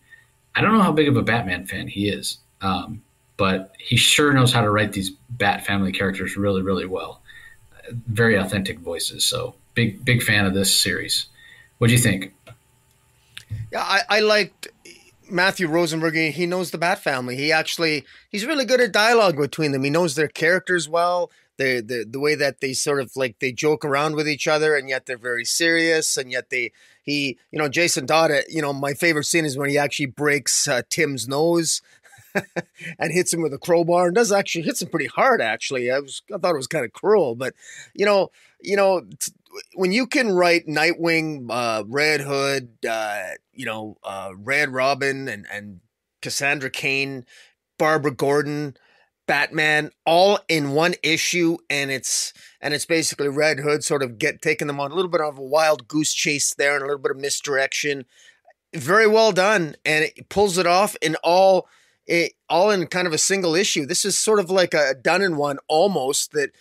I 0.56 0.62
don't 0.62 0.74
know 0.74 0.82
how 0.82 0.92
big 0.92 1.08
of 1.08 1.16
a 1.16 1.22
Batman 1.22 1.68
fan 1.68 1.88
he 1.88 2.10
is, 2.10 2.40
um, 2.62 3.04
but 3.38 3.76
he 3.78 3.96
sure 3.96 4.34
knows 4.34 4.52
how 4.52 4.62
to 4.62 4.72
write 4.72 4.94
these 4.94 5.12
Bat 5.30 5.66
family 5.68 5.92
characters 5.92 6.36
really, 6.36 6.64
really 6.64 6.88
well. 6.88 7.22
Very 8.08 8.36
authentic 8.36 8.80
voices. 8.80 9.24
So 9.24 9.54
big, 9.76 10.04
big 10.04 10.24
fan 10.24 10.48
of 10.48 10.56
this 10.56 10.82
series. 10.82 11.28
What 11.78 11.88
do 11.88 11.94
you 11.94 12.00
think? 12.00 12.34
Yeah, 13.72 13.84
I, 13.84 14.02
I 14.10 14.20
liked 14.22 14.70
Matthew 15.30 15.68
Rosenberg. 15.68 16.16
He 16.16 16.46
knows 16.46 16.72
the 16.72 16.78
Bat 16.78 17.00
family. 17.00 17.36
He 17.36 17.52
actually, 17.52 18.06
he's 18.30 18.46
really 18.46 18.66
good 18.66 18.82
at 18.82 18.92
dialogue 18.92 19.38
between 19.38 19.72
them. 19.72 19.84
He 19.84 19.90
knows 19.90 20.16
their 20.16 20.28
characters 20.28 20.88
well 20.88 21.30
the 21.58 21.82
the 21.82 22.06
the 22.10 22.20
way 22.20 22.36
that 22.36 22.62
they 22.62 22.74
sort 22.74 23.02
of 23.02 23.12
like 23.16 23.40
they 23.40 23.52
joke 23.52 23.84
around 23.84 24.16
with 24.16 24.28
each 24.28 24.48
other 24.48 24.76
and 24.76 24.88
yet 24.88 25.06
they're 25.06 25.18
very 25.18 25.46
serious 25.46 26.16
and 26.16 26.32
yet 26.32 26.50
they 26.50 26.72
he 27.04 27.38
you 27.52 27.60
know 27.60 27.68
Jason 27.68 28.08
Todd 28.08 28.32
uh, 28.32 28.42
you 28.48 28.62
know 28.62 28.74
my 28.74 28.94
favorite 28.94 29.26
scene 29.26 29.46
is 29.46 29.58
when 29.58 29.70
he 29.70 29.78
actually 29.78 30.06
breaks 30.06 30.68
uh, 30.68 30.84
Tim's 30.90 31.28
nose 31.28 31.82
and 33.00 33.12
hits 33.12 33.34
him 33.34 33.42
with 33.42 33.54
a 33.54 33.58
crowbar 33.58 34.08
and 34.08 34.16
does 34.16 34.32
actually 34.32 34.64
hits 34.64 34.82
him 34.82 34.90
pretty 34.90 35.08
hard 35.08 35.42
actually 35.42 35.92
I 35.92 36.00
was 36.00 36.22
I 36.34 36.38
thought 36.38 36.54
it 36.54 36.58
was 36.58 36.68
kind 36.68 36.86
of 36.86 36.94
cruel 36.94 37.36
but 37.36 37.54
you 37.94 38.06
know 38.06 38.30
you 38.62 38.76
know 38.76 39.02
t- 39.20 39.32
when 39.76 39.92
you 39.92 40.08
can 40.08 40.32
write 40.32 40.68
Nightwing 40.68 41.48
uh, 41.50 41.84
Red 41.88 42.22
Hood 42.22 42.78
uh, 42.88 43.24
you 43.54 43.66
know 43.66 43.98
uh, 44.04 44.32
Red 44.38 44.70
Robin 44.70 45.28
and 45.28 45.46
and 45.52 45.80
Cassandra 46.22 46.70
Cain 46.70 47.26
Barbara 47.78 48.12
Gordon 48.12 48.76
Batman 49.28 49.92
all 50.06 50.40
in 50.48 50.72
one 50.72 50.96
issue, 51.04 51.58
and 51.70 51.92
it's 51.92 52.34
and 52.62 52.74
it's 52.74 52.86
basically 52.86 53.28
Red 53.28 53.60
Hood 53.60 53.84
sort 53.84 54.02
of 54.02 54.18
get 54.18 54.42
taking 54.42 54.68
them 54.68 54.80
on 54.80 54.92
a 54.92 54.96
little 54.96 55.12
bit 55.12 55.22
of 55.22 55.38
a 55.38 55.44
wild 55.44 55.88
goose 55.88 56.14
chase 56.14 56.56
there 56.56 56.76
and 56.76 56.82
a 56.82 56.86
little 56.86 57.02
bit 57.02 57.12
of 57.12 57.18
misdirection. 57.18 58.06
Very 58.74 59.08
well 59.08 59.34
done, 59.34 59.76
and 59.86 60.06
it 60.06 60.30
pulls 60.30 60.58
it 60.58 60.66
off 60.66 60.96
in 61.02 61.18
all 61.24 61.68
it, 62.08 62.34
all 62.50 62.72
in 62.72 62.88
kind 62.88 63.06
of 63.06 63.14
a 63.14 63.18
single 63.18 63.54
issue. 63.54 63.86
This 63.86 64.06
is 64.06 64.18
sort 64.18 64.40
of 64.40 64.50
like 64.50 64.74
a 64.74 64.96
done 64.96 65.22
in 65.22 65.36
one 65.36 65.60
almost. 65.68 66.32
That 66.32 66.52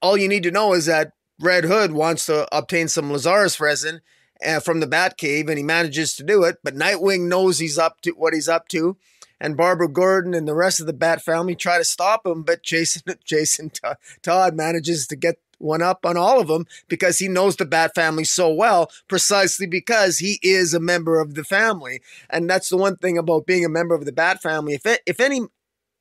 all 0.00 0.16
you 0.16 0.28
need 0.28 0.44
to 0.44 0.52
know 0.52 0.74
is 0.74 0.86
that 0.86 1.12
Red 1.38 1.64
Hood 1.64 1.92
wants 1.92 2.26
to 2.26 2.48
obtain 2.56 2.88
some 2.88 3.10
Lazarus 3.10 3.60
resin 3.60 4.00
uh, 4.44 4.60
from 4.60 4.80
the 4.80 4.86
Batcave, 4.86 5.48
and 5.48 5.58
he 5.58 5.64
manages 5.64 6.14
to 6.16 6.22
do 6.22 6.44
it. 6.44 6.58
But 6.62 6.74
Nightwing 6.74 7.28
knows 7.28 7.58
he's 7.58 7.78
up 7.78 8.00
to 8.02 8.12
what 8.12 8.34
he's 8.34 8.48
up 8.48 8.68
to 8.68 8.96
and 9.40 9.56
Barbara 9.56 9.88
Gordon 9.88 10.34
and 10.34 10.46
the 10.48 10.54
rest 10.54 10.80
of 10.80 10.86
the 10.86 10.92
Bat 10.92 11.22
family 11.22 11.54
try 11.54 11.78
to 11.78 11.84
stop 11.84 12.26
him, 12.26 12.42
but 12.42 12.62
Jason 12.62 13.02
Jason 13.24 13.70
Todd 14.22 14.54
manages 14.54 15.06
to 15.08 15.16
get 15.16 15.38
one 15.58 15.80
up 15.80 16.04
on 16.04 16.18
all 16.18 16.38
of 16.40 16.48
them 16.48 16.66
because 16.86 17.18
he 17.18 17.28
knows 17.28 17.56
the 17.56 17.64
Bat 17.64 17.94
family 17.94 18.24
so 18.24 18.52
well, 18.52 18.90
precisely 19.08 19.66
because 19.66 20.18
he 20.18 20.38
is 20.42 20.74
a 20.74 20.80
member 20.80 21.18
of 21.18 21.34
the 21.34 21.44
family. 21.44 22.02
And 22.28 22.48
that's 22.48 22.68
the 22.68 22.76
one 22.76 22.96
thing 22.96 23.16
about 23.16 23.46
being 23.46 23.64
a 23.64 23.70
member 23.70 23.94
of 23.94 24.04
the 24.04 24.12
Bat 24.12 24.42
family. 24.42 24.74
If 24.74 24.84
it, 24.84 25.00
if 25.06 25.18
any 25.18 25.42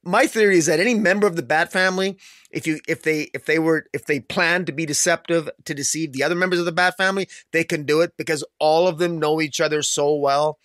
my 0.06 0.27
theory 0.27 0.57
is 0.57 0.68
that 0.68 0.80
any 0.80 0.94
member 0.94 1.27
of 1.27 1.36
the 1.36 1.44
Bat 1.44 1.72
family, 1.72 2.18
if 2.52 2.68
you 2.68 2.80
if 2.88 3.03
they 3.03 3.30
if 3.34 3.45
they 3.45 3.60
were 3.60 3.88
if 3.94 4.06
they 4.06 4.19
plan 4.19 4.65
to 4.65 4.72
be 4.72 4.86
deceptive 4.86 5.49
to 5.65 5.73
deceive 5.73 6.14
the 6.14 6.23
other 6.23 6.36
members 6.36 6.60
of 6.60 6.65
the 6.65 6.72
Bat 6.72 6.95
family, 6.98 7.27
they 7.52 7.64
can 7.64 7.84
do 7.84 8.02
it 8.02 8.14
because 8.18 8.44
all 8.60 8.88
of 8.88 8.98
them 8.98 9.19
know 9.19 9.41
each 9.41 9.60
other 9.60 9.82
so 9.82 10.14
well 10.15 10.60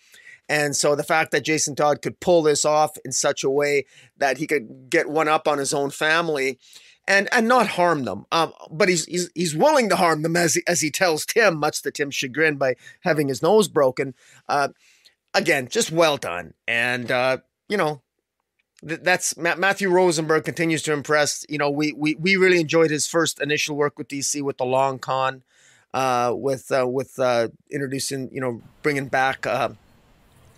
and 0.51 0.75
so 0.75 0.95
the 0.95 1.03
fact 1.03 1.31
that 1.31 1.45
Jason 1.45 1.75
Todd 1.75 2.01
could 2.01 2.19
pull 2.19 2.43
this 2.43 2.65
off 2.65 2.97
in 3.05 3.13
such 3.13 3.41
a 3.41 3.49
way 3.49 3.85
that 4.17 4.37
he 4.37 4.45
could 4.45 4.89
get 4.89 5.09
one 5.09 5.29
up 5.29 5.47
on 5.47 5.57
his 5.57 5.73
own 5.73 5.91
family 5.91 6.59
and 7.07 7.29
and 7.31 7.47
not 7.47 7.67
harm 7.67 8.03
them. 8.03 8.25
Um, 8.33 8.51
but 8.69 8.89
he's, 8.89 9.05
he's 9.05 9.29
he's 9.33 9.55
willing 9.55 9.87
to 9.87 9.95
harm 9.95 10.23
them 10.23 10.35
as 10.35 10.55
he, 10.55 10.61
as 10.67 10.81
he 10.81 10.91
tells 10.91 11.25
Tim, 11.25 11.57
much 11.57 11.81
to 11.83 11.91
Tim's 11.91 12.15
chagrin, 12.15 12.57
by 12.57 12.75
having 12.99 13.29
his 13.29 13.41
nose 13.41 13.69
broken. 13.69 14.13
Uh, 14.49 14.67
again, 15.33 15.69
just 15.69 15.89
well 15.89 16.17
done, 16.17 16.53
and 16.67 17.09
uh, 17.09 17.37
you 17.69 17.77
know. 17.77 18.01
That's 18.83 19.37
Matthew 19.37 19.89
Rosenberg 19.89 20.43
continues 20.43 20.81
to 20.83 20.93
impress. 20.93 21.45
You 21.47 21.57
know, 21.57 21.69
we, 21.69 21.93
we 21.93 22.15
we 22.15 22.35
really 22.35 22.59
enjoyed 22.59 22.89
his 22.89 23.05
first 23.07 23.39
initial 23.39 23.75
work 23.75 23.97
with 23.97 24.07
DC 24.07 24.41
with 24.41 24.57
the 24.57 24.65
Long 24.65 24.97
Con, 24.97 25.43
uh, 25.93 26.33
with 26.35 26.71
uh, 26.71 26.87
with 26.87 27.19
uh, 27.19 27.49
introducing 27.69 28.29
you 28.31 28.41
know 28.41 28.61
bringing 28.81 29.07
back 29.07 29.45
uh, 29.45 29.69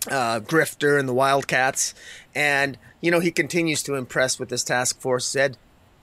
uh, 0.10 0.40
Grifter 0.40 0.98
and 0.98 1.08
the 1.08 1.14
Wildcats, 1.14 1.94
and 2.34 2.78
you 3.02 3.12
know 3.12 3.20
he 3.20 3.32
continues 3.32 3.84
to 3.84 3.96
impress 3.96 4.40
with 4.40 4.48
this 4.50 4.64
task 4.64 5.02
force. 5.02 5.26
Said, 5.26 5.58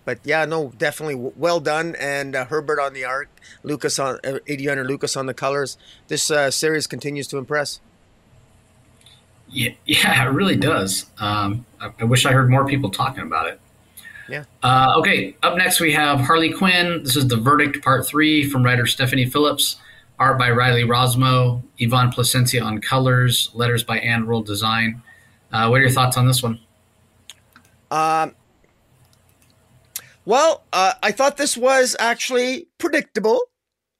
but 0.04 0.18
yeah, 0.22 0.44
no, 0.44 0.72
definitely 0.76 1.32
well 1.36 1.60
done. 1.60 1.96
And 1.98 2.36
uh, 2.36 2.44
Herbert 2.44 2.80
on 2.80 2.92
the 2.92 3.06
art, 3.06 3.30
Lucas 3.62 3.98
on 3.98 4.18
uh, 4.24 4.40
Adriano 4.48 4.84
Lucas 4.84 5.16
on 5.16 5.24
the 5.24 5.34
colors. 5.34 5.78
This 6.08 6.30
series 6.50 6.86
continues 6.86 7.28
to 7.28 7.38
impress. 7.38 7.80
Yeah, 9.50 9.70
yeah, 9.86 10.26
it 10.26 10.32
really 10.32 10.56
does. 10.56 11.06
Um, 11.18 11.66
I, 11.80 11.90
I, 12.00 12.04
wish 12.04 12.26
I 12.26 12.32
heard 12.32 12.50
more 12.50 12.66
people 12.66 12.90
talking 12.90 13.22
about 13.22 13.48
it. 13.48 13.60
Yeah. 14.28 14.44
Uh, 14.62 14.94
okay, 14.98 15.36
up 15.42 15.56
next 15.56 15.80
we 15.80 15.92
have 15.92 16.20
Harley 16.20 16.52
Quinn. 16.52 17.02
This 17.02 17.16
is 17.16 17.26
the 17.26 17.36
verdict 17.36 17.82
part 17.82 18.06
three 18.06 18.48
from 18.48 18.62
writer 18.62 18.86
Stephanie 18.86 19.26
Phillips. 19.26 19.76
Art 20.20 20.38
by 20.38 20.50
Riley 20.50 20.84
Rossmo, 20.84 21.62
Ivan 21.80 22.10
Plascencia 22.10 22.62
on 22.62 22.78
colors, 22.78 23.50
letters 23.54 23.82
by 23.82 23.98
AndWorld 24.00 24.44
Design. 24.44 25.02
Uh, 25.50 25.68
what 25.68 25.78
are 25.78 25.80
your 25.80 25.90
thoughts 25.90 26.18
on 26.18 26.26
this 26.26 26.42
one? 26.42 26.60
Um, 27.90 28.34
well, 30.26 30.64
uh, 30.74 30.92
I 31.02 31.12
thought 31.12 31.38
this 31.38 31.56
was 31.56 31.96
actually 31.98 32.68
predictable. 32.76 33.40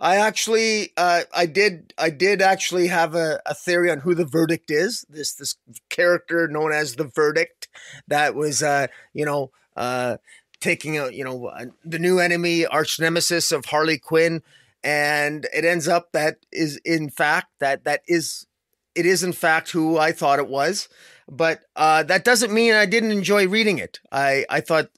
I 0.00 0.16
actually, 0.16 0.92
uh, 0.96 1.22
I 1.34 1.46
did, 1.46 1.92
I 1.98 2.08
did 2.10 2.40
actually 2.40 2.86
have 2.86 3.14
a, 3.14 3.40
a, 3.44 3.54
theory 3.54 3.90
on 3.90 4.00
who 4.00 4.14
the 4.14 4.24
verdict 4.24 4.70
is. 4.70 5.04
This 5.10 5.34
this 5.34 5.56
character 5.90 6.48
known 6.48 6.72
as 6.72 6.96
the 6.96 7.04
verdict 7.04 7.68
that 8.08 8.34
was, 8.34 8.62
uh, 8.62 8.86
you 9.12 9.26
know, 9.26 9.50
uh, 9.76 10.16
taking 10.60 10.98
a, 10.98 11.10
you 11.10 11.22
know, 11.22 11.52
the 11.84 11.98
new 11.98 12.18
enemy, 12.18 12.64
arch 12.64 12.98
nemesis 12.98 13.52
of 13.52 13.66
Harley 13.66 13.98
Quinn, 13.98 14.42
and 14.82 15.46
it 15.54 15.64
ends 15.64 15.88
up 15.88 16.12
that 16.12 16.38
is 16.52 16.78
in 16.84 17.10
fact 17.10 17.48
that 17.58 17.84
that 17.84 18.00
is 18.06 18.46
it 18.94 19.06
is 19.06 19.22
in 19.22 19.32
fact 19.32 19.70
who 19.70 19.98
I 19.98 20.12
thought 20.12 20.38
it 20.38 20.48
was, 20.48 20.88
but 21.28 21.60
uh, 21.76 22.02
that 22.04 22.24
doesn't 22.24 22.52
mean 22.52 22.74
I 22.74 22.86
didn't 22.86 23.12
enjoy 23.12 23.46
reading 23.46 23.78
it. 23.78 24.00
I 24.10 24.46
I 24.48 24.60
thought 24.60 24.90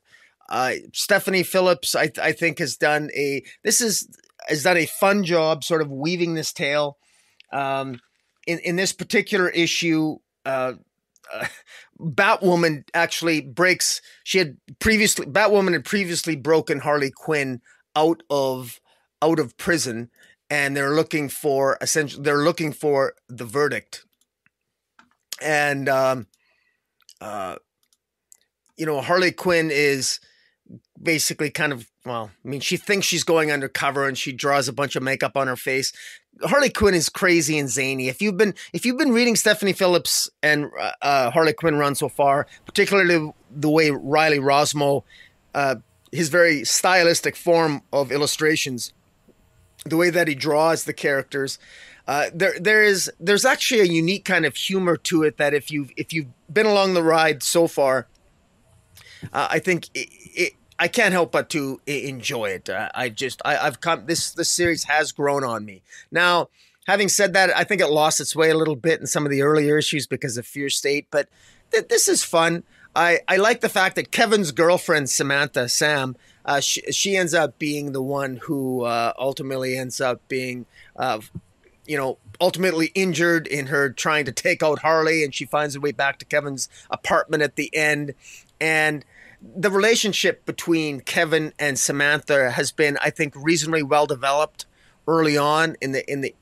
uh, 0.48 0.74
Stephanie 0.92 1.42
Phillips 1.42 1.94
I 1.94 2.10
I 2.20 2.32
think 2.32 2.58
has 2.58 2.76
done 2.76 3.10
a 3.16 3.42
this 3.64 3.80
is 3.80 4.08
has 4.48 4.62
done 4.62 4.76
a 4.76 4.86
fun 4.86 5.24
job 5.24 5.64
sort 5.64 5.82
of 5.82 5.90
weaving 5.90 6.34
this 6.34 6.52
tale 6.52 6.98
Um, 7.52 8.00
in 8.46 8.58
in 8.60 8.76
this 8.76 8.92
particular 8.92 9.48
issue, 9.48 10.16
uh, 10.44 10.74
uh, 11.32 11.46
Batwoman 12.00 12.84
actually 12.94 13.40
breaks. 13.40 14.00
She 14.24 14.38
had 14.38 14.56
previously 14.80 15.26
Batwoman 15.26 15.72
had 15.72 15.84
previously 15.84 16.36
broken 16.36 16.80
Harley 16.80 17.10
Quinn 17.10 17.60
out 17.94 18.22
of 18.30 18.80
out 19.20 19.38
of 19.38 19.56
prison, 19.56 20.10
and 20.50 20.76
they're 20.76 20.94
looking 20.94 21.28
for 21.28 21.78
essentially 21.80 22.22
they're 22.22 22.44
looking 22.44 22.72
for 22.72 23.14
the 23.28 23.44
verdict. 23.44 24.04
And 25.40 25.88
um, 25.88 26.26
uh, 27.20 27.56
you 28.76 28.86
know, 28.86 29.00
Harley 29.00 29.32
Quinn 29.32 29.70
is 29.70 30.18
basically 31.00 31.50
kind 31.50 31.72
of 31.72 31.88
well, 32.04 32.30
I 32.44 32.48
mean, 32.48 32.60
she 32.60 32.76
thinks 32.76 33.06
she's 33.06 33.24
going 33.24 33.52
undercover 33.52 34.08
and 34.08 34.18
she 34.18 34.32
draws 34.32 34.68
a 34.68 34.72
bunch 34.72 34.96
of 34.96 35.02
makeup 35.02 35.36
on 35.36 35.46
her 35.46 35.56
face. 35.56 35.92
Harley 36.42 36.70
Quinn 36.70 36.94
is 36.94 37.08
crazy 37.08 37.58
and 37.58 37.68
zany. 37.68 38.08
If 38.08 38.20
you've 38.20 38.36
been 38.36 38.54
if 38.72 38.84
you've 38.84 38.98
been 38.98 39.12
reading 39.12 39.36
Stephanie 39.36 39.72
Phillips 39.72 40.30
and 40.42 40.70
uh, 40.80 40.92
uh 41.00 41.30
Harley 41.30 41.52
Quinn 41.52 41.76
run 41.76 41.94
so 41.94 42.08
far, 42.08 42.46
particularly 42.66 43.32
the 43.50 43.70
way 43.70 43.90
Riley 43.90 44.38
Rossmo 44.38 45.04
uh, 45.54 45.76
his 46.10 46.28
very 46.28 46.64
stylistic 46.64 47.36
form 47.36 47.82
of 47.92 48.12
illustrations, 48.12 48.92
the 49.84 49.96
way 49.96 50.10
that 50.10 50.28
he 50.28 50.34
draws 50.34 50.84
the 50.84 50.92
characters, 50.92 51.58
uh, 52.06 52.26
there 52.34 52.58
there 52.60 52.82
is 52.82 53.10
there's 53.20 53.44
actually 53.44 53.80
a 53.80 53.84
unique 53.84 54.24
kind 54.24 54.44
of 54.44 54.56
humor 54.56 54.96
to 54.96 55.22
it 55.22 55.36
that 55.38 55.54
if 55.54 55.70
you've 55.70 55.90
if 55.96 56.12
you've 56.12 56.28
been 56.52 56.66
along 56.66 56.94
the 56.94 57.02
ride 57.02 57.42
so 57.42 57.66
far, 57.66 58.08
uh, 59.32 59.48
I 59.50 59.58
think 59.58 59.88
it, 59.94 60.08
it, 60.34 60.52
I 60.82 60.88
can't 60.88 61.12
help 61.12 61.30
but 61.30 61.48
to 61.50 61.80
enjoy 61.86 62.46
it. 62.46 62.68
Uh, 62.68 62.88
I 62.92 63.08
just 63.08 63.40
I, 63.44 63.54
have 63.54 63.80
come 63.80 64.06
this 64.06 64.32
this 64.32 64.48
series 64.48 64.82
has 64.84 65.12
grown 65.12 65.44
on 65.44 65.64
me. 65.64 65.82
Now, 66.10 66.48
having 66.88 67.08
said 67.08 67.34
that, 67.34 67.56
I 67.56 67.62
think 67.62 67.80
it 67.80 67.86
lost 67.86 68.18
its 68.18 68.34
way 68.34 68.50
a 68.50 68.56
little 68.56 68.74
bit 68.74 68.98
in 68.98 69.06
some 69.06 69.24
of 69.24 69.30
the 69.30 69.42
earlier 69.42 69.78
issues 69.78 70.08
because 70.08 70.36
of 70.36 70.44
Fear 70.44 70.70
State, 70.70 71.06
but 71.12 71.28
th- 71.70 71.86
this 71.86 72.08
is 72.08 72.24
fun. 72.24 72.64
I, 72.96 73.20
I 73.28 73.36
like 73.36 73.60
the 73.60 73.68
fact 73.68 73.94
that 73.94 74.10
Kevin's 74.10 74.50
girlfriend 74.50 75.08
Samantha 75.08 75.68
Sam 75.68 76.16
uh, 76.44 76.58
she, 76.58 76.80
she 76.90 77.16
ends 77.16 77.32
up 77.32 77.60
being 77.60 77.92
the 77.92 78.02
one 78.02 78.40
who 78.42 78.82
uh, 78.82 79.12
ultimately 79.16 79.76
ends 79.76 80.00
up 80.00 80.26
being 80.26 80.66
uh, 80.96 81.20
you 81.86 81.96
know 81.96 82.18
ultimately 82.40 82.90
injured 82.96 83.46
in 83.46 83.68
her 83.68 83.88
trying 83.88 84.24
to 84.24 84.32
take 84.32 84.64
out 84.64 84.80
Harley, 84.80 85.22
and 85.22 85.32
she 85.32 85.44
finds 85.44 85.76
her 85.76 85.80
way 85.80 85.92
back 85.92 86.18
to 86.18 86.24
Kevin's 86.24 86.68
apartment 86.90 87.40
at 87.44 87.54
the 87.54 87.72
end, 87.72 88.14
and 88.60 89.04
the 89.42 89.70
relationship 89.70 90.44
between 90.46 91.00
Kevin 91.00 91.52
and 91.58 91.78
Samantha 91.78 92.50
has 92.50 92.72
been, 92.72 92.96
I 93.02 93.10
think, 93.10 93.34
reasonably 93.36 93.82
well 93.82 94.06
developed 94.06 94.66
early 95.06 95.36
on 95.36 95.76
in 95.80 95.92
the 95.92 96.10
in 96.10 96.20
the 96.20 96.34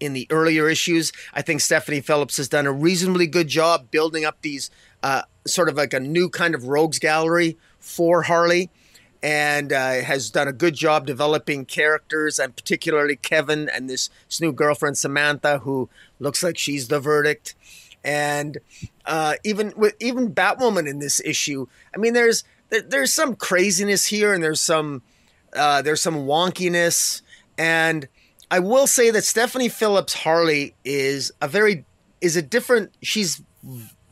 in 0.00 0.14
the 0.14 0.26
earlier 0.30 0.68
issues. 0.68 1.12
I 1.32 1.42
think 1.42 1.60
Stephanie 1.60 2.00
Phillips 2.00 2.38
has 2.38 2.48
done 2.48 2.66
a 2.66 2.72
reasonably 2.72 3.26
good 3.26 3.48
job 3.48 3.90
building 3.90 4.24
up 4.24 4.38
these 4.42 4.70
uh, 5.02 5.22
sort 5.46 5.68
of 5.68 5.76
like 5.76 5.92
a 5.92 6.00
new 6.00 6.28
kind 6.28 6.54
of 6.54 6.64
rogues 6.64 6.98
gallery 6.98 7.56
for 7.78 8.22
Harley. 8.22 8.70
And 9.22 9.70
uh, 9.70 10.00
has 10.00 10.30
done 10.30 10.48
a 10.48 10.52
good 10.52 10.74
job 10.74 11.06
developing 11.06 11.66
characters, 11.66 12.38
and 12.38 12.56
particularly 12.56 13.16
Kevin 13.16 13.68
and 13.68 13.90
this, 13.90 14.08
this 14.26 14.40
new 14.40 14.50
girlfriend 14.50 14.96
Samantha, 14.96 15.58
who 15.58 15.90
looks 16.18 16.42
like 16.42 16.56
she's 16.56 16.88
the 16.88 17.00
verdict 17.00 17.54
and 18.04 18.58
uh, 19.06 19.34
even 19.44 19.72
with 19.76 19.94
even 20.00 20.34
Batwoman 20.34 20.88
in 20.88 20.98
this 20.98 21.20
issue. 21.20 21.66
I 21.94 21.98
mean, 21.98 22.12
there's 22.12 22.44
there's 22.68 23.12
some 23.12 23.34
craziness 23.34 24.06
here, 24.06 24.32
and 24.32 24.42
there's 24.42 24.60
some 24.60 25.02
uh, 25.54 25.82
there's 25.82 26.00
some 26.00 26.26
wonkiness, 26.26 27.22
and 27.58 28.08
I 28.50 28.58
will 28.60 28.86
say 28.86 29.10
that 29.10 29.24
Stephanie 29.24 29.68
Phillips 29.68 30.14
Harley 30.14 30.74
is 30.84 31.32
a 31.40 31.48
very 31.48 31.84
is 32.20 32.36
a 32.36 32.42
different. 32.42 32.92
She's 33.02 33.42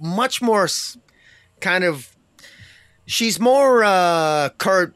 much 0.00 0.40
more 0.42 0.68
kind 1.60 1.84
of 1.84 2.14
she's 3.06 3.40
more 3.40 3.82
uh, 3.82 4.50
car, 4.58 4.92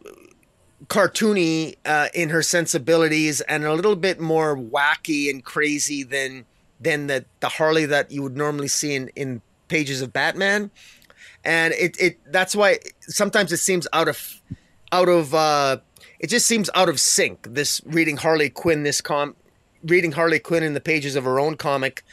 cartoony 0.87 1.77
uh, 1.85 2.09
in 2.15 2.29
her 2.29 2.43
sensibilities 2.43 3.41
and 3.43 3.65
a 3.65 3.75
little 3.75 3.97
bit 3.97 4.21
more 4.21 4.57
wacky 4.57 5.29
and 5.29 5.45
crazy 5.45 6.03
than 6.03 6.45
than 6.83 7.07
the 7.07 7.25
the 7.41 7.49
Harley 7.49 7.87
that 7.87 8.11
you 8.11 8.23
would 8.23 8.37
normally 8.37 8.69
see 8.69 8.95
in 8.95 9.09
in 9.15 9.41
pages 9.69 10.03
of 10.03 10.13
Batman, 10.13 10.71
and 11.45 11.73
it 11.75 11.97
it 12.01 12.19
that's 12.33 12.55
why 12.57 12.79
sometimes 13.01 13.53
it 13.53 13.59
seems 13.59 13.87
out 13.93 14.09
of 14.09 14.41
out 14.91 15.09
of 15.09 15.35
uh, 15.35 15.79
it 16.19 16.29
just 16.29 16.47
seems 16.47 16.69
out 16.75 16.89
of 16.89 17.01
sync. 17.01 17.47
This 17.55 17.81
reading 17.85 18.17
Harley 18.17 18.51
Quinn 18.51 18.83
this 18.83 19.01
com 19.01 19.37
reading 19.85 20.13
Harley 20.13 20.39
Quinn 20.39 20.63
in 20.63 20.75
the 20.75 20.81
pages 20.81 21.17
of 21.17 21.25
her 21.25 21.41
own 21.41 21.57
comic 21.57 22.05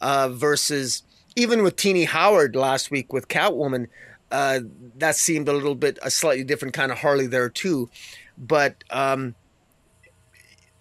uh, 0.00 0.28
versus 0.28 1.02
even 1.36 1.62
with 1.62 1.76
Tini 1.76 2.04
Howard 2.04 2.56
last 2.56 2.90
week 2.90 3.12
with 3.12 3.28
Catwoman. 3.28 3.88
Uh, 4.30 4.60
that 4.96 5.14
seemed 5.14 5.48
a 5.48 5.52
little 5.52 5.76
bit 5.76 5.98
a 6.02 6.10
slightly 6.10 6.42
different 6.42 6.74
kind 6.74 6.90
of 6.90 6.98
Harley 6.98 7.26
there 7.26 7.48
too, 7.48 7.88
but 8.36 8.82
um, 8.90 9.36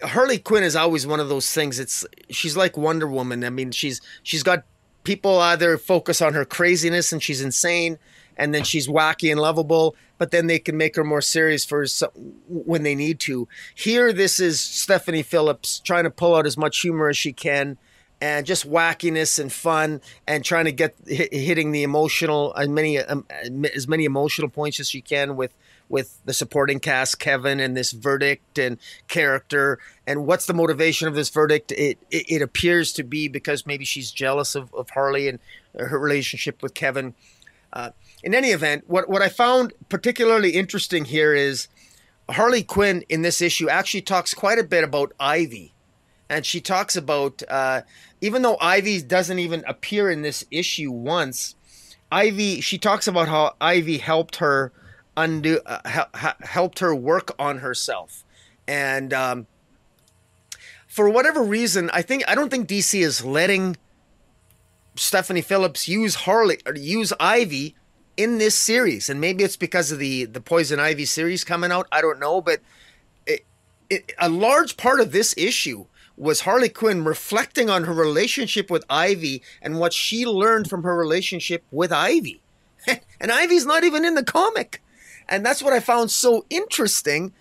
Harley 0.03 0.37
Quinn 0.37 0.63
is 0.63 0.75
always 0.75 1.07
one 1.07 1.19
of 1.19 1.29
those 1.29 1.51
things. 1.51 1.79
It's 1.79 2.05
she's 2.29 2.57
like 2.57 2.77
Wonder 2.77 3.07
Woman. 3.07 3.43
I 3.43 3.49
mean, 3.49 3.71
she's 3.71 4.01
she's 4.21 4.43
got 4.43 4.65
people 5.03 5.39
either 5.39 5.77
focus 5.77 6.21
on 6.21 6.33
her 6.33 6.45
craziness 6.45 7.11
and 7.11 7.21
she's 7.21 7.41
insane, 7.41 7.97
and 8.37 8.53
then 8.53 8.63
she's 8.63 8.87
wacky 8.87 9.31
and 9.31 9.39
lovable, 9.39 9.95
but 10.17 10.31
then 10.31 10.47
they 10.47 10.59
can 10.59 10.77
make 10.77 10.95
her 10.95 11.03
more 11.03 11.21
serious 11.21 11.65
for 11.65 11.85
some, 11.85 12.11
when 12.47 12.83
they 12.83 12.95
need 12.95 13.19
to. 13.21 13.47
Here, 13.75 14.13
this 14.13 14.39
is 14.39 14.59
Stephanie 14.59 15.23
Phillips 15.23 15.79
trying 15.79 16.03
to 16.03 16.09
pull 16.09 16.35
out 16.35 16.45
as 16.45 16.57
much 16.57 16.79
humor 16.79 17.09
as 17.09 17.17
she 17.17 17.33
can, 17.33 17.77
and 18.21 18.45
just 18.45 18.69
wackiness 18.69 19.39
and 19.39 19.51
fun, 19.51 20.01
and 20.27 20.43
trying 20.43 20.65
to 20.65 20.71
get 20.71 20.95
hitting 21.07 21.71
the 21.71 21.83
emotional 21.83 22.53
as 22.57 22.67
many 22.67 22.99
um, 22.99 23.25
as 23.75 23.87
many 23.87 24.05
emotional 24.05 24.49
points 24.49 24.79
as 24.79 24.89
she 24.89 25.01
can 25.01 25.35
with 25.35 25.53
with 25.93 26.19
the 26.25 26.33
supporting 26.33 26.79
cast, 26.79 27.19
Kevin, 27.19 27.59
and 27.59 27.77
this 27.77 27.91
verdict 27.91 28.57
and 28.57 28.79
character. 29.07 29.77
And 30.07 30.25
what's 30.25 30.47
the 30.47 30.53
motivation 30.53 31.07
of 31.07 31.13
this 31.13 31.29
verdict? 31.29 31.71
It 31.71 31.99
it, 32.09 32.25
it 32.27 32.41
appears 32.41 32.93
to 32.93 33.03
be 33.03 33.27
because 33.27 33.67
maybe 33.67 33.85
she's 33.85 34.11
jealous 34.11 34.55
of, 34.55 34.73
of 34.73 34.89
Harley 34.89 35.29
and 35.29 35.37
her 35.77 35.99
relationship 35.99 36.63
with 36.63 36.73
Kevin. 36.73 37.13
Uh, 37.71 37.91
in 38.23 38.33
any 38.33 38.49
event, 38.49 38.85
what, 38.87 39.07
what 39.07 39.21
I 39.21 39.29
found 39.29 39.73
particularly 39.87 40.51
interesting 40.51 41.05
here 41.05 41.35
is 41.35 41.67
Harley 42.27 42.63
Quinn 42.63 43.03
in 43.07 43.21
this 43.21 43.39
issue 43.39 43.69
actually 43.69 44.01
talks 44.01 44.33
quite 44.33 44.57
a 44.57 44.63
bit 44.63 44.83
about 44.83 45.13
Ivy. 45.19 45.73
And 46.27 46.43
she 46.43 46.59
talks 46.59 46.95
about, 46.95 47.43
uh, 47.47 47.81
even 48.19 48.41
though 48.41 48.57
Ivy 48.59 49.03
doesn't 49.03 49.37
even 49.37 49.63
appear 49.67 50.09
in 50.09 50.23
this 50.23 50.43
issue 50.49 50.91
once, 50.91 51.53
Ivy, 52.11 52.61
she 52.61 52.79
talks 52.79 53.07
about 53.07 53.27
how 53.27 53.55
Ivy 53.61 53.99
helped 53.99 54.37
her 54.37 54.71
undo 55.15 55.59
uh, 55.65 56.33
helped 56.41 56.79
her 56.79 56.95
work 56.95 57.31
on 57.39 57.59
herself. 57.59 58.23
And 58.67 59.13
um, 59.13 59.47
for 60.87 61.09
whatever 61.09 61.41
reason 61.41 61.89
i 61.91 62.03
think 62.03 62.23
i 62.27 62.35
don't 62.35 62.51
think 62.51 62.67
dc 62.67 62.93
is 62.93 63.25
letting 63.25 63.75
stephanie 64.95 65.41
phillips 65.41 65.87
use 65.87 66.13
harley 66.13 66.59
or 66.67 66.75
use 66.75 67.11
ivy 67.19 67.75
in 68.17 68.37
this 68.37 68.55
series. 68.55 69.09
And 69.09 69.19
maybe 69.19 69.43
it's 69.43 69.57
because 69.57 69.91
of 69.91 69.99
the 69.99 70.25
the 70.25 70.41
poison 70.41 70.79
ivy 70.79 71.05
series 71.05 71.43
coming 71.43 71.71
out. 71.71 71.87
I 71.91 72.01
don't 72.01 72.19
know. 72.19 72.41
But 72.41 72.61
it, 73.25 73.45
it, 73.89 74.13
a 74.19 74.29
large 74.29 74.77
part 74.77 74.99
of 74.99 75.11
this 75.11 75.33
issue 75.37 75.85
was 76.15 76.41
harley 76.41 76.69
quinn 76.69 77.03
reflecting 77.03 77.69
on 77.69 77.85
her 77.85 77.93
relationship 77.93 78.69
with 78.69 78.85
ivy 78.89 79.41
and 79.61 79.79
what 79.79 79.93
she 79.93 80.25
learned 80.25 80.69
from 80.69 80.83
her 80.83 80.95
relationship 80.95 81.63
with 81.71 81.91
ivy. 81.91 82.41
And 83.19 83.31
ivy's 83.31 83.65
not 83.65 83.85
even 83.85 84.03
in 84.03 84.15
the 84.15 84.23
comic 84.23 84.82
and 85.33 85.43
that's 85.43 85.63
what 85.63 85.73
I 85.73 85.79
found 85.79 86.11
so 86.11 86.45
interesting. 86.51 87.33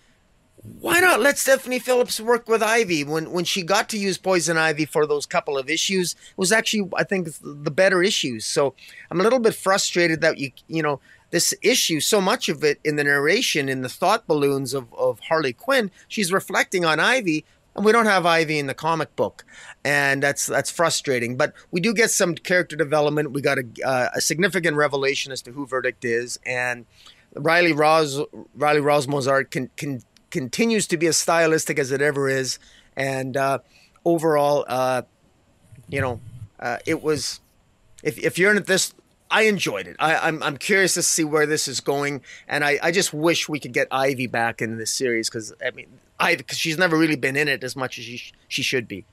Why 0.79 0.99
not 0.99 1.19
let 1.19 1.37
Stephanie 1.37 1.77
Phillips 1.77 2.19
work 2.19 2.47
with 2.47 2.63
Ivy 2.63 3.03
when 3.03 3.31
when 3.31 3.45
she 3.45 3.61
got 3.61 3.87
to 3.89 3.97
use 3.97 4.17
Poison 4.17 4.57
Ivy 4.57 4.85
for 4.85 5.05
those 5.05 5.27
couple 5.27 5.57
of 5.57 5.69
issues? 5.69 6.13
It 6.13 6.37
was 6.37 6.51
actually 6.51 6.89
I 6.95 7.03
think 7.03 7.29
the 7.41 7.71
better 7.71 8.01
issues. 8.01 8.45
So 8.45 8.73
I'm 9.11 9.19
a 9.19 9.23
little 9.23 9.39
bit 9.39 9.53
frustrated 9.53 10.21
that 10.21 10.39
you 10.39 10.51
you 10.67 10.81
know 10.81 10.99
this 11.29 11.53
issue, 11.61 11.99
so 11.99 12.21
much 12.21 12.49
of 12.49 12.63
it 12.63 12.79
in 12.83 12.95
the 12.95 13.03
narration, 13.03 13.67
in 13.67 13.81
the 13.81 13.89
thought 13.89 14.27
balloons 14.27 14.73
of, 14.73 14.93
of 14.93 15.19
Harley 15.19 15.51
Quinn, 15.51 15.89
she's 16.07 16.31
reflecting 16.31 16.85
on 16.85 16.99
Ivy, 16.99 17.43
and 17.75 17.83
we 17.83 17.91
don't 17.91 18.05
have 18.05 18.25
Ivy 18.25 18.59
in 18.59 18.67
the 18.67 18.75
comic 18.75 19.15
book, 19.15 19.43
and 19.83 20.21
that's 20.21 20.45
that's 20.45 20.69
frustrating. 20.71 21.35
But 21.35 21.53
we 21.71 21.81
do 21.81 21.93
get 21.93 22.11
some 22.11 22.35
character 22.35 22.75
development. 22.75 23.31
We 23.31 23.41
got 23.41 23.57
a, 23.57 23.65
uh, 23.83 24.09
a 24.15 24.21
significant 24.21 24.77
revelation 24.77 25.31
as 25.31 25.41
to 25.43 25.51
who 25.51 25.65
Verdict 25.65 26.05
is, 26.05 26.39
and 26.45 26.85
Riley 27.35 27.73
Ros 27.73 28.19
Riley 28.55 28.81
Rossmo's 28.81 29.27
art 29.27 29.51
can, 29.51 29.69
can, 29.75 30.01
continues 30.29 30.87
to 30.87 30.97
be 30.97 31.07
as 31.07 31.17
stylistic 31.17 31.79
as 31.79 31.91
it 31.91 32.01
ever 32.01 32.29
is, 32.29 32.59
and 32.95 33.35
uh, 33.35 33.59
overall, 34.05 34.65
uh, 34.67 35.03
you 35.87 36.01
know, 36.01 36.19
uh, 36.59 36.77
it 36.85 37.01
was. 37.01 37.39
If 38.03 38.17
if 38.17 38.37
you're 38.37 38.53
in 38.53 38.61
this, 38.63 38.93
I 39.31 39.43
enjoyed 39.43 39.87
it. 39.87 39.95
I, 39.99 40.13
am 40.13 40.19
I'm, 40.23 40.43
I'm 40.43 40.57
curious 40.57 40.93
to 40.95 41.01
see 41.01 41.23
where 41.23 41.45
this 41.45 41.67
is 41.67 41.79
going, 41.79 42.21
and 42.47 42.63
I, 42.63 42.79
I 42.83 42.91
just 42.91 43.13
wish 43.13 43.47
we 43.47 43.59
could 43.59 43.73
get 43.73 43.87
Ivy 43.91 44.27
back 44.27 44.61
in 44.61 44.77
this 44.77 44.91
series 44.91 45.29
because 45.29 45.53
I 45.65 45.71
mean, 45.71 45.87
I 46.19 46.35
because 46.35 46.57
she's 46.57 46.77
never 46.77 46.97
really 46.97 47.15
been 47.15 47.35
in 47.35 47.47
it 47.47 47.63
as 47.63 47.75
much 47.75 47.97
as 47.97 48.05
she 48.05 48.31
she 48.47 48.61
should 48.61 48.87
be. 48.87 49.05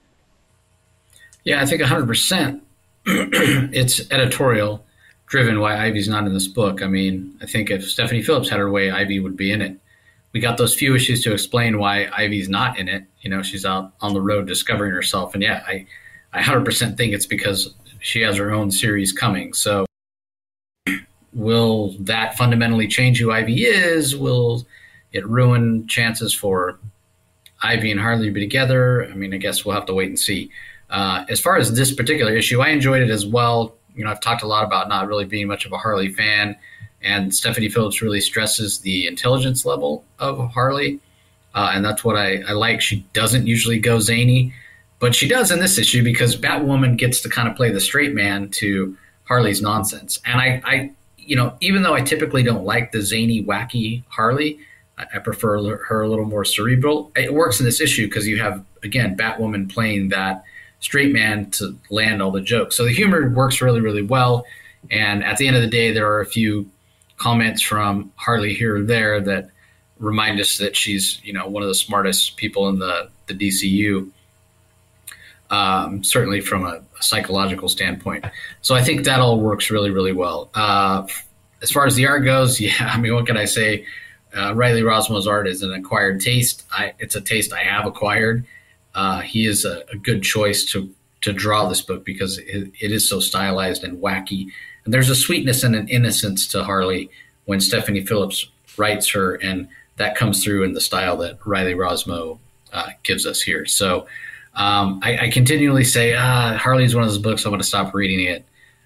Yeah, 1.45 1.63
I 1.63 1.67
think 1.67 1.81
100%. 1.81 2.61
it's 3.07 4.11
editorial 4.11 4.85
driven 5.31 5.61
why 5.61 5.87
Ivy's 5.87 6.09
not 6.09 6.27
in 6.27 6.35
this 6.35 6.49
book. 6.49 6.83
I 6.83 6.89
mean, 6.89 7.39
I 7.41 7.47
think 7.47 7.71
if 7.71 7.89
Stephanie 7.89 8.21
Phillips 8.21 8.51
had 8.51 8.59
her 8.59 8.69
way, 8.69 8.91
Ivy 8.91 9.21
would 9.21 9.37
be 9.37 9.53
in 9.53 9.63
it. 9.63 9.79
We 10.33 10.41
got 10.41 10.59
those 10.59 10.75
few 10.75 10.95
issues 10.95 11.23
to 11.23 11.33
explain 11.33 11.79
why 11.79 12.09
Ivy's 12.13 12.49
not 12.49 12.79
in 12.79 12.89
it. 12.89 13.05
You 13.21 13.31
know, 13.31 13.41
she's 13.41 13.65
out 13.65 13.93
on 14.01 14.13
the 14.13 14.21
road 14.21 14.49
discovering 14.49 14.93
herself. 14.93 15.35
And 15.35 15.43
yeah, 15.43 15.63
I, 15.67 15.87
I 16.33 16.43
100% 16.43 16.97
think 16.97 17.13
it's 17.13 17.27
because 17.27 17.73
she 18.01 18.23
has 18.23 18.37
her 18.37 18.51
own 18.51 18.73
series 18.73 19.13
coming. 19.13 19.53
So 19.53 19.87
will 21.33 21.95
that 22.01 22.37
fundamentally 22.37 22.89
change 22.89 23.21
who 23.21 23.31
Ivy 23.31 23.63
is? 23.63 24.17
Will 24.17 24.67
it 25.13 25.27
ruin 25.29 25.87
chances 25.87 26.35
for 26.35 26.81
Ivy 27.63 27.93
and 27.93 28.01
Harley 28.01 28.27
to 28.27 28.33
be 28.33 28.41
together? 28.41 29.07
I 29.07 29.15
mean, 29.15 29.33
I 29.33 29.37
guess 29.37 29.65
we'll 29.65 29.77
have 29.77 29.87
to 29.87 29.95
wait 29.95 30.09
and 30.09 30.19
see. 30.19 30.51
Uh, 30.89 31.25
as 31.29 31.41
far 31.41 31.57
as 31.57 31.73
this 31.75 31.95
particular 31.95 32.37
issue, 32.37 32.61
I 32.61 32.71
enjoyed 32.71 33.03
it 33.03 33.11
as 33.11 33.25
well. 33.25 33.77
You 33.95 34.05
know, 34.05 34.11
I've 34.11 34.21
talked 34.21 34.43
a 34.43 34.47
lot 34.47 34.65
about 34.65 34.89
not 34.89 35.07
really 35.07 35.25
being 35.25 35.47
much 35.47 35.67
of 35.67 35.73
a 35.73 35.79
Harley 35.79 36.13
fan, 36.13 36.57
and 37.03 37.35
Stephanie 37.35 37.69
Phillips 37.69 38.03
really 38.03 38.21
stresses 38.21 38.79
the 38.81 39.07
intelligence 39.07 39.65
level 39.65 40.05
of 40.19 40.51
Harley, 40.53 41.01
uh, 41.55 41.73
and 41.75 41.85
that's 41.85 42.05
what 42.05 42.17
I, 42.17 42.43
I 42.49 42.53
like. 42.53 42.81
She 42.81 43.05
doesn't 43.13 43.47
usually 43.47 43.79
go 43.79 44.01
zany, 44.01 44.53
but 44.99 45.15
she 45.15 45.29
does 45.29 45.51
in 45.51 45.61
this 45.61 45.79
issue 45.79 46.05
because 46.05 46.37
Batwoman 46.37 46.97
gets 46.97 47.21
to 47.23 47.29
kind 47.29 47.49
of 47.49 47.57
play 47.57 47.71
the 47.71 47.81
straight 47.81 48.15
man 48.15 48.49
to 48.51 48.97
Harley's 49.25 49.63
nonsense, 49.63 50.19
and 50.25 50.41
I, 50.41 50.63
I 50.65 50.91
you 51.17 51.37
know, 51.37 51.57
even 51.61 51.83
though 51.83 51.95
I 51.95 52.01
typically 52.01 52.43
don't 52.43 52.65
like 52.65 52.93
the 52.93 53.03
zany, 53.03 53.43
wacky 53.43 54.03
Harley, 54.09 54.59
I, 54.99 55.05
I 55.15 55.19
prefer 55.21 55.77
her 55.77 56.03
a 56.03 56.09
little 56.09 56.25
more 56.25 56.45
cerebral. 56.45 57.13
It 57.17 57.33
works 57.33 57.61
in 57.61 57.67
this 57.67 57.81
issue 57.81 58.07
because 58.07 58.27
you 58.27 58.41
have 58.41 58.65
again 58.83 59.17
Batwoman 59.17 59.73
playing 59.73 60.09
that 60.09 60.45
straight 60.81 61.13
man 61.13 61.51
to 61.53 61.79
land 61.91 62.21
all 62.21 62.31
the 62.31 62.41
jokes. 62.41 62.77
So 62.77 62.85
the 62.85 62.93
humor 62.93 63.31
works 63.31 63.61
really, 63.61 63.81
really 63.81 64.03
well. 64.03 64.45
And 64.91 65.23
at 65.23 65.37
the 65.37 65.47
end 65.47 65.57
of 65.57 65.63
the 65.63 65.69
day, 65.69 65.93
there 65.93 66.11
are 66.11 66.21
a 66.21 66.27
few 66.27 66.69
comments 67.19 67.63
from 67.63 68.11
Harley 68.17 68.55
here 68.55 68.77
or 68.77 68.83
there 68.83 69.21
that 69.21 69.51
remind 69.99 70.41
us 70.41 70.57
that 70.57 70.75
she's, 70.75 71.21
you 71.23 71.33
know, 71.33 71.47
one 71.47 71.63
of 71.63 71.69
the 71.69 71.75
smartest 71.75 72.37
people 72.37 72.69
in 72.71 72.79
the, 72.79 73.11
the 73.27 73.35
DCU. 73.35 74.11
Um, 75.51 76.05
certainly 76.05 76.41
from 76.41 76.65
a, 76.65 76.81
a, 76.99 77.03
psychological 77.03 77.69
standpoint. 77.69 78.25
So 78.63 78.77
I 78.77 78.85
think 78.85 79.05
that 79.05 79.19
all 79.19 79.41
works 79.41 79.69
really, 79.69 79.91
really 79.91 80.13
well. 80.13 80.49
Uh, 80.55 81.09
as 81.61 81.73
far 81.73 81.87
as 81.87 81.97
the 81.97 82.07
art 82.07 82.25
goes, 82.25 82.61
yeah, 82.61 82.73
I 82.79 83.01
mean, 83.01 83.13
what 83.15 83.27
can 83.27 83.37
I 83.37 83.47
say? 83.47 83.85
Uh, 84.35 84.55
Riley 84.55 84.83
Rossmo's 84.83 85.27
art 85.27 85.49
is 85.49 85.65
an 85.65 85.73
acquired 85.73 86.21
taste. 86.21 86.65
I, 86.71 86.93
it's 87.01 87.17
a 87.17 87.21
taste 87.21 87.53
I 87.53 87.65
have 87.65 87.85
acquired 87.85 88.47
uh, 88.95 89.21
he 89.21 89.47
is 89.47 89.65
a, 89.65 89.85
a, 89.93 89.97
good 89.97 90.23
choice 90.23 90.65
to 90.65 90.93
to 91.21 91.33
draw 91.33 91.69
this 91.69 91.83
book 91.83 92.05
because 92.05 92.39
it, 92.39 92.73
it 92.81 92.93
is 92.93 93.09
so 93.09 93.21
stylized 93.21 93.85
and 93.85 94.01
wacky. 94.03 94.49
And 94.85 94.95
there's 94.95 95.11
a 95.11 95.15
sweetness 95.15 95.63
and 95.63 95.77
an 95.77 95.89
innocence 95.89 96.47
to 96.49 96.65
Harley 96.65 97.11
when 97.45 97.61
Stephanie 97.61 98.05
Phillips 98.05 98.49
writes 98.77 99.11
her, 99.11 99.35
and 99.35 99.69
that 99.97 100.17
comes 100.17 100.43
through 100.43 100.65
in 100.65 100.73
the 100.73 100.81
style 100.81 101.17
that 101.19 101.39
Riley 101.45 101.75
Rossmo 101.75 102.39
uh, 102.73 102.89
gives 103.03 103.27
us 103.27 103.43
here. 103.43 103.67
So 103.67 104.07
um, 104.55 105.01
I, 105.03 105.27
I, 105.27 105.31
continually 105.31 105.85
say, 105.85 106.15
ah, 106.15 106.57
Harley 106.57 106.85
is 106.85 106.95
one 106.95 107.05
of 107.05 107.11
those 107.11 107.19
books 107.19 107.45
I'm 107.45 107.51
going 107.51 107.61
to 107.61 107.67
stop 107.67 107.95
reading 107.95 108.21
it 108.21 108.45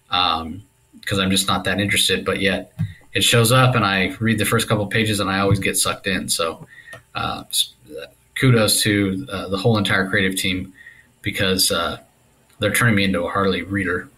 because 0.09 1.19
um, 1.19 1.21
I'm 1.21 1.31
just 1.31 1.47
not 1.47 1.65
that 1.65 1.81
interested. 1.81 2.25
But 2.25 2.41
yet 2.41 2.73
it 3.13 3.23
shows 3.23 3.53
up, 3.53 3.75
and 3.75 3.85
I 3.85 4.09
read 4.21 4.39
the 4.39 4.45
first 4.45 4.69
couple 4.69 4.87
pages, 4.87 5.21
and 5.21 5.31
I 5.31 5.39
always 5.39 5.59
get 5.59 5.77
sucked 5.77 6.07
in. 6.07 6.29
So 6.29 6.67
uh, 7.15 7.45
kudos 8.35 8.83
to 8.83 9.27
uh, 9.31 9.49
the 9.49 9.57
whole 9.57 9.79
entire 9.79 10.09
creative 10.09 10.39
team 10.39 10.73
because 11.23 11.71
uh, 11.71 11.99
they're 12.59 12.73
turning 12.73 12.95
me 12.95 13.05
into 13.05 13.23
a 13.23 13.31
Harley 13.31 13.63
reader. 13.63 14.09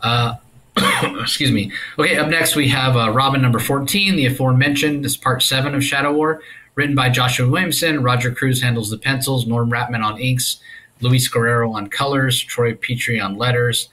Uh, 0.00 0.34
excuse 1.20 1.50
me. 1.50 1.72
Okay, 1.98 2.16
up 2.16 2.28
next 2.28 2.56
we 2.56 2.68
have 2.68 2.96
uh, 2.96 3.10
Robin 3.10 3.42
number 3.42 3.58
14, 3.58 4.16
the 4.16 4.26
aforementioned. 4.26 5.04
This 5.04 5.12
is 5.12 5.16
part 5.16 5.42
seven 5.42 5.74
of 5.74 5.82
Shadow 5.82 6.12
War, 6.12 6.42
written 6.74 6.94
by 6.94 7.08
Joshua 7.08 7.48
Williamson. 7.48 8.02
Roger 8.02 8.32
Cruz 8.32 8.62
handles 8.62 8.90
the 8.90 8.98
pencils, 8.98 9.46
Norm 9.46 9.70
Rapmund 9.70 10.04
on 10.04 10.18
inks, 10.18 10.58
Luis 11.00 11.28
Guerrero 11.28 11.72
on 11.72 11.88
colors, 11.88 12.40
Troy 12.40 12.74
Peteri 12.74 13.22
on 13.22 13.36
letters. 13.36 13.88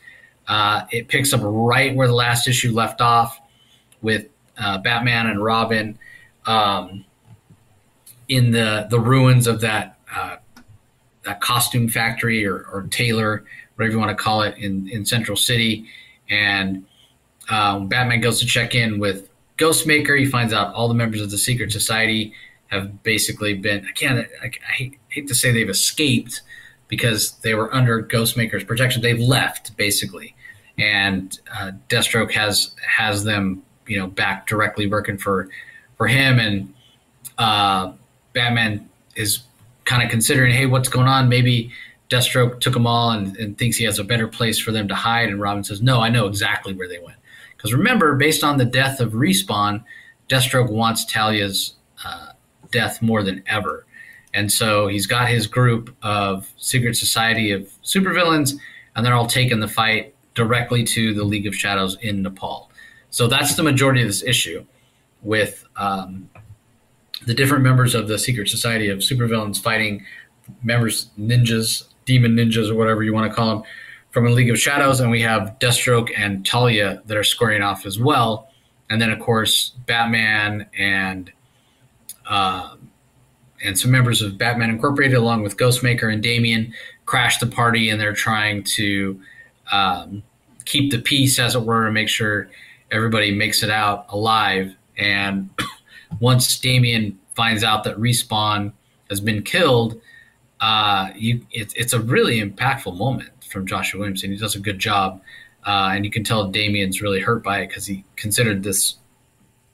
Uh, 0.47 0.85
it 0.91 1.07
picks 1.07 1.33
up 1.33 1.41
right 1.43 1.95
where 1.95 2.07
the 2.07 2.13
last 2.13 2.47
issue 2.47 2.71
left 2.71 3.01
off 3.01 3.39
with 4.01 4.27
uh, 4.57 4.77
Batman 4.77 5.27
and 5.27 5.43
Robin. 5.43 5.97
Um, 6.45 7.05
in 8.27 8.51
the 8.51 8.87
the 8.89 8.99
ruins 8.99 9.47
of 9.47 9.61
that 9.61 9.97
uh, 10.13 10.37
that 11.23 11.41
costume 11.41 11.89
factory 11.89 12.45
or, 12.45 12.65
or 12.71 12.87
tailor, 12.89 13.43
whatever 13.75 13.93
you 13.93 13.99
want 13.99 14.15
to 14.15 14.23
call 14.23 14.41
it, 14.41 14.57
in 14.57 14.87
in 14.89 15.05
Central 15.05 15.37
City, 15.37 15.85
and 16.29 16.85
um, 17.49 17.87
Batman 17.87 18.21
goes 18.21 18.39
to 18.39 18.45
check 18.45 18.75
in 18.75 18.99
with 18.99 19.29
Ghostmaker. 19.57 20.17
He 20.17 20.25
finds 20.25 20.53
out 20.53 20.73
all 20.73 20.87
the 20.87 20.93
members 20.93 21.21
of 21.21 21.31
the 21.31 21.37
secret 21.37 21.71
society 21.71 22.33
have 22.67 23.03
basically 23.03 23.53
been. 23.53 23.85
I 23.87 23.91
can't. 23.91 24.27
I, 24.41 24.45
I 24.45 24.71
hate, 24.71 24.99
hate 25.09 25.27
to 25.27 25.35
say 25.35 25.51
they've 25.51 25.69
escaped 25.69 26.41
because 26.87 27.31
they 27.39 27.53
were 27.53 27.73
under 27.73 28.03
Ghostmaker's 28.03 28.63
protection. 28.63 29.01
They've 29.01 29.19
left 29.19 29.75
basically, 29.77 30.35
and 30.77 31.37
uh, 31.53 31.71
Deathstroke 31.89 32.31
has 32.31 32.75
has 32.97 33.23
them, 33.23 33.63
you 33.87 33.99
know, 33.99 34.07
back 34.07 34.47
directly 34.47 34.87
working 34.87 35.17
for 35.17 35.49
for 35.97 36.07
him, 36.07 36.39
and 36.39 36.73
uh, 37.37 37.93
Batman 38.35 38.87
is 39.15 39.39
kind 39.85 40.03
of 40.03 40.11
considering, 40.11 40.53
hey, 40.53 40.67
what's 40.67 40.89
going 40.89 41.07
on? 41.07 41.27
Maybe 41.27 41.71
Deathstroke 42.09 42.59
took 42.59 42.73
them 42.73 42.85
all 42.85 43.11
and, 43.11 43.35
and, 43.37 43.57
thinks 43.57 43.77
he 43.77 43.85
has 43.85 43.97
a 43.97 44.03
better 44.03 44.27
place 44.27 44.59
for 44.59 44.71
them 44.71 44.87
to 44.89 44.93
hide. 44.93 45.29
And 45.29 45.41
Robin 45.41 45.63
says, 45.63 45.81
no, 45.81 46.01
I 46.01 46.09
know 46.09 46.27
exactly 46.27 46.73
where 46.73 46.87
they 46.87 46.99
went. 46.99 47.17
Because 47.57 47.73
remember, 47.73 48.15
based 48.15 48.43
on 48.43 48.57
the 48.57 48.65
death 48.65 48.99
of 48.99 49.13
Respawn, 49.13 49.83
Deathstroke 50.29 50.69
wants 50.69 51.05
Talia's 51.05 51.75
uh, 52.05 52.27
death 52.71 53.01
more 53.01 53.23
than 53.23 53.41
ever. 53.47 53.85
And 54.33 54.51
so 54.51 54.87
he's 54.87 55.07
got 55.07 55.29
his 55.29 55.47
group 55.47 55.95
of 56.03 56.51
secret 56.57 56.97
society 56.97 57.51
of 57.51 57.69
supervillains, 57.83 58.53
and 58.95 59.05
they're 59.05 59.13
all 59.13 59.27
taking 59.27 59.61
the 59.61 59.67
fight 59.67 60.13
directly 60.35 60.83
to 60.83 61.13
the 61.13 61.23
League 61.23 61.47
of 61.47 61.55
Shadows 61.55 61.97
in 62.01 62.21
Nepal. 62.21 62.69
So 63.09 63.27
that's 63.27 63.55
the 63.55 63.63
majority 63.63 64.01
of 64.01 64.07
this 64.07 64.23
issue, 64.23 64.65
with 65.21 65.65
um, 65.77 66.29
the 67.25 67.33
different 67.33 67.63
members 67.63 67.95
of 67.95 68.07
the 68.07 68.19
secret 68.19 68.49
society 68.49 68.89
of 68.89 68.99
supervillains 68.99 69.61
fighting 69.61 70.05
members, 70.63 71.09
ninjas, 71.19 71.85
demon 72.05 72.35
ninjas, 72.35 72.69
or 72.69 72.75
whatever 72.75 73.03
you 73.03 73.13
want 73.13 73.29
to 73.29 73.35
call 73.35 73.49
them, 73.49 73.63
from 74.11 74.27
a 74.27 74.29
League 74.29 74.49
of 74.49 74.59
Shadows, 74.59 74.99
and 74.99 75.11
we 75.11 75.21
have 75.21 75.57
Deathstroke 75.59 76.09
and 76.15 76.45
Talia 76.45 77.01
that 77.05 77.17
are 77.17 77.23
squaring 77.23 77.61
off 77.61 77.85
as 77.85 77.99
well, 77.99 78.49
and 78.89 79.01
then 79.01 79.11
of 79.11 79.19
course 79.19 79.71
Batman 79.85 80.67
and 80.77 81.31
uh, 82.29 82.75
and 83.63 83.77
some 83.77 83.91
members 83.91 84.21
of 84.21 84.37
Batman 84.37 84.69
Incorporated, 84.69 85.17
along 85.17 85.43
with 85.43 85.57
Ghostmaker 85.57 86.11
and 86.11 86.21
Damian, 86.21 86.73
crash 87.05 87.39
the 87.39 87.47
party, 87.47 87.89
and 87.89 87.99
they're 87.99 88.13
trying 88.13 88.63
to 88.63 89.19
um, 89.71 90.23
keep 90.65 90.91
the 90.91 90.99
peace, 90.99 91.39
as 91.39 91.55
it 91.55 91.61
were, 91.61 91.85
and 91.85 91.93
make 91.93 92.09
sure 92.09 92.49
everybody 92.91 93.33
makes 93.33 93.63
it 93.63 93.69
out 93.69 94.05
alive. 94.09 94.75
And 94.97 95.49
once 96.19 96.59
Damien 96.59 97.17
finds 97.35 97.63
out 97.63 97.83
that 97.83 97.97
Respawn 97.97 98.71
has 99.09 99.19
been 99.19 99.43
killed, 99.43 100.01
uh, 100.61 101.09
you, 101.15 101.45
it, 101.51 101.73
it's 101.75 101.93
a 101.93 101.99
really 101.99 102.41
impactful 102.41 102.97
moment 102.97 103.29
from 103.49 103.65
Joshua 103.65 103.99
Williamson. 103.99 104.31
He 104.31 104.37
does 104.37 104.55
a 104.55 104.59
good 104.59 104.79
job, 104.79 105.21
uh, 105.65 105.91
and 105.93 106.05
you 106.05 106.11
can 106.11 106.23
tell 106.23 106.47
Damien's 106.47 107.01
really 107.01 107.19
hurt 107.19 107.43
by 107.43 107.59
it 107.59 107.67
because 107.67 107.85
he 107.85 108.03
considered 108.15 108.63
this 108.63 108.95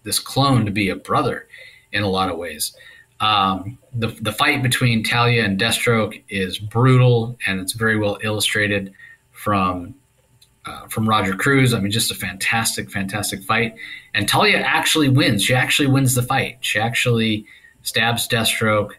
this 0.03 0.19
clone 0.19 0.65
to 0.65 0.71
be 0.71 0.89
a 0.89 0.95
brother 0.95 1.47
in 1.91 2.01
a 2.01 2.07
lot 2.07 2.29
of 2.29 2.37
ways. 2.37 2.75
Um, 3.19 3.77
the 3.93 4.07
the 4.07 4.31
fight 4.31 4.63
between 4.63 5.03
Talia 5.03 5.45
and 5.45 5.59
Deathstroke 5.59 6.23
is 6.29 6.57
brutal, 6.57 7.37
and 7.45 7.59
it's 7.59 7.73
very 7.73 7.97
well 7.97 8.17
illustrated 8.23 8.93
from 9.31 9.95
uh, 10.65 10.87
from 10.87 11.07
Roger 11.07 11.35
Cruz. 11.35 11.73
I 11.73 11.79
mean, 11.79 11.91
just 11.91 12.11
a 12.11 12.15
fantastic, 12.15 12.91
fantastic 12.91 13.43
fight. 13.43 13.75
And 14.13 14.27
Talia 14.27 14.57
actually 14.57 15.09
wins. 15.09 15.43
She 15.43 15.53
actually 15.53 15.87
wins 15.87 16.15
the 16.15 16.23
fight. 16.23 16.57
She 16.61 16.79
actually 16.79 17.45
stabs 17.83 18.27
Deathstroke, 18.27 18.91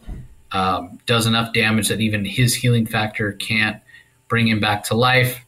um, 0.52 0.98
does 1.06 1.26
enough 1.26 1.52
damage 1.52 1.88
that 1.88 2.00
even 2.00 2.24
his 2.24 2.54
healing 2.54 2.86
factor 2.86 3.32
can't 3.32 3.80
bring 4.28 4.48
him 4.48 4.60
back 4.60 4.84
to 4.84 4.94
life. 4.94 5.44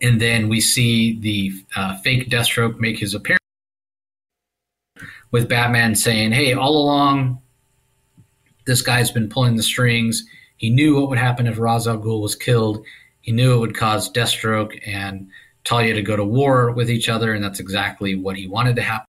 And 0.00 0.20
then 0.20 0.48
we 0.48 0.60
see 0.60 1.18
the 1.18 1.52
uh, 1.76 1.96
fake 1.98 2.28
Deathstroke 2.28 2.78
make 2.78 2.98
his 2.98 3.14
appearance 3.14 3.40
with 5.30 5.48
Batman 5.48 5.94
saying, 5.94 6.32
Hey, 6.32 6.54
all 6.54 6.76
along, 6.76 7.40
this 8.66 8.82
guy's 8.82 9.10
been 9.10 9.28
pulling 9.28 9.56
the 9.56 9.62
strings. 9.62 10.24
He 10.56 10.70
knew 10.70 10.98
what 10.98 11.10
would 11.10 11.18
happen 11.18 11.46
if 11.46 11.58
Ra's 11.58 11.86
al 11.86 11.98
Ghul 11.98 12.22
was 12.22 12.34
killed 12.34 12.84
he 13.24 13.32
knew 13.32 13.54
it 13.54 13.58
would 13.58 13.74
cause 13.74 14.12
Deathstroke 14.12 14.78
and 14.86 15.30
Talia 15.64 15.94
to 15.94 16.02
go 16.02 16.14
to 16.14 16.22
war 16.22 16.72
with 16.72 16.90
each 16.90 17.08
other, 17.08 17.32
and 17.32 17.42
that's 17.42 17.58
exactly 17.58 18.14
what 18.14 18.36
he 18.36 18.46
wanted 18.46 18.76
to 18.76 18.82
happen. 18.82 19.06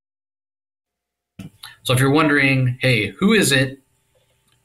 So 1.83 1.93
if 1.93 1.99
you're 1.99 2.09
wondering, 2.09 2.77
hey, 2.79 3.07
who 3.07 3.33
is 3.33 3.51
it? 3.51 3.81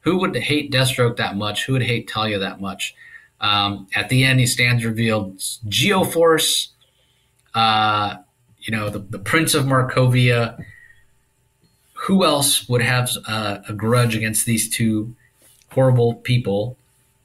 Who 0.03 0.19
would 0.19 0.37
hate 0.37 0.71
Deathstroke 0.71 1.17
that 1.17 1.37
much? 1.37 1.65
Who 1.65 1.73
would 1.73 1.83
hate 1.83 2.07
Talia 2.07 2.39
that 2.39 2.61
much? 2.61 2.95
Um, 3.41 3.89
at 3.97 4.09
the 4.09 4.23
end, 4.23 4.39
he 4.39 4.47
stands 4.47 4.85
revealed 4.85 5.39
Geoforce, 5.39 6.69
uh, 7.53 8.19
you 8.61 8.71
know, 8.71 8.89
the, 8.89 9.01
the 9.01 9.19
Prince 9.19 9.55
of 9.55 9.65
Markovia. 9.65 10.65
Who 11.95 12.25
else 12.25 12.69
would 12.69 12.83
have 12.83 13.11
uh, 13.27 13.59
a 13.69 13.73
grudge 13.73 14.15
against 14.15 14.47
these 14.47 14.71
two 14.71 15.17
horrible 15.73 16.15
people, 16.15 16.77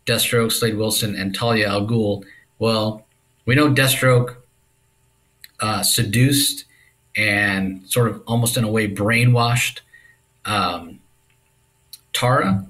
Deathstroke, 0.06 0.52
Slade 0.52 0.78
Wilson, 0.78 1.16
and 1.16 1.34
Talia 1.34 1.68
al 1.68 1.88
Ghul? 1.88 2.24
Well, 2.60 3.06
we 3.46 3.56
know 3.56 3.70
Deathstroke 3.70 4.36
uh, 5.60 5.84
seduced 5.84 6.66
and 7.16 7.82
sort 7.88 8.10
of 8.10 8.22
almost 8.28 8.58
in 8.58 8.64
a 8.64 8.70
way 8.70 8.88
brainwashed 8.88 9.80
um, 10.46 11.00
Tara 12.14 12.66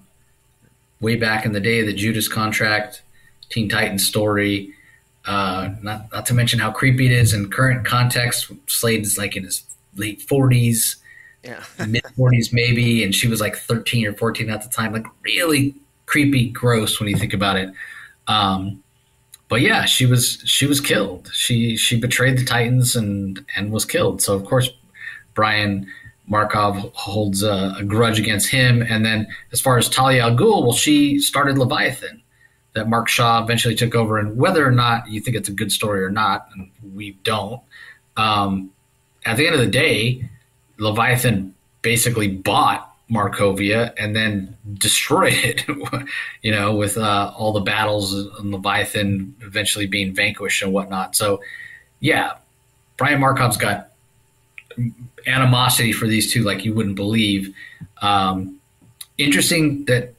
way 1.02 1.16
back 1.16 1.46
in 1.46 1.52
the 1.52 1.60
day, 1.60 1.82
of 1.82 1.88
the 1.88 1.94
Judas 1.94 2.28
contract, 2.28 3.02
Teen 3.50 3.70
Titans 3.70 4.06
story. 4.06 4.74
Uh, 5.26 5.72
not, 5.82 6.12
not 6.12 6.26
to 6.28 6.34
mention 6.34 6.60
how 6.60 6.72
creepy 6.72 7.08
it 7.08 7.12
is 7.12 7.34
in 7.34 7.50
current 7.50 7.86
context. 7.86 8.52
Slade 8.68 9.02
is 9.02 9.18
like 9.18 9.36
in 9.36 9.44
his 9.44 9.64
late 9.96 10.26
40s, 10.26 10.98
yeah. 11.44 11.64
mid 11.88 12.04
40s 12.04 12.54
maybe, 12.54 13.04
and 13.04 13.14
she 13.14 13.28
was 13.28 13.42
like 13.42 13.56
13 13.56 14.06
or 14.08 14.14
14 14.14 14.50
at 14.50 14.64
the 14.64 14.70
time. 14.70 14.94
Like 14.94 15.08
really 15.24 15.76
creepy, 16.16 16.48
gross 16.48 16.98
when 16.98 17.10
you 17.10 17.18
think 17.18 17.34
about 17.34 17.58
it. 17.58 17.70
Um, 18.28 18.82
but 19.50 19.60
yeah, 19.60 19.84
she 19.84 20.06
was 20.06 20.42
she 20.46 20.66
was 20.66 20.80
killed. 20.80 21.30
She 21.34 21.76
she 21.76 22.00
betrayed 22.00 22.38
the 22.38 22.46
Titans 22.46 22.96
and 22.96 23.46
and 23.58 23.70
was 23.70 23.84
killed. 23.84 24.22
So 24.22 24.34
of 24.34 24.46
course, 24.46 24.70
Brion 25.34 25.86
Markov 26.28 26.78
holds 26.94 27.44
a, 27.44 27.76
a, 27.78 27.84
grudge 27.84 28.18
against 28.18 28.50
him. 28.50 28.82
And 28.82 29.06
then 29.06 29.28
as 29.52 29.60
far 29.60 29.78
as 29.78 29.90
Talia 29.90 30.24
al 30.24 30.38
Ghul, 30.38 30.64
well, 30.64 30.72
she 30.72 31.20
started 31.20 31.58
Leviathan 31.58 32.24
that 32.74 32.88
Mark 32.88 33.10
Shaw 33.10 33.44
eventually 33.44 33.76
took 33.76 33.94
over. 33.94 34.18
And 34.18 34.38
whether 34.38 34.66
or 34.66 34.72
not 34.72 35.08
you 35.10 35.20
think 35.20 35.36
it's 35.36 35.50
a 35.50 35.54
good 35.54 35.72
story 35.72 36.02
or 36.02 36.10
not, 36.10 36.48
and 36.54 36.72
we 36.96 37.12
don't, 37.24 37.62
um, 38.18 38.72
at 39.26 39.38
the 39.38 39.46
end 39.46 39.54
of 39.54 39.62
the 39.62 39.68
day, 39.68 40.28
Leviathan 40.78 41.54
basically 41.84 42.30
bought 42.30 42.95
Markovia 43.10 43.94
and 43.98 44.16
then 44.16 44.58
destroyed 44.74 45.34
it, 45.34 45.66
you 46.42 46.52
know, 46.52 46.76
with 46.76 46.98
uh, 46.98 47.32
all 47.38 47.54
the 47.54 47.62
battles 47.62 48.14
and 48.14 48.52
Leviathan 48.52 49.36
eventually 49.42 49.86
being 49.86 50.14
vanquished 50.14 50.64
and 50.64 50.74
whatnot. 50.74 51.16
So, 51.16 51.42
yeah, 52.00 52.34
Brion 52.98 53.22
Markov's 53.22 53.58
got 53.58 53.92
animosity 55.28 55.92
for 55.92 56.08
these 56.08 56.32
two 56.32 56.44
like 56.44 56.66
you 56.66 56.74
wouldn't 56.74 56.96
believe. 56.96 57.54
Um, 58.02 58.60
interesting 59.18 59.86
that, 59.86 60.14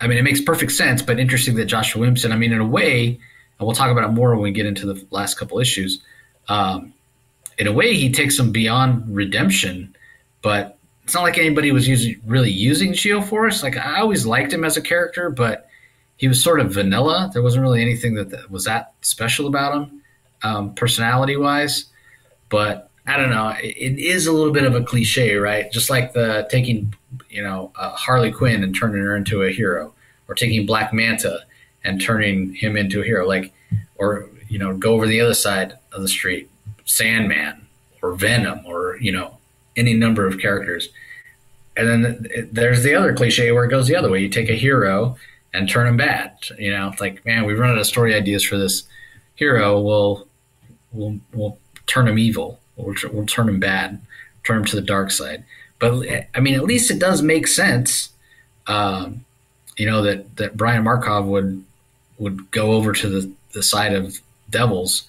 I 0.00 0.06
mean, 0.06 0.18
it 0.18 0.22
makes 0.22 0.40
perfect 0.40 0.72
sense, 0.72 1.02
but 1.02 1.18
interesting 1.18 1.56
that 1.56 1.64
Joshua 1.64 2.00
Williamson, 2.00 2.32
I 2.32 2.36
mean, 2.36 2.52
in 2.52 2.60
a 2.60 2.66
way, 2.66 3.18
and 3.58 3.66
we'll 3.66 3.74
talk 3.74 3.90
about 3.90 4.04
it 4.04 4.12
more 4.12 4.30
when 4.32 4.42
we 4.42 4.52
get 4.52 4.66
into 4.66 4.86
the 4.86 5.04
last 5.10 5.34
couple 5.38 5.58
issues. 5.58 6.00
Um, 6.48 6.92
in 7.58 7.66
a 7.66 7.72
way, 7.72 7.94
he 7.94 8.12
takes 8.12 8.36
them 8.36 8.52
beyond 8.52 9.14
redemption, 9.14 9.96
but 10.42 10.77
it's 11.08 11.14
not 11.14 11.22
like 11.22 11.38
anybody 11.38 11.72
was 11.72 11.88
using, 11.88 12.20
really 12.26 12.50
using 12.50 12.92
Geoforce. 12.92 13.62
Like 13.62 13.78
I 13.78 14.00
always 14.00 14.26
liked 14.26 14.52
him 14.52 14.62
as 14.62 14.76
a 14.76 14.82
character, 14.82 15.30
but 15.30 15.66
he 16.18 16.28
was 16.28 16.44
sort 16.44 16.60
of 16.60 16.74
vanilla. 16.74 17.30
There 17.32 17.40
wasn't 17.40 17.62
really 17.62 17.80
anything 17.80 18.12
that, 18.16 18.28
that 18.28 18.50
was 18.50 18.66
that 18.66 18.92
special 19.00 19.46
about 19.46 19.74
him, 19.74 20.02
um, 20.42 20.74
personality 20.74 21.34
wise. 21.34 21.86
But 22.50 22.90
I 23.06 23.16
don't 23.16 23.30
know. 23.30 23.54
It 23.58 23.98
is 23.98 24.26
a 24.26 24.32
little 24.32 24.52
bit 24.52 24.64
of 24.64 24.74
a 24.74 24.82
cliche, 24.84 25.36
right? 25.36 25.72
Just 25.72 25.88
like 25.88 26.12
the 26.12 26.46
taking, 26.50 26.94
you 27.30 27.42
know, 27.42 27.72
uh, 27.76 27.92
Harley 27.92 28.30
Quinn 28.30 28.62
and 28.62 28.76
turning 28.76 29.02
her 29.02 29.16
into 29.16 29.44
a 29.44 29.50
hero, 29.50 29.94
or 30.28 30.34
taking 30.34 30.66
Black 30.66 30.92
Manta 30.92 31.40
and 31.84 32.02
turning 32.02 32.52
him 32.52 32.76
into 32.76 33.00
a 33.00 33.04
hero, 33.06 33.26
like, 33.26 33.54
or 33.96 34.28
you 34.50 34.58
know, 34.58 34.76
go 34.76 34.92
over 34.92 35.06
the 35.06 35.22
other 35.22 35.32
side 35.32 35.72
of 35.90 36.02
the 36.02 36.08
street, 36.08 36.50
Sandman 36.84 37.66
or 38.02 38.12
Venom, 38.12 38.60
or 38.66 38.98
you 39.00 39.10
know, 39.10 39.37
any 39.78 39.94
number 39.94 40.26
of 40.26 40.38
characters. 40.38 40.88
And 41.76 41.88
then 41.88 42.26
there's 42.50 42.82
the 42.82 42.94
other 42.94 43.14
cliche 43.14 43.52
where 43.52 43.64
it 43.64 43.70
goes 43.70 43.86
the 43.86 43.96
other 43.96 44.10
way. 44.10 44.20
You 44.20 44.28
take 44.28 44.48
a 44.48 44.54
hero 44.54 45.16
and 45.54 45.68
turn 45.68 45.86
him 45.86 45.96
bad. 45.96 46.32
You 46.58 46.72
know, 46.72 46.88
it's 46.88 47.00
like, 47.00 47.24
man, 47.24 47.44
we've 47.44 47.58
run 47.58 47.70
out 47.70 47.78
of 47.78 47.86
story 47.86 48.14
ideas 48.14 48.42
for 48.42 48.58
this 48.58 48.82
hero. 49.36 49.80
We'll 49.80 50.26
we'll 50.92 51.20
we'll 51.32 51.58
turn 51.86 52.08
him 52.08 52.18
evil 52.18 52.60
We'll, 52.78 52.94
we'll 53.12 53.26
turn 53.26 53.48
him 53.48 53.60
bad, 53.60 54.00
turn 54.44 54.58
him 54.58 54.64
to 54.66 54.76
the 54.76 54.82
dark 54.82 55.10
side. 55.10 55.44
But 55.78 56.06
I 56.34 56.40
mean, 56.40 56.54
at 56.54 56.64
least 56.64 56.90
it 56.90 56.98
does 56.98 57.22
make 57.22 57.46
sense, 57.46 58.10
um, 58.66 59.24
you 59.76 59.86
know, 59.86 60.02
that 60.02 60.36
that 60.36 60.56
Brion 60.56 60.84
Markov 60.84 61.26
would 61.26 61.64
would 62.18 62.50
go 62.50 62.72
over 62.72 62.92
to 62.92 63.08
the 63.08 63.30
the 63.52 63.62
side 63.62 63.92
of 63.92 64.20
Devils 64.50 65.04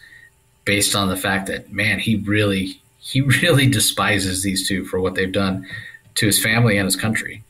based 0.66 0.96
on 0.96 1.10
the 1.10 1.18
fact 1.18 1.48
that 1.48 1.72
man, 1.72 2.00
he 2.00 2.18
really 2.18 2.82
he 3.10 3.22
really 3.42 3.68
despises 3.68 4.44
these 4.44 4.68
two 4.68 4.86
for 4.86 5.00
what 5.00 5.16
they've 5.16 5.32
done 5.32 5.68
to 6.16 6.26
his 6.26 6.42
family 6.42 6.78
and 6.78 6.86
his 6.86 6.96
country. 6.96 7.44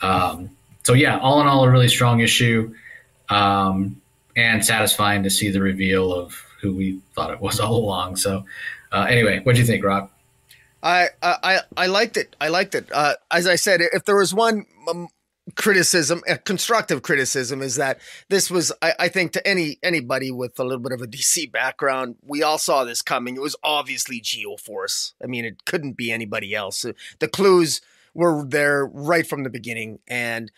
Um, 0.00 0.50
so 0.82 0.92
yeah, 0.92 1.18
all 1.18 1.40
in 1.40 1.46
all, 1.46 1.64
a 1.64 1.70
really 1.70 1.88
strong 1.88 2.20
issue, 2.20 2.74
um, 3.28 4.00
and 4.36 4.64
satisfying 4.64 5.22
to 5.24 5.30
see 5.30 5.50
the 5.50 5.60
reveal 5.60 6.12
of 6.12 6.34
who 6.60 6.74
we 6.74 7.00
thought 7.14 7.30
it 7.30 7.40
was 7.40 7.60
all 7.64 7.76
along. 7.76 8.16
So 8.16 8.44
uh, 8.92 9.06
anyway, 9.08 9.40
what 9.42 9.54
do 9.54 9.60
you 9.60 9.66
think, 9.66 9.84
Rob? 9.84 10.10
I 10.82 11.08
I 11.22 11.60
I 11.76 11.86
liked 11.86 12.16
it. 12.16 12.36
I 12.40 12.48
liked 12.48 12.74
it. 12.74 12.88
Uh, 12.92 13.14
as 13.30 13.48
I 13.48 13.56
said, 13.56 13.80
if 13.80 14.04
there 14.04 14.16
was 14.16 14.32
one 14.32 14.64
um, 14.88 15.08
criticism, 15.54 16.22
constructive 16.44 17.02
criticism, 17.02 17.62
is 17.62 17.76
that 17.76 18.00
this 18.28 18.50
was, 18.50 18.72
I, 18.82 18.94
I, 18.98 19.08
think, 19.08 19.32
to 19.32 19.46
any 19.46 19.78
anybody 19.82 20.30
with 20.30 20.58
a 20.58 20.64
little 20.64 20.82
bit 20.82 20.92
of 20.92 21.02
a 21.02 21.06
DC 21.06 21.50
background, 21.50 22.16
we 22.26 22.42
all 22.42 22.58
saw 22.58 22.84
this 22.84 23.02
coming. 23.02 23.36
It 23.36 23.42
was 23.42 23.56
obviously 23.62 24.20
Geoforce. 24.20 25.12
I 25.22 25.26
mean, 25.26 25.44
it 25.44 25.64
couldn't 25.64 25.96
be 25.96 26.12
anybody 26.12 26.54
else. 26.54 26.84
The 27.18 27.28
clues 27.28 27.80
were 28.14 28.44
there 28.44 28.86
right 28.86 29.26
from 29.26 29.44
the 29.44 29.50
beginning, 29.50 30.00
and 30.06 30.50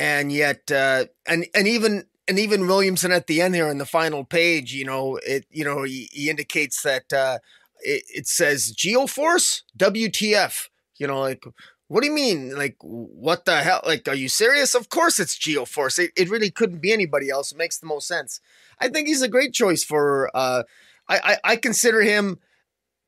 and 0.00 0.32
yet, 0.32 0.70
uh, 0.70 1.06
and 1.26 1.46
and 1.54 1.66
even 1.66 2.04
and 2.26 2.38
even 2.38 2.66
Williamson 2.66 3.12
at 3.12 3.26
the 3.26 3.40
end 3.40 3.54
here 3.54 3.68
on 3.68 3.78
the 3.78 3.86
final 3.86 4.24
page, 4.24 4.72
you 4.72 4.84
know, 4.84 5.16
it 5.16 5.46
you 5.50 5.64
know 5.64 5.82
he, 5.82 6.08
he 6.12 6.30
indicates 6.30 6.82
that. 6.82 7.12
Uh, 7.12 7.38
it, 7.80 8.02
it 8.08 8.26
says 8.26 8.74
Geoforce 8.74 9.62
WTF. 9.76 10.68
You 10.96 11.06
know, 11.06 11.20
like 11.20 11.44
what 11.88 12.02
do 12.02 12.06
you 12.06 12.12
mean? 12.12 12.54
Like, 12.54 12.76
what 12.80 13.46
the 13.46 13.56
hell? 13.56 13.80
Like, 13.84 14.06
are 14.08 14.14
you 14.14 14.28
serious? 14.28 14.74
Of 14.74 14.90
course 14.90 15.18
it's 15.18 15.38
Geoforce. 15.38 15.98
It, 15.98 16.12
it 16.16 16.28
really 16.28 16.50
couldn't 16.50 16.80
be 16.80 16.92
anybody 16.92 17.30
else. 17.30 17.50
It 17.50 17.58
makes 17.58 17.78
the 17.78 17.86
most 17.86 18.06
sense. 18.06 18.40
I 18.78 18.88
think 18.88 19.08
he's 19.08 19.22
a 19.22 19.28
great 19.28 19.54
choice 19.54 19.82
for, 19.82 20.30
uh, 20.34 20.64
I, 21.08 21.18
I, 21.24 21.36
I 21.52 21.56
consider 21.56 22.02
him, 22.02 22.38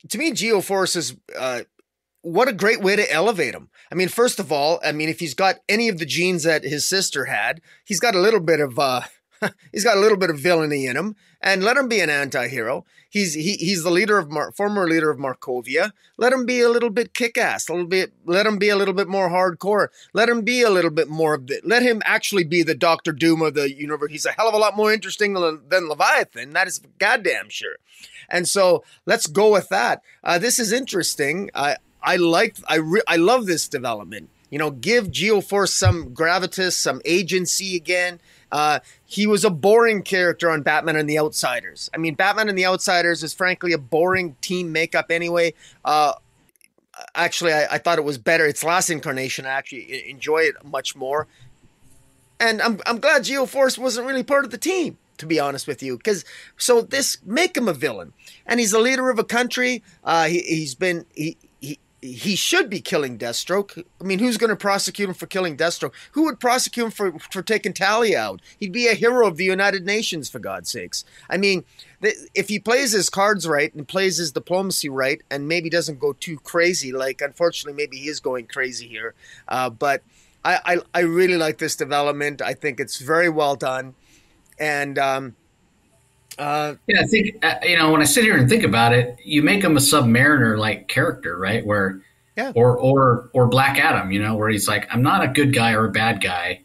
to 0.09 0.17
me, 0.19 0.33
Geoforce 0.33 0.97
is, 0.97 1.15
uh, 1.39 1.61
what 2.23 2.49
a 2.49 2.53
great 2.53 2.81
way 2.81 2.97
to 2.97 3.13
elevate 3.13 3.55
him. 3.55 3.69
I 3.93 3.95
mean, 3.95 4.09
first 4.09 4.39
of 4.41 4.51
all, 4.51 4.81
I 4.85 4.93
mean, 4.93 5.11
if 5.11 5.21
he's 5.21 5.35
got 5.35 5.57
any 5.69 5.89
of 5.89 5.99
the 5.99 6.07
genes 6.07 6.45
that 6.45 6.65
his 6.65 6.89
sister 6.89 7.27
had, 7.27 7.61
he's 7.85 8.01
got 8.01 8.15
a 8.15 8.21
little 8.21 8.41
bit 8.41 8.61
of, 8.61 8.79
uh, 8.79 9.03
he's 9.73 9.85
got 9.85 9.99
a 9.99 10.01
little 10.01 10.19
bit 10.19 10.31
of 10.31 10.39
villainy 10.39 10.87
in 10.87 10.97
him, 10.97 11.17
and 11.41 11.65
let 11.65 11.77
him 11.77 11.89
be 11.89 12.01
an 12.01 12.11
anti-hero. 12.11 12.85
He's 13.09 13.35
he, 13.35 13.55
he's 13.55 13.83
the 13.83 13.91
leader 13.91 14.19
of 14.19 14.31
Mar- 14.31 14.53
former 14.53 14.89
leader 14.89 15.11
of 15.11 15.19
Markovia. 15.19 15.93
Let 16.17 16.33
him 16.33 16.47
be 16.47 16.61
a 16.61 16.69
little 16.69 16.91
bit 16.91 17.13
kick-ass, 17.13 17.69
a 17.69 17.73
little 17.73 17.89
bit. 17.89 18.13
Let 18.25 18.47
him 18.47 18.59
be 18.59 18.69
a 18.69 18.77
little 18.77 18.95
bit 18.95 19.09
more 19.09 19.29
hardcore. 19.29 19.89
Let 20.13 20.29
him 20.29 20.43
be 20.43 20.63
a 20.63 20.71
little 20.71 20.91
bit 20.91 21.09
more 21.09 21.35
of 21.35 21.49
the. 21.49 21.61
Let 21.65 21.83
him 21.83 22.03
actually 22.05 22.45
be 22.45 22.63
the 22.63 22.77
Doctor 22.77 23.11
Doom 23.11 23.43
of 23.43 23.55
the 23.55 23.75
universe. 23.75 24.13
He's 24.13 24.27
a 24.27 24.33
hell 24.33 24.49
of 24.49 24.55
a 24.55 24.59
lot 24.59 24.77
more 24.77 24.93
interesting 24.93 25.35
than, 25.35 25.63
than 25.69 25.89
Leviathan. 25.89 26.53
That 26.53 26.69
is 26.69 26.81
goddamn 26.99 27.49
sure. 27.49 27.77
And 28.29 28.47
so 28.47 28.85
let's 29.07 29.27
go 29.27 29.51
with 29.53 29.69
that. 29.71 30.03
Uh, 30.23 30.39
this 30.39 30.61
is 30.61 30.73
interesting. 30.73 31.51
I 31.53 31.77
I 32.03 32.15
like 32.17 32.57
I 32.69 32.77
re- 32.77 33.03
I 33.09 33.17
love 33.17 33.47
this 33.47 33.67
development. 33.67 34.31
You 34.51 34.59
know, 34.59 34.71
give 34.71 35.09
Geoforce 35.09 35.71
some 35.71 36.15
gravitas, 36.15 36.73
some 36.73 37.01
agency 37.05 37.77
again. 37.77 38.21
Uh, 38.53 38.81
he 39.11 39.27
was 39.27 39.45
a 39.45 39.51
boring 39.51 40.03
character 40.03 40.49
on 40.49 40.63
Batman 40.63 40.95
and 40.95 41.11
the 41.11 41.19
Outsiders. 41.19 41.91
I 41.93 41.97
mean, 41.97 42.15
Batman 42.15 42.49
and 42.49 42.57
the 42.57 42.65
Outsiders 42.65 43.25
is 43.25 43.35
frankly 43.35 43.73
a 43.73 43.79
boring 43.79 44.37
team 44.41 44.71
makeup 44.71 45.07
anyway. 45.11 45.53
Uh, 45.85 46.13
actually, 47.17 47.53
I, 47.53 47.67
I, 47.73 47.79
thought 47.79 47.99
it 47.99 48.05
was 48.05 48.19
better. 48.19 48.47
Its 48.47 48.63
last 48.63 48.89
incarnation, 48.89 49.47
I 49.47 49.49
actually 49.49 50.09
enjoy 50.09 50.43
it 50.43 50.65
much 50.65 50.95
more. 50.95 51.27
And 52.39 52.63
I'm, 52.63 52.79
I'm 52.87 53.01
glad 53.01 53.23
Geoforce 53.23 53.79
wasn't 53.79 54.07
really 54.07 54.23
part 54.23 54.45
of 54.45 54.53
the 54.53 54.59
team, 54.59 54.97
to 55.19 55.27
be 55.27 55.41
honest 55.41 55.67
with 55.67 55.83
you. 55.83 55.97
Because 55.97 56.25
so 56.57 56.81
this 56.81 57.19
make 57.25 57.57
him 57.57 57.67
a 57.67 57.73
villain, 57.73 58.13
and 58.47 58.61
he's 58.61 58.71
the 58.71 58.79
leader 58.79 59.11
of 59.11 59.19
a 59.19 59.25
country. 59.25 59.83
Uh, 60.05 60.27
he, 60.27 60.39
he's 60.43 60.77
been 60.77 61.05
he, 61.17 61.37
he 62.03 62.35
should 62.35 62.71
be 62.71 62.81
killing 62.81 63.19
Deathstroke. 63.19 63.85
I 64.01 64.05
mean, 64.05 64.19
who's 64.19 64.39
going 64.39 64.51
to 64.51 64.57
prosecute 64.57 65.09
him 65.09 65.15
for 65.15 65.27
killing 65.27 65.57
Deathstroke? 65.57 65.93
Who 66.13 66.25
would 66.25 66.41
prosecute 66.41 66.87
him 66.87 66.91
for, 66.91 67.19
for 67.19 67.43
taking 67.43 67.73
Talia 67.73 68.19
out? 68.19 68.41
He'd 68.59 68.73
be 68.73 68.89
a 68.89 68.95
hero 68.95 69.27
of 69.27 69.37
the 69.37 69.45
United 69.45 69.85
Nations, 69.85 70.31
for 70.31 70.39
God's 70.39 70.71
sakes. 70.71 71.05
I 71.29 71.37
mean, 71.37 71.65
if 72.01 72.49
he 72.49 72.59
plays 72.59 72.93
his 72.93 73.11
cards 73.11 73.47
right 73.47 73.75
and 73.75 73.87
plays 73.87 74.17
his 74.17 74.33
diplomacy 74.33 74.89
right 74.89 75.21
and 75.31 75.47
maybe 75.47 75.69
doesn't 75.69 76.01
go 76.01 76.15
too 76.15 76.39
crazy, 76.39 76.93
like 76.93 77.21
unfortunately, 77.21 77.77
maybe 77.77 77.99
he 77.99 78.09
is 78.09 78.21
going 78.21 78.47
crazy 78.47 78.89
here. 78.89 79.15
Uh, 79.49 79.69
but 79.69 80.03
I, 80.45 80.61
I, 80.65 80.79
I, 80.95 81.01
really 81.01 81.37
like 81.37 81.59
this 81.59 81.77
development. 81.77 82.41
I 82.41 82.55
think 82.55 82.81
it's 82.81 82.99
very 82.99 83.29
well 83.29 83.57
done. 83.57 83.95
And, 84.59 84.99
um, 84.99 85.37
Uh, 86.41 86.75
yeah, 86.87 87.03
I 87.03 87.05
think 87.05 87.45
uh, 87.45 87.55
you 87.63 87.77
know 87.77 87.93
when 87.93 88.01
I 88.01 88.07
sit 88.07 88.25
here 88.25 88.37
and 88.37 88.49
think 88.49 88.65
about 88.65 88.95
it, 88.95 89.19
you 89.23 89.43
make 89.43 89.63
him 89.63 89.77
a 89.77 89.81
Submariner 89.81 90.59
like 90.59 90.89
character, 90.89 91.37
right? 91.37 91.65
Where, 91.65 92.01
yeah, 92.35 92.53
or 92.55 92.79
or 92.79 93.29
or 93.35 93.47
Black 93.47 93.79
Adam, 93.79 94.11
you 94.11 94.23
know, 94.23 94.35
where 94.37 94.49
he's 94.49 94.67
like, 94.67 94.89
I'm 94.91 95.03
not 95.03 95.23
a 95.23 95.29
good 95.29 95.53
guy 95.53 95.73
or 95.73 95.85
a 95.85 95.91
bad 95.91 96.23
guy, 96.23 96.63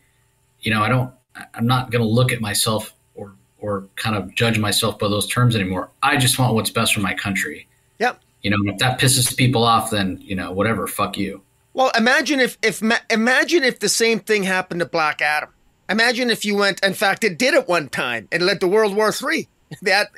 you 0.61 0.71
know, 0.71 0.81
I 0.81 0.87
don't, 0.89 1.13
I'm 1.53 1.67
not 1.67 1.91
going 1.91 2.01
to 2.01 2.07
look 2.07 2.31
at 2.31 2.39
myself 2.39 2.93
or 3.15 3.33
or 3.59 3.87
kind 3.97 4.15
of 4.15 4.33
judge 4.33 4.57
myself 4.57 4.97
by 4.97 5.09
those 5.09 5.27
terms 5.27 5.55
anymore. 5.55 5.91
I 6.01 6.15
just 6.15 6.39
want 6.39 6.53
what's 6.53 6.69
best 6.71 6.93
for 6.93 7.01
my 7.01 7.13
country. 7.13 7.67
Yep. 7.99 8.21
You 8.43 8.51
know, 8.51 8.57
if 8.71 8.77
that 8.79 8.99
pisses 8.99 9.35
people 9.35 9.63
off, 9.63 9.91
then 9.91 10.19
you 10.21 10.35
know, 10.35 10.53
whatever, 10.53 10.87
fuck 10.87 11.17
you. 11.17 11.41
Well, 11.73 11.91
imagine 11.97 12.39
if 12.39 12.57
if 12.61 12.81
imagine 13.09 13.65
if 13.65 13.79
the 13.79 13.89
same 13.89 14.21
thing 14.21 14.43
happened 14.43 14.79
to 14.79 14.85
Black 14.85 15.21
Adam. 15.21 15.49
Imagine 15.89 16.29
if 16.29 16.45
you 16.45 16.55
went. 16.55 16.83
In 16.83 16.93
fact, 16.93 17.25
it 17.25 17.37
did 17.37 17.53
at 17.53 17.67
one 17.67 17.89
time. 17.89 18.29
It 18.31 18.41
led 18.41 18.61
to 18.61 18.67
World 18.67 18.95
War 18.95 19.11
Three. 19.11 19.49
That 19.81 20.09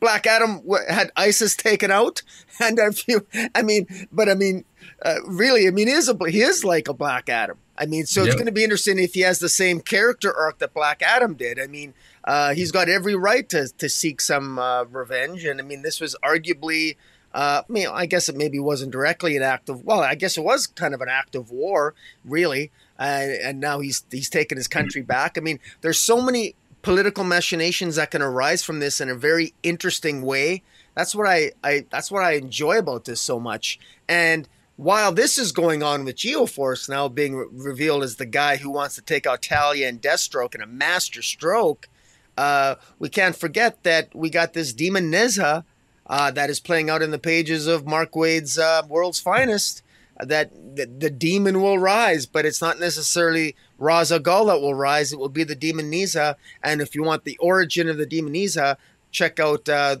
Black 0.00 0.26
Adam 0.26 0.60
had 0.88 1.12
ISIS 1.16 1.54
taken 1.54 1.90
out, 1.90 2.22
and 2.60 2.78
if 2.78 3.06
you, 3.06 3.26
I 3.54 3.62
mean, 3.62 3.86
but 4.10 4.28
I 4.28 4.34
mean, 4.34 4.64
uh, 5.02 5.16
really, 5.26 5.68
I 5.68 5.70
mean, 5.70 5.86
he 5.86 5.94
is 5.94 6.08
a 6.08 6.16
he 6.28 6.42
is 6.42 6.64
like 6.64 6.88
a 6.88 6.94
Black 6.94 7.28
Adam. 7.28 7.58
I 7.78 7.86
mean, 7.86 8.06
so 8.06 8.24
it's 8.24 8.34
going 8.34 8.46
to 8.46 8.52
be 8.52 8.64
interesting 8.64 8.98
if 8.98 9.14
he 9.14 9.20
has 9.20 9.38
the 9.38 9.48
same 9.48 9.80
character 9.80 10.36
arc 10.36 10.58
that 10.58 10.74
Black 10.74 11.00
Adam 11.02 11.34
did. 11.34 11.58
I 11.58 11.66
mean, 11.68 11.94
uh, 12.24 12.54
he's 12.54 12.70
got 12.70 12.88
every 12.88 13.14
right 13.14 13.48
to 13.50 13.68
to 13.68 13.88
seek 13.88 14.20
some 14.20 14.58
uh, 14.58 14.84
revenge, 14.84 15.44
and 15.44 15.60
I 15.60 15.64
mean, 15.64 15.82
this 15.82 16.00
was 16.00 16.16
arguably 16.24 16.96
uh, 17.34 17.62
I 17.68 17.72
mean, 17.72 17.88
I 17.90 18.06
guess 18.06 18.28
it 18.28 18.36
maybe 18.36 18.58
wasn't 18.58 18.92
directly 18.92 19.36
an 19.36 19.42
act 19.42 19.68
of 19.68 19.84
well, 19.84 20.00
I 20.00 20.14
guess 20.14 20.36
it 20.36 20.44
was 20.44 20.66
kind 20.66 20.94
of 20.94 21.00
an 21.00 21.08
act 21.08 21.34
of 21.34 21.50
war, 21.50 21.94
really. 22.24 22.70
Uh, 22.98 23.26
and 23.42 23.58
now 23.58 23.80
he's 23.80 24.04
he's 24.10 24.28
taken 24.28 24.56
his 24.56 24.68
country 24.68 25.02
back. 25.02 25.38
I 25.38 25.40
mean, 25.40 25.58
there's 25.80 25.98
so 25.98 26.20
many 26.20 26.54
political 26.82 27.24
machinations 27.24 27.96
that 27.96 28.10
can 28.10 28.22
arise 28.22 28.62
from 28.62 28.80
this 28.80 29.00
in 29.00 29.08
a 29.08 29.14
very 29.14 29.54
interesting 29.62 30.22
way. 30.22 30.62
That's 30.94 31.14
what 31.14 31.26
I, 31.26 31.52
I 31.64 31.86
that's 31.90 32.10
what 32.10 32.24
I 32.24 32.32
enjoy 32.32 32.78
about 32.78 33.04
this 33.04 33.20
so 33.20 33.40
much. 33.40 33.78
And 34.08 34.48
while 34.76 35.12
this 35.12 35.38
is 35.38 35.52
going 35.52 35.82
on 35.82 36.04
with 36.04 36.16
Geoforce 36.16 36.88
now 36.88 37.08
being 37.08 37.36
re- 37.36 37.46
revealed 37.50 38.02
as 38.02 38.16
the 38.16 38.26
guy 38.26 38.56
who 38.56 38.70
wants 38.70 38.96
to 38.96 39.02
take 39.02 39.26
out 39.26 39.42
Talia 39.42 39.88
and 39.88 40.02
Deathstroke 40.02 40.54
in 40.54 40.60
a 40.60 40.66
master 40.66 41.22
stroke, 41.22 41.88
uh, 42.36 42.74
we 42.98 43.08
can't 43.08 43.36
forget 43.36 43.82
that 43.84 44.14
we 44.14 44.28
got 44.28 44.52
this 44.52 44.72
demon 44.72 45.10
Nezha 45.10 45.64
uh, 46.06 46.30
that 46.32 46.50
is 46.50 46.60
playing 46.60 46.90
out 46.90 47.02
in 47.02 47.10
the 47.10 47.18
pages 47.18 47.66
of 47.66 47.86
Mark 47.86 48.16
Waid's 48.16 48.58
uh, 48.58 48.82
World's 48.88 49.20
Finest. 49.20 49.82
That 50.20 50.76
the, 50.76 51.10
demon 51.10 51.60
will 51.62 51.78
rise, 51.78 52.26
but 52.26 52.44
it's 52.44 52.60
not 52.60 52.78
necessarily 52.78 53.56
Ra's 53.78 54.10
that 54.10 54.24
will 54.24 54.74
rise. 54.74 55.12
It 55.12 55.18
will 55.18 55.28
be 55.28 55.42
the 55.42 55.56
demon 55.56 55.90
Nezha. 55.90 56.36
And 56.62 56.80
if 56.80 56.94
you 56.94 57.02
want 57.02 57.24
the 57.24 57.36
origin 57.38 57.88
of 57.88 57.96
the 57.96 58.06
demon 58.06 58.34
Nezha, 58.34 58.76
check 59.12 59.38
out 59.38 59.68
uh, 59.68 59.96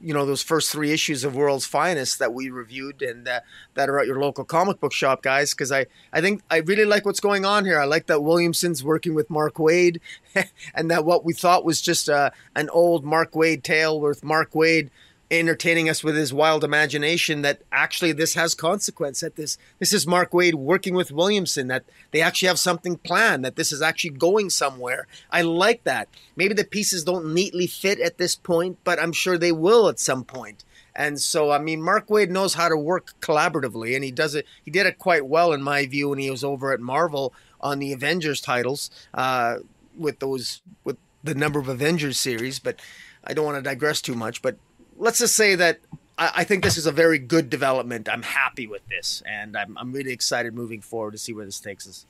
you 0.00 0.12
know 0.12 0.26
those 0.26 0.42
first 0.42 0.70
three 0.70 0.90
issues 0.92 1.22
of 1.22 1.36
World's 1.36 1.66
Finest 1.66 2.18
that 2.18 2.32
we 2.32 2.50
reviewed 2.50 3.00
and 3.02 3.28
uh, 3.28 3.40
that 3.74 3.88
are 3.88 3.98
at 4.00 4.06
your 4.06 4.20
local 4.20 4.44
comic 4.44 4.80
book 4.80 4.92
shop, 4.92 5.22
guys. 5.22 5.52
Because 5.52 5.70
I 5.70 5.86
I 6.12 6.20
think 6.20 6.42
I 6.50 6.58
really 6.58 6.84
like 6.84 7.04
what's 7.06 7.20
going 7.20 7.44
on 7.44 7.64
here. 7.64 7.78
I 7.78 7.84
like 7.84 8.06
that 8.06 8.22
Williamson's 8.22 8.82
working 8.82 9.14
with 9.14 9.30
Mark 9.30 9.54
Waid, 9.54 10.00
and 10.74 10.90
that 10.90 11.04
what 11.04 11.24
we 11.24 11.32
thought 11.32 11.64
was 11.64 11.80
just 11.80 12.08
uh, 12.08 12.30
an 12.56 12.68
old 12.70 13.04
Mark 13.04 13.32
Waid 13.32 13.62
tale 13.62 14.00
with 14.00 14.24
Mark 14.24 14.52
Waid 14.52 14.90
entertaining 15.30 15.88
us 15.88 16.04
with 16.04 16.16
his 16.16 16.32
wild 16.32 16.64
imagination 16.64 17.42
that 17.42 17.62
actually 17.72 18.12
this 18.12 18.34
has 18.34 18.54
consequence 18.54 19.20
that 19.20 19.36
this 19.36 19.56
this 19.78 19.92
is 19.92 20.06
Mark 20.06 20.32
Waid 20.32 20.54
working 20.54 20.94
with 20.94 21.10
Williamson 21.10 21.68
that 21.68 21.84
they 22.10 22.20
actually 22.20 22.48
have 22.48 22.58
something 22.58 22.96
planned 22.98 23.44
that 23.44 23.56
this 23.56 23.72
is 23.72 23.80
actually 23.80 24.10
going 24.10 24.50
somewhere. 24.50 25.06
I 25.30 25.42
like 25.42 25.84
that. 25.84 26.08
Maybe 26.36 26.54
the 26.54 26.64
pieces 26.64 27.04
don't 27.04 27.32
neatly 27.32 27.66
fit 27.66 28.00
at 28.00 28.18
this 28.18 28.36
point 28.36 28.78
but 28.84 29.00
I'm 29.00 29.12
sure 29.12 29.38
they 29.38 29.52
will 29.52 29.88
at 29.88 29.98
some 29.98 30.24
point. 30.24 30.64
And 30.94 31.20
so 31.20 31.50
I 31.50 31.58
mean 31.58 31.82
Mark 31.82 32.08
Waid 32.08 32.28
knows 32.28 32.54
how 32.54 32.68
to 32.68 32.76
work 32.76 33.12
collaboratively 33.20 33.94
and 33.94 34.04
he 34.04 34.10
does 34.10 34.34
it 34.34 34.46
he 34.62 34.70
did 34.70 34.86
it 34.86 34.98
quite 34.98 35.26
well 35.26 35.52
in 35.52 35.62
my 35.62 35.86
view 35.86 36.10
when 36.10 36.18
he 36.18 36.30
was 36.30 36.44
over 36.44 36.72
at 36.72 36.80
Marvel 36.80 37.32
on 37.60 37.78
the 37.78 37.94
Avengers 37.94 38.42
titles 38.42 38.90
uh, 39.14 39.56
with 39.96 40.18
those 40.18 40.60
with 40.84 40.98
the 41.22 41.34
number 41.34 41.58
of 41.58 41.68
Avengers 41.68 42.18
series 42.18 42.58
but 42.58 42.78
I 43.26 43.32
don't 43.32 43.46
want 43.46 43.56
to 43.56 43.62
digress 43.62 44.02
too 44.02 44.14
much 44.14 44.42
but 44.42 44.58
let's 44.96 45.18
just 45.18 45.36
say 45.36 45.54
that 45.54 45.80
I, 46.18 46.30
I, 46.36 46.44
think 46.44 46.64
this 46.64 46.76
is 46.76 46.86
a 46.86 46.92
very 46.92 47.18
good 47.18 47.50
development. 47.50 48.08
I'm 48.08 48.22
happy 48.22 48.66
with 48.66 48.86
this, 48.88 49.22
and 49.26 49.56
I'm, 49.56 49.76
I'm 49.78 49.92
really 49.92 50.12
excited 50.12 50.54
moving 50.54 50.80
forward 50.80 51.12
to 51.12 51.18
see 51.18 51.32
where 51.32 51.44
this 51.44 51.60
takes 51.60 51.88
us. 51.88 52.06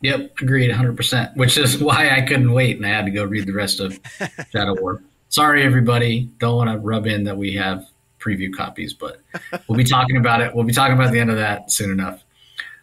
Yep, 0.00 0.40
agreed 0.40 0.70
100%, 0.70 1.36
which 1.36 1.56
is 1.56 1.78
why 1.82 2.10
I 2.10 2.22
couldn't 2.22 2.52
wait 2.52 2.76
and 2.76 2.84
I 2.86 2.90
had 2.90 3.04
to 3.06 3.10
go 3.10 3.24
read 3.24 3.46
the 3.46 3.52
rest 3.52 3.80
of 3.80 3.98
Shadow 4.50 4.80
War. 4.80 5.02
Sorry, 5.28 5.62
everybody. 5.62 6.28
Don't 6.38 6.56
want 6.56 6.70
to 6.70 6.78
rub 6.78 7.06
in 7.06 7.24
that 7.24 7.36
we 7.36 7.54
have 7.54 7.86
preview 8.18 8.54
copies, 8.54 8.92
but 8.92 9.20
we'll 9.66 9.78
be 9.78 9.84
talking 9.84 10.16
about 10.16 10.40
it. 10.40 10.54
We'll 10.54 10.64
be 10.64 10.72
talking 10.72 10.94
about 10.94 11.12
the 11.12 11.20
end 11.20 11.30
of 11.30 11.36
that 11.36 11.70
soon 11.70 11.90
enough. 11.90 12.22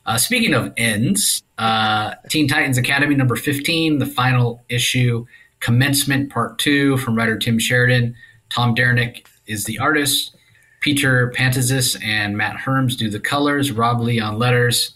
Uh, 0.05 0.17
speaking 0.17 0.53
of 0.53 0.73
ends, 0.75 1.43
uh, 1.57 2.15
Teen 2.29 2.47
Titans 2.47 2.77
Academy 2.77 3.15
number 3.15 3.35
15, 3.35 3.99
the 3.99 4.05
final 4.05 4.63
issue, 4.69 5.25
commencement 5.59 6.31
part 6.31 6.57
two 6.57 6.97
from 6.97 7.15
writer 7.15 7.37
Tim 7.37 7.59
Sheridan. 7.59 8.15
Tom 8.49 8.73
Derenick 8.73 9.27
is 9.47 9.65
the 9.65 9.79
artist. 9.79 10.35
Peter 10.81 11.31
Pantazis 11.35 12.01
and 12.03 12.37
Matt 12.37 12.55
Herms 12.55 12.97
do 12.97 13.09
the 13.09 13.19
colors. 13.19 13.71
Rob 13.71 13.99
Leigh 14.01 14.19
on 14.19 14.39
letters. 14.39 14.95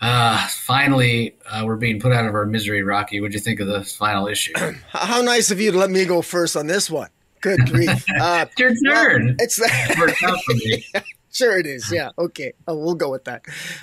Uh, 0.00 0.46
finally, 0.48 1.36
uh, 1.50 1.62
we're 1.64 1.76
being 1.76 1.98
put 1.98 2.12
out 2.12 2.26
of 2.26 2.34
our 2.34 2.44
misery, 2.44 2.82
Rocky. 2.82 3.20
What'd 3.20 3.34
you 3.34 3.40
think 3.40 3.60
of 3.60 3.66
the 3.66 3.82
final 3.82 4.26
issue? 4.28 4.52
How 4.88 5.22
nice 5.22 5.50
of 5.50 5.60
you 5.60 5.72
to 5.72 5.78
let 5.78 5.90
me 5.90 6.04
go 6.04 6.20
first 6.20 6.54
on 6.56 6.66
this 6.66 6.90
one. 6.90 7.08
Good 7.40 7.60
grief. 7.70 8.04
Uh, 8.20 8.46
Your 8.58 8.74
turn. 8.84 9.26
Well, 9.26 9.36
it's 9.38 9.58
sure 11.30 11.58
it 11.58 11.66
is. 11.66 11.92
Yeah. 11.92 12.10
Okay. 12.18 12.52
Oh, 12.66 12.76
we'll 12.76 12.94
go 12.94 13.10
with 13.10 13.24
that. 13.24 13.42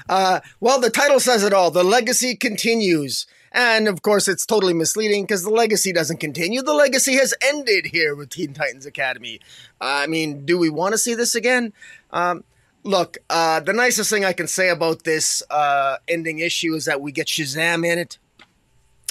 Uh, 0.10 0.40
well, 0.60 0.80
the 0.80 0.90
title 0.90 1.20
says 1.20 1.44
it 1.44 1.54
all. 1.54 1.72
The 1.72 1.84
legacy 1.84 2.36
continues. 2.36 3.26
And 3.54 3.88
of 3.88 4.02
course, 4.02 4.28
it's 4.28 4.46
totally 4.46 4.74
misleading 4.74 5.24
because 5.24 5.44
the 5.44 5.52
legacy 5.52 5.94
doesn't 5.94 6.18
continue. 6.18 6.64
The 6.64 6.74
legacy 6.74 7.14
has 7.16 7.34
ended 7.44 7.88
here 7.88 8.16
with 8.16 8.32
Teen 8.32 8.54
Titans 8.54 8.86
Academy. 8.86 9.40
I 9.80 10.08
mean, 10.08 10.46
do 10.46 10.58
we 10.58 10.70
want 10.70 10.94
to 10.94 10.98
see 10.98 11.14
this 11.14 11.36
again? 11.36 11.72
Um, 12.12 12.44
look, 12.84 13.20
uh, 13.30 13.60
the 13.60 13.74
nicest 13.74 14.10
thing 14.10 14.26
I 14.26 14.34
can 14.34 14.48
say 14.48 14.70
about 14.70 15.04
this 15.04 15.44
uh, 15.52 15.98
ending 16.08 16.40
issue 16.40 16.74
is 16.74 16.86
that 16.86 17.00
we 17.00 17.12
get 17.12 17.28
Shazam 17.28 17.86
in 17.86 18.00
it. 18.00 18.18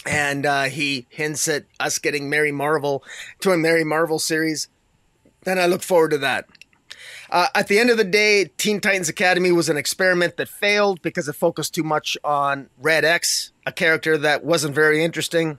And 0.04 0.44
uh, 0.44 0.64
he 0.64 1.06
hints 1.10 1.46
at 1.46 1.64
us 1.78 1.98
getting 1.98 2.28
Mary 2.28 2.50
Marvel 2.50 3.04
to 3.40 3.52
a 3.52 3.56
Mary 3.56 3.84
Marvel 3.84 4.18
series. 4.18 4.68
And 5.46 5.60
I 5.60 5.66
look 5.66 5.82
forward 5.82 6.10
to 6.10 6.18
that. 6.18 6.46
Uh, 7.32 7.46
at 7.54 7.66
the 7.66 7.78
end 7.78 7.88
of 7.88 7.96
the 7.96 8.04
day, 8.04 8.44
Teen 8.58 8.78
Titans 8.78 9.08
Academy 9.08 9.50
was 9.52 9.70
an 9.70 9.78
experiment 9.78 10.36
that 10.36 10.48
failed 10.48 11.00
because 11.00 11.26
it 11.28 11.32
focused 11.32 11.74
too 11.74 11.82
much 11.82 12.18
on 12.22 12.68
Red 12.76 13.06
X, 13.06 13.52
a 13.64 13.72
character 13.72 14.18
that 14.18 14.44
wasn't 14.44 14.74
very 14.74 15.02
interesting. 15.02 15.58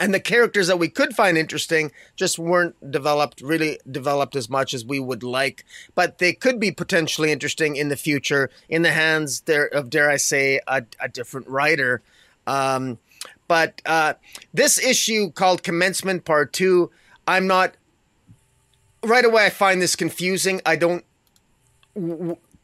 And 0.00 0.12
the 0.12 0.18
characters 0.18 0.66
that 0.66 0.80
we 0.80 0.88
could 0.88 1.14
find 1.14 1.38
interesting 1.38 1.92
just 2.16 2.40
weren't 2.40 2.90
developed, 2.90 3.40
really 3.40 3.78
developed 3.88 4.34
as 4.34 4.50
much 4.50 4.74
as 4.74 4.84
we 4.84 4.98
would 4.98 5.22
like. 5.22 5.64
But 5.94 6.18
they 6.18 6.32
could 6.32 6.58
be 6.58 6.72
potentially 6.72 7.30
interesting 7.30 7.76
in 7.76 7.88
the 7.88 7.96
future 7.96 8.50
in 8.68 8.82
the 8.82 8.90
hands 8.90 9.42
there 9.42 9.66
of, 9.66 9.90
dare 9.90 10.10
I 10.10 10.16
say, 10.16 10.60
a, 10.66 10.82
a 10.98 11.08
different 11.08 11.46
writer. 11.46 12.02
Um, 12.48 12.98
but 13.46 13.80
uh, 13.86 14.14
this 14.52 14.82
issue 14.84 15.30
called 15.30 15.62
Commencement 15.62 16.24
Part 16.24 16.52
2, 16.52 16.90
I'm 17.28 17.46
not 17.46 17.76
right 19.02 19.24
away 19.24 19.46
I 19.46 19.50
find 19.50 19.80
this 19.80 19.96
confusing. 19.96 20.60
I 20.66 20.76
don't. 20.76 21.04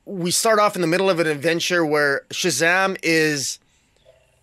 We 0.04 0.30
start 0.30 0.58
off 0.58 0.76
in 0.76 0.80
the 0.82 0.86
middle 0.86 1.10
of 1.10 1.18
an 1.18 1.26
adventure 1.26 1.84
where 1.84 2.22
Shazam 2.30 2.96
is. 3.02 3.58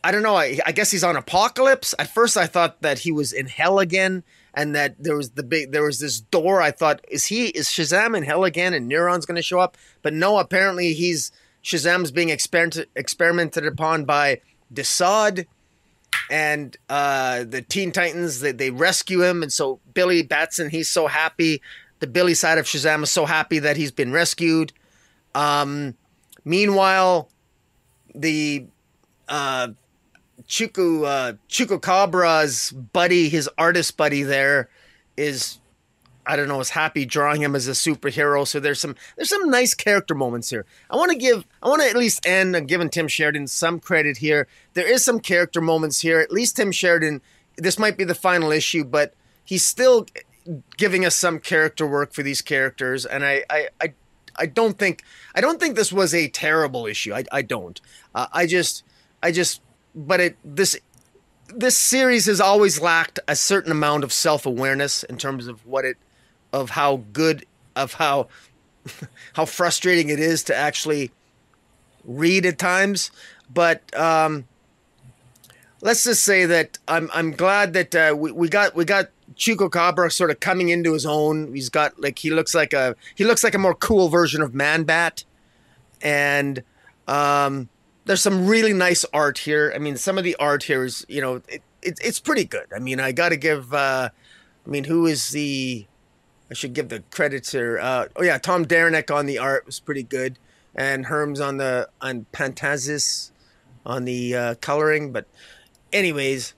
I 0.03 0.11
don't 0.11 0.23
know. 0.23 0.35
I, 0.35 0.59
I 0.65 0.73
guess 0.73 0.91
he's 0.91 1.03
on 1.03 1.15
Apokolips. 1.15 1.93
At 1.97 2.13
first, 2.13 2.35
I 2.35 2.45
thought 2.45 2.81
that 2.81 2.99
he 2.99 3.11
was 3.11 3.31
in 3.31 3.47
hell 3.47 3.79
again, 3.79 4.23
and 4.53 4.75
that 4.75 5.01
there 5.01 5.15
was 5.15 5.31
the 5.31 5.43
big 5.43 5.71
there 5.71 5.83
was 5.83 5.99
this 5.99 6.19
door. 6.19 6.61
I 6.61 6.71
thought, 6.71 7.03
is 7.09 7.25
he 7.27 7.47
is 7.47 7.67
Shazam 7.67 8.15
in 8.17 8.23
hell 8.23 8.43
again, 8.43 8.73
and 8.73 8.91
Neron's 8.91 9.25
going 9.25 9.37
to 9.37 9.41
show 9.41 9.59
up? 9.59 9.77
But 10.01 10.13
no, 10.13 10.37
apparently 10.39 10.93
he's 10.93 11.31
Shazam's 11.63 12.11
being 12.11 12.29
experiment, 12.29 12.89
experimented 12.95 13.65
upon 13.65 14.03
by 14.03 14.41
Desaad 14.73 15.45
and 16.29 16.75
uh, 16.89 17.43
the 17.45 17.61
Teen 17.61 17.91
Titans. 17.91 18.41
They, 18.41 18.51
they 18.51 18.71
rescue 18.71 19.23
him, 19.23 19.41
and 19.41 19.51
so 19.51 19.79
Billy 19.93 20.21
Batson 20.23 20.69
he's 20.69 20.89
so 20.89 21.07
happy 21.07 21.61
the 22.03 22.07
Billy 22.07 22.33
side 22.33 22.57
of 22.57 22.65
Shazam 22.65 23.01
is 23.03 23.11
so 23.11 23.25
happy 23.25 23.59
that 23.59 23.77
he's 23.77 23.91
been 23.91 24.11
rescued. 24.11 24.73
Um, 25.33 25.95
meanwhile, 26.43 27.29
the 28.13 28.65
uh, 29.29 29.69
Chuku 30.45 31.05
uh, 31.07 32.81
buddy, 32.91 33.29
his 33.29 33.49
artist 33.57 33.95
buddy, 33.95 34.23
there 34.23 34.67
is 35.15 35.59
I 36.25 36.35
don't 36.35 36.49
know, 36.49 36.59
is 36.59 36.71
happy 36.71 37.05
drawing 37.05 37.41
him 37.41 37.55
as 37.55 37.69
a 37.69 37.71
superhero. 37.71 38.45
So 38.45 38.59
there's 38.59 38.81
some 38.81 38.97
there's 39.15 39.29
some 39.29 39.49
nice 39.49 39.73
character 39.73 40.13
moments 40.13 40.49
here. 40.49 40.65
I 40.89 40.97
want 40.97 41.11
to 41.11 41.17
give 41.17 41.45
I 41.61 41.69
want 41.69 41.83
to 41.83 41.89
at 41.89 41.95
least 41.95 42.25
end 42.25 42.53
on 42.53 42.65
giving 42.65 42.89
Tim 42.89 43.07
Sheridan 43.07 43.47
some 43.47 43.79
credit 43.79 44.17
here. 44.17 44.49
There 44.73 44.91
is 44.91 45.05
some 45.05 45.21
character 45.21 45.61
moments 45.61 46.01
here. 46.01 46.19
At 46.19 46.33
least 46.33 46.57
Tim 46.57 46.73
Sheridan. 46.73 47.21
This 47.55 47.79
might 47.79 47.97
be 47.97 48.03
the 48.03 48.13
final 48.13 48.51
issue, 48.51 48.83
but 48.83 49.13
he's 49.45 49.63
still 49.63 50.05
giving 50.77 51.05
us 51.05 51.15
some 51.15 51.39
character 51.39 51.87
work 51.87 52.13
for 52.13 52.23
these 52.23 52.41
characters, 52.41 53.05
and 53.05 53.23
I 53.23 53.43
I 53.49 53.69
I, 53.81 53.93
I 54.35 54.45
don't 54.45 54.77
think 54.77 55.03
I 55.35 55.41
don't 55.41 55.59
think 55.59 55.75
this 55.75 55.91
was 55.91 56.13
a 56.13 56.27
terrible 56.27 56.85
issue. 56.85 57.13
I 57.13 57.23
I 57.31 57.41
don't. 57.41 57.79
Uh, 58.13 58.27
I 58.31 58.45
just 58.45 58.83
I 59.21 59.31
just 59.31 59.61
but 59.95 60.19
it 60.19 60.37
this 60.43 60.77
this 61.55 61.77
series 61.77 62.25
has 62.25 62.41
always 62.41 62.81
lacked 62.81 63.19
a 63.27 63.35
certain 63.35 63.71
amount 63.71 64.03
of 64.03 64.11
self 64.11 64.45
awareness 64.45 65.03
in 65.03 65.17
terms 65.17 65.47
of 65.47 65.65
what 65.65 65.85
it 65.85 65.97
of 66.51 66.71
how 66.71 67.03
good 67.13 67.45
of 67.75 67.93
how 67.93 68.27
how 69.33 69.45
frustrating 69.45 70.09
it 70.09 70.19
is 70.19 70.43
to 70.43 70.55
actually 70.55 71.11
read 72.03 72.45
at 72.45 72.57
times. 72.57 73.11
But 73.53 73.95
um, 73.97 74.45
let's 75.81 76.03
just 76.03 76.23
say 76.23 76.45
that 76.45 76.79
I'm 76.87 77.09
I'm 77.13 77.31
glad 77.31 77.73
that 77.73 77.95
uh, 77.95 78.15
we, 78.17 78.31
we 78.31 78.49
got 78.49 78.75
we 78.75 78.85
got 78.85 79.09
Chupacabra 79.35 80.11
sort 80.11 80.31
of 80.31 80.39
coming 80.39 80.69
into 80.69 80.93
his 80.93 81.05
own. 81.05 81.53
He's 81.53 81.69
got 81.69 81.99
like 81.99 82.19
he 82.19 82.29
looks 82.29 82.53
like 82.53 82.73
a 82.73 82.95
he 83.15 83.23
looks 83.23 83.43
like 83.43 83.55
a 83.55 83.59
more 83.59 83.75
cool 83.75 84.09
version 84.09 84.41
of 84.41 84.53
Man 84.53 84.83
Bat, 84.83 85.23
and 86.01 86.63
um, 87.07 87.69
there's 88.05 88.21
some 88.21 88.47
really 88.47 88.73
nice 88.73 89.05
art 89.13 89.39
here. 89.39 89.71
I 89.75 89.79
mean, 89.79 89.97
some 89.97 90.17
of 90.17 90.23
the 90.23 90.35
art 90.37 90.63
here 90.63 90.83
is 90.83 91.05
you 91.07 91.21
know 91.21 91.35
it, 91.47 91.61
it 91.81 91.99
it's 92.01 92.19
pretty 92.19 92.45
good. 92.45 92.67
I 92.75 92.79
mean, 92.79 92.99
I 92.99 93.11
got 93.11 93.29
to 93.29 93.37
give. 93.37 93.73
Uh, 93.73 94.09
I 94.65 94.69
mean, 94.69 94.85
who 94.85 95.05
is 95.05 95.29
the? 95.29 95.85
I 96.49 96.53
should 96.53 96.73
give 96.73 96.89
the 96.89 97.03
credits 97.11 97.51
here. 97.51 97.79
Uh, 97.79 98.07
oh 98.15 98.23
yeah, 98.23 98.37
Tom 98.37 98.65
Derenick 98.65 99.09
on 99.11 99.25
the 99.25 99.39
art 99.39 99.65
was 99.65 99.79
pretty 99.79 100.03
good, 100.03 100.37
and 100.75 101.05
Herms 101.05 101.45
on 101.45 101.57
the 101.57 101.89
on 102.01 102.25
Pantazis 102.33 103.31
on 103.85 104.05
the 104.05 104.35
uh, 104.35 104.55
coloring. 104.55 105.11
But 105.11 105.25
anyways, 105.91 106.53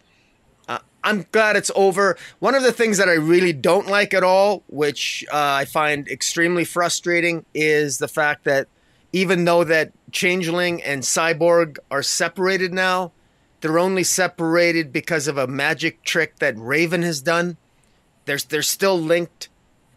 I'm 1.06 1.26
glad 1.32 1.56
it's 1.56 1.72
over. 1.76 2.18
One 2.40 2.56
of 2.56 2.64
the 2.64 2.72
things 2.72 2.98
that 2.98 3.08
I 3.08 3.14
really 3.14 3.54
don't 3.54 3.88
like 3.88 4.14
at 4.14 4.24
all, 4.24 4.64
which 4.68 5.24
uh, 5.32 5.38
I 5.38 5.66
find 5.66 6.08
extremely 6.08 6.66
frustrating, 6.66 7.46
is 7.54 8.00
the 8.00 8.08
fact 8.08 8.44
that 8.46 8.68
even 9.14 9.46
though 9.46 9.64
that 9.64 9.92
Changeling 10.12 10.82
and 10.84 11.04
Cyborg 11.04 11.78
are 11.92 12.02
separated 12.02 12.74
now, 12.74 13.12
they're 13.62 13.78
only 13.78 14.04
separated 14.04 14.92
because 14.92 15.28
of 15.28 15.38
a 15.38 15.48
magic 15.48 16.04
trick 16.04 16.40
that 16.40 16.58
Raven 16.58 17.04
has 17.04 17.22
done. 17.22 17.58
They're, 18.26 18.40
they're 18.50 18.64
still 18.64 19.00
linked 19.00 19.50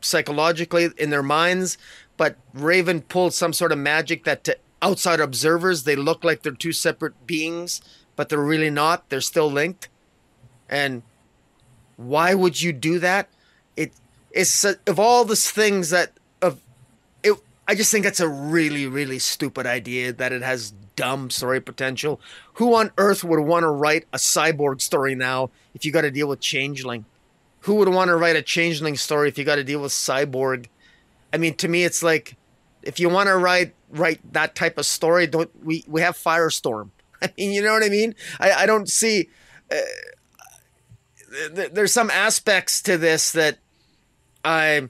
psychologically 0.03 0.91
in 0.99 1.09
their 1.09 1.23
minds, 1.23 1.79
but 2.19 2.37
Raven 2.53 3.01
pulled 3.01 3.33
some 3.33 3.55
sort 3.55 3.73
of 3.73 3.79
magic 3.79 4.25
that 4.25 4.45
to 4.45 4.59
outside 4.83 5.21
observers 5.21 5.85
they 5.85 5.97
look 5.97 6.23
like 6.23 6.43
they're 6.43 6.53
two 6.53 6.73
separate 6.73 7.27
beings, 7.27 7.81
but 8.15 8.29
they're 8.29 8.39
really 8.39 8.71
not. 8.71 9.09
They're 9.09 9.21
still 9.23 9.51
linked. 9.51 9.89
And 10.69 11.03
why 11.97 12.35
would 12.35 12.61
you 12.61 12.73
do 12.73 12.99
that? 12.99 13.29
It 13.77 13.93
it's 14.31 14.65
of 14.65 14.99
all 14.99 15.25
the 15.25 15.37
things 15.37 15.91
that 15.91 16.13
of 16.43 16.61
it. 17.23 17.39
I 17.67 17.75
just 17.75 17.93
think 17.93 18.05
that's 18.05 18.21
a 18.21 18.29
really, 18.29 18.87
really 18.87 19.19
stupid 19.19 19.67
idea 19.67 20.13
that 20.13 20.33
it 20.33 20.43
has 20.43 20.73
dumb 20.97 21.31
story 21.31 21.61
potential. 21.61 22.21
Who 22.55 22.75
on 22.75 22.91
earth 22.99 23.23
would 23.23 23.41
want 23.41 23.63
to 23.65 23.69
write 23.69 24.07
a 24.13 24.17
cyborg 24.17 24.81
story 24.81 25.15
now 25.15 25.51
if 25.75 25.85
you 25.85 25.93
got 25.93 26.03
to 26.03 26.11
deal 26.11 26.29
with 26.29 26.41
Changeling? 26.41 27.05
Who 27.61 27.75
would 27.75 27.89
want 27.89 28.09
to 28.09 28.17
write 28.17 28.37
a 28.37 28.43
Changeling 28.43 28.97
story 28.97 29.29
if 29.29 29.39
you 29.39 29.45
got 29.45 29.57
to 29.57 29.65
deal 29.65 29.81
with 29.81 29.93
Cyborg? 29.93 30.67
I 31.33 31.37
mean, 31.37 31.55
to 31.57 31.69
me, 31.69 31.85
it's 31.85 32.03
like 32.03 32.37
if 32.83 32.99
you 32.99 33.09
want 33.09 33.29
to 33.29 33.37
write 33.37 33.75
write 33.91 34.21
that 34.33 34.55
type 34.55 34.79
of 34.79 34.87
story, 34.87 35.27
don't 35.27 35.51
we 35.65 35.85
we 35.87 36.01
have 36.01 36.17
Firestorm? 36.17 36.91
I 37.23 37.33
mean, 37.37 37.53
you 37.53 37.63
know 37.63 37.73
what 37.73 37.85
I 37.85 37.89
mean? 37.89 38.15
I, 38.41 38.53
I 38.53 38.67
don't 38.67 38.89
see. 38.89 39.29
Uh, 39.71 39.77
th- 41.55 41.73
there's 41.73 41.93
some 41.93 42.11
aspects 42.11 42.83
to 42.83 42.99
this 42.99 43.33
that 43.33 43.59
I 44.45 44.89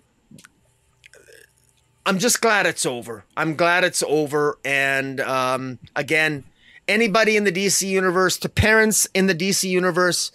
I'm 2.09 2.19
just 2.19 2.41
glad 2.41 2.65
it's 2.65 2.87
over. 2.87 3.25
I'm 3.37 3.55
glad 3.55 3.85
it's 3.85 4.03
over. 4.03 4.59
And 4.65 5.21
um, 5.21 5.79
again, 5.95 6.45
anybody 6.89 7.37
in 7.37 7.45
the 7.45 7.53
DC 7.53 7.87
universe, 7.87 8.39
to 8.39 8.49
parents 8.49 9.07
in 9.13 9.27
the 9.27 9.35
DC 9.35 9.69
universe, 9.69 10.33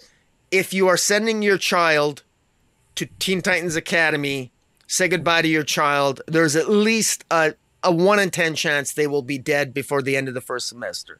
if 0.52 0.72
you 0.72 0.86
are 0.86 0.96
sending 0.96 1.42
your 1.42 1.58
child 1.58 2.22
to 2.94 3.06
Teen 3.18 3.42
Titans 3.42 3.74
Academy, 3.74 4.52
say 4.86 5.08
goodbye 5.08 5.42
to 5.42 5.48
your 5.48 5.64
child. 5.64 6.22
There's 6.28 6.54
at 6.54 6.68
least 6.68 7.24
a, 7.28 7.54
a 7.82 7.90
one 7.90 8.20
in 8.20 8.30
10 8.30 8.54
chance 8.54 8.92
they 8.92 9.08
will 9.08 9.22
be 9.22 9.38
dead 9.38 9.74
before 9.74 10.00
the 10.00 10.16
end 10.16 10.28
of 10.28 10.34
the 10.34 10.40
first 10.40 10.68
semester. 10.68 11.18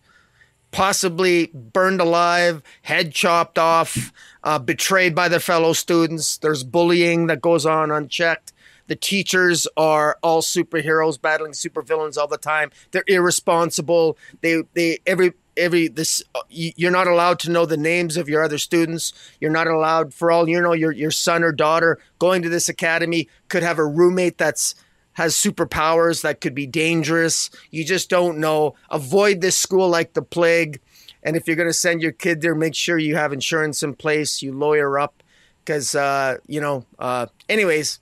Possibly 0.75 1.53
burned 1.55 2.01
alive, 2.01 2.61
head 2.83 3.13
chopped 3.13 3.61
off, 3.61 4.13
uh, 4.43 4.59
betrayed 4.59 5.15
by 5.15 5.29
their 5.29 5.39
fellow 5.39 5.73
students. 5.73 6.37
There's 6.37 6.65
bullying 6.65 7.29
that 7.29 7.41
goes 7.41 7.65
on 7.65 7.93
unchecked. 7.93 8.53
The 8.89 8.97
teachers 8.97 9.69
are 9.77 10.19
all 10.21 10.43
superheroes 10.43 11.21
battling 11.21 11.53
supervillains 11.53 12.19
all 12.19 12.27
the 12.27 12.39
time. 12.39 12.73
They're 12.91 13.05
irresponsible. 13.07 14.19
They 14.41 14.65
they 14.75 14.99
every 15.07 15.35
every 15.57 15.87
this 15.87 16.25
you're 16.51 16.91
not 16.91 17.07
allowed 17.07 17.39
to 17.39 17.53
know 17.53 17.67
the 17.67 17.77
names 17.77 18.17
of 18.17 18.29
your 18.29 18.43
other 18.43 18.59
students 18.59 19.13
you're 19.41 19.53
not 19.53 19.69
allowed 19.69 20.13
for 20.13 20.33
all 20.33 20.49
you 20.49 20.61
know 20.61 20.73
your 20.73 20.91
your 20.91 21.13
son 21.13 21.45
or 21.45 21.53
daughter 21.53 21.97
going 22.19 22.43
to 22.43 22.49
this 22.49 22.69
academy 22.69 23.29
could 23.49 23.63
have 23.63 23.79
a 23.79 23.87
roommate 23.87 24.37
that's 24.37 24.75
has 25.15 25.35
superpowers 25.35 26.23
that 26.23 26.41
could 26.41 26.55
be 26.55 26.67
dangerous 26.67 27.51
you 27.71 27.85
just 27.85 28.09
don't 28.09 28.39
know 28.39 28.75
avoid 28.91 29.41
this 29.41 29.57
school 29.57 29.89
like 29.89 30.13
the 30.13 30.23
plague 30.23 30.81
and 31.23 31.37
if 31.37 31.47
you're 31.47 31.57
going 31.57 31.69
to 31.69 31.73
send 31.73 32.03
your 32.03 32.13
kid 32.13 32.41
there 32.41 32.55
make 32.55 32.75
sure 32.75 32.99
you 32.99 33.17
have 33.17 33.33
insurance 33.33 33.83
in 33.83 33.95
place 33.95 34.43
you 34.43 34.53
lawyer 34.53 34.99
up 34.99 35.23
because 35.65 35.95
uh, 35.95 36.37
you 36.47 36.61
know 36.61 36.85
uh, 36.99 37.27
anyways 37.49 38.01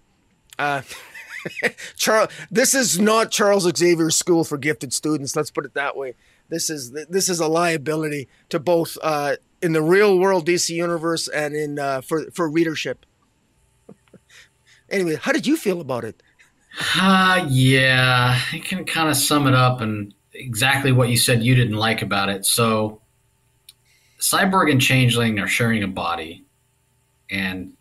uh, 0.59 0.83
Charles, 1.97 2.31
this 2.51 2.75
is 2.75 2.99
not 2.99 3.31
Charles 3.31 3.69
Xavier 3.77 4.11
School 4.11 4.45
for 4.45 4.59
Gifted 4.59 4.93
Students. 4.93 5.35
Let's 5.37 5.51
put 5.51 5.65
it 5.65 5.75
that 5.75 5.97
way. 5.97 6.15
This 6.49 6.69
is 6.69 6.93
this 6.93 7.29
is 7.29 7.41
a 7.41 7.49
liability 7.49 8.29
to 8.51 8.61
both 8.61 8.99
uh, 9.03 9.37
in 9.63 9.73
the 9.73 9.83
real 9.83 10.19
world 10.19 10.47
DC 10.47 10.71
universe 10.71 11.29
and 11.29 11.55
in 11.55 11.79
uh, 11.79 12.01
for 12.03 12.31
for 12.31 12.49
readership. 12.49 13.07
anyway, 14.91 15.17
how 15.21 15.33
did 15.33 15.47
you 15.47 15.57
feel 15.57 15.81
about 15.81 16.05
it? 16.05 16.23
Uh, 16.97 17.47
yeah, 17.51 18.41
I 18.53 18.59
can 18.59 18.85
kind 18.85 19.09
of 19.09 19.17
sum 19.17 19.47
it 19.47 19.55
up 19.55 19.81
and 19.81 20.15
exactly 20.33 20.93
what 20.93 21.09
you 21.09 21.17
said 21.17 21.43
you 21.43 21.55
didn't 21.55 21.77
like 21.77 22.03
about 22.03 22.29
it. 22.29 22.47
So, 22.47 23.01
Cyborg 24.19 24.71
and 24.71 24.81
Changeling 24.81 25.39
are 25.39 25.49
sharing 25.49 25.83
a 25.83 25.89
body, 25.89 26.45
and 27.31 27.75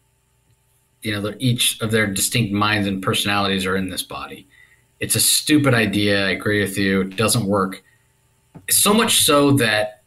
you 1.02 1.20
know, 1.20 1.34
each 1.40 1.80
of 1.82 1.92
their 1.92 2.06
distinct 2.06 2.54
minds 2.54 2.88
and 2.88 3.02
personalities 3.02 3.66
are 3.66 3.76
in 3.76 3.90
this 3.90 4.04
body. 4.04 4.48
It's 5.00 5.16
a 5.16 5.20
stupid 5.20 5.74
idea. 5.74 6.28
I 6.28 6.32
agree 6.32 6.62
with 6.62 6.78
you. 6.78 7.02
It 7.02 7.16
doesn't 7.16 7.46
work. 7.46 7.84
So 8.70 8.94
much 8.94 9.22
so 9.22 9.52
that 9.54 10.04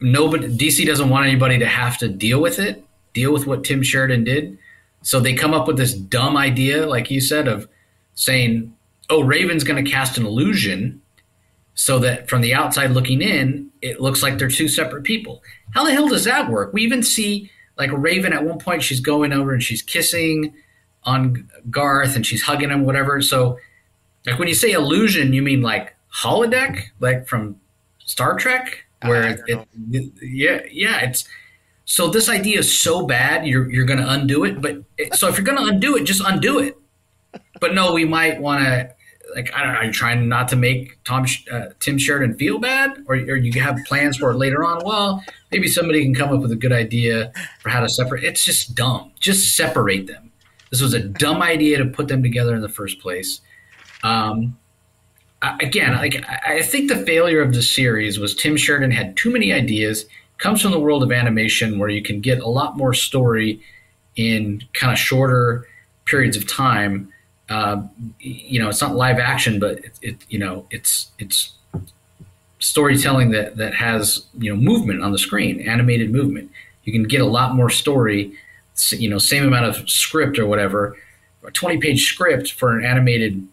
nobody 0.00 0.46
DC 0.56 0.86
doesn't 0.86 1.10
want 1.10 1.26
anybody 1.26 1.58
to 1.58 1.66
have 1.66 1.98
to 1.98 2.08
deal 2.08 2.40
with 2.40 2.58
it, 2.58 2.84
deal 3.12 3.32
with 3.32 3.46
what 3.46 3.64
Tim 3.64 3.82
Sheridan 3.82 4.24
did. 4.24 4.58
So 5.02 5.20
they 5.20 5.34
come 5.34 5.52
up 5.52 5.66
with 5.66 5.76
this 5.76 5.94
dumb 5.94 6.36
idea, 6.36 6.86
like 6.86 7.10
you 7.10 7.20
said, 7.20 7.48
of 7.48 7.68
saying, 8.20 8.74
"Oh, 9.08 9.22
Raven's 9.22 9.64
going 9.64 9.82
to 9.82 9.90
cast 9.90 10.18
an 10.18 10.26
illusion." 10.26 11.00
So 11.74 11.98
that 12.00 12.28
from 12.28 12.42
the 12.42 12.52
outside 12.52 12.90
looking 12.90 13.22
in, 13.22 13.70
it 13.80 14.00
looks 14.00 14.22
like 14.22 14.36
they're 14.36 14.48
two 14.48 14.68
separate 14.68 15.02
people. 15.02 15.42
How 15.72 15.84
the 15.84 15.92
hell 15.92 16.08
does 16.08 16.24
that 16.24 16.50
work? 16.50 16.74
We 16.74 16.82
even 16.82 17.02
see 17.02 17.50
like 17.78 17.90
Raven 17.92 18.34
at 18.34 18.44
one 18.44 18.58
point 18.58 18.82
she's 18.82 19.00
going 19.00 19.32
over 19.32 19.54
and 19.54 19.62
she's 19.62 19.80
kissing 19.80 20.52
on 21.04 21.48
Garth 21.70 22.16
and 22.16 22.26
she's 22.26 22.42
hugging 22.42 22.68
him, 22.68 22.84
whatever. 22.84 23.22
So 23.22 23.58
like 24.26 24.38
when 24.38 24.48
you 24.48 24.54
say 24.54 24.72
illusion, 24.72 25.32
you 25.32 25.40
mean 25.40 25.62
like 25.62 25.96
holodeck, 26.14 26.82
like 26.98 27.26
from 27.26 27.58
Star 28.04 28.36
Trek, 28.36 28.84
where 29.02 29.30
it, 29.46 29.66
it, 29.92 30.12
yeah, 30.20 30.60
yeah, 30.70 31.00
it's 31.00 31.26
so 31.86 32.08
this 32.08 32.28
idea 32.28 32.58
is 32.58 32.78
so 32.78 33.06
bad 33.06 33.46
you're 33.46 33.70
you're 33.70 33.86
going 33.86 34.00
to 34.00 34.10
undo 34.10 34.44
it. 34.44 34.60
But 34.60 34.82
it, 34.98 35.14
so 35.14 35.28
if 35.28 35.38
you're 35.38 35.44
going 35.44 35.58
to 35.58 35.72
undo 35.72 35.96
it, 35.96 36.04
just 36.04 36.22
undo 36.24 36.58
it. 36.58 36.76
But 37.60 37.74
no, 37.74 37.92
we 37.92 38.04
might 38.04 38.40
want 38.40 38.64
to 38.64 38.94
like 39.34 39.52
I 39.54 39.62
don't 39.62 39.72
know, 39.72 39.78
are 39.78 39.84
you 39.84 39.92
trying 39.92 40.28
not 40.28 40.48
to 40.48 40.56
make 40.56 41.02
Tom 41.04 41.26
uh, 41.52 41.66
Tim 41.78 41.98
Sheridan 41.98 42.36
feel 42.36 42.58
bad, 42.58 43.04
or, 43.06 43.14
or 43.14 43.36
you 43.36 43.60
have 43.60 43.78
plans 43.86 44.16
for 44.16 44.32
it 44.32 44.36
later 44.36 44.64
on? 44.64 44.82
Well, 44.84 45.24
maybe 45.52 45.68
somebody 45.68 46.02
can 46.02 46.14
come 46.14 46.30
up 46.30 46.40
with 46.40 46.52
a 46.52 46.56
good 46.56 46.72
idea 46.72 47.32
for 47.60 47.68
how 47.68 47.80
to 47.80 47.88
separate. 47.88 48.24
It's 48.24 48.44
just 48.44 48.74
dumb. 48.74 49.12
Just 49.20 49.56
separate 49.56 50.06
them. 50.06 50.32
This 50.70 50.80
was 50.80 50.94
a 50.94 51.00
dumb 51.00 51.42
idea 51.42 51.78
to 51.78 51.84
put 51.84 52.08
them 52.08 52.22
together 52.22 52.54
in 52.54 52.62
the 52.62 52.68
first 52.68 53.00
place. 53.00 53.40
Um, 54.02 54.56
again, 55.42 55.94
like 55.96 56.24
I 56.46 56.62
think 56.62 56.88
the 56.88 57.04
failure 57.04 57.42
of 57.42 57.54
the 57.54 57.62
series 57.62 58.18
was 58.18 58.34
Tim 58.34 58.56
Sheridan 58.56 58.90
had 58.90 59.16
too 59.16 59.30
many 59.30 59.52
ideas. 59.52 60.06
Comes 60.38 60.62
from 60.62 60.70
the 60.70 60.80
world 60.80 61.02
of 61.02 61.12
animation 61.12 61.78
where 61.78 61.90
you 61.90 62.02
can 62.02 62.20
get 62.20 62.40
a 62.40 62.48
lot 62.48 62.76
more 62.76 62.94
story 62.94 63.60
in 64.16 64.62
kind 64.72 64.92
of 64.92 64.98
shorter 64.98 65.66
periods 66.06 66.36
of 66.36 66.48
time 66.48 67.12
uh, 67.50 67.82
you 68.20 68.60
know, 68.60 68.68
it's 68.68 68.80
not 68.80 68.94
live 68.94 69.18
action, 69.18 69.58
but 69.58 69.78
it, 69.78 69.98
it, 70.00 70.16
you 70.28 70.38
know, 70.38 70.66
it's 70.70 71.10
it's 71.18 71.52
storytelling 72.58 73.30
that 73.30 73.56
that 73.56 73.74
has 73.74 74.26
you 74.38 74.54
know 74.54 74.60
movement 74.60 75.02
on 75.02 75.12
the 75.12 75.18
screen, 75.18 75.60
animated 75.60 76.10
movement. 76.10 76.50
You 76.84 76.92
can 76.92 77.02
get 77.02 77.20
a 77.20 77.26
lot 77.26 77.54
more 77.54 77.68
story 77.68 78.32
you 78.92 79.08
know, 79.08 79.18
same 79.18 79.44
amount 79.44 79.66
of 79.66 79.88
script 79.88 80.38
or 80.38 80.46
whatever, 80.46 80.96
a 81.44 81.50
20 81.50 81.78
page 81.78 82.04
script 82.04 82.52
for 82.52 82.76
an 82.76 82.84
animated 82.84 83.46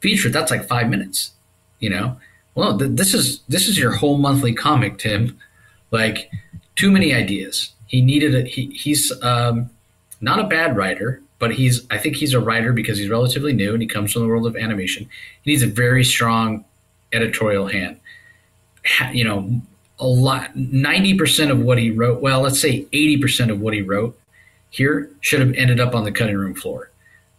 feature, 0.00 0.28
that's 0.28 0.50
like 0.50 0.66
five 0.66 0.88
minutes, 0.88 1.32
you 1.80 1.90
know? 1.90 2.18
Well, 2.54 2.78
th- 2.78 2.92
this 2.94 3.14
is 3.14 3.40
this 3.48 3.68
is 3.68 3.78
your 3.78 3.92
whole 3.92 4.18
monthly 4.18 4.52
comic, 4.52 4.98
Tim. 4.98 5.38
Like, 5.90 6.30
too 6.74 6.90
many 6.90 7.14
ideas. 7.14 7.72
He 7.86 8.00
needed 8.00 8.34
a, 8.34 8.42
he, 8.42 8.66
he's 8.66 9.12
um, 9.22 9.70
not 10.20 10.38
a 10.40 10.44
bad 10.44 10.76
writer, 10.76 11.22
but 11.38 11.54
he's 11.54 11.86
I 11.90 11.98
think 11.98 12.16
he's 12.16 12.34
a 12.34 12.40
writer 12.40 12.72
because 12.72 12.98
he's 12.98 13.08
relatively 13.08 13.52
new 13.52 13.72
and 13.72 13.82
he 13.82 13.88
comes 13.88 14.12
from 14.12 14.22
the 14.22 14.28
world 14.28 14.46
of 14.46 14.56
animation. 14.56 15.08
He 15.42 15.50
needs 15.50 15.62
a 15.62 15.66
very 15.66 16.04
strong 16.04 16.64
editorial 17.12 17.66
hand. 17.66 18.00
You 19.12 19.24
know, 19.24 19.60
a 19.98 20.06
lot 20.06 20.54
90% 20.54 21.50
of 21.50 21.60
what 21.60 21.78
he 21.78 21.90
wrote, 21.90 22.22
well, 22.22 22.40
let's 22.40 22.60
say 22.60 22.84
80% 22.92 23.50
of 23.50 23.60
what 23.60 23.74
he 23.74 23.82
wrote 23.82 24.18
here 24.70 25.10
should 25.20 25.40
have 25.40 25.52
ended 25.54 25.80
up 25.80 25.94
on 25.94 26.04
the 26.04 26.12
cutting 26.12 26.36
room 26.36 26.54
floor. 26.54 26.90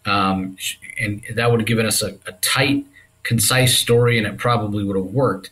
Um, 0.06 0.58
and 1.00 1.24
that 1.36 1.50
would 1.50 1.60
have 1.62 1.68
given 1.68 1.86
us 1.86 2.02
a, 2.02 2.18
a 2.26 2.34
tight, 2.42 2.86
concise 3.24 3.78
story 3.78 4.18
and 4.18 4.28
it 4.28 4.38
probably 4.38 4.84
would 4.84 4.96
have 4.96 5.06
worked. 5.06 5.52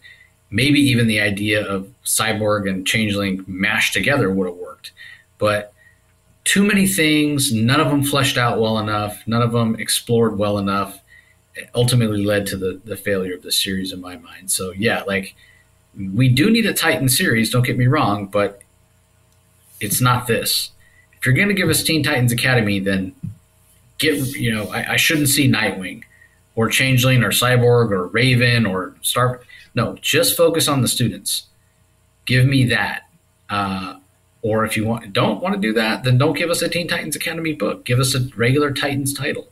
Maybe 0.49 0.79
even 0.79 1.07
the 1.07 1.19
idea 1.19 1.65
of 1.65 1.91
Cyborg 2.05 2.69
and 2.69 2.87
Changeling 2.87 3.43
mashed 3.47 3.93
together 3.93 4.31
would 4.31 4.47
have 4.47 4.55
worked. 4.55 4.91
But 5.37 5.73
too 6.47 6.63
many 6.63 6.87
things, 6.87 7.51
none 7.51 7.81
of 7.81 7.89
them 7.89 8.01
fleshed 8.01 8.37
out 8.37 8.57
well 8.57 8.79
enough, 8.79 9.21
none 9.27 9.41
of 9.41 9.51
them 9.51 9.75
explored 9.75 10.37
well 10.37 10.57
enough, 10.57 11.01
ultimately 11.75 12.23
led 12.23 12.45
to 12.47 12.55
the, 12.55 12.79
the 12.85 12.95
failure 12.95 13.35
of 13.35 13.43
the 13.43 13.51
series 13.51 13.91
in 13.91 13.99
my 13.99 14.15
mind. 14.15 14.49
So, 14.49 14.71
yeah, 14.71 15.03
like 15.03 15.35
we 15.93 16.29
do 16.29 16.49
need 16.49 16.65
a 16.65 16.73
Titan 16.73 17.09
series, 17.09 17.49
don't 17.49 17.65
get 17.65 17.77
me 17.77 17.87
wrong, 17.87 18.27
but 18.27 18.61
it's 19.81 19.99
not 19.99 20.27
this. 20.27 20.71
If 21.17 21.25
you're 21.25 21.35
going 21.35 21.49
to 21.49 21.53
give 21.53 21.67
us 21.67 21.83
Teen 21.83 22.01
Titans 22.01 22.31
Academy, 22.31 22.79
then 22.79 23.13
get, 23.97 24.15
you 24.33 24.55
know, 24.55 24.69
I, 24.69 24.93
I 24.93 24.95
shouldn't 24.95 25.27
see 25.27 25.51
Nightwing 25.51 26.03
or 26.55 26.69
Changeling 26.69 27.23
or 27.23 27.31
Cyborg 27.31 27.91
or 27.91 28.07
Raven 28.07 28.65
or 28.65 28.95
Star. 29.01 29.41
No, 29.75 29.97
just 30.01 30.37
focus 30.37 30.69
on 30.69 30.81
the 30.81 30.87
students. 30.87 31.47
Give 32.25 32.45
me 32.45 32.63
that. 32.67 33.01
Uh, 33.49 33.95
or 34.47 34.63
if 34.65 34.77
you 34.77 34.85
want 34.85 35.11
don't 35.11 35.41
want 35.41 35.55
to 35.55 35.59
do 35.61 35.73
that, 35.73 36.03
then 36.03 36.17
don't 36.17 36.37
give 36.37 36.49
us 36.49 36.61
a 36.61 36.69
Teen 36.69 36.87
Titans 36.87 37.15
Academy 37.15 37.53
book. 37.53 37.83
Give 37.85 37.99
us 37.99 38.15
a 38.15 38.21
regular 38.35 38.71
Titans 38.71 39.13
title. 39.13 39.47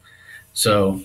So 0.54 1.02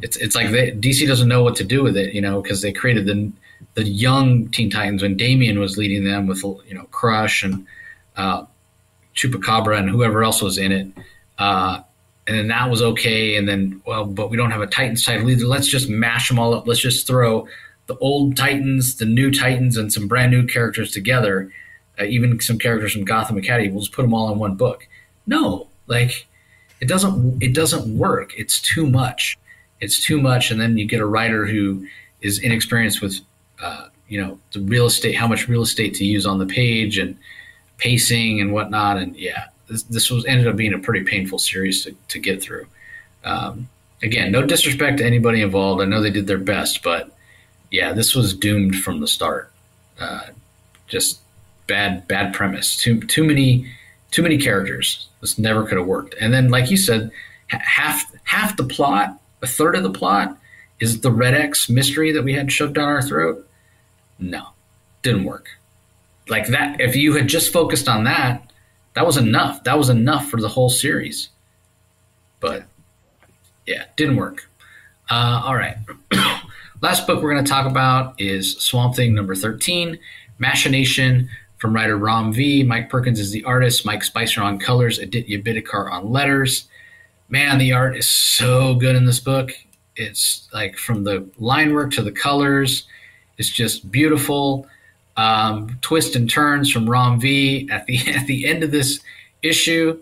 it's 0.00 0.16
it's 0.16 0.36
like 0.36 0.50
they, 0.50 0.70
DC 0.70 1.06
doesn't 1.06 1.28
know 1.28 1.42
what 1.42 1.56
to 1.56 1.64
do 1.64 1.82
with 1.82 1.96
it, 1.96 2.14
you 2.14 2.20
know, 2.20 2.40
because 2.40 2.62
they 2.62 2.72
created 2.72 3.06
the 3.06 3.32
the 3.74 3.84
young 3.84 4.48
Teen 4.50 4.70
Titans 4.70 5.02
when 5.02 5.16
Damian 5.16 5.58
was 5.58 5.76
leading 5.76 6.04
them 6.04 6.26
with 6.26 6.42
you 6.42 6.74
know 6.74 6.84
Crush 6.92 7.42
and 7.42 7.66
uh, 8.16 8.44
Chupacabra 9.14 9.78
and 9.78 9.90
whoever 9.90 10.22
else 10.22 10.40
was 10.40 10.58
in 10.58 10.72
it. 10.72 10.86
Uh, 11.38 11.80
and 12.28 12.36
then 12.36 12.48
that 12.48 12.70
was 12.70 12.82
okay. 12.82 13.36
And 13.36 13.48
then, 13.48 13.80
well, 13.86 14.04
but 14.04 14.30
we 14.30 14.36
don't 14.36 14.50
have 14.50 14.60
a 14.60 14.66
Titans 14.66 15.04
title 15.04 15.30
either. 15.30 15.46
Let's 15.46 15.68
just 15.68 15.88
mash 15.88 16.28
them 16.28 16.38
all 16.38 16.54
up. 16.54 16.66
Let's 16.66 16.80
just 16.80 17.06
throw 17.06 17.46
the 17.86 17.96
old 17.98 18.36
Titans, 18.36 18.96
the 18.96 19.04
new 19.04 19.30
Titans, 19.30 19.76
and 19.76 19.92
some 19.92 20.08
brand 20.08 20.32
new 20.32 20.46
characters 20.46 20.90
together 20.90 21.52
uh, 22.00 22.04
even 22.04 22.40
some 22.40 22.58
characters 22.58 22.92
from 22.92 23.04
Gotham 23.04 23.38
Academy. 23.38 23.68
We'll 23.68 23.80
just 23.80 23.92
put 23.92 24.02
them 24.02 24.14
all 24.14 24.32
in 24.32 24.38
one 24.38 24.54
book. 24.54 24.86
No, 25.26 25.68
like 25.86 26.26
it 26.80 26.88
doesn't 26.88 27.42
it 27.42 27.54
doesn't 27.54 27.98
work. 27.98 28.32
It's 28.36 28.60
too 28.60 28.86
much. 28.86 29.38
It's 29.80 30.02
too 30.02 30.20
much, 30.20 30.50
and 30.50 30.60
then 30.60 30.76
you 30.78 30.86
get 30.86 31.00
a 31.00 31.06
writer 31.06 31.46
who 31.46 31.86
is 32.22 32.38
inexperienced 32.38 33.02
with 33.02 33.20
uh, 33.62 33.88
you 34.08 34.20
know 34.20 34.38
the 34.52 34.60
real 34.60 34.86
estate, 34.86 35.14
how 35.14 35.26
much 35.26 35.48
real 35.48 35.62
estate 35.62 35.94
to 35.94 36.04
use 36.04 36.26
on 36.26 36.38
the 36.38 36.46
page, 36.46 36.98
and 36.98 37.16
pacing 37.78 38.40
and 38.40 38.52
whatnot. 38.52 38.96
And 38.98 39.16
yeah, 39.16 39.46
this, 39.68 39.82
this 39.84 40.10
was 40.10 40.24
ended 40.26 40.46
up 40.46 40.56
being 40.56 40.74
a 40.74 40.78
pretty 40.78 41.04
painful 41.04 41.38
series 41.38 41.84
to, 41.84 41.94
to 42.08 42.18
get 42.18 42.42
through. 42.42 42.66
Um, 43.24 43.68
again, 44.02 44.32
no 44.32 44.42
disrespect 44.42 44.98
to 44.98 45.04
anybody 45.04 45.42
involved. 45.42 45.82
I 45.82 45.86
know 45.86 46.00
they 46.00 46.10
did 46.10 46.26
their 46.26 46.38
best, 46.38 46.82
but 46.82 47.10
yeah, 47.70 47.92
this 47.92 48.14
was 48.14 48.34
doomed 48.34 48.76
from 48.76 49.00
the 49.00 49.08
start. 49.08 49.50
Uh, 49.98 50.28
just 50.86 51.20
bad 51.66 52.06
bad 52.08 52.34
premise. 52.34 52.76
Too 52.76 53.00
too 53.00 53.24
many 53.24 53.66
too 54.10 54.22
many 54.22 54.38
characters. 54.38 55.08
This 55.20 55.38
never 55.38 55.64
could 55.64 55.78
have 55.78 55.86
worked. 55.86 56.14
And 56.20 56.32
then, 56.32 56.50
like 56.50 56.70
you 56.70 56.76
said, 56.76 57.10
half 57.48 58.04
half 58.24 58.56
the 58.56 58.64
plot, 58.64 59.20
a 59.42 59.46
third 59.46 59.76
of 59.76 59.82
the 59.82 59.90
plot, 59.90 60.36
is 60.80 61.00
the 61.00 61.10
Red 61.10 61.34
X 61.34 61.68
mystery 61.68 62.12
that 62.12 62.22
we 62.22 62.34
had 62.34 62.50
shoved 62.52 62.74
down 62.74 62.88
our 62.88 63.02
throat. 63.02 63.48
No, 64.18 64.48
didn't 65.02 65.24
work. 65.24 65.48
Like 66.28 66.48
that. 66.48 66.80
If 66.80 66.96
you 66.96 67.14
had 67.14 67.28
just 67.28 67.52
focused 67.52 67.88
on 67.88 68.04
that, 68.04 68.50
that 68.94 69.06
was 69.06 69.16
enough. 69.16 69.62
That 69.64 69.78
was 69.78 69.90
enough 69.90 70.28
for 70.28 70.40
the 70.40 70.48
whole 70.48 70.70
series. 70.70 71.28
But 72.40 72.64
yeah, 73.66 73.84
didn't 73.96 74.16
work. 74.16 74.48
Uh, 75.10 75.42
all 75.44 75.54
right. 75.54 75.76
Last 76.82 77.06
book 77.06 77.22
we're 77.22 77.32
going 77.32 77.44
to 77.44 77.50
talk 77.50 77.66
about 77.66 78.20
is 78.20 78.56
Swamp 78.58 78.94
Thing 78.96 79.14
number 79.14 79.34
13, 79.34 79.98
Machination 80.38 81.28
from 81.66 81.74
writer 81.74 81.96
Ram 81.96 82.32
V. 82.32 82.62
Mike 82.62 82.88
Perkins 82.88 83.18
is 83.18 83.32
the 83.32 83.42
artist. 83.42 83.84
Mike 83.84 84.04
Spicer 84.04 84.40
on 84.40 84.56
colors. 84.56 85.00
Aditya 85.00 85.42
Bidikar 85.42 85.90
on 85.90 86.12
letters. 86.12 86.68
Man, 87.28 87.58
the 87.58 87.72
art 87.72 87.96
is 87.96 88.08
so 88.08 88.76
good 88.76 88.94
in 88.94 89.04
this 89.04 89.18
book. 89.18 89.50
It's 89.96 90.46
like 90.54 90.76
from 90.76 91.02
the 91.02 91.28
line 91.38 91.74
work 91.74 91.90
to 91.94 92.02
the 92.02 92.12
colors. 92.12 92.86
It's 93.36 93.50
just 93.50 93.90
beautiful. 93.90 94.68
Um, 95.16 95.76
twist 95.80 96.14
and 96.14 96.30
turns 96.30 96.70
from 96.70 96.88
Ram 96.88 97.18
V. 97.18 97.68
At 97.68 97.86
the 97.86 97.98
at 98.14 98.28
the 98.28 98.46
end 98.46 98.62
of 98.62 98.70
this 98.70 99.00
issue, 99.42 100.00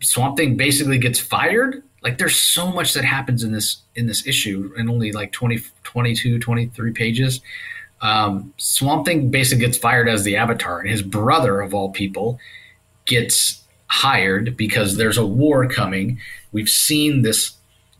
Swamp 0.00 0.36
Thing 0.36 0.56
basically 0.56 0.98
gets 0.98 1.18
fired. 1.18 1.82
Like 2.00 2.18
there's 2.18 2.36
so 2.36 2.70
much 2.70 2.94
that 2.94 3.04
happens 3.04 3.42
in 3.42 3.50
this 3.50 3.78
in 3.96 4.06
this 4.06 4.24
issue 4.24 4.72
in 4.76 4.88
only 4.88 5.10
like 5.10 5.32
20, 5.32 5.58
22, 5.82 6.38
23 6.38 6.92
pages 6.92 7.40
um, 8.00 8.52
Swamp 8.56 9.06
Thing 9.06 9.30
basically 9.30 9.64
gets 9.64 9.78
fired 9.78 10.08
as 10.08 10.24
the 10.24 10.36
Avatar, 10.36 10.80
and 10.80 10.90
his 10.90 11.02
brother, 11.02 11.60
of 11.60 11.74
all 11.74 11.90
people, 11.90 12.38
gets 13.06 13.62
hired 13.88 14.56
because 14.56 14.96
there's 14.96 15.18
a 15.18 15.26
war 15.26 15.66
coming. 15.66 16.20
We've 16.52 16.68
seen 16.68 17.22
this 17.22 17.52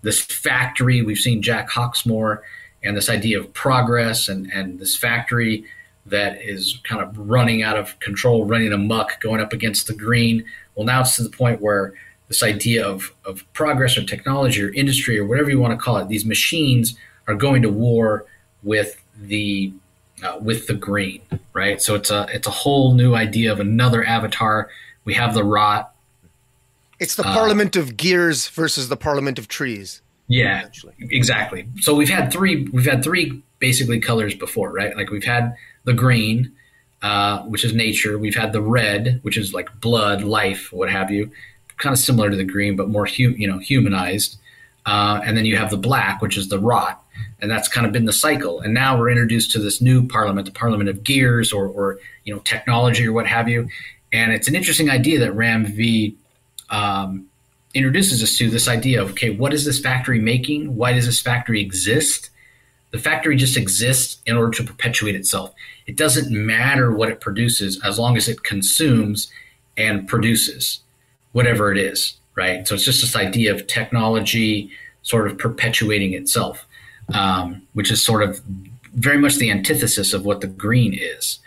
this 0.03 0.21
factory. 0.21 1.03
We've 1.03 1.19
seen 1.19 1.43
Jack 1.43 1.71
Hawksmoor 1.71 2.41
and 2.85 2.97
this 2.97 3.11
idea 3.11 3.41
of 3.41 3.53
progress 3.53 4.29
and 4.29 4.51
and 4.53 4.79
this 4.79 4.97
factory 4.97 5.65
that 6.07 6.41
is 6.41 6.79
kind 6.85 7.03
of 7.03 7.17
running 7.19 7.63
out 7.63 7.77
of 7.77 7.99
control, 8.01 8.45
running 8.45 8.73
amuck, 8.73 9.21
going 9.21 9.41
up 9.41 9.53
against 9.53 9.87
the 9.87 9.95
green. 9.95 10.45
Well, 10.75 10.87
now 10.87 11.03
it's 11.03 11.17
to 11.17 11.23
the 11.23 11.31
point 11.31 11.61
where 11.61 11.93
this 12.29 12.43
idea 12.43 12.87
of, 12.87 13.13
of 13.25 13.45
progress 13.53 13.97
or 13.99 14.05
technology 14.05 14.63
or 14.63 14.73
industry 14.73 15.19
or 15.19 15.27
whatever 15.27 15.51
you 15.51 15.59
want 15.59 15.73
to 15.73 15.83
call 15.83 15.97
it, 15.97 16.09
these 16.09 16.25
machines 16.25 16.97
are 17.27 17.35
going 17.35 17.63
to 17.63 17.71
war 17.71 18.27
with 18.63 19.03
the 19.21 19.73
uh, 20.23 20.39
with 20.41 20.67
the 20.67 20.75
green, 20.75 21.21
right? 21.53 21.81
So 21.81 21.95
it's 21.95 22.11
a 22.11 22.27
it's 22.33 22.47
a 22.47 22.53
whole 22.53 22.95
new 22.95 23.15
idea 23.15 23.53
of 23.53 23.61
another 23.61 24.05
avatar. 24.05 24.71
We 25.05 25.15
have 25.15 25.35
the 25.35 25.45
rot. 25.45 25.95
It's 27.01 27.15
the 27.15 27.27
uh, 27.27 27.33
Parliament 27.33 27.77
of 27.77 27.97
Gears 27.97 28.49
versus 28.49 28.89
the 28.89 28.97
Parliament 28.97 29.39
of 29.39 29.49
Trees. 29.49 30.03
Yeah, 30.29 30.69
exactly. 31.01 31.67
So 31.81 31.95
we've 31.95 32.11
had 32.11 32.31
three 32.33 32.69
we've 32.69 32.87
had 32.87 33.03
three 33.03 33.43
basically 33.59 34.01
colors 34.01 34.35
before, 34.35 34.73
right? 34.73 34.97
Like 34.97 35.11
we've 35.11 35.25
had 35.25 35.57
the 35.85 35.95
green, 35.95 36.53
uh, 37.03 37.43
which 37.43 37.65
is 37.65 37.75
nature. 37.75 38.19
We've 38.19 38.37
had 38.37 38.53
the 38.53 38.61
red, 38.61 39.21
which 39.23 39.37
is 39.37 39.55
like 39.55 39.81
blood, 39.81 40.23
life, 40.23 40.73
what 40.73 40.91
have 40.91 41.11
you. 41.11 41.31
Kind 41.79 41.93
of 41.93 41.99
similar 41.99 42.29
to 42.29 42.37
the 42.37 42.45
green, 42.45 42.77
but 42.77 42.89
more 42.89 43.07
hu- 43.07 43.35
you 43.37 43.49
know 43.49 43.59
humanized. 43.59 44.39
Uh, 44.85 45.21
and 45.25 45.37
then 45.37 45.45
you 45.45 45.57
have 45.57 45.71
the 45.71 45.77
black, 45.77 46.23
which 46.23 46.37
is 46.37 46.49
the 46.49 46.59
rot, 46.59 47.03
and 47.41 47.51
that's 47.51 47.69
kind 47.69 47.87
of 47.87 47.93
been 47.93 48.05
the 48.05 48.13
cycle. 48.13 48.61
And 48.61 48.75
now 48.75 48.99
we're 48.99 49.11
introduced 49.11 49.53
to 49.53 49.59
this 49.59 49.81
new 49.81 50.07
parliament, 50.07 50.47
the 50.47 50.53
parliament 50.53 50.91
of 50.91 51.05
gears 51.05 51.53
or, 51.53 51.67
or 51.69 51.99
you 52.25 52.35
know 52.35 52.41
technology 52.41 53.07
or 53.07 53.13
what 53.13 53.27
have 53.27 53.49
you. 53.49 53.69
And 54.13 54.33
it's 54.33 54.49
an 54.49 54.55
interesting 54.55 54.91
idea 54.91 55.19
that 55.21 55.33
Ram 55.33 55.67
V 55.67 56.17
um, 56.71 57.27
introduces 57.75 58.23
us 58.23 58.37
to 58.39 58.51
this 58.51 58.69
idea 58.69 59.03
of 59.03 59.11
okay, 59.11 59.31
what 59.31 59.53
is 59.53 59.65
this 59.65 59.79
factory 59.79 60.21
making? 60.21 60.77
Why 60.77 60.93
does 60.93 61.07
this 61.07 61.21
factory 61.21 61.61
exist? 61.61 62.31
The 62.91 62.99
factory 62.99 63.37
just 63.37 63.57
exists 63.57 64.21
in 64.25 64.37
order 64.37 64.51
to 64.53 64.65
perpetuate 64.65 65.15
itself. 65.15 65.55
It 65.87 65.97
doesn't 65.97 66.31
matter 66.31 66.91
what 66.91 67.11
it 67.11 67.21
produces 67.21 67.81
as 67.85 67.99
long 67.99 68.17
as 68.17 68.29
it 68.29 68.45
consumes 68.45 69.31
and 69.77 70.09
produces 70.09 70.81
whatever 71.33 71.71
it 71.71 71.79
is, 71.79 72.17
right? 72.35 72.67
So 72.67 72.75
it's 72.75 72.85
just 72.85 73.03
this 73.03 73.15
idea 73.15 73.55
of 73.55 73.67
technology 73.67 74.71
sort 75.03 75.27
of 75.31 75.39
perpetuating 75.39 76.15
itself 76.15 76.67
um, 77.15 77.63
which 77.75 77.91
is 77.91 78.05
sort 78.05 78.23
of 78.23 78.41
very 78.95 79.19
much 79.19 79.37
the 79.37 79.51
antithesis 79.51 80.13
of 80.13 80.25
what 80.25 80.41
the 80.41 80.47
green 80.47 80.95
is, 80.95 81.39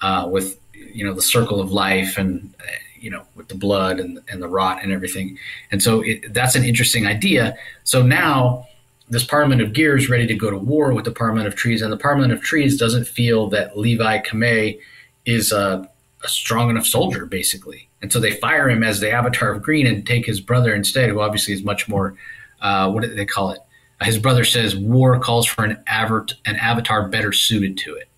uh, 0.00 0.28
with 0.30 0.58
you 0.72 1.04
know 1.04 1.14
the 1.14 1.22
circle 1.22 1.60
of 1.60 1.72
life 1.72 2.16
and 2.18 2.52
you 2.98 3.10
know 3.10 3.22
with 3.34 3.48
the 3.48 3.54
blood 3.54 4.00
and, 4.00 4.20
and 4.28 4.42
the 4.42 4.48
rot 4.48 4.82
and 4.82 4.92
everything. 4.92 5.38
And 5.70 5.82
so 5.82 6.00
it, 6.02 6.32
that's 6.32 6.54
an 6.54 6.64
interesting 6.64 7.06
idea. 7.06 7.56
So 7.84 8.02
now 8.02 8.66
this 9.10 9.24
Parliament 9.24 9.60
of 9.60 9.72
Gears 9.72 10.08
ready 10.08 10.26
to 10.28 10.34
go 10.34 10.50
to 10.50 10.56
war 10.56 10.92
with 10.92 11.04
the 11.04 11.10
Parliament 11.10 11.48
of 11.48 11.56
Trees, 11.56 11.82
and 11.82 11.92
the 11.92 11.96
Parliament 11.96 12.32
of 12.32 12.40
Trees 12.40 12.78
doesn't 12.78 13.06
feel 13.06 13.48
that 13.48 13.76
Levi 13.76 14.20
Kamei 14.20 14.78
is 15.26 15.50
a, 15.52 15.88
a 16.22 16.28
strong 16.28 16.70
enough 16.70 16.86
soldier, 16.86 17.26
basically, 17.26 17.88
And 18.00 18.12
so 18.12 18.20
they 18.20 18.30
fire 18.30 18.70
him 18.70 18.82
as 18.82 19.00
the 19.00 19.10
Avatar 19.10 19.50
of 19.50 19.62
Green 19.62 19.86
and 19.86 20.06
take 20.06 20.26
his 20.26 20.40
brother 20.40 20.72
instead, 20.74 21.10
who 21.10 21.20
obviously 21.20 21.52
is 21.52 21.64
much 21.64 21.88
more, 21.88 22.14
uh, 22.60 22.90
what 22.90 23.02
do 23.02 23.12
they 23.12 23.26
call 23.26 23.50
it? 23.50 23.60
His 24.02 24.18
brother 24.18 24.44
says 24.44 24.76
war 24.76 25.18
calls 25.18 25.46
for 25.46 25.64
an, 25.64 25.82
aver- 25.88 26.26
an 26.46 26.56
avatar 26.56 27.08
better 27.08 27.32
suited 27.32 27.76
to 27.78 27.94
it. 27.94 28.08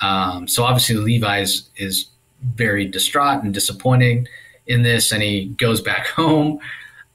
Um, 0.00 0.46
so 0.46 0.64
obviously 0.64 0.96
Levi 0.96 1.40
is, 1.40 1.68
is 1.76 2.06
very 2.54 2.86
distraught 2.86 3.42
and 3.42 3.52
disappointed 3.52 4.28
in 4.66 4.82
this, 4.82 5.12
and 5.12 5.22
he 5.22 5.46
goes 5.46 5.80
back 5.80 6.06
home. 6.08 6.60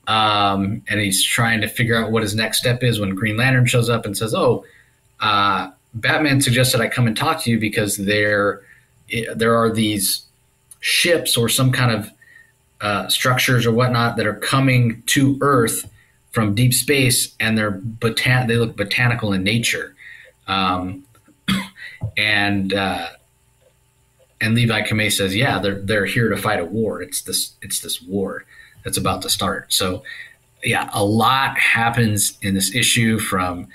Um, 0.07 0.81
and 0.87 0.99
he's 0.99 1.23
trying 1.23 1.61
to 1.61 1.67
figure 1.67 1.95
out 1.95 2.11
what 2.11 2.23
his 2.23 2.35
next 2.35 2.57
step 2.57 2.83
is 2.83 2.99
when 2.99 3.15
Green 3.15 3.37
Lantern 3.37 3.65
shows 3.65 3.89
up 3.89 4.05
and 4.05 4.17
says, 4.17 4.33
"Oh, 4.33 4.65
uh, 5.19 5.69
Batman 5.93 6.41
suggested 6.41 6.81
I 6.81 6.87
come 6.87 7.07
and 7.07 7.15
talk 7.15 7.41
to 7.43 7.51
you 7.51 7.59
because 7.59 7.97
there 7.97 8.61
there 9.35 9.55
are 9.55 9.71
these 9.71 10.25
ships 10.79 11.37
or 11.37 11.49
some 11.49 11.71
kind 11.71 11.91
of 11.91 12.11
uh, 12.81 13.07
structures 13.09 13.65
or 13.65 13.71
whatnot 13.71 14.17
that 14.17 14.25
are 14.25 14.35
coming 14.35 15.03
to 15.07 15.37
Earth 15.41 15.89
from 16.31 16.55
deep 16.55 16.73
space, 16.73 17.35
and 17.39 17.57
they're 17.57 17.71
botan- 17.71 18.47
they 18.47 18.55
look 18.55 18.75
botanical 18.75 19.33
in 19.33 19.43
nature, 19.43 19.95
um, 20.47 21.03
and 22.17 22.73
uh, 22.73 23.09
and 24.39 24.55
Levi 24.55 24.81
Kamei 24.81 25.11
says, 25.11 25.35
yeah, 25.35 25.59
they're 25.59 25.79
they're 25.79 26.05
here 26.05 26.29
to 26.29 26.37
fight 26.37 26.59
a 26.59 26.65
war. 26.65 27.01
It's 27.01 27.21
this 27.21 27.53
it's 27.61 27.81
this 27.81 28.01
war 28.01 28.45
that's 28.83 28.97
about 28.97 29.21
to 29.21 29.29
start. 29.29 29.71
So 29.71 30.03
yeah, 30.63 30.89
a 30.93 31.03
lot 31.03 31.57
happens 31.57 32.37
in 32.41 32.53
this 32.53 32.73
issue 32.73 33.19
from 33.19 33.67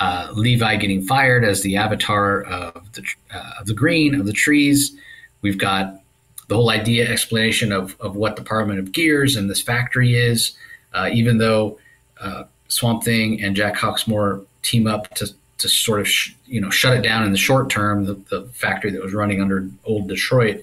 uh, 0.00 0.28
Levi 0.32 0.76
getting 0.76 1.02
fired 1.02 1.44
as 1.44 1.62
the 1.62 1.76
avatar 1.76 2.42
of 2.42 2.92
the 2.92 3.02
uh, 3.32 3.50
of 3.60 3.66
the 3.66 3.74
green 3.74 4.14
of 4.14 4.26
the 4.26 4.32
trees. 4.32 4.96
We've 5.42 5.58
got 5.58 6.00
the 6.48 6.56
whole 6.56 6.70
idea 6.70 7.08
explanation 7.08 7.72
of, 7.72 7.94
of 8.00 8.16
what 8.16 8.36
the 8.36 8.42
Parliament 8.42 8.78
of 8.78 8.92
Gears 8.92 9.36
and 9.36 9.50
this 9.50 9.60
factory 9.60 10.14
is. 10.14 10.56
Uh, 10.94 11.10
even 11.12 11.36
though 11.36 11.78
uh, 12.20 12.44
Swamp 12.68 13.04
Thing 13.04 13.42
and 13.42 13.56
Jack 13.56 13.74
Hawksmoor 13.74 14.44
team 14.62 14.86
up 14.86 15.14
to 15.14 15.28
to 15.58 15.68
sort 15.68 16.00
of 16.00 16.08
sh- 16.08 16.34
you 16.46 16.60
know 16.60 16.70
shut 16.70 16.96
it 16.96 17.02
down 17.02 17.24
in 17.24 17.32
the 17.32 17.38
short 17.38 17.70
term. 17.70 18.04
The, 18.04 18.14
the 18.30 18.48
factory 18.52 18.90
that 18.90 19.02
was 19.02 19.14
running 19.14 19.40
under 19.40 19.68
old 19.84 20.08
Detroit, 20.08 20.62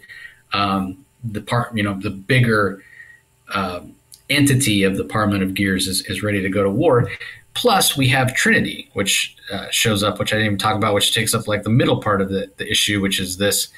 um, 0.54 1.06
the 1.24 1.42
part 1.42 1.76
you 1.76 1.84
know 1.84 2.00
the 2.00 2.10
bigger 2.10 2.84
um, 3.54 3.96
entity 4.30 4.84
of 4.84 4.98
the 4.98 5.04
Parliament 5.04 5.44
of 5.44 5.54
Gears 5.54 5.88
is, 5.88 6.02
is 6.06 6.24
ready 6.24 6.42
to 6.42 6.50
go 6.50 6.64
to 6.64 6.70
war. 6.70 7.10
Plus, 7.54 7.96
we 7.96 8.08
have 8.10 8.34
Trinity, 8.34 8.90
which 8.94 9.36
uh, 9.52 9.68
shows 9.70 10.04
up, 10.04 10.20
which 10.20 10.34
I 10.34 10.38
didn't 10.38 10.48
even 10.48 10.58
talk 10.58 10.76
about, 10.76 10.94
which 10.94 11.14
takes 11.14 11.34
up 11.34 11.48
like 11.48 11.64
the 11.64 11.70
middle 11.70 12.02
part 12.02 12.22
of 12.22 12.30
the, 12.30 12.52
the 12.58 12.70
issue, 12.70 13.02
which 13.02 13.20
is 13.20 13.38
this 13.38 13.70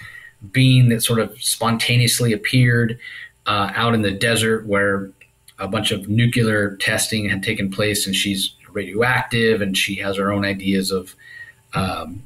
being 0.52 0.90
that 0.90 1.04
sort 1.04 1.20
of 1.20 1.40
spontaneously 1.42 2.34
appeared 2.34 3.00
uh, 3.46 3.72
out 3.76 3.94
in 3.94 4.02
the 4.02 4.12
desert 4.12 4.66
where 4.66 5.12
a 5.60 5.68
bunch 5.68 5.92
of 5.92 6.08
nuclear 6.08 6.76
testing 6.78 7.30
had 7.30 7.44
taken 7.44 7.70
place, 7.70 8.06
and 8.06 8.16
she's 8.16 8.54
radioactive, 8.72 9.62
and 9.62 9.78
she 9.78 9.96
has 9.96 10.18
her 10.18 10.32
own 10.32 10.46
ideas 10.46 10.92
of 10.92 11.16
um, 11.74 12.24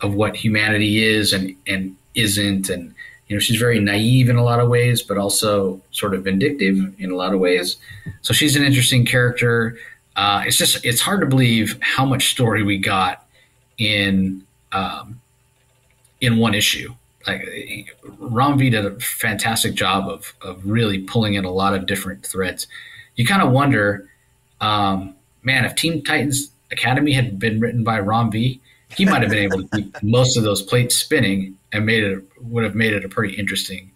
of 0.00 0.14
what 0.14 0.36
humanity 0.36 1.04
is 1.04 1.32
and 1.32 1.54
and 1.66 1.96
isn't, 2.14 2.68
and 2.68 2.94
you 3.28 3.36
know 3.36 3.40
she's 3.40 3.58
very 3.58 3.78
naive 3.78 4.28
in 4.28 4.36
a 4.36 4.44
lot 4.44 4.60
of 4.60 4.68
ways, 4.68 5.02
but 5.02 5.18
also 5.18 5.80
sort 5.90 6.14
of 6.14 6.24
vindictive 6.24 6.76
in 6.98 7.10
a 7.10 7.16
lot 7.16 7.34
of 7.34 7.40
ways. 7.40 7.76
So 8.22 8.32
she's 8.32 8.56
an 8.56 8.64
interesting 8.64 9.04
character. 9.04 9.78
Uh, 10.16 10.42
it's 10.46 10.56
just 10.56 10.84
it's 10.84 11.00
hard 11.00 11.20
to 11.20 11.26
believe 11.26 11.78
how 11.80 12.04
much 12.04 12.30
story 12.30 12.62
we 12.62 12.78
got 12.78 13.26
in 13.78 14.44
um, 14.72 15.20
in 16.20 16.38
one 16.38 16.54
issue. 16.54 16.94
Like 17.26 17.46
Ram 18.18 18.58
V 18.58 18.70
did 18.70 18.86
a 18.86 18.98
fantastic 19.00 19.74
job 19.74 20.08
of 20.08 20.34
of 20.40 20.64
really 20.64 21.00
pulling 21.00 21.34
in 21.34 21.44
a 21.44 21.50
lot 21.50 21.74
of 21.74 21.86
different 21.86 22.24
threads. 22.24 22.66
You 23.16 23.26
kind 23.26 23.42
of 23.42 23.50
wonder, 23.50 24.08
um, 24.60 25.14
man, 25.42 25.64
if 25.64 25.74
Team 25.74 26.02
Titans 26.02 26.50
Academy 26.72 27.12
had 27.12 27.38
been 27.38 27.60
written 27.60 27.84
by 27.84 27.98
Ram 27.98 28.30
V, 28.30 28.60
he 28.96 29.04
might 29.04 29.22
have 29.22 29.30
been 29.30 29.44
able 29.44 29.62
to 29.62 29.68
keep 29.76 29.96
most 30.02 30.36
of 30.36 30.44
those 30.44 30.62
plates 30.62 30.96
spinning 30.96 31.56
and 31.72 31.86
made 31.86 32.02
it 32.02 32.24
would 32.40 32.64
have 32.64 32.74
made 32.74 32.92
it 32.92 33.04
a 33.04 33.08
pretty 33.08 33.36
interesting 33.36 33.90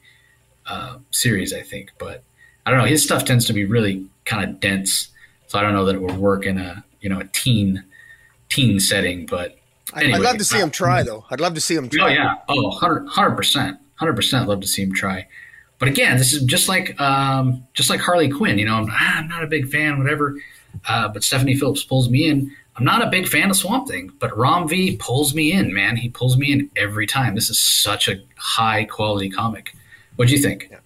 uh, 0.66 0.98
series, 1.10 1.52
I 1.52 1.62
think. 1.62 1.92
But 1.98 2.22
I 2.66 2.70
don't 2.70 2.78
know. 2.78 2.86
His 2.86 3.02
stuff 3.02 3.24
tends 3.24 3.46
to 3.46 3.52
be 3.52 3.64
really 3.64 4.06
kind 4.24 4.48
of 4.48 4.60
dense, 4.60 5.08
so 5.46 5.58
I 5.58 5.62
don't 5.62 5.72
know 5.72 5.84
that 5.84 5.94
it 5.94 6.02
would 6.02 6.18
work 6.18 6.46
in 6.46 6.58
a 6.58 6.84
you 7.00 7.08
know 7.08 7.20
a 7.20 7.24
teen 7.24 7.84
teen 8.48 8.80
setting. 8.80 9.26
But 9.26 9.58
anyway, 9.96 10.14
I'd 10.14 10.20
love 10.20 10.38
to 10.38 10.44
see 10.44 10.58
him 10.58 10.70
try, 10.70 11.02
though. 11.02 11.24
I'd 11.30 11.40
love 11.40 11.54
to 11.54 11.60
see 11.60 11.74
him 11.74 11.88
try. 11.88 12.06
Oh 12.06 12.08
yeah. 12.08 12.34
Oh, 12.48 12.68
100 12.68 13.36
percent, 13.36 13.78
hundred 13.96 14.14
percent. 14.14 14.48
Love 14.48 14.60
to 14.60 14.66
see 14.66 14.82
him 14.82 14.92
try. 14.92 15.26
But 15.78 15.88
again, 15.88 16.16
this 16.16 16.32
is 16.32 16.42
just 16.44 16.68
like 16.68 16.98
um, 17.00 17.66
just 17.74 17.90
like 17.90 18.00
Harley 18.00 18.28
Quinn. 18.28 18.58
You 18.58 18.66
know, 18.66 18.76
I'm, 18.76 18.88
ah, 18.90 19.18
I'm 19.18 19.28
not 19.28 19.42
a 19.42 19.46
big 19.46 19.68
fan, 19.70 19.98
whatever. 19.98 20.36
Uh, 20.88 21.08
but 21.08 21.22
Stephanie 21.22 21.56
Phillips 21.56 21.84
pulls 21.84 22.08
me 22.08 22.28
in. 22.28 22.50
I'm 22.76 22.84
not 22.84 23.06
a 23.06 23.10
big 23.10 23.28
fan 23.28 23.50
of 23.50 23.56
Swamp 23.56 23.88
Thing, 23.88 24.10
but 24.18 24.36
Ram 24.36 24.66
V 24.68 24.96
pulls 24.96 25.34
me 25.34 25.52
in, 25.52 25.72
man. 25.72 25.96
He 25.96 26.08
pulls 26.08 26.36
me 26.36 26.52
in 26.52 26.70
every 26.76 27.06
time. 27.06 27.34
This 27.36 27.48
is 27.48 27.58
such 27.58 28.08
a 28.08 28.20
high 28.36 28.84
quality 28.84 29.30
comic. 29.30 29.74
What 30.16 30.28
do 30.28 30.34
you 30.34 30.42
think? 30.42 30.68
Yeah. 30.70 30.78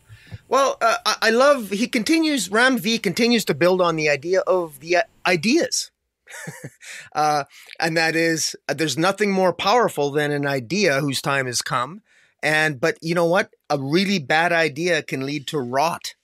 Well, 0.48 0.76
uh, 0.80 0.96
I 1.06 1.30
love 1.30 1.70
he 1.70 1.86
continues. 1.86 2.50
Ram 2.50 2.78
V 2.78 2.98
continues 2.98 3.44
to 3.46 3.54
build 3.54 3.80
on 3.80 3.96
the 3.96 4.08
idea 4.08 4.40
of 4.40 4.80
the 4.80 4.96
uh, 4.96 5.02
ideas, 5.26 5.90
uh, 7.14 7.44
and 7.80 7.96
that 7.96 8.16
is 8.16 8.56
uh, 8.68 8.74
there's 8.74 8.98
nothing 8.98 9.30
more 9.30 9.52
powerful 9.52 10.10
than 10.10 10.30
an 10.30 10.46
idea 10.46 11.00
whose 11.00 11.22
time 11.22 11.46
has 11.46 11.62
come. 11.62 12.02
And 12.42 12.80
but 12.80 12.98
you 13.02 13.14
know 13.14 13.26
what? 13.26 13.50
A 13.68 13.78
really 13.78 14.18
bad 14.18 14.52
idea 14.52 15.02
can 15.02 15.26
lead 15.26 15.46
to 15.48 15.58
rot 15.58 16.14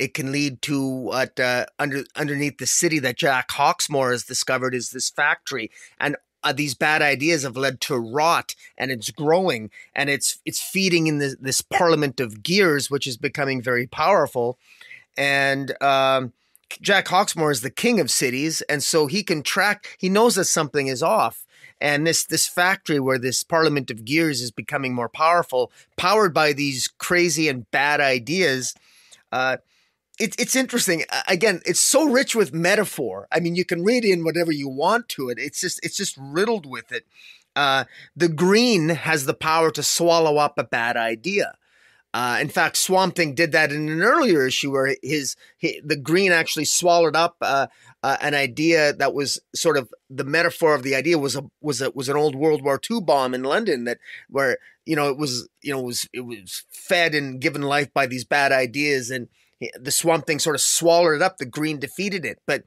it 0.00 0.14
can 0.14 0.32
lead 0.32 0.62
to 0.62 0.82
what 0.82 1.38
uh, 1.38 1.66
under 1.78 2.04
underneath 2.16 2.56
the 2.56 2.66
city 2.66 2.98
that 3.00 3.18
Jack 3.18 3.50
Hawksmoor 3.50 4.12
has 4.12 4.24
discovered 4.24 4.74
is 4.74 4.90
this 4.90 5.10
factory, 5.10 5.70
and 6.00 6.16
uh, 6.42 6.54
these 6.54 6.74
bad 6.74 7.02
ideas 7.02 7.42
have 7.42 7.56
led 7.56 7.82
to 7.82 7.96
rot, 7.96 8.54
and 8.78 8.90
it's 8.90 9.10
growing, 9.10 9.70
and 9.94 10.08
it's 10.08 10.40
it's 10.46 10.60
feeding 10.60 11.06
in 11.06 11.18
this, 11.18 11.36
this 11.38 11.60
parliament 11.60 12.18
of 12.18 12.42
gears, 12.42 12.90
which 12.90 13.06
is 13.06 13.18
becoming 13.18 13.62
very 13.62 13.86
powerful, 13.86 14.58
and. 15.16 15.80
Um, 15.82 16.32
Jack 16.80 17.06
Hawksmoor 17.06 17.50
is 17.50 17.62
the 17.62 17.70
king 17.70 18.00
of 18.00 18.10
cities, 18.10 18.62
and 18.62 18.82
so 18.82 19.06
he 19.06 19.22
can 19.22 19.42
track. 19.42 19.96
He 19.98 20.08
knows 20.08 20.34
that 20.36 20.44
something 20.44 20.86
is 20.86 21.02
off, 21.02 21.46
and 21.80 22.06
this 22.06 22.24
this 22.24 22.46
factory 22.46 23.00
where 23.00 23.18
this 23.18 23.42
Parliament 23.42 23.90
of 23.90 24.04
Gears 24.04 24.40
is 24.40 24.50
becoming 24.50 24.94
more 24.94 25.08
powerful, 25.08 25.72
powered 25.96 26.34
by 26.34 26.52
these 26.52 26.88
crazy 26.88 27.48
and 27.48 27.70
bad 27.70 28.00
ideas. 28.00 28.74
Uh, 29.32 29.58
it's 30.18 30.36
it's 30.38 30.54
interesting. 30.54 31.04
Again, 31.26 31.60
it's 31.64 31.80
so 31.80 32.08
rich 32.08 32.36
with 32.36 32.52
metaphor. 32.52 33.26
I 33.32 33.40
mean, 33.40 33.54
you 33.56 33.64
can 33.64 33.82
read 33.82 34.04
in 34.04 34.24
whatever 34.24 34.52
you 34.52 34.68
want 34.68 35.08
to 35.10 35.30
it. 35.30 35.38
It's 35.38 35.60
just 35.60 35.80
it's 35.82 35.96
just 35.96 36.16
riddled 36.18 36.66
with 36.66 36.92
it. 36.92 37.06
Uh, 37.56 37.84
the 38.14 38.28
green 38.28 38.90
has 38.90 39.26
the 39.26 39.34
power 39.34 39.70
to 39.70 39.82
swallow 39.82 40.36
up 40.36 40.58
a 40.58 40.64
bad 40.64 40.96
idea. 40.96 41.54
Uh, 42.12 42.38
in 42.40 42.48
fact, 42.48 42.76
Swamp 42.76 43.14
Thing 43.14 43.34
did 43.34 43.52
that 43.52 43.70
in 43.70 43.88
an 43.88 44.02
earlier 44.02 44.44
issue 44.46 44.72
where 44.72 44.96
his, 45.02 45.36
his 45.58 45.76
the 45.84 45.96
green 45.96 46.32
actually 46.32 46.64
swallowed 46.64 47.14
up 47.14 47.36
uh, 47.40 47.68
uh, 48.02 48.16
an 48.20 48.34
idea 48.34 48.92
that 48.94 49.14
was 49.14 49.40
sort 49.54 49.76
of 49.76 49.92
the 50.08 50.24
metaphor 50.24 50.74
of 50.74 50.82
the 50.82 50.94
idea 50.94 51.18
was 51.18 51.36
a 51.36 51.44
was 51.60 51.80
a 51.80 51.90
was 51.92 52.08
an 52.08 52.16
old 52.16 52.34
World 52.34 52.62
War 52.64 52.80
II 52.90 53.00
bomb 53.00 53.32
in 53.32 53.44
London 53.44 53.84
that 53.84 53.98
where 54.28 54.58
you 54.84 54.96
know 54.96 55.08
it 55.08 55.18
was 55.18 55.48
you 55.62 55.72
know 55.72 55.80
it 55.80 55.86
was 55.86 56.08
it 56.12 56.20
was 56.20 56.64
fed 56.68 57.14
and 57.14 57.40
given 57.40 57.62
life 57.62 57.92
by 57.94 58.06
these 58.06 58.24
bad 58.24 58.50
ideas 58.50 59.10
and 59.10 59.28
the 59.78 59.90
swamp 59.90 60.26
thing 60.26 60.38
sort 60.38 60.56
of 60.56 60.62
swallowed 60.62 61.14
it 61.14 61.22
up. 61.22 61.36
The 61.36 61.46
green 61.46 61.78
defeated 61.78 62.24
it, 62.24 62.40
but 62.46 62.64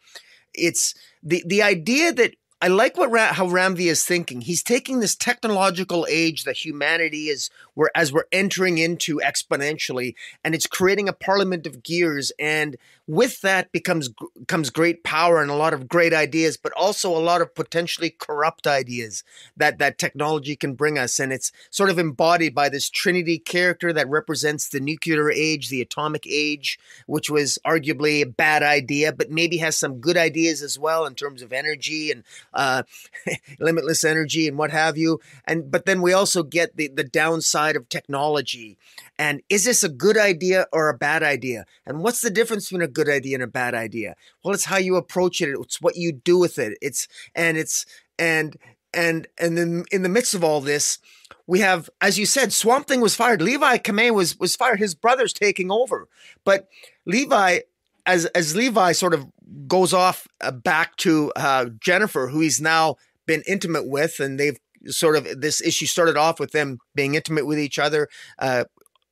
it's 0.54 0.94
the 1.22 1.44
the 1.46 1.62
idea 1.62 2.14
that 2.14 2.36
I 2.64 2.68
like 2.68 2.98
what 2.98 3.12
how 3.34 3.50
Ram 3.50 3.76
V 3.76 3.90
is 3.90 4.06
thinking. 4.06 4.40
He's 4.40 4.64
taking 4.64 5.02
this 5.02 5.18
technological 5.18 6.08
age 6.10 6.46
that 6.46 6.64
humanity 6.64 7.28
is 7.28 7.50
we're 7.76 7.90
as 7.94 8.14
we're 8.14 8.24
entering 8.32 8.78
into 8.78 9.18
exponentially, 9.18 10.16
and 10.46 10.56
it's 10.56 10.66
creating 10.66 11.10
a 11.10 11.14
parliament 11.14 11.68
of 11.68 11.84
gears. 11.84 12.32
And 12.40 12.78
with 13.08 13.42
that 13.42 13.72
becomes 13.72 14.10
comes 14.48 14.70
great 14.70 15.04
power 15.04 15.42
and 15.42 15.52
a 15.52 15.56
lot 15.56 15.74
of 15.74 15.88
great 15.90 16.14
ideas, 16.14 16.56
but 16.56 16.72
also 16.74 17.10
a 17.10 17.20
lot 17.20 17.42
of 17.42 17.54
potentially 17.54 18.10
corrupt 18.10 18.66
ideas 18.66 19.24
that 19.58 19.78
that 19.80 19.98
technology 19.98 20.56
can 20.56 20.74
bring 20.74 20.98
us. 20.98 21.20
And 21.20 21.34
it's 21.34 21.52
sort 21.70 21.90
of 21.90 22.00
embodied 22.00 22.56
by 22.56 22.70
this 22.70 22.90
Trinity 22.90 23.40
character 23.40 23.92
that 23.92 24.10
represents 24.10 24.70
the 24.70 24.80
nuclear 24.80 25.30
age, 25.30 25.70
the 25.70 25.82
atomic 25.82 26.26
age, 26.26 26.80
which 27.06 27.30
was 27.30 27.60
arguably 27.66 28.22
a 28.22 28.28
bad 28.28 28.64
idea, 28.64 29.12
but 29.12 29.30
maybe 29.30 29.58
has 29.58 29.76
some 29.76 30.00
good 30.00 30.18
ideas 30.18 30.62
as 30.62 30.80
well 30.80 31.06
in 31.06 31.16
terms 31.16 31.42
of 31.42 31.52
energy 31.52 32.10
and 32.10 32.24
uh, 32.54 32.84
limitless 33.60 34.06
energy 34.06 34.48
and 34.48 34.58
what 34.58 34.72
have 34.72 34.98
you. 34.98 35.20
And 35.46 35.70
but 35.70 35.86
then 35.86 36.02
we 36.02 36.14
also 36.14 36.42
get 36.42 36.78
the 36.78 36.88
the 36.88 37.04
downside 37.04 37.76
of 37.76 37.90
technology. 37.90 38.78
And 39.20 39.42
is 39.50 39.66
this 39.66 39.84
a 39.84 39.90
good 39.90 40.18
idea 40.18 40.68
or 40.72 40.90
a 40.90 40.98
bad 40.98 41.22
idea? 41.22 41.66
And 41.86 42.00
what's 42.00 42.22
the 42.22 42.32
difference 42.32 42.66
between 42.66 42.82
a 42.82 42.93
good 42.94 43.10
idea 43.10 43.36
and 43.36 43.44
a 43.44 43.48
bad 43.48 43.74
idea? 43.74 44.16
Well, 44.44 44.54
it's 44.54 44.66
how 44.66 44.78
you 44.78 44.96
approach 44.96 45.42
it. 45.42 45.56
It's 45.60 45.82
what 45.82 45.96
you 45.96 46.12
do 46.12 46.40
with 46.40 46.60
it. 46.60 46.78
It's 46.82 47.08
and 47.36 47.58
it's 47.58 47.86
and 48.18 48.56
and 48.94 49.28
and 49.38 49.58
then 49.58 49.84
in 49.92 50.04
the 50.04 50.10
midst 50.10 50.34
of 50.34 50.44
all 50.44 50.62
this, 50.62 51.00
we 51.48 51.60
have, 51.60 51.90
as 52.00 52.18
you 52.18 52.26
said, 52.26 52.54
Swamp 52.54 52.88
Thing 52.88 53.02
was 53.02 53.16
fired. 53.16 53.42
Levi 53.42 53.78
Kamei 53.78 54.14
was 54.14 54.38
was 54.40 54.56
fired. 54.56 54.80
His 54.80 54.96
brother's 54.96 55.34
taking 55.34 55.72
over, 55.72 56.08
but 56.46 56.68
Levi, 57.06 57.60
as 58.06 58.26
as 58.28 58.56
Levi 58.56 58.92
sort 58.94 59.14
of 59.14 59.28
goes 59.68 59.94
off 59.94 60.28
uh, 60.42 60.52
back 60.52 60.96
to 60.98 61.32
uh, 61.36 61.66
Jennifer, 61.80 62.28
who 62.28 62.40
he's 62.40 62.62
now 62.62 62.96
been 63.26 63.44
intimate 63.48 63.88
with, 63.88 64.20
and 64.20 64.40
they've 64.40 64.60
sort 64.88 65.16
of 65.16 65.42
this 65.42 65.62
issue 65.62 65.86
started 65.86 66.18
off 66.18 66.40
with 66.40 66.52
them 66.52 66.78
being 66.96 67.16
intimate 67.16 67.46
with 67.46 67.60
each 67.60 67.80
other, 67.80 68.08
uh, 68.40 68.66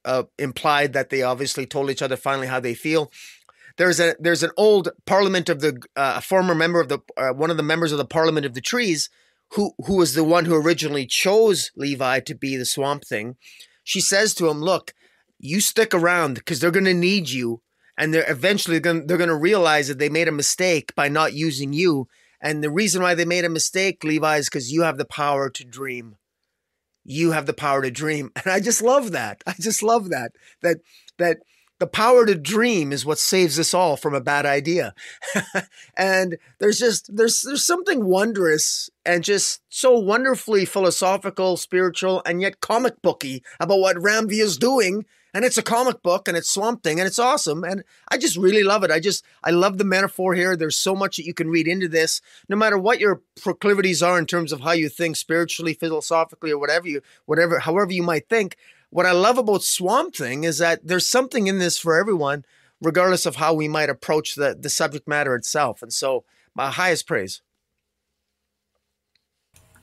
uh, 0.05 0.23
implied 0.37 0.93
that 0.93 1.09
they 1.09 1.21
obviously 1.21 1.65
told 1.65 1.89
each 1.89 2.01
other 2.01 2.15
finally 2.17 2.47
how 2.47 2.59
they 2.59 2.73
feel. 2.73 3.11
There's 3.81 3.99
a 3.99 4.15
there's 4.19 4.43
an 4.43 4.51
old 4.57 4.89
Parliament 5.07 5.49
of 5.49 5.61
the 5.61 5.81
uh, 5.95 6.13
a 6.17 6.21
former 6.21 6.53
member 6.53 6.79
of 6.79 6.87
the 6.87 6.99
uh, 7.17 7.29
one 7.29 7.49
of 7.49 7.57
the 7.57 7.63
members 7.63 7.91
of 7.91 7.97
the 7.97 8.05
Parliament 8.05 8.45
of 8.45 8.53
the 8.53 8.61
Trees 8.61 9.09
who 9.53 9.73
who 9.87 9.95
was 9.95 10.13
the 10.13 10.23
one 10.23 10.45
who 10.45 10.53
originally 10.53 11.07
chose 11.07 11.71
Levi 11.75 12.19
to 12.19 12.35
be 12.35 12.55
the 12.55 12.65
Swamp 12.67 13.03
Thing. 13.03 13.37
She 13.83 13.99
says 13.99 14.35
to 14.35 14.49
him, 14.49 14.61
"Look, 14.61 14.93
you 15.39 15.61
stick 15.61 15.95
around 15.95 16.35
because 16.35 16.59
they're 16.59 16.69
going 16.69 16.85
to 16.85 16.93
need 16.93 17.31
you, 17.31 17.63
and 17.97 18.13
they're 18.13 18.29
eventually 18.29 18.79
going 18.79 19.07
they're 19.07 19.17
going 19.17 19.29
to 19.29 19.35
realize 19.35 19.87
that 19.87 19.97
they 19.97 20.09
made 20.09 20.27
a 20.27 20.31
mistake 20.31 20.93
by 20.93 21.07
not 21.07 21.33
using 21.33 21.73
you." 21.73 22.07
And 22.39 22.63
the 22.63 22.69
reason 22.69 23.01
why 23.01 23.15
they 23.15 23.25
made 23.25 23.45
a 23.45 23.49
mistake, 23.49 24.03
Levi, 24.03 24.37
is 24.37 24.47
because 24.47 24.71
you 24.71 24.83
have 24.83 24.99
the 24.99 25.05
power 25.05 25.49
to 25.49 25.65
dream. 25.65 26.17
You 27.03 27.31
have 27.31 27.47
the 27.47 27.53
power 27.53 27.81
to 27.81 27.89
dream. 27.89 28.29
And 28.35 28.53
I 28.53 28.59
just 28.59 28.83
love 28.83 29.11
that. 29.13 29.41
I 29.47 29.55
just 29.59 29.81
love 29.81 30.09
that. 30.09 30.33
That 30.61 30.77
that 31.17 31.37
the 31.81 31.87
power 31.87 32.27
to 32.27 32.35
dream 32.35 32.91
is 32.91 33.07
what 33.07 33.17
saves 33.17 33.57
us 33.57 33.73
all 33.73 33.97
from 33.97 34.13
a 34.13 34.21
bad 34.21 34.45
idea. 34.45 34.93
and 35.97 36.37
there's 36.59 36.77
just 36.77 37.13
there's 37.15 37.41
there's 37.41 37.65
something 37.65 38.05
wondrous 38.05 38.91
and 39.03 39.23
just 39.23 39.61
so 39.67 39.97
wonderfully 39.97 40.63
philosophical, 40.63 41.57
spiritual, 41.57 42.21
and 42.23 42.39
yet 42.39 42.61
comic 42.61 43.01
booky 43.01 43.41
about 43.59 43.79
what 43.79 43.99
Ram 43.99 44.29
V 44.29 44.41
is 44.41 44.57
doing 44.57 45.05
and 45.33 45.43
it's 45.43 45.57
a 45.57 45.63
comic 45.63 46.03
book 46.03 46.27
and 46.27 46.37
it's 46.37 46.51
Swamp 46.51 46.83
Thing 46.83 46.99
and 46.99 47.07
it's 47.07 47.17
awesome 47.17 47.63
and 47.63 47.83
I 48.09 48.19
just 48.19 48.37
really 48.37 48.63
love 48.63 48.83
it. 48.83 48.91
I 48.91 48.99
just 48.99 49.25
I 49.43 49.49
love 49.49 49.79
the 49.79 49.83
metaphor 49.83 50.35
here. 50.35 50.55
There's 50.55 50.75
so 50.75 50.93
much 50.93 51.17
that 51.17 51.25
you 51.25 51.33
can 51.33 51.49
read 51.49 51.67
into 51.67 51.87
this, 51.87 52.21
no 52.47 52.55
matter 52.55 52.77
what 52.77 52.99
your 52.99 53.23
proclivities 53.41 54.03
are 54.03 54.19
in 54.19 54.27
terms 54.27 54.51
of 54.51 54.61
how 54.61 54.73
you 54.73 54.87
think 54.87 55.15
spiritually, 55.15 55.73
philosophically, 55.73 56.51
or 56.51 56.59
whatever 56.59 56.87
you 56.87 57.01
whatever 57.25 57.57
however 57.57 57.91
you 57.91 58.03
might 58.03 58.29
think. 58.29 58.55
What 58.91 59.05
I 59.05 59.13
love 59.13 59.37
about 59.37 59.63
Swamp 59.63 60.15
Thing 60.15 60.43
is 60.43 60.57
that 60.59 60.85
there's 60.85 61.07
something 61.07 61.47
in 61.47 61.59
this 61.59 61.77
for 61.77 61.97
everyone, 61.97 62.45
regardless 62.81 63.25
of 63.25 63.37
how 63.37 63.53
we 63.53 63.67
might 63.67 63.89
approach 63.89 64.35
the 64.35 64.55
the 64.59 64.69
subject 64.69 65.07
matter 65.07 65.33
itself. 65.33 65.81
And 65.81 65.91
so 65.91 66.25
my 66.53 66.69
highest 66.69 67.07
praise. 67.07 67.41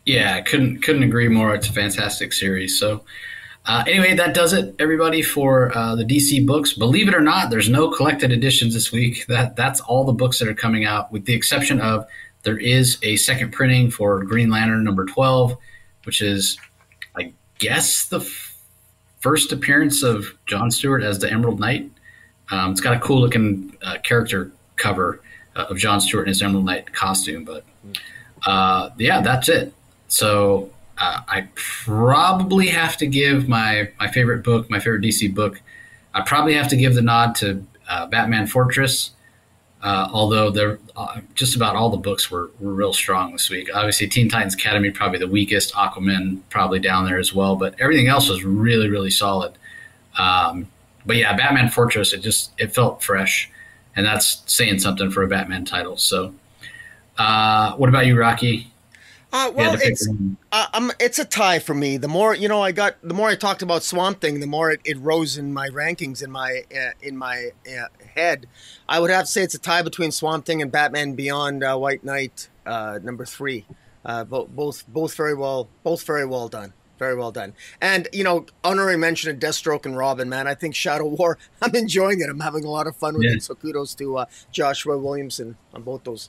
Yeah, 0.04 0.40
couldn't 0.42 0.82
couldn't 0.82 1.02
agree 1.02 1.28
more. 1.28 1.54
It's 1.54 1.68
a 1.68 1.72
fantastic 1.72 2.34
series. 2.34 2.78
So 2.78 3.04
uh, 3.64 3.84
anyway, 3.86 4.14
that 4.14 4.34
does 4.34 4.52
it, 4.52 4.74
everybody, 4.78 5.20
for 5.20 5.76
uh, 5.76 5.94
the 5.94 6.04
DC 6.04 6.46
books. 6.46 6.72
Believe 6.74 7.08
it 7.08 7.14
or 7.14 7.20
not, 7.20 7.50
there's 7.50 7.68
no 7.68 7.90
collected 7.90 8.30
editions 8.30 8.74
this 8.74 8.92
week. 8.92 9.26
That 9.26 9.56
that's 9.56 9.80
all 9.80 10.04
the 10.04 10.12
books 10.12 10.38
that 10.38 10.48
are 10.48 10.54
coming 10.54 10.84
out, 10.84 11.12
with 11.12 11.24
the 11.24 11.34
exception 11.34 11.80
of 11.80 12.06
there 12.42 12.58
is 12.58 12.98
a 13.02 13.16
second 13.16 13.52
printing 13.52 13.90
for 13.90 14.22
Green 14.22 14.50
Lantern 14.50 14.84
number 14.84 15.06
twelve, 15.06 15.56
which 16.04 16.20
is, 16.22 16.58
I 17.16 17.32
guess, 17.58 18.06
the 18.06 18.20
first 19.20 19.52
appearance 19.52 20.02
of 20.02 20.34
John 20.46 20.70
Stewart 20.70 21.02
as 21.02 21.18
the 21.18 21.30
Emerald 21.30 21.60
Knight. 21.60 21.90
Um, 22.50 22.72
it's 22.72 22.80
got 22.80 22.96
a 22.96 23.00
cool 23.00 23.20
looking 23.20 23.76
uh, 23.82 23.98
character 23.98 24.50
cover 24.76 25.20
uh, 25.56 25.66
of 25.68 25.76
John 25.76 26.00
Stewart 26.00 26.24
in 26.24 26.28
his 26.28 26.42
Emerald 26.42 26.64
Knight 26.64 26.92
costume, 26.92 27.44
but 27.44 27.64
uh, 28.46 28.90
yeah, 28.98 29.20
that's 29.20 29.48
it. 29.48 29.72
So 30.08 30.70
uh, 30.96 31.20
I 31.28 31.48
probably 31.54 32.68
have 32.68 32.96
to 32.98 33.06
give 33.06 33.48
my 33.48 33.90
my 34.00 34.08
favorite 34.08 34.42
book, 34.42 34.70
my 34.70 34.78
favorite 34.78 35.02
DC 35.02 35.34
book. 35.34 35.60
I 36.14 36.22
probably 36.22 36.54
have 36.54 36.68
to 36.68 36.76
give 36.76 36.94
the 36.94 37.02
nod 37.02 37.34
to 37.36 37.64
uh, 37.88 38.06
Batman 38.06 38.46
Fortress. 38.46 39.10
Uh, 39.80 40.08
although 40.12 40.50
they're 40.50 40.80
uh, 40.96 41.20
just 41.34 41.54
about 41.54 41.76
all 41.76 41.88
the 41.88 41.96
books 41.96 42.30
were, 42.30 42.50
were 42.58 42.72
real 42.72 42.92
strong 42.92 43.30
this 43.32 43.48
week. 43.48 43.68
Obviously, 43.72 44.08
Teen 44.08 44.28
Titans 44.28 44.54
Academy 44.54 44.90
probably 44.90 45.20
the 45.20 45.28
weakest. 45.28 45.72
Aquaman 45.74 46.40
probably 46.50 46.80
down 46.80 47.04
there 47.04 47.18
as 47.18 47.32
well, 47.32 47.54
but 47.54 47.74
everything 47.78 48.08
else 48.08 48.28
was 48.28 48.42
really 48.44 48.88
really 48.88 49.10
solid. 49.10 49.52
Um, 50.18 50.66
but 51.06 51.16
yeah, 51.16 51.36
Batman 51.36 51.68
Fortress 51.68 52.12
it 52.12 52.22
just 52.22 52.50
it 52.58 52.74
felt 52.74 53.02
fresh, 53.04 53.50
and 53.94 54.04
that's 54.04 54.42
saying 54.46 54.80
something 54.80 55.12
for 55.12 55.22
a 55.22 55.28
Batman 55.28 55.64
title. 55.64 55.96
So, 55.96 56.34
uh, 57.16 57.74
what 57.76 57.88
about 57.88 58.06
you, 58.06 58.18
Rocky? 58.18 58.72
Uh, 59.30 59.52
well, 59.54 59.76
it's 59.78 60.08
uh, 60.52 60.66
um, 60.72 60.90
it's 60.98 61.18
a 61.18 61.24
tie 61.24 61.58
for 61.58 61.74
me. 61.74 61.98
The 61.98 62.08
more 62.08 62.34
you 62.34 62.48
know, 62.48 62.62
I 62.62 62.72
got 62.72 62.96
the 63.02 63.12
more 63.12 63.28
I 63.28 63.34
talked 63.34 63.60
about 63.60 63.82
Swamp 63.82 64.22
Thing, 64.22 64.40
the 64.40 64.46
more 64.46 64.70
it, 64.70 64.80
it 64.84 64.98
rose 64.98 65.36
in 65.36 65.52
my 65.52 65.68
rankings 65.68 66.22
in 66.22 66.30
my 66.30 66.62
uh, 66.74 66.92
in 67.02 67.16
my 67.16 67.50
uh, 67.66 67.88
head. 68.14 68.46
I 68.88 69.00
would 69.00 69.10
have 69.10 69.26
to 69.26 69.30
say 69.30 69.42
it's 69.42 69.54
a 69.54 69.58
tie 69.58 69.82
between 69.82 70.12
Swamp 70.12 70.46
Thing 70.46 70.62
and 70.62 70.72
Batman 70.72 71.12
Beyond 71.12 71.62
uh, 71.62 71.76
White 71.76 72.04
Knight 72.04 72.48
uh, 72.64 73.00
number 73.02 73.26
three. 73.26 73.66
both 74.02 74.48
both 74.48 74.88
both 74.88 75.14
very 75.14 75.34
well 75.34 75.68
both 75.82 76.04
very 76.04 76.24
well 76.24 76.48
done. 76.48 76.72
Very 76.98 77.14
well 77.14 77.30
done. 77.30 77.54
And, 77.80 78.08
you 78.12 78.24
know, 78.24 78.46
honorary 78.64 78.96
mention 78.96 79.30
of 79.30 79.38
Deathstroke 79.38 79.86
and 79.86 79.96
Robin, 79.96 80.28
man. 80.28 80.48
I 80.48 80.54
think 80.54 80.74
Shadow 80.74 81.06
War, 81.06 81.38
I'm 81.62 81.72
enjoying 81.76 82.20
it. 82.20 82.28
I'm 82.28 82.40
having 82.40 82.64
a 82.64 82.70
lot 82.70 82.88
of 82.88 82.96
fun 82.96 83.14
with 83.14 83.22
yeah. 83.22 83.34
it. 83.34 83.44
So 83.44 83.54
kudos 83.54 83.94
to 83.94 84.24
Joshua 84.50 84.98
Williamson 84.98 85.56
on 85.72 85.82
both 85.82 86.02
those. 86.02 86.28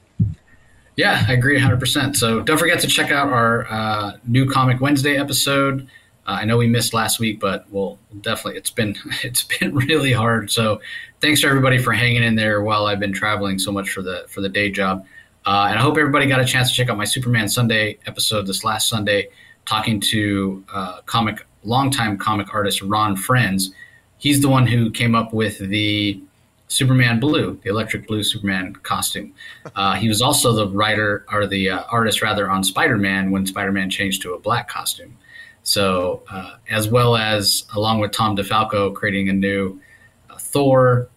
Yeah, 0.99 1.23
I 1.29 1.31
agree 1.31 1.57
100%. 1.57 2.17
So 2.17 2.41
don't 2.41 2.57
forget 2.57 2.81
to 2.81 2.87
check 2.87 3.09
out 3.09 3.29
our 3.29 3.65
uh, 3.71 4.17
new 4.27 4.45
Comic 4.45 4.81
Wednesday 4.81 5.15
episode. 5.15 5.87
Uh, 6.27 6.39
I 6.41 6.43
know 6.43 6.57
we 6.57 6.67
missed 6.67 6.93
last 6.93 7.21
week, 7.21 7.39
but 7.39 7.65
we'll 7.71 7.97
definitely 8.19 8.57
it's 8.57 8.69
been 8.69 8.97
it's 9.23 9.43
been 9.43 9.73
really 9.73 10.11
hard. 10.11 10.51
So 10.51 10.81
thanks 11.21 11.39
to 11.39 11.47
everybody 11.47 11.77
for 11.77 11.93
hanging 11.93 12.23
in 12.23 12.35
there 12.35 12.61
while 12.63 12.85
I've 12.85 12.99
been 12.99 13.13
traveling 13.13 13.59
so 13.59 13.71
much 13.71 13.91
for 13.91 14.01
the 14.01 14.25
for 14.27 14.41
the 14.41 14.49
day 14.49 14.71
job. 14.71 15.05
Uh, 15.45 15.67
and 15.69 15.79
I 15.79 15.81
hope 15.81 15.97
everybody 15.97 16.25
got 16.25 16.41
a 16.41 16.45
chance 16.45 16.69
to 16.69 16.75
check 16.75 16.89
out 16.89 16.97
my 16.97 17.05
Superman 17.05 17.47
Sunday 17.47 17.97
episode 18.05 18.45
this 18.45 18.65
last 18.65 18.89
Sunday, 18.89 19.29
talking 19.63 20.01
to 20.01 20.65
uh, 20.73 20.99
comic 21.05 21.47
longtime 21.63 22.17
comic 22.17 22.53
artist 22.53 22.81
Ron 22.81 23.15
Frenz. 23.15 23.71
He's 24.17 24.41
the 24.41 24.49
one 24.49 24.67
who 24.67 24.91
came 24.91 25.15
up 25.15 25.31
with 25.33 25.59
the 25.59 26.21
Superman 26.69 27.19
Blue, 27.19 27.59
the 27.63 27.69
electric 27.69 28.07
blue 28.07 28.23
Superman 28.23 28.73
costume. 28.83 29.33
Uh, 29.75 29.95
he 29.95 30.07
was 30.07 30.21
also 30.21 30.53
the 30.53 30.67
writer 30.67 31.25
or 31.31 31.47
the 31.47 31.71
uh, 31.71 31.83
artist 31.91 32.21
rather 32.21 32.49
on 32.49 32.63
Spider 32.63 32.97
Man 32.97 33.31
when 33.31 33.45
Spider 33.45 33.71
Man 33.71 33.89
changed 33.89 34.21
to 34.21 34.35
a 34.35 34.39
black 34.39 34.69
costume. 34.69 35.17
So, 35.63 36.23
uh, 36.31 36.57
as 36.69 36.87
well 36.87 37.17
as 37.17 37.65
along 37.75 37.99
with 37.99 38.11
Tom 38.11 38.37
DeFalco 38.37 38.93
creating 38.93 39.29
a 39.29 39.33
new 39.33 39.79
uh, 40.29 40.37
Thor, 40.37 41.09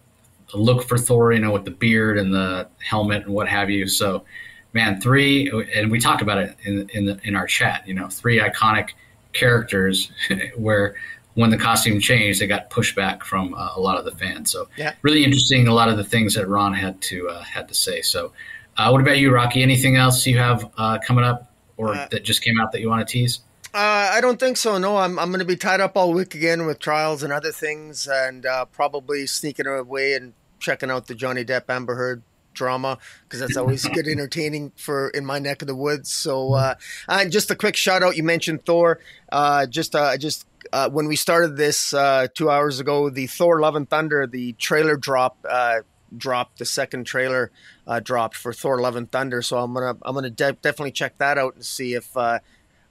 a 0.53 0.57
look 0.57 0.87
for 0.87 0.97
Thor, 0.97 1.31
you 1.31 1.39
know, 1.39 1.51
with 1.51 1.65
the 1.65 1.71
beard 1.71 2.17
and 2.17 2.33
the 2.33 2.67
helmet 2.79 3.25
and 3.25 3.33
what 3.33 3.47
have 3.47 3.69
you. 3.69 3.87
So, 3.87 4.25
man, 4.73 4.99
three, 4.99 5.51
and 5.75 5.91
we 5.91 5.99
talked 5.99 6.23
about 6.23 6.39
it 6.39 6.57
in 6.63 6.89
in, 6.95 7.05
the, 7.05 7.19
in 7.23 7.35
our 7.35 7.45
chat. 7.45 7.87
You 7.87 7.93
know, 7.93 8.07
three 8.07 8.39
iconic 8.39 8.89
characters 9.33 10.11
where 10.55 10.95
when 11.35 11.49
the 11.49 11.57
costume 11.57 11.99
changed, 11.99 12.41
it 12.41 12.47
got 12.47 12.69
pushback 12.69 13.23
from 13.23 13.53
uh, 13.53 13.71
a 13.75 13.79
lot 13.79 13.97
of 13.97 14.05
the 14.05 14.11
fans. 14.11 14.51
So 14.51 14.67
yeah. 14.77 14.93
really 15.01 15.23
interesting. 15.23 15.67
A 15.67 15.73
lot 15.73 15.89
of 15.89 15.97
the 15.97 16.03
things 16.03 16.35
that 16.35 16.47
Ron 16.47 16.73
had 16.73 17.01
to 17.03 17.29
uh, 17.29 17.43
had 17.43 17.67
to 17.69 17.73
say. 17.73 18.01
So, 18.01 18.33
uh, 18.77 18.89
what 18.89 19.01
about 19.01 19.17
you, 19.17 19.31
Rocky? 19.31 19.61
Anything 19.61 19.95
else 19.95 20.25
you 20.25 20.37
have 20.37 20.71
uh, 20.77 20.99
coming 21.05 21.23
up, 21.23 21.51
or 21.77 21.93
uh, 21.95 22.07
that 22.11 22.23
just 22.23 22.43
came 22.43 22.59
out 22.59 22.71
that 22.71 22.81
you 22.81 22.89
want 22.89 23.07
to 23.07 23.11
tease? 23.11 23.41
Uh, 23.73 24.11
I 24.13 24.21
don't 24.21 24.39
think 24.39 24.57
so. 24.57 24.77
No, 24.77 24.97
I'm 24.97 25.17
I'm 25.17 25.29
going 25.29 25.39
to 25.39 25.45
be 25.45 25.55
tied 25.55 25.81
up 25.81 25.97
all 25.97 26.13
week 26.13 26.35
again 26.35 26.65
with 26.65 26.79
trials 26.79 27.23
and 27.23 27.33
other 27.33 27.51
things, 27.51 28.07
and 28.07 28.45
probably 28.71 29.27
sneaking 29.27 29.67
away 29.67 30.13
and 30.13 30.33
checking 30.59 30.89
out 30.89 31.07
the 31.07 31.15
Johnny 31.15 31.43
Depp 31.43 31.63
Amber 31.69 31.95
Heard 31.95 32.23
drama 32.53 32.97
because 33.23 33.39
that's 33.39 33.57
always 33.57 33.85
good 33.89 34.07
entertaining 34.07 34.71
for 34.75 35.09
in 35.09 35.25
my 35.25 35.39
neck 35.39 35.61
of 35.61 35.67
the 35.67 35.75
woods. 35.75 36.11
So, 36.11 36.53
uh, 36.53 36.75
and 37.07 37.31
just 37.31 37.51
a 37.51 37.55
quick 37.55 37.75
shout 37.75 38.03
out. 38.03 38.15
You 38.15 38.23
mentioned 38.23 38.65
Thor. 38.65 38.99
Uh, 39.31 39.65
just 39.65 39.95
uh, 39.95 40.17
just 40.17 40.45
uh, 40.73 40.89
when 40.89 41.05
we 41.05 41.15
started 41.15 41.55
this 41.55 41.93
uh, 41.93 42.25
two 42.33 42.49
hours 42.49 42.79
ago, 42.79 43.11
the 43.11 43.27
Thor: 43.27 43.61
Love 43.61 43.75
and 43.75 43.87
Thunder, 43.87 44.25
the 44.25 44.53
trailer 44.53 44.97
drop 44.97 45.37
uh, 45.47 45.81
dropped. 46.17 46.57
The 46.57 46.65
second 46.65 47.05
trailer 47.05 47.51
uh, 47.85 47.99
dropped 47.99 48.35
for 48.35 48.53
Thor: 48.53 48.81
Love 48.81 48.95
and 48.95 49.09
Thunder. 49.09 49.43
So 49.43 49.59
I'm 49.59 49.71
gonna 49.75 49.95
I'm 50.01 50.15
gonna 50.15 50.31
de- 50.31 50.53
definitely 50.53 50.93
check 50.93 51.19
that 51.19 51.37
out 51.37 51.53
and 51.53 51.63
see 51.63 51.93
if 51.93 52.17
uh, 52.17 52.39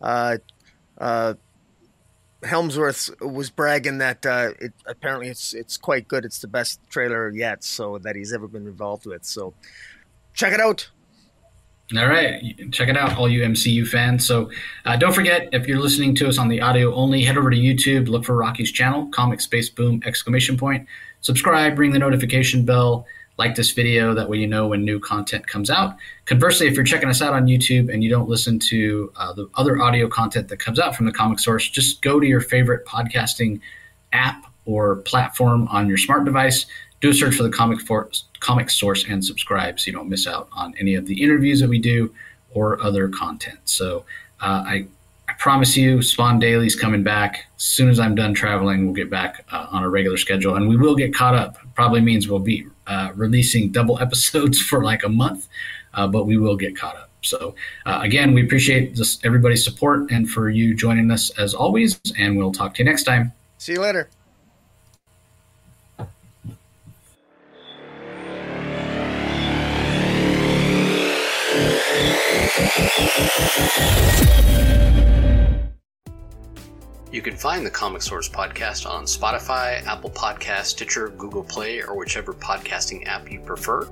uh, 0.01 0.37
Hemsworth 2.43 3.21
was 3.21 3.51
bragging 3.51 3.99
that 3.99 4.25
it 4.61 4.73
apparently 4.87 5.27
it's 5.27 5.53
it's 5.53 5.77
quite 5.77 6.07
good. 6.07 6.25
It's 6.25 6.39
the 6.39 6.47
best 6.47 6.79
trailer 6.89 7.31
yet, 7.31 7.65
so 7.65 7.99
that 7.99 8.15
he's 8.15 8.33
ever 8.33 8.47
been 8.47 8.69
involved 8.69 9.07
with. 9.07 9.25
So 9.25 9.55
check 10.35 10.53
it 10.53 10.61
out. 10.61 10.89
All 11.97 12.07
right, 12.07 12.43
check 12.73 12.89
it 12.89 12.97
out, 12.97 13.19
all 13.19 13.29
you 13.29 13.43
MCU 13.43 13.87
fans. 13.87 14.27
So 14.27 14.51
uh, 14.87 14.97
don't 14.97 15.13
forget, 15.13 15.49
if 15.53 15.67
you're 15.67 15.79
listening 15.79 16.15
to 16.17 16.29
us 16.29 16.39
on 16.39 16.49
the 16.49 16.61
audio 16.61 16.95
only, 16.95 17.23
head 17.23 17.37
over 17.37 17.51
to 17.51 17.57
YouTube, 17.57 18.09
look 18.09 18.25
for 18.25 18.35
Rocky's 18.35 18.73
channel, 18.73 19.09
Comic 19.09 19.43
Space 19.43 19.69
Boom 19.69 20.03
exclamation 20.07 20.57
point. 20.57 20.87
Subscribe, 21.21 21.79
ring 21.79 21.93
the 21.93 21.99
notification 21.99 22.65
bell, 22.65 23.07
like 23.37 23.55
this 23.55 23.73
video. 23.73 24.15
That 24.15 24.29
way 24.31 24.39
you 24.39 24.47
know 24.47 24.69
when 24.69 24.85
new 24.85 25.01
content 25.01 25.47
comes 25.47 25.69
out. 25.69 25.97
Conversely, 26.25 26.67
if 26.67 26.75
you're 26.75 26.85
checking 26.85 27.11
us 27.11 27.21
out 27.21 27.35
on 27.35 27.47
YouTube 27.47 27.93
and 27.93 28.03
you 28.03 28.09
don't 28.09 28.29
listen 28.29 28.59
to 28.61 29.13
uh, 29.17 29.33
the 29.35 29.49
other 29.55 29.81
audio 29.81 30.09
content 30.09 30.49
that 30.49 30.59
comes 30.59 30.79
out 30.79 30.97
from 30.97 31.07
the 31.07 31.13
Comic 31.13 31.41
Source, 31.41 31.69
just 31.69 32.01
go 32.01 32.21
to 32.21 32.27
your 32.27 32.41
favorite 32.41 32.87
podcasting 32.87 33.61
app 34.13 34.47
or 34.65 34.97
platform 34.97 35.69
on 35.69 35.89
your 35.89 35.99
smart 35.99 36.25
device. 36.25 36.67
Do 37.03 37.11
a 37.11 37.15
search 37.15 37.35
for 37.35 37.43
the 37.43 37.51
Comic, 37.51 37.81
For- 37.81 38.11
Comic 38.41 38.71
Source 38.71 39.05
and 39.07 39.23
subscribe 39.25 39.79
so 39.79 39.89
you 39.89 39.93
don't 39.93 40.09
miss 40.09 40.27
out 40.27 40.49
on 40.53 40.75
any 40.79 40.95
of 40.95 41.07
the 41.07 41.23
interviews 41.23 41.61
that 41.61 41.69
we 41.69 41.79
do 41.79 42.15
or 42.55 42.81
other 42.83 43.09
content. 43.09 43.59
So 43.65 44.05
uh, 44.41 44.65
I 44.67 44.87
I 45.29 45.35
promise 45.35 45.77
you, 45.77 46.03
Spawn 46.03 46.39
Daily's 46.39 46.77
coming 46.77 47.03
back. 47.03 47.47
As 47.57 47.63
soon 47.63 47.89
as 47.89 47.99
I'm 47.99 48.15
done 48.15 48.35
traveling, 48.35 48.85
we'll 48.85 48.95
get 48.95 49.09
back 49.09 49.45
uh, 49.51 49.67
on 49.71 49.83
a 49.83 49.89
regular 49.89 50.19
schedule 50.19 50.57
and 50.57 50.69
we 50.69 50.77
will 50.77 50.95
get 50.95 51.15
caught 51.15 51.35
up. 51.35 51.57
Probably 51.75 52.01
means 52.01 52.29
we'll 52.29 52.39
be 52.39 52.67
uh, 52.87 53.13
releasing 53.15 53.71
double 53.71 53.99
episodes 54.01 54.61
for 54.61 54.85
like 54.85 55.05
a 55.05 55.09
month, 55.09 55.49
uh, 55.95 56.07
but 56.07 56.27
we 56.27 56.37
will 56.37 56.57
get 56.57 56.77
caught 56.77 56.97
up. 56.97 57.09
So, 57.23 57.55
uh, 57.87 58.01
again, 58.03 58.35
we 58.35 58.45
appreciate 58.45 58.95
just 58.95 59.25
everybody's 59.25 59.65
support 59.65 60.11
and 60.11 60.29
for 60.29 60.51
you 60.51 60.75
joining 60.75 61.11
us 61.11 61.31
as 61.39 61.55
always. 61.55 62.01
And 62.19 62.37
we'll 62.37 62.53
talk 62.53 62.75
to 62.75 62.83
you 62.83 62.85
next 62.85 63.05
time. 63.05 63.33
See 63.59 63.73
you 63.73 63.81
later. 63.81 64.09
You 77.13 77.21
can 77.21 77.37
find 77.37 77.67
the 77.67 77.71
Comic 77.71 78.01
Source 78.01 78.31
podcast 78.31 78.89
on 78.89 79.05
Spotify, 79.05 79.85
Apple 79.85 80.09
Podcast, 80.09 80.65
Stitcher, 80.65 81.11
Google 81.11 81.45
Play, 81.45 81.83
or 81.83 81.99
whichever 81.99 82.33
podcasting 82.33 83.07
app 83.07 83.31
you 83.31 83.41
prefer. 83.41 83.87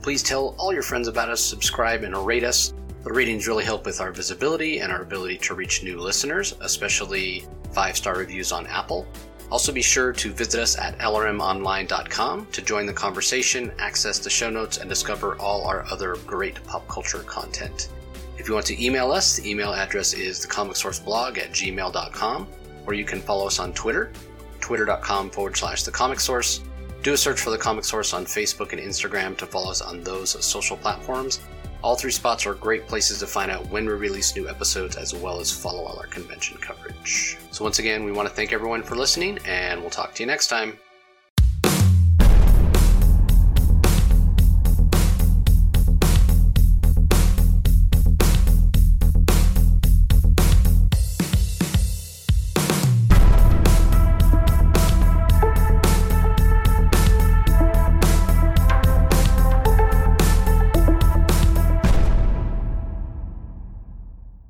Please 0.00 0.22
tell 0.22 0.54
all 0.58 0.72
your 0.72 0.84
friends 0.84 1.08
about 1.08 1.28
us, 1.28 1.40
subscribe, 1.40 2.04
and 2.04 2.16
rate 2.24 2.44
us. 2.44 2.72
The 3.02 3.12
ratings 3.12 3.48
really 3.48 3.64
help 3.64 3.84
with 3.84 4.00
our 4.00 4.12
visibility 4.12 4.78
and 4.78 4.92
our 4.92 5.02
ability 5.02 5.38
to 5.38 5.54
reach 5.54 5.82
new 5.82 5.98
listeners, 5.98 6.54
especially 6.60 7.44
five 7.72 7.96
star 7.96 8.16
reviews 8.16 8.52
on 8.52 8.64
Apple. 8.68 9.08
Also, 9.50 9.72
be 9.72 9.82
sure 9.82 10.12
to 10.12 10.32
visit 10.32 10.60
us 10.60 10.78
at 10.78 10.96
lrmonline.com 10.98 12.46
to 12.52 12.62
join 12.62 12.86
the 12.86 12.92
conversation, 12.92 13.72
access 13.80 14.20
the 14.20 14.30
show 14.30 14.50
notes, 14.50 14.76
and 14.76 14.88
discover 14.88 15.34
all 15.40 15.66
our 15.66 15.84
other 15.90 16.14
great 16.28 16.62
pop 16.66 16.86
culture 16.86 17.24
content. 17.24 17.88
If 18.40 18.48
you 18.48 18.54
want 18.54 18.64
to 18.68 18.82
email 18.82 19.12
us, 19.12 19.36
the 19.36 19.50
email 19.50 19.74
address 19.74 20.14
is 20.14 20.46
thecomicsourceblog 20.46 21.36
at 21.36 21.50
gmail.com 21.50 22.48
or 22.86 22.94
you 22.94 23.04
can 23.04 23.20
follow 23.20 23.46
us 23.46 23.58
on 23.58 23.74
Twitter, 23.74 24.12
twitter.com 24.60 25.28
forward 25.28 25.58
slash 25.58 25.82
the 25.82 25.90
comic 25.90 26.18
source. 26.18 26.62
Do 27.02 27.12
a 27.12 27.18
search 27.18 27.38
for 27.38 27.50
the 27.50 27.58
comic 27.58 27.84
source 27.84 28.14
on 28.14 28.24
Facebook 28.24 28.72
and 28.72 28.80
Instagram 28.80 29.36
to 29.36 29.46
follow 29.46 29.70
us 29.70 29.82
on 29.82 30.02
those 30.02 30.42
social 30.42 30.78
platforms. 30.78 31.40
All 31.82 31.96
three 31.96 32.10
spots 32.10 32.46
are 32.46 32.54
great 32.54 32.88
places 32.88 33.18
to 33.18 33.26
find 33.26 33.50
out 33.50 33.68
when 33.68 33.84
we 33.84 33.92
release 33.92 34.34
new 34.34 34.48
episodes 34.48 34.96
as 34.96 35.14
well 35.14 35.38
as 35.38 35.52
follow 35.52 35.84
all 35.84 35.98
our 35.98 36.06
convention 36.06 36.56
coverage. 36.56 37.36
So, 37.50 37.62
once 37.62 37.78
again, 37.78 38.04
we 38.04 38.12
want 38.12 38.26
to 38.26 38.34
thank 38.34 38.54
everyone 38.54 38.82
for 38.82 38.96
listening, 38.96 39.38
and 39.44 39.80
we'll 39.82 39.90
talk 39.90 40.14
to 40.14 40.22
you 40.22 40.26
next 40.26 40.46
time. 40.46 40.78